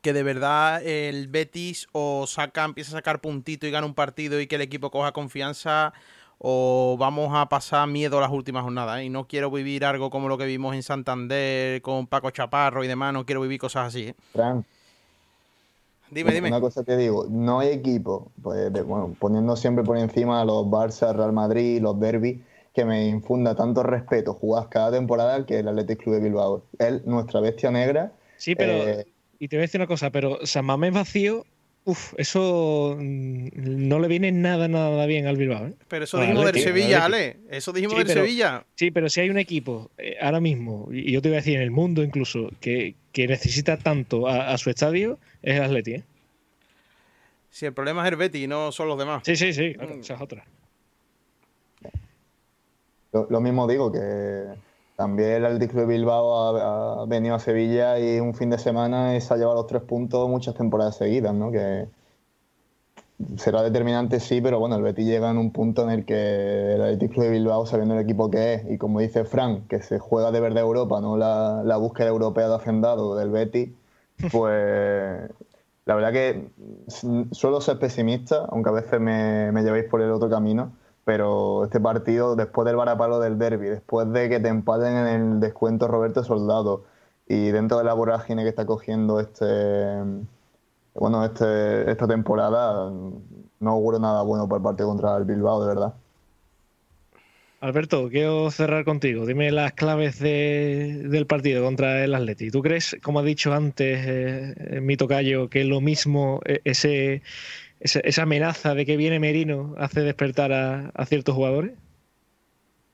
Que 0.00 0.12
de 0.12 0.24
verdad 0.24 0.84
el 0.84 1.28
Betis 1.28 1.86
o 1.92 2.26
saca, 2.26 2.64
empieza 2.64 2.90
a 2.90 2.98
sacar 2.98 3.20
puntito 3.20 3.68
y 3.68 3.70
gana 3.70 3.86
un 3.86 3.94
partido 3.94 4.40
y 4.40 4.48
que 4.48 4.56
el 4.56 4.62
equipo 4.62 4.90
coja 4.90 5.12
confianza. 5.12 5.92
O 6.38 6.96
vamos 6.98 7.30
a 7.32 7.48
pasar 7.48 7.86
miedo 7.86 8.20
las 8.20 8.32
últimas 8.32 8.64
jornadas. 8.64 8.98
¿eh? 8.98 9.04
Y 9.04 9.10
no 9.10 9.28
quiero 9.28 9.48
vivir 9.50 9.84
algo 9.84 10.10
como 10.10 10.28
lo 10.28 10.36
que 10.36 10.46
vimos 10.46 10.74
en 10.74 10.82
Santander 10.82 11.80
con 11.82 12.08
Paco 12.08 12.30
Chaparro 12.30 12.82
y 12.82 12.88
demás. 12.88 13.12
No 13.12 13.24
quiero 13.24 13.42
vivir 13.42 13.60
cosas 13.60 13.88
así. 13.88 14.08
¿eh? 14.08 14.14
Dime, 16.12 16.32
dime. 16.32 16.48
Una 16.48 16.60
cosa 16.60 16.84
que 16.84 16.94
digo, 16.96 17.26
no 17.30 17.60
hay 17.60 17.68
equipo, 17.68 18.30
pues, 18.42 18.70
bueno, 18.84 19.16
poniendo 19.18 19.56
siempre 19.56 19.82
por 19.82 19.96
encima 19.96 20.42
a 20.42 20.44
los 20.44 20.66
Barça, 20.66 21.14
Real 21.14 21.32
Madrid, 21.32 21.80
los 21.80 21.98
Derby, 21.98 22.42
que 22.74 22.84
me 22.84 23.06
infunda 23.08 23.54
tanto 23.54 23.82
respeto 23.82 24.34
jugar 24.34 24.68
cada 24.70 24.92
temporada 24.92 25.44
que 25.44 25.58
el 25.58 25.68
Athletic 25.68 26.02
Club 26.02 26.16
de 26.16 26.20
Bilbao. 26.20 26.64
Él, 26.78 27.02
nuestra 27.04 27.40
bestia 27.40 27.70
negra. 27.70 28.12
Sí, 28.36 28.54
pero. 28.54 28.72
Eh, 28.72 29.06
y 29.38 29.48
te 29.48 29.56
voy 29.56 29.62
a 29.62 29.66
decir 29.66 29.80
una 29.80 29.88
cosa, 29.88 30.10
pero 30.10 30.46
San 30.46 30.64
Mamés 30.64 30.92
vacío, 30.92 31.44
uff, 31.84 32.14
eso 32.16 32.96
mm, 32.98 33.48
no 33.88 33.98
le 33.98 34.08
viene 34.08 34.32
nada, 34.32 34.68
nada 34.68 35.04
bien 35.06 35.26
al 35.26 35.36
Bilbao. 35.36 35.66
¿eh? 35.66 35.74
Pero 35.88 36.04
eso 36.04 36.20
dijimos 36.20 36.44
del 36.46 36.62
Sevilla, 36.62 37.04
Ale. 37.04 37.38
Eso 37.50 37.72
dijimos 37.72 37.98
del 37.98 38.08
Sevilla. 38.08 38.64
Sí, 38.76 38.90
pero 38.90 39.08
si 39.08 39.20
hay 39.20 39.30
un 39.30 39.38
equipo 39.38 39.90
eh, 39.98 40.16
ahora 40.20 40.40
mismo, 40.40 40.88
y 40.92 41.12
yo 41.12 41.20
te 41.20 41.28
voy 41.28 41.36
a 41.36 41.40
decir 41.40 41.56
en 41.56 41.62
el 41.62 41.70
mundo 41.70 42.02
incluso, 42.02 42.50
que, 42.60 42.94
necesita 43.14 43.76
tanto 43.76 44.28
a, 44.28 44.56
su 44.58 44.70
estadio, 44.70 45.18
es 45.42 45.56
el 45.56 45.64
Atleti. 45.64 45.94
¿eh? 45.94 46.04
Si 47.50 47.66
el 47.66 47.74
problema 47.74 48.04
es 48.04 48.12
el 48.12 48.16
Betty 48.16 48.44
y 48.44 48.46
no 48.46 48.72
son 48.72 48.88
los 48.88 48.98
demás. 48.98 49.22
Sí, 49.26 49.36
sí, 49.36 49.52
sí, 49.52 49.74
mm. 49.78 50.00
esa 50.00 50.14
es 50.14 50.20
otra. 50.20 50.44
Lo, 53.12 53.40
mismo 53.40 53.66
digo, 53.66 53.92
que 53.92 54.46
también 54.96 55.32
el 55.32 55.46
Atlético 55.46 55.80
de 55.80 55.86
Bilbao 55.86 56.56
ha, 56.56 57.06
venido 57.06 57.34
a 57.34 57.38
Sevilla 57.38 57.98
y 57.98 58.20
un 58.20 58.34
fin 58.34 58.50
de 58.50 58.58
semana 58.58 59.20
se 59.20 59.34
ha 59.34 59.36
llevado 59.36 59.56
los 59.56 59.66
tres 59.66 59.82
puntos 59.82 60.28
muchas 60.28 60.54
temporadas 60.54 60.96
seguidas, 60.96 61.34
¿no? 61.34 61.50
Que 61.50 61.88
será 63.36 63.62
determinante, 63.62 64.20
sí, 64.20 64.40
pero 64.40 64.58
bueno, 64.58 64.76
el 64.76 64.82
Betty 64.82 65.04
llega 65.04 65.30
en 65.30 65.38
un 65.38 65.52
punto 65.52 65.82
en 65.84 65.90
el 65.90 66.04
que 66.04 66.74
el 66.74 66.82
Atlético 66.82 67.22
de 67.22 67.30
Bilbao, 67.30 67.66
sabiendo 67.66 67.94
el 67.94 68.00
equipo 68.00 68.30
que 68.30 68.54
es, 68.54 68.70
y 68.70 68.78
como 68.78 69.00
dice 69.00 69.24
Frank, 69.24 69.66
que 69.68 69.82
se 69.82 69.98
juega 69.98 70.30
de 70.30 70.40
verde 70.40 70.60
Europa, 70.60 71.00
no 71.00 71.16
la, 71.16 71.76
búsqueda 71.76 72.08
europea 72.08 72.48
de 72.48 72.54
hacendado 72.54 73.16
del 73.16 73.30
Betty, 73.30 73.74
pues 74.30 75.30
la 75.84 75.94
verdad 75.94 76.12
que 76.12 76.48
suelo 77.32 77.60
ser 77.60 77.78
pesimista, 77.78 78.46
aunque 78.50 78.70
a 78.70 78.72
veces 78.72 79.00
me, 79.00 79.52
llevéis 79.62 79.84
por 79.84 80.00
el 80.00 80.10
otro 80.10 80.30
camino, 80.30 80.72
pero 81.04 81.64
este 81.64 81.80
partido, 81.80 82.36
después 82.36 82.66
del 82.66 82.76
varapalo 82.76 83.20
del 83.20 83.38
derby, 83.38 83.68
después 83.68 84.10
de 84.12 84.28
que 84.28 84.40
te 84.40 84.48
empaten 84.48 84.96
en 84.96 85.06
el 85.06 85.40
descuento 85.40 85.88
Roberto 85.88 86.22
Soldado 86.22 86.84
y 87.26 87.50
dentro 87.50 87.78
de 87.78 87.84
la 87.84 87.94
vorágine 87.94 88.42
que 88.42 88.48
está 88.48 88.66
cogiendo 88.66 89.20
este 89.20 89.46
bueno 90.94 91.24
este, 91.24 91.90
esta 91.90 92.06
temporada, 92.06 92.90
no 93.60 93.70
auguro 93.70 93.98
nada 93.98 94.22
bueno 94.22 94.48
por 94.48 94.58
el 94.58 94.62
partido 94.62 94.88
contra 94.88 95.16
el 95.16 95.24
Bilbao, 95.24 95.62
de 95.62 95.68
verdad. 95.68 95.94
Alberto, 97.62 98.08
quiero 98.10 98.50
cerrar 98.50 98.84
contigo. 98.84 99.24
Dime 99.24 99.52
las 99.52 99.72
claves 99.74 100.18
del 100.18 101.26
partido 101.28 101.62
contra 101.62 102.02
el 102.02 102.12
Atleti. 102.12 102.50
¿Tú 102.50 102.60
crees, 102.60 102.96
como 103.04 103.20
ha 103.20 103.22
dicho 103.22 103.52
antes 103.52 104.04
eh, 104.04 104.80
mi 104.82 104.96
tocayo, 104.96 105.48
que 105.48 105.62
lo 105.62 105.80
mismo, 105.80 106.40
e, 106.44 106.60
ese, 106.64 107.22
esa 107.82 108.22
amenaza 108.22 108.74
de 108.74 108.86
que 108.86 108.96
viene 108.96 109.18
Merino 109.18 109.74
hace 109.78 110.00
despertar 110.02 110.52
a, 110.52 111.06
ciertos 111.06 111.34
jugadores? 111.34 111.72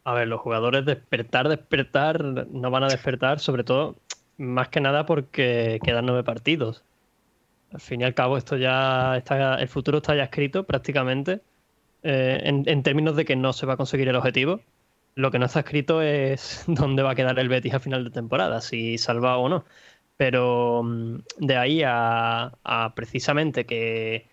A 0.05 0.15
ver, 0.15 0.29
los 0.29 0.41
jugadores 0.41 0.87
despertar, 0.87 1.49
despertar, 1.49 2.47
no 2.51 2.71
van 2.71 2.85
a 2.85 2.89
despertar, 2.89 3.41
sobre 3.41 3.65
todo, 3.65 3.97
más 4.39 4.69
que 4.69 4.81
nada 4.81 5.05
porque 5.05 5.79
quedan 5.85 6.07
nueve 6.07 6.25
partidos. 6.25 6.83
Al 7.73 7.81
fin 7.81 8.01
y 8.01 8.05
al 8.05 8.15
cabo, 8.15 8.39
esto 8.39 8.57
ya 8.57 9.17
está, 9.19 9.57
el 9.57 9.69
futuro 9.69 9.99
está 9.99 10.17
ya 10.17 10.25
escrito 10.25 10.65
prácticamente 10.65 11.43
eh, 12.03 12.41
en, 12.45 12.83
términos 12.83 13.17
de 13.17 13.25
que 13.25 13.37
no 13.37 13.53
se 13.53 13.67
va 13.67 13.75
a 13.75 13.77
conseguir 13.77 14.09
el 14.09 14.17
objetivo. 14.17 14.61
Lo 15.15 15.31
que 15.31 15.39
no 15.39 15.47
está 15.47 15.61
escrito 15.61 16.01
es 16.01 16.65
dónde 16.69 17.03
va 17.03 17.11
a 17.13 17.15
quedar 17.15 17.39
el 17.39 17.49
Betis 17.49 17.75
a 17.75 17.81
final 17.81 18.05
de 18.05 18.11
temporada, 18.11 18.61
si 18.61 18.99
salva 18.99 19.37
o 19.37 19.49
no. 19.49 19.65
Pero 20.17 20.83
mm, 20.85 21.19
de 21.39 21.57
ahí 21.57 21.83
a, 21.85 22.53
precisamente 22.95 23.67
que 23.67 24.27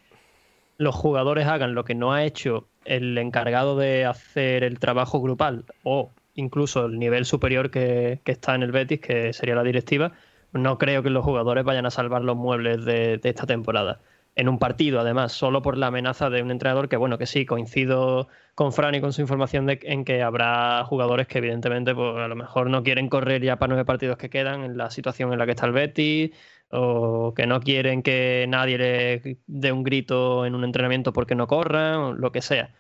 los 0.78 0.96
jugadores 0.96 1.48
hagan 1.48 1.76
lo 1.76 1.86
que 1.86 1.96
no 1.96 2.14
ha 2.14 2.24
hecho 2.24 2.68
el 2.86 3.18
encargado 3.18 3.78
de 3.78 4.06
hacer 4.06 4.64
el 4.64 4.80
trabajo 4.80 5.22
grupal 5.22 5.66
o 5.84 6.12
incluso 6.36 6.86
el 6.86 7.00
nivel 7.00 7.26
superior 7.26 7.72
que, 7.72 8.20
está 8.26 8.56
en 8.56 8.64
el 8.64 8.72
Betis, 8.72 9.00
que 9.00 9.34
sería 9.34 9.56
la 9.56 9.64
directiva, 9.64 10.12
no 10.52 10.78
creo 10.78 11.02
que 11.04 11.10
los 11.10 11.24
jugadores 11.24 11.64
vayan 11.64 11.86
a 11.86 11.92
salvar 11.92 12.24
los 12.24 12.36
muebles 12.36 12.86
de 12.86 13.20
esta 13.24 13.46
temporada. 13.46 14.00
En 14.38 14.50
un 14.50 14.60
partido, 14.60 15.00
además, 15.00 15.32
solo 15.32 15.62
por 15.62 15.78
la 15.78 15.88
amenaza 15.88 16.30
de 16.30 16.42
un 16.42 16.52
entrenador 16.52 16.90
que, 16.90 16.98
bueno, 16.98 17.18
que 17.18 17.26
sí, 17.26 17.46
coincido 17.46 18.28
con 18.54 18.74
Fran 18.74 18.94
y 18.94 19.00
con 19.00 19.14
su 19.14 19.22
información 19.22 19.66
de, 19.66 19.80
en 19.84 20.04
que 20.04 20.22
habrá 20.24 20.84
jugadores 20.84 21.28
que 21.28 21.38
evidentemente 21.38 21.96
pues, 21.96 22.18
a 22.18 22.28
lo 22.28 22.36
mejor 22.36 22.70
no 22.70 22.84
quieren 22.84 23.08
correr 23.08 23.42
ya 23.42 23.56
para 23.58 23.70
nueve 23.70 23.86
partidos 23.86 24.18
que 24.18 24.30
quedan 24.30 24.64
en 24.64 24.78
la 24.78 24.90
situación 24.90 25.32
en 25.32 25.40
la 25.40 25.46
que 25.46 25.52
está 25.52 25.66
el 25.68 25.72
Betis 25.72 26.32
o 26.76 27.34
que 27.36 27.48
no 27.48 27.60
quieren 27.62 28.04
que 28.04 28.46
nadie 28.50 28.78
le 28.78 29.40
dé 29.48 29.72
un 29.72 29.84
grito 29.84 30.46
en 30.46 30.56
un 30.56 30.64
entrenamiento 30.64 31.14
porque 31.14 31.36
no 31.36 31.48
corran, 31.48 31.96
o 31.96 32.14
lo 32.14 32.32
que 32.32 32.42
sea. 32.42 32.74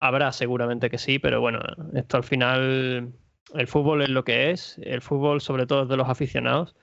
Habrá 0.00 0.32
seguramente 0.32 0.90
que 0.90 0.98
sí, 0.98 1.18
pero 1.18 1.40
bueno, 1.40 1.60
esto 1.94 2.16
al 2.18 2.24
final, 2.24 3.14
el 3.54 3.66
fútbol 3.68 4.02
es 4.02 4.10
lo 4.10 4.24
que 4.24 4.50
es, 4.50 4.78
el 4.82 5.00
fútbol 5.02 5.40
sobre 5.40 5.66
todo 5.66 5.84
es 5.84 5.88
de 5.88 5.96
los 5.96 6.08
aficionados 6.08 6.76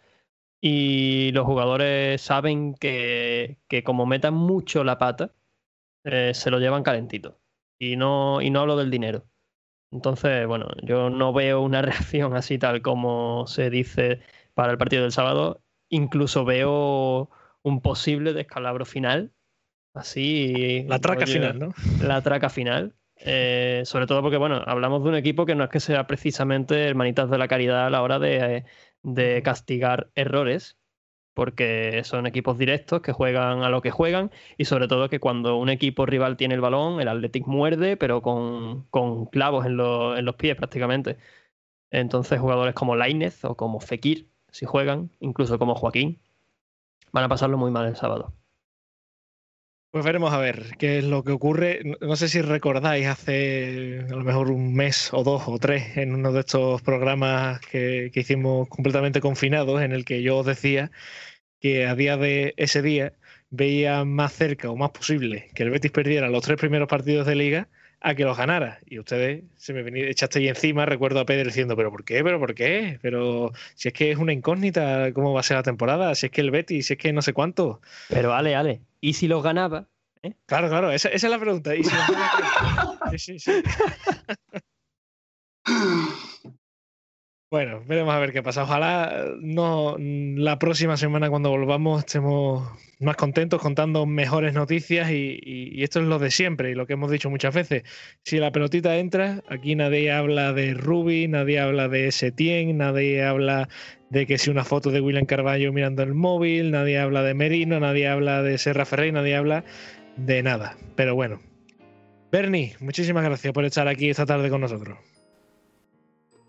y 0.62 1.32
los 1.34 1.46
jugadores 1.46 2.22
saben 2.22 2.76
que, 2.76 3.58
como 3.84 4.06
metan 4.06 4.36
mucho 4.36 4.84
la 4.84 4.98
pata, 5.00 5.34
eh, 6.06 6.34
se 6.36 6.52
lo 6.52 6.60
llevan 6.60 6.84
calentito. 6.84 7.40
Y 7.80 7.96
no, 7.98 8.42
y 8.42 8.52
no 8.52 8.62
hablo 8.62 8.78
del 8.78 8.92
dinero. 8.92 9.26
Entonces, 9.92 10.48
bueno, 10.48 10.68
yo 10.84 11.10
no 11.10 11.34
veo 11.34 11.62
una 11.62 11.82
reacción 11.84 12.36
así 12.36 12.58
tal 12.60 12.82
como 12.82 13.48
se 13.48 13.70
dice 13.70 14.22
para 14.54 14.72
el 14.72 14.78
partido 14.78 15.04
del 15.04 15.12
sábado. 15.12 15.64
Incluso 15.92 16.46
veo 16.46 17.30
un 17.62 17.82
posible 17.82 18.34
descalabro 18.34 18.86
final. 18.86 19.32
Así. 19.94 20.86
La 20.88 21.00
traca 21.00 21.28
final, 21.28 21.60
¿no? 21.60 21.74
La 22.02 22.22
traca 22.22 22.50
final. 22.50 22.96
Eh, 23.18 23.84
sobre 23.86 24.08
todo 24.08 24.22
porque, 24.22 24.38
bueno, 24.38 24.64
hablamos 24.66 25.04
de 25.04 25.10
un 25.10 25.16
equipo 25.16 25.46
que 25.46 25.54
no 25.54 25.66
es 25.66 25.70
que 25.70 25.80
sea 25.80 26.08
precisamente 26.08 26.88
hermanitas 26.88 27.30
de 27.30 27.38
la 27.38 27.48
caridad 27.48 27.86
a 27.86 27.90
la 27.90 28.02
hora 28.02 28.18
de, 28.18 28.64
de 29.04 29.44
castigar 29.44 30.10
errores, 30.16 30.78
porque 31.34 32.04
son 32.06 32.26
equipos 32.26 32.58
directos 32.58 33.02
que 33.02 33.12
juegan 33.12 33.64
a 33.64 33.70
lo 33.70 33.82
que 33.82 33.92
juegan 33.92 34.32
y 34.58 34.66
sobre 34.66 34.88
todo 34.88 35.10
que 35.10 35.20
cuando 35.20 35.58
un 35.58 35.70
equipo 35.70 36.06
rival 36.06 36.38
tiene 36.38 36.56
el 36.56 36.62
balón, 36.62 37.00
el 37.02 37.10
Athletic 37.10 37.46
muerde, 37.48 37.98
pero 37.98 38.22
con, 38.22 38.86
clavos 39.28 39.66
en, 39.66 39.74
en, 39.74 40.26
los 40.26 40.36
pies 40.36 40.56
prácticamente. 40.56 41.18
Entonces 41.92 42.40
jugadores 42.40 42.74
como 42.74 42.96
Lainez 42.96 43.44
o 43.46 43.56
como 43.56 43.82
Fekir, 43.82 44.31
si 44.52 44.66
juegan, 44.66 45.10
incluso 45.20 45.58
como 45.58 45.76
Joaquín, 45.76 46.20
van 47.12 47.24
a 47.24 47.30
pasarlo 47.30 47.58
muy 47.58 47.72
mal 47.72 47.88
el 47.88 47.96
sábado. 47.96 48.34
Pues 49.92 50.06
veremos 50.06 50.32
a 50.32 50.38
ver 50.38 50.78
qué 50.78 51.00
es 51.00 51.04
lo 51.04 51.24
que 51.26 51.34
ocurre. 51.34 51.98
No 52.00 52.16
sé 52.16 52.30
si 52.30 52.42
recordáis 52.42 53.08
hace 53.08 54.06
a 54.10 54.16
lo 54.16 54.24
mejor 54.24 54.50
un 54.50 54.74
mes 54.74 55.14
o 55.14 55.22
dos 55.24 55.44
o 55.48 55.60
tres 55.60 55.98
en 55.98 56.16
uno 56.16 56.32
de 56.32 56.40
estos 56.40 56.82
programas 56.82 57.60
que, 57.60 58.10
hicimos 58.14 58.70
completamente 58.70 59.20
confinados 59.20 59.82
en 59.82 59.92
el 59.92 60.06
que 60.06 60.22
yo 60.22 60.38
os 60.38 60.46
decía 60.46 60.92
que 61.60 61.88
a 61.88 61.96
día 61.96 62.16
de 62.16 62.54
ese 62.58 62.82
día 62.82 63.14
veía 63.50 64.06
más 64.06 64.32
cerca 64.34 64.72
o 64.72 64.78
más 64.78 64.92
posible 64.92 65.50
que 65.56 65.64
el 65.64 65.72
Betis 65.72 65.92
perdiera 65.92 66.30
los 66.30 66.44
tres 66.44 66.58
primeros 66.58 66.88
partidos 66.88 67.28
de 67.28 67.36
liga 67.36 67.68
a 68.02 68.16
que 68.16 68.24
los 68.24 68.38
ganara. 68.38 68.80
Y 68.86 69.00
ustedes 69.00 69.44
se 69.58 69.74
me 69.74 69.84
venía, 69.84 70.08
echaste 70.08 70.40
ahí 70.40 70.48
encima, 70.48 70.86
recuerdo 70.86 71.20
a 71.20 71.26
Pedro 71.26 71.46
diciendo, 71.46 71.76
pero 71.76 71.92
¿por 71.92 72.04
qué? 72.04 72.24
¿Pero 72.24 72.40
por 72.40 72.56
qué? 72.56 73.00
Pero 73.02 73.54
si 73.76 73.88
es 73.88 73.94
que 73.94 74.12
es 74.12 74.18
una 74.18 74.34
incógnita 74.34 75.14
cómo 75.14 75.34
va 75.34 75.40
a 75.40 75.44
ser 75.44 75.58
la 75.58 75.64
temporada, 75.64 76.14
si 76.16 76.26
es 76.26 76.32
que 76.32 76.42
el 76.42 76.52
Betis, 76.52 76.88
si 76.88 76.94
es 76.94 77.00
que 77.00 77.14
no 77.14 77.22
sé 77.22 77.34
cuánto. 77.34 77.82
Pero 78.10 78.34
Ale, 78.34 78.56
Ale, 78.56 78.82
¿y 79.00 79.14
si 79.14 79.28
los 79.28 79.44
ganaba? 79.44 79.88
¿Eh? 80.24 80.34
Claro, 80.46 80.70
claro, 80.70 80.92
esa, 80.92 81.10
es 81.10 81.24
la 81.24 81.40
pregunta. 81.40 81.72
sí, 83.18 83.18
sí, 83.18 83.40
sí. 83.40 83.64
Bueno, 87.52 87.84
veremos 87.86 88.14
a 88.14 88.20
ver 88.20 88.32
qué 88.32 88.42
pasa. 88.42 88.64
Ojalá 88.64 89.26
no 89.42 89.98
la 90.00 90.58
próxima 90.58 90.96
semana 90.96 91.30
cuando 91.30 91.50
volvamos 91.50 92.00
estemos 92.00 92.66
más 93.02 93.18
contentos 93.18 93.62
contando 93.62 94.06
mejores 94.06 94.54
noticias 94.54 95.12
y, 95.12 95.84
esto 95.84 96.00
es 96.00 96.06
lo 96.06 96.18
de 96.18 96.32
siempre 96.32 96.72
y 96.72 96.76
lo 96.76 96.88
que 96.88 96.94
hemos 96.94 97.12
dicho 97.12 97.30
muchas 97.30 97.54
veces. 97.54 97.84
Si 98.24 98.38
la 98.38 98.54
pelotita 98.54 98.98
entra, 98.98 99.44
aquí 99.50 99.76
nadie 99.76 100.14
habla 100.14 100.54
de 100.54 100.76
Ruby, 100.76 101.28
nadie 101.28 101.60
habla 101.60 101.90
de 101.90 102.10
Setien, 102.14 102.78
nadie 102.78 103.22
habla 103.22 103.68
de 104.10 104.26
que 104.26 104.38
si 104.38 104.50
una 104.50 104.64
foto 104.64 104.90
de 104.90 105.02
William 105.02 105.26
Carballo 105.26 105.74
mirando 105.74 106.04
el 106.04 106.14
móvil, 106.14 106.72
nadie 106.72 107.00
habla 107.00 107.22
de 107.22 107.34
Merino, 107.34 107.82
nadie 107.82 108.08
habla 108.08 108.44
de 108.44 108.58
Serra 108.60 108.86
Ferrey, 108.86 109.12
nadie 109.12 109.36
habla 109.36 109.66
de 110.16 110.42
nada. 110.42 110.78
Pero 110.96 111.16
bueno. 111.16 111.42
Bernie, 112.32 112.78
muchísimas 112.80 113.26
gracias 113.26 113.52
por 113.52 113.66
estar 113.66 113.90
aquí 113.90 114.10
esta 114.10 114.26
tarde 114.26 114.50
con 114.50 114.62
nosotros. 114.62 114.98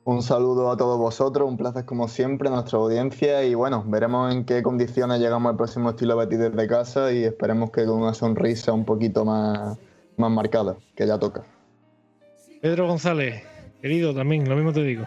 Un 0.04 0.20
saludo 0.20 0.68
a 0.72 0.76
todos 0.76 0.98
vosotros, 0.98 1.48
un 1.48 1.56
placer 1.56 1.84
como 1.84 2.08
siempre, 2.08 2.48
a 2.48 2.50
nuestra 2.50 2.76
audiencia 2.78 3.44
y 3.44 3.54
bueno, 3.54 3.84
veremos 3.86 4.34
en 4.34 4.44
qué 4.44 4.60
condiciones 4.60 5.20
llegamos 5.20 5.50
al 5.50 5.56
próximo 5.56 5.90
estilo 5.90 6.16
Betis 6.16 6.40
desde 6.40 6.66
casa 6.66 7.12
y 7.12 7.22
esperemos 7.22 7.70
que 7.70 7.86
con 7.86 8.02
una 8.02 8.12
sonrisa 8.12 8.72
un 8.72 8.84
poquito 8.84 9.24
más, 9.24 9.78
más 10.16 10.30
marcada, 10.30 10.76
que 10.96 11.06
ya 11.06 11.20
toca. 11.20 11.44
Pedro 12.60 12.88
González, 12.88 13.44
querido 13.80 14.12
también, 14.12 14.48
lo 14.48 14.56
mismo 14.56 14.72
te 14.72 14.82
digo. 14.82 15.04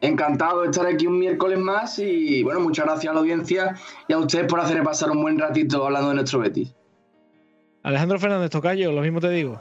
Encantado 0.00 0.62
de 0.62 0.70
estar 0.70 0.84
aquí 0.84 1.06
un 1.06 1.20
miércoles 1.20 1.58
más 1.60 2.00
y 2.00 2.42
bueno, 2.42 2.58
muchas 2.58 2.84
gracias 2.84 3.12
a 3.12 3.14
la 3.14 3.20
audiencia 3.20 3.76
y 4.08 4.12
a 4.12 4.18
ustedes 4.18 4.46
por 4.46 4.58
hacerme 4.58 4.82
pasar 4.82 5.12
un 5.12 5.22
buen 5.22 5.38
ratito 5.38 5.86
hablando 5.86 6.08
de 6.08 6.16
nuestro 6.16 6.40
Betis. 6.40 6.74
Alejandro 7.84 8.18
Fernández 8.18 8.50
Tocayo, 8.50 8.90
lo 8.90 9.02
mismo 9.02 9.20
te 9.20 9.30
digo. 9.30 9.60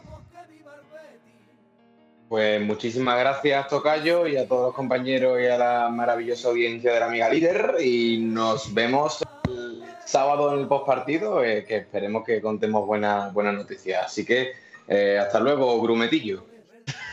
Pues 2.33 2.59
muchísimas 2.59 3.19
gracias, 3.19 3.67
Tocayo, 3.67 4.25
y 4.25 4.37
a 4.37 4.47
todos 4.47 4.69
los 4.69 4.73
compañeros 4.73 5.39
y 5.39 5.45
a 5.45 5.55
la 5.55 5.89
maravillosa 5.89 6.47
audiencia 6.47 6.91
de 6.91 6.99
la 6.99 7.05
Amiga 7.05 7.29
Líder. 7.29 7.75
Y 7.79 8.17
nos 8.17 8.73
vemos 8.73 9.23
el 9.47 9.83
sábado 10.03 10.51
en 10.51 10.61
el 10.61 10.67
postpartido, 10.67 11.43
eh, 11.43 11.63
que 11.63 11.75
esperemos 11.77 12.23
que 12.25 12.41
contemos 12.41 12.87
buenas 12.87 13.31
buenas 13.33 13.53
noticias. 13.53 14.07
Así 14.07 14.25
que 14.25 14.53
eh, 14.87 15.19
hasta 15.21 15.39
luego, 15.39 15.79
Grumetillo. 15.79 16.43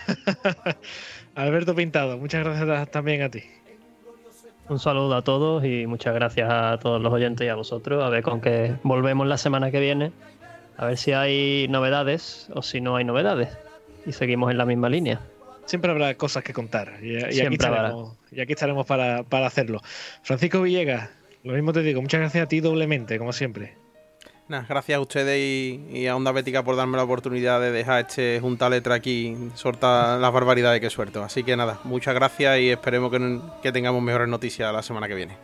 Alberto 1.35 1.75
Pintado, 1.75 2.17
muchas 2.17 2.43
gracias 2.43 2.91
también 2.91 3.21
a 3.21 3.29
ti. 3.29 3.43
Un 4.71 4.79
saludo 4.79 5.17
a 5.17 5.23
todos 5.23 5.63
y 5.67 5.87
muchas 5.87 6.15
gracias 6.15 6.49
a 6.51 6.79
todos 6.79 6.99
los 6.99 7.13
oyentes 7.13 7.47
y 7.47 7.51
a 7.51 7.57
vosotros. 7.57 8.03
A 8.03 8.09
ver 8.09 8.23
con 8.23 8.41
qué 8.41 8.77
volvemos 8.85 9.27
la 9.27 9.37
semana 9.37 9.71
que 9.71 9.81
viene. 9.81 10.13
A 10.79 10.87
ver 10.87 10.97
si 10.97 11.13
hay 11.13 11.69
novedades 11.69 12.49
o 12.55 12.63
si 12.63 12.81
no 12.81 12.97
hay 12.97 13.05
novedades 13.05 13.51
y 14.07 14.13
seguimos 14.13 14.51
en 14.51 14.59
la 14.59 14.67
misma 14.67 14.89
línea. 14.89 15.21
Siempre 15.67 15.91
habrá 15.91 16.15
cosas 16.17 16.43
que 16.43 16.53
contar 16.53 16.99
y, 17.03 17.17
aquí, 17.23 17.55
estaremos, 17.55 18.17
y 18.33 18.41
aquí 18.41 18.53
estaremos 18.53 18.87
para, 18.87 19.25
hacerlo. 19.47 19.81
Francisco 20.23 20.63
Villegas, 20.63 21.11
lo 21.45 21.53
mismo 21.53 21.73
te 21.73 21.83
digo, 21.83 22.03
muchas 22.03 22.21
gracias 22.21 22.45
a 22.45 22.49
ti 22.49 22.61
doblemente, 22.61 23.19
como 23.19 23.33
siempre. 23.33 23.75
gracias 24.49 24.97
a 24.97 25.01
ustedes 25.01 25.39
y, 25.39 26.07
a 26.07 26.17
Onda 26.17 26.33
Bética 26.33 26.65
por 26.65 26.75
darme 26.77 26.97
la 26.97 27.05
oportunidad 27.05 27.61
de 27.61 27.71
dejar 27.71 28.01
este 28.01 28.41
junta 28.41 28.69
letra 28.69 28.97
aquí, 28.97 29.37
sorta 29.55 30.19
las 30.19 30.33
barbaridades 30.33 30.81
que 30.81 30.91
suelto. 30.91 31.23
Así 31.23 31.45
que 31.45 31.57
nada, 31.57 31.79
muchas 31.85 32.15
gracias 32.15 32.59
y 32.59 32.71
esperemos 32.71 33.13
que, 33.13 33.39
que 33.63 33.71
tengamos 33.71 34.03
mejores 34.03 34.29
noticias 34.29 34.73
la 34.73 34.83
semana 34.83 35.07
que 35.07 35.15
viene. 35.15 35.37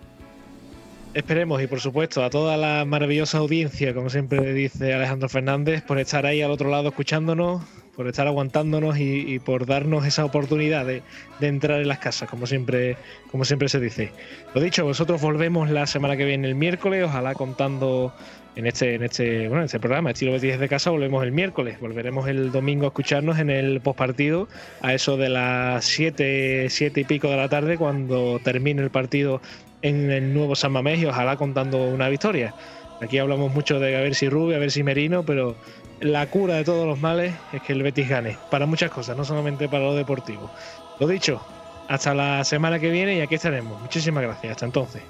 Esperemos 1.16 1.62
y 1.62 1.66
por 1.66 1.80
supuesto 1.80 2.22
a 2.22 2.28
toda 2.28 2.58
la 2.58 2.84
maravillosa 2.84 3.38
audiencia, 3.38 3.94
como 3.94 4.10
siempre 4.10 4.52
dice 4.52 4.92
Alejandro 4.92 5.30
Fernández, 5.30 5.82
por 5.82 5.98
estar 5.98 6.26
ahí 6.26 6.42
al 6.42 6.50
otro 6.50 6.68
lado 6.68 6.88
escuchándonos, 6.90 7.62
por 7.96 8.06
estar 8.06 8.26
aguantándonos 8.26 8.98
y, 8.98 9.38
por 9.38 9.66
darnos 9.66 10.06
esa 10.06 10.24
oportunidad 10.24 10.84
de, 10.84 11.02
entrar 11.40 11.80
en 11.80 11.88
las 11.88 11.98
casas, 11.98 12.28
como 12.28 12.46
siempre, 12.46 12.96
como 13.30 13.44
siempre 13.44 13.68
se 13.68 13.80
dice. 13.80 14.12
Lo 14.54 14.60
dicho, 14.60 14.84
vosotros 14.84 15.20
volvemos 15.20 15.70
la 15.70 15.86
semana 15.86 16.16
que 16.16 16.24
viene 16.24 16.46
el 16.46 16.54
miércoles, 16.54 17.04
ojalá 17.04 17.34
contando 17.34 18.12
en 18.54 18.66
este, 18.66 18.94
en 18.94 19.02
este, 19.02 19.48
bueno, 19.48 19.62
en 19.62 19.64
este 19.66 19.80
programa, 19.80 20.10
estilo 20.10 20.32
Betis 20.32 20.58
de 20.58 20.68
casa, 20.68 20.90
volvemos 20.90 21.22
el 21.24 21.32
miércoles, 21.32 21.80
volveremos 21.80 22.28
el 22.28 22.52
domingo 22.52 22.84
a 22.84 22.88
escucharnos 22.88 23.38
en 23.38 23.50
el 23.50 23.80
postpartido 23.80 24.48
a 24.82 24.92
eso 24.92 25.16
de 25.16 25.30
las 25.30 25.84
7, 25.84 26.68
siete 26.68 27.00
y 27.00 27.04
pico 27.04 27.28
de 27.28 27.36
la 27.36 27.48
tarde, 27.48 27.78
cuando 27.78 28.40
termine 28.44 28.82
el 28.82 28.90
partido 28.90 29.40
en 29.82 30.10
el 30.10 30.34
nuevo 30.34 30.54
San 30.54 30.72
Mamés 30.72 31.00
y 31.00 31.06
ojalá 31.06 31.36
contando 31.36 31.84
una 31.88 32.08
victoria. 32.08 32.54
Aquí 33.00 33.18
hablamos 33.18 33.52
mucho 33.52 33.78
de 33.78 33.96
a 33.96 34.00
ver 34.00 34.14
si 34.14 34.28
Rubio, 34.28 34.56
a 34.56 34.58
ver 34.58 34.70
si 34.70 34.82
Merino, 34.82 35.22
pero 35.24 35.54
la 36.00 36.26
cura 36.28 36.54
de 36.54 36.64
todos 36.64 36.86
los 36.86 36.98
males 37.00 37.34
es 37.52 37.62
que 37.62 37.72
el 37.72 37.82
Betis 37.82 38.08
gane, 38.08 38.38
para 38.50 38.66
muchas 38.66 38.90
cosas, 38.90 39.16
no 39.16 39.24
solamente 39.24 39.68
para 39.68 39.84
lo 39.84 39.94
deportivo. 39.94 40.50
Lo 40.98 41.06
dicho, 41.06 41.40
hasta 41.88 42.14
la 42.14 42.44
semana 42.44 42.78
que 42.78 42.90
viene 42.90 43.16
y 43.16 43.20
aquí 43.20 43.34
estaremos. 43.34 43.80
Muchísimas 43.80 44.22
gracias, 44.22 44.52
hasta 44.52 44.66
entonces. 44.66 45.02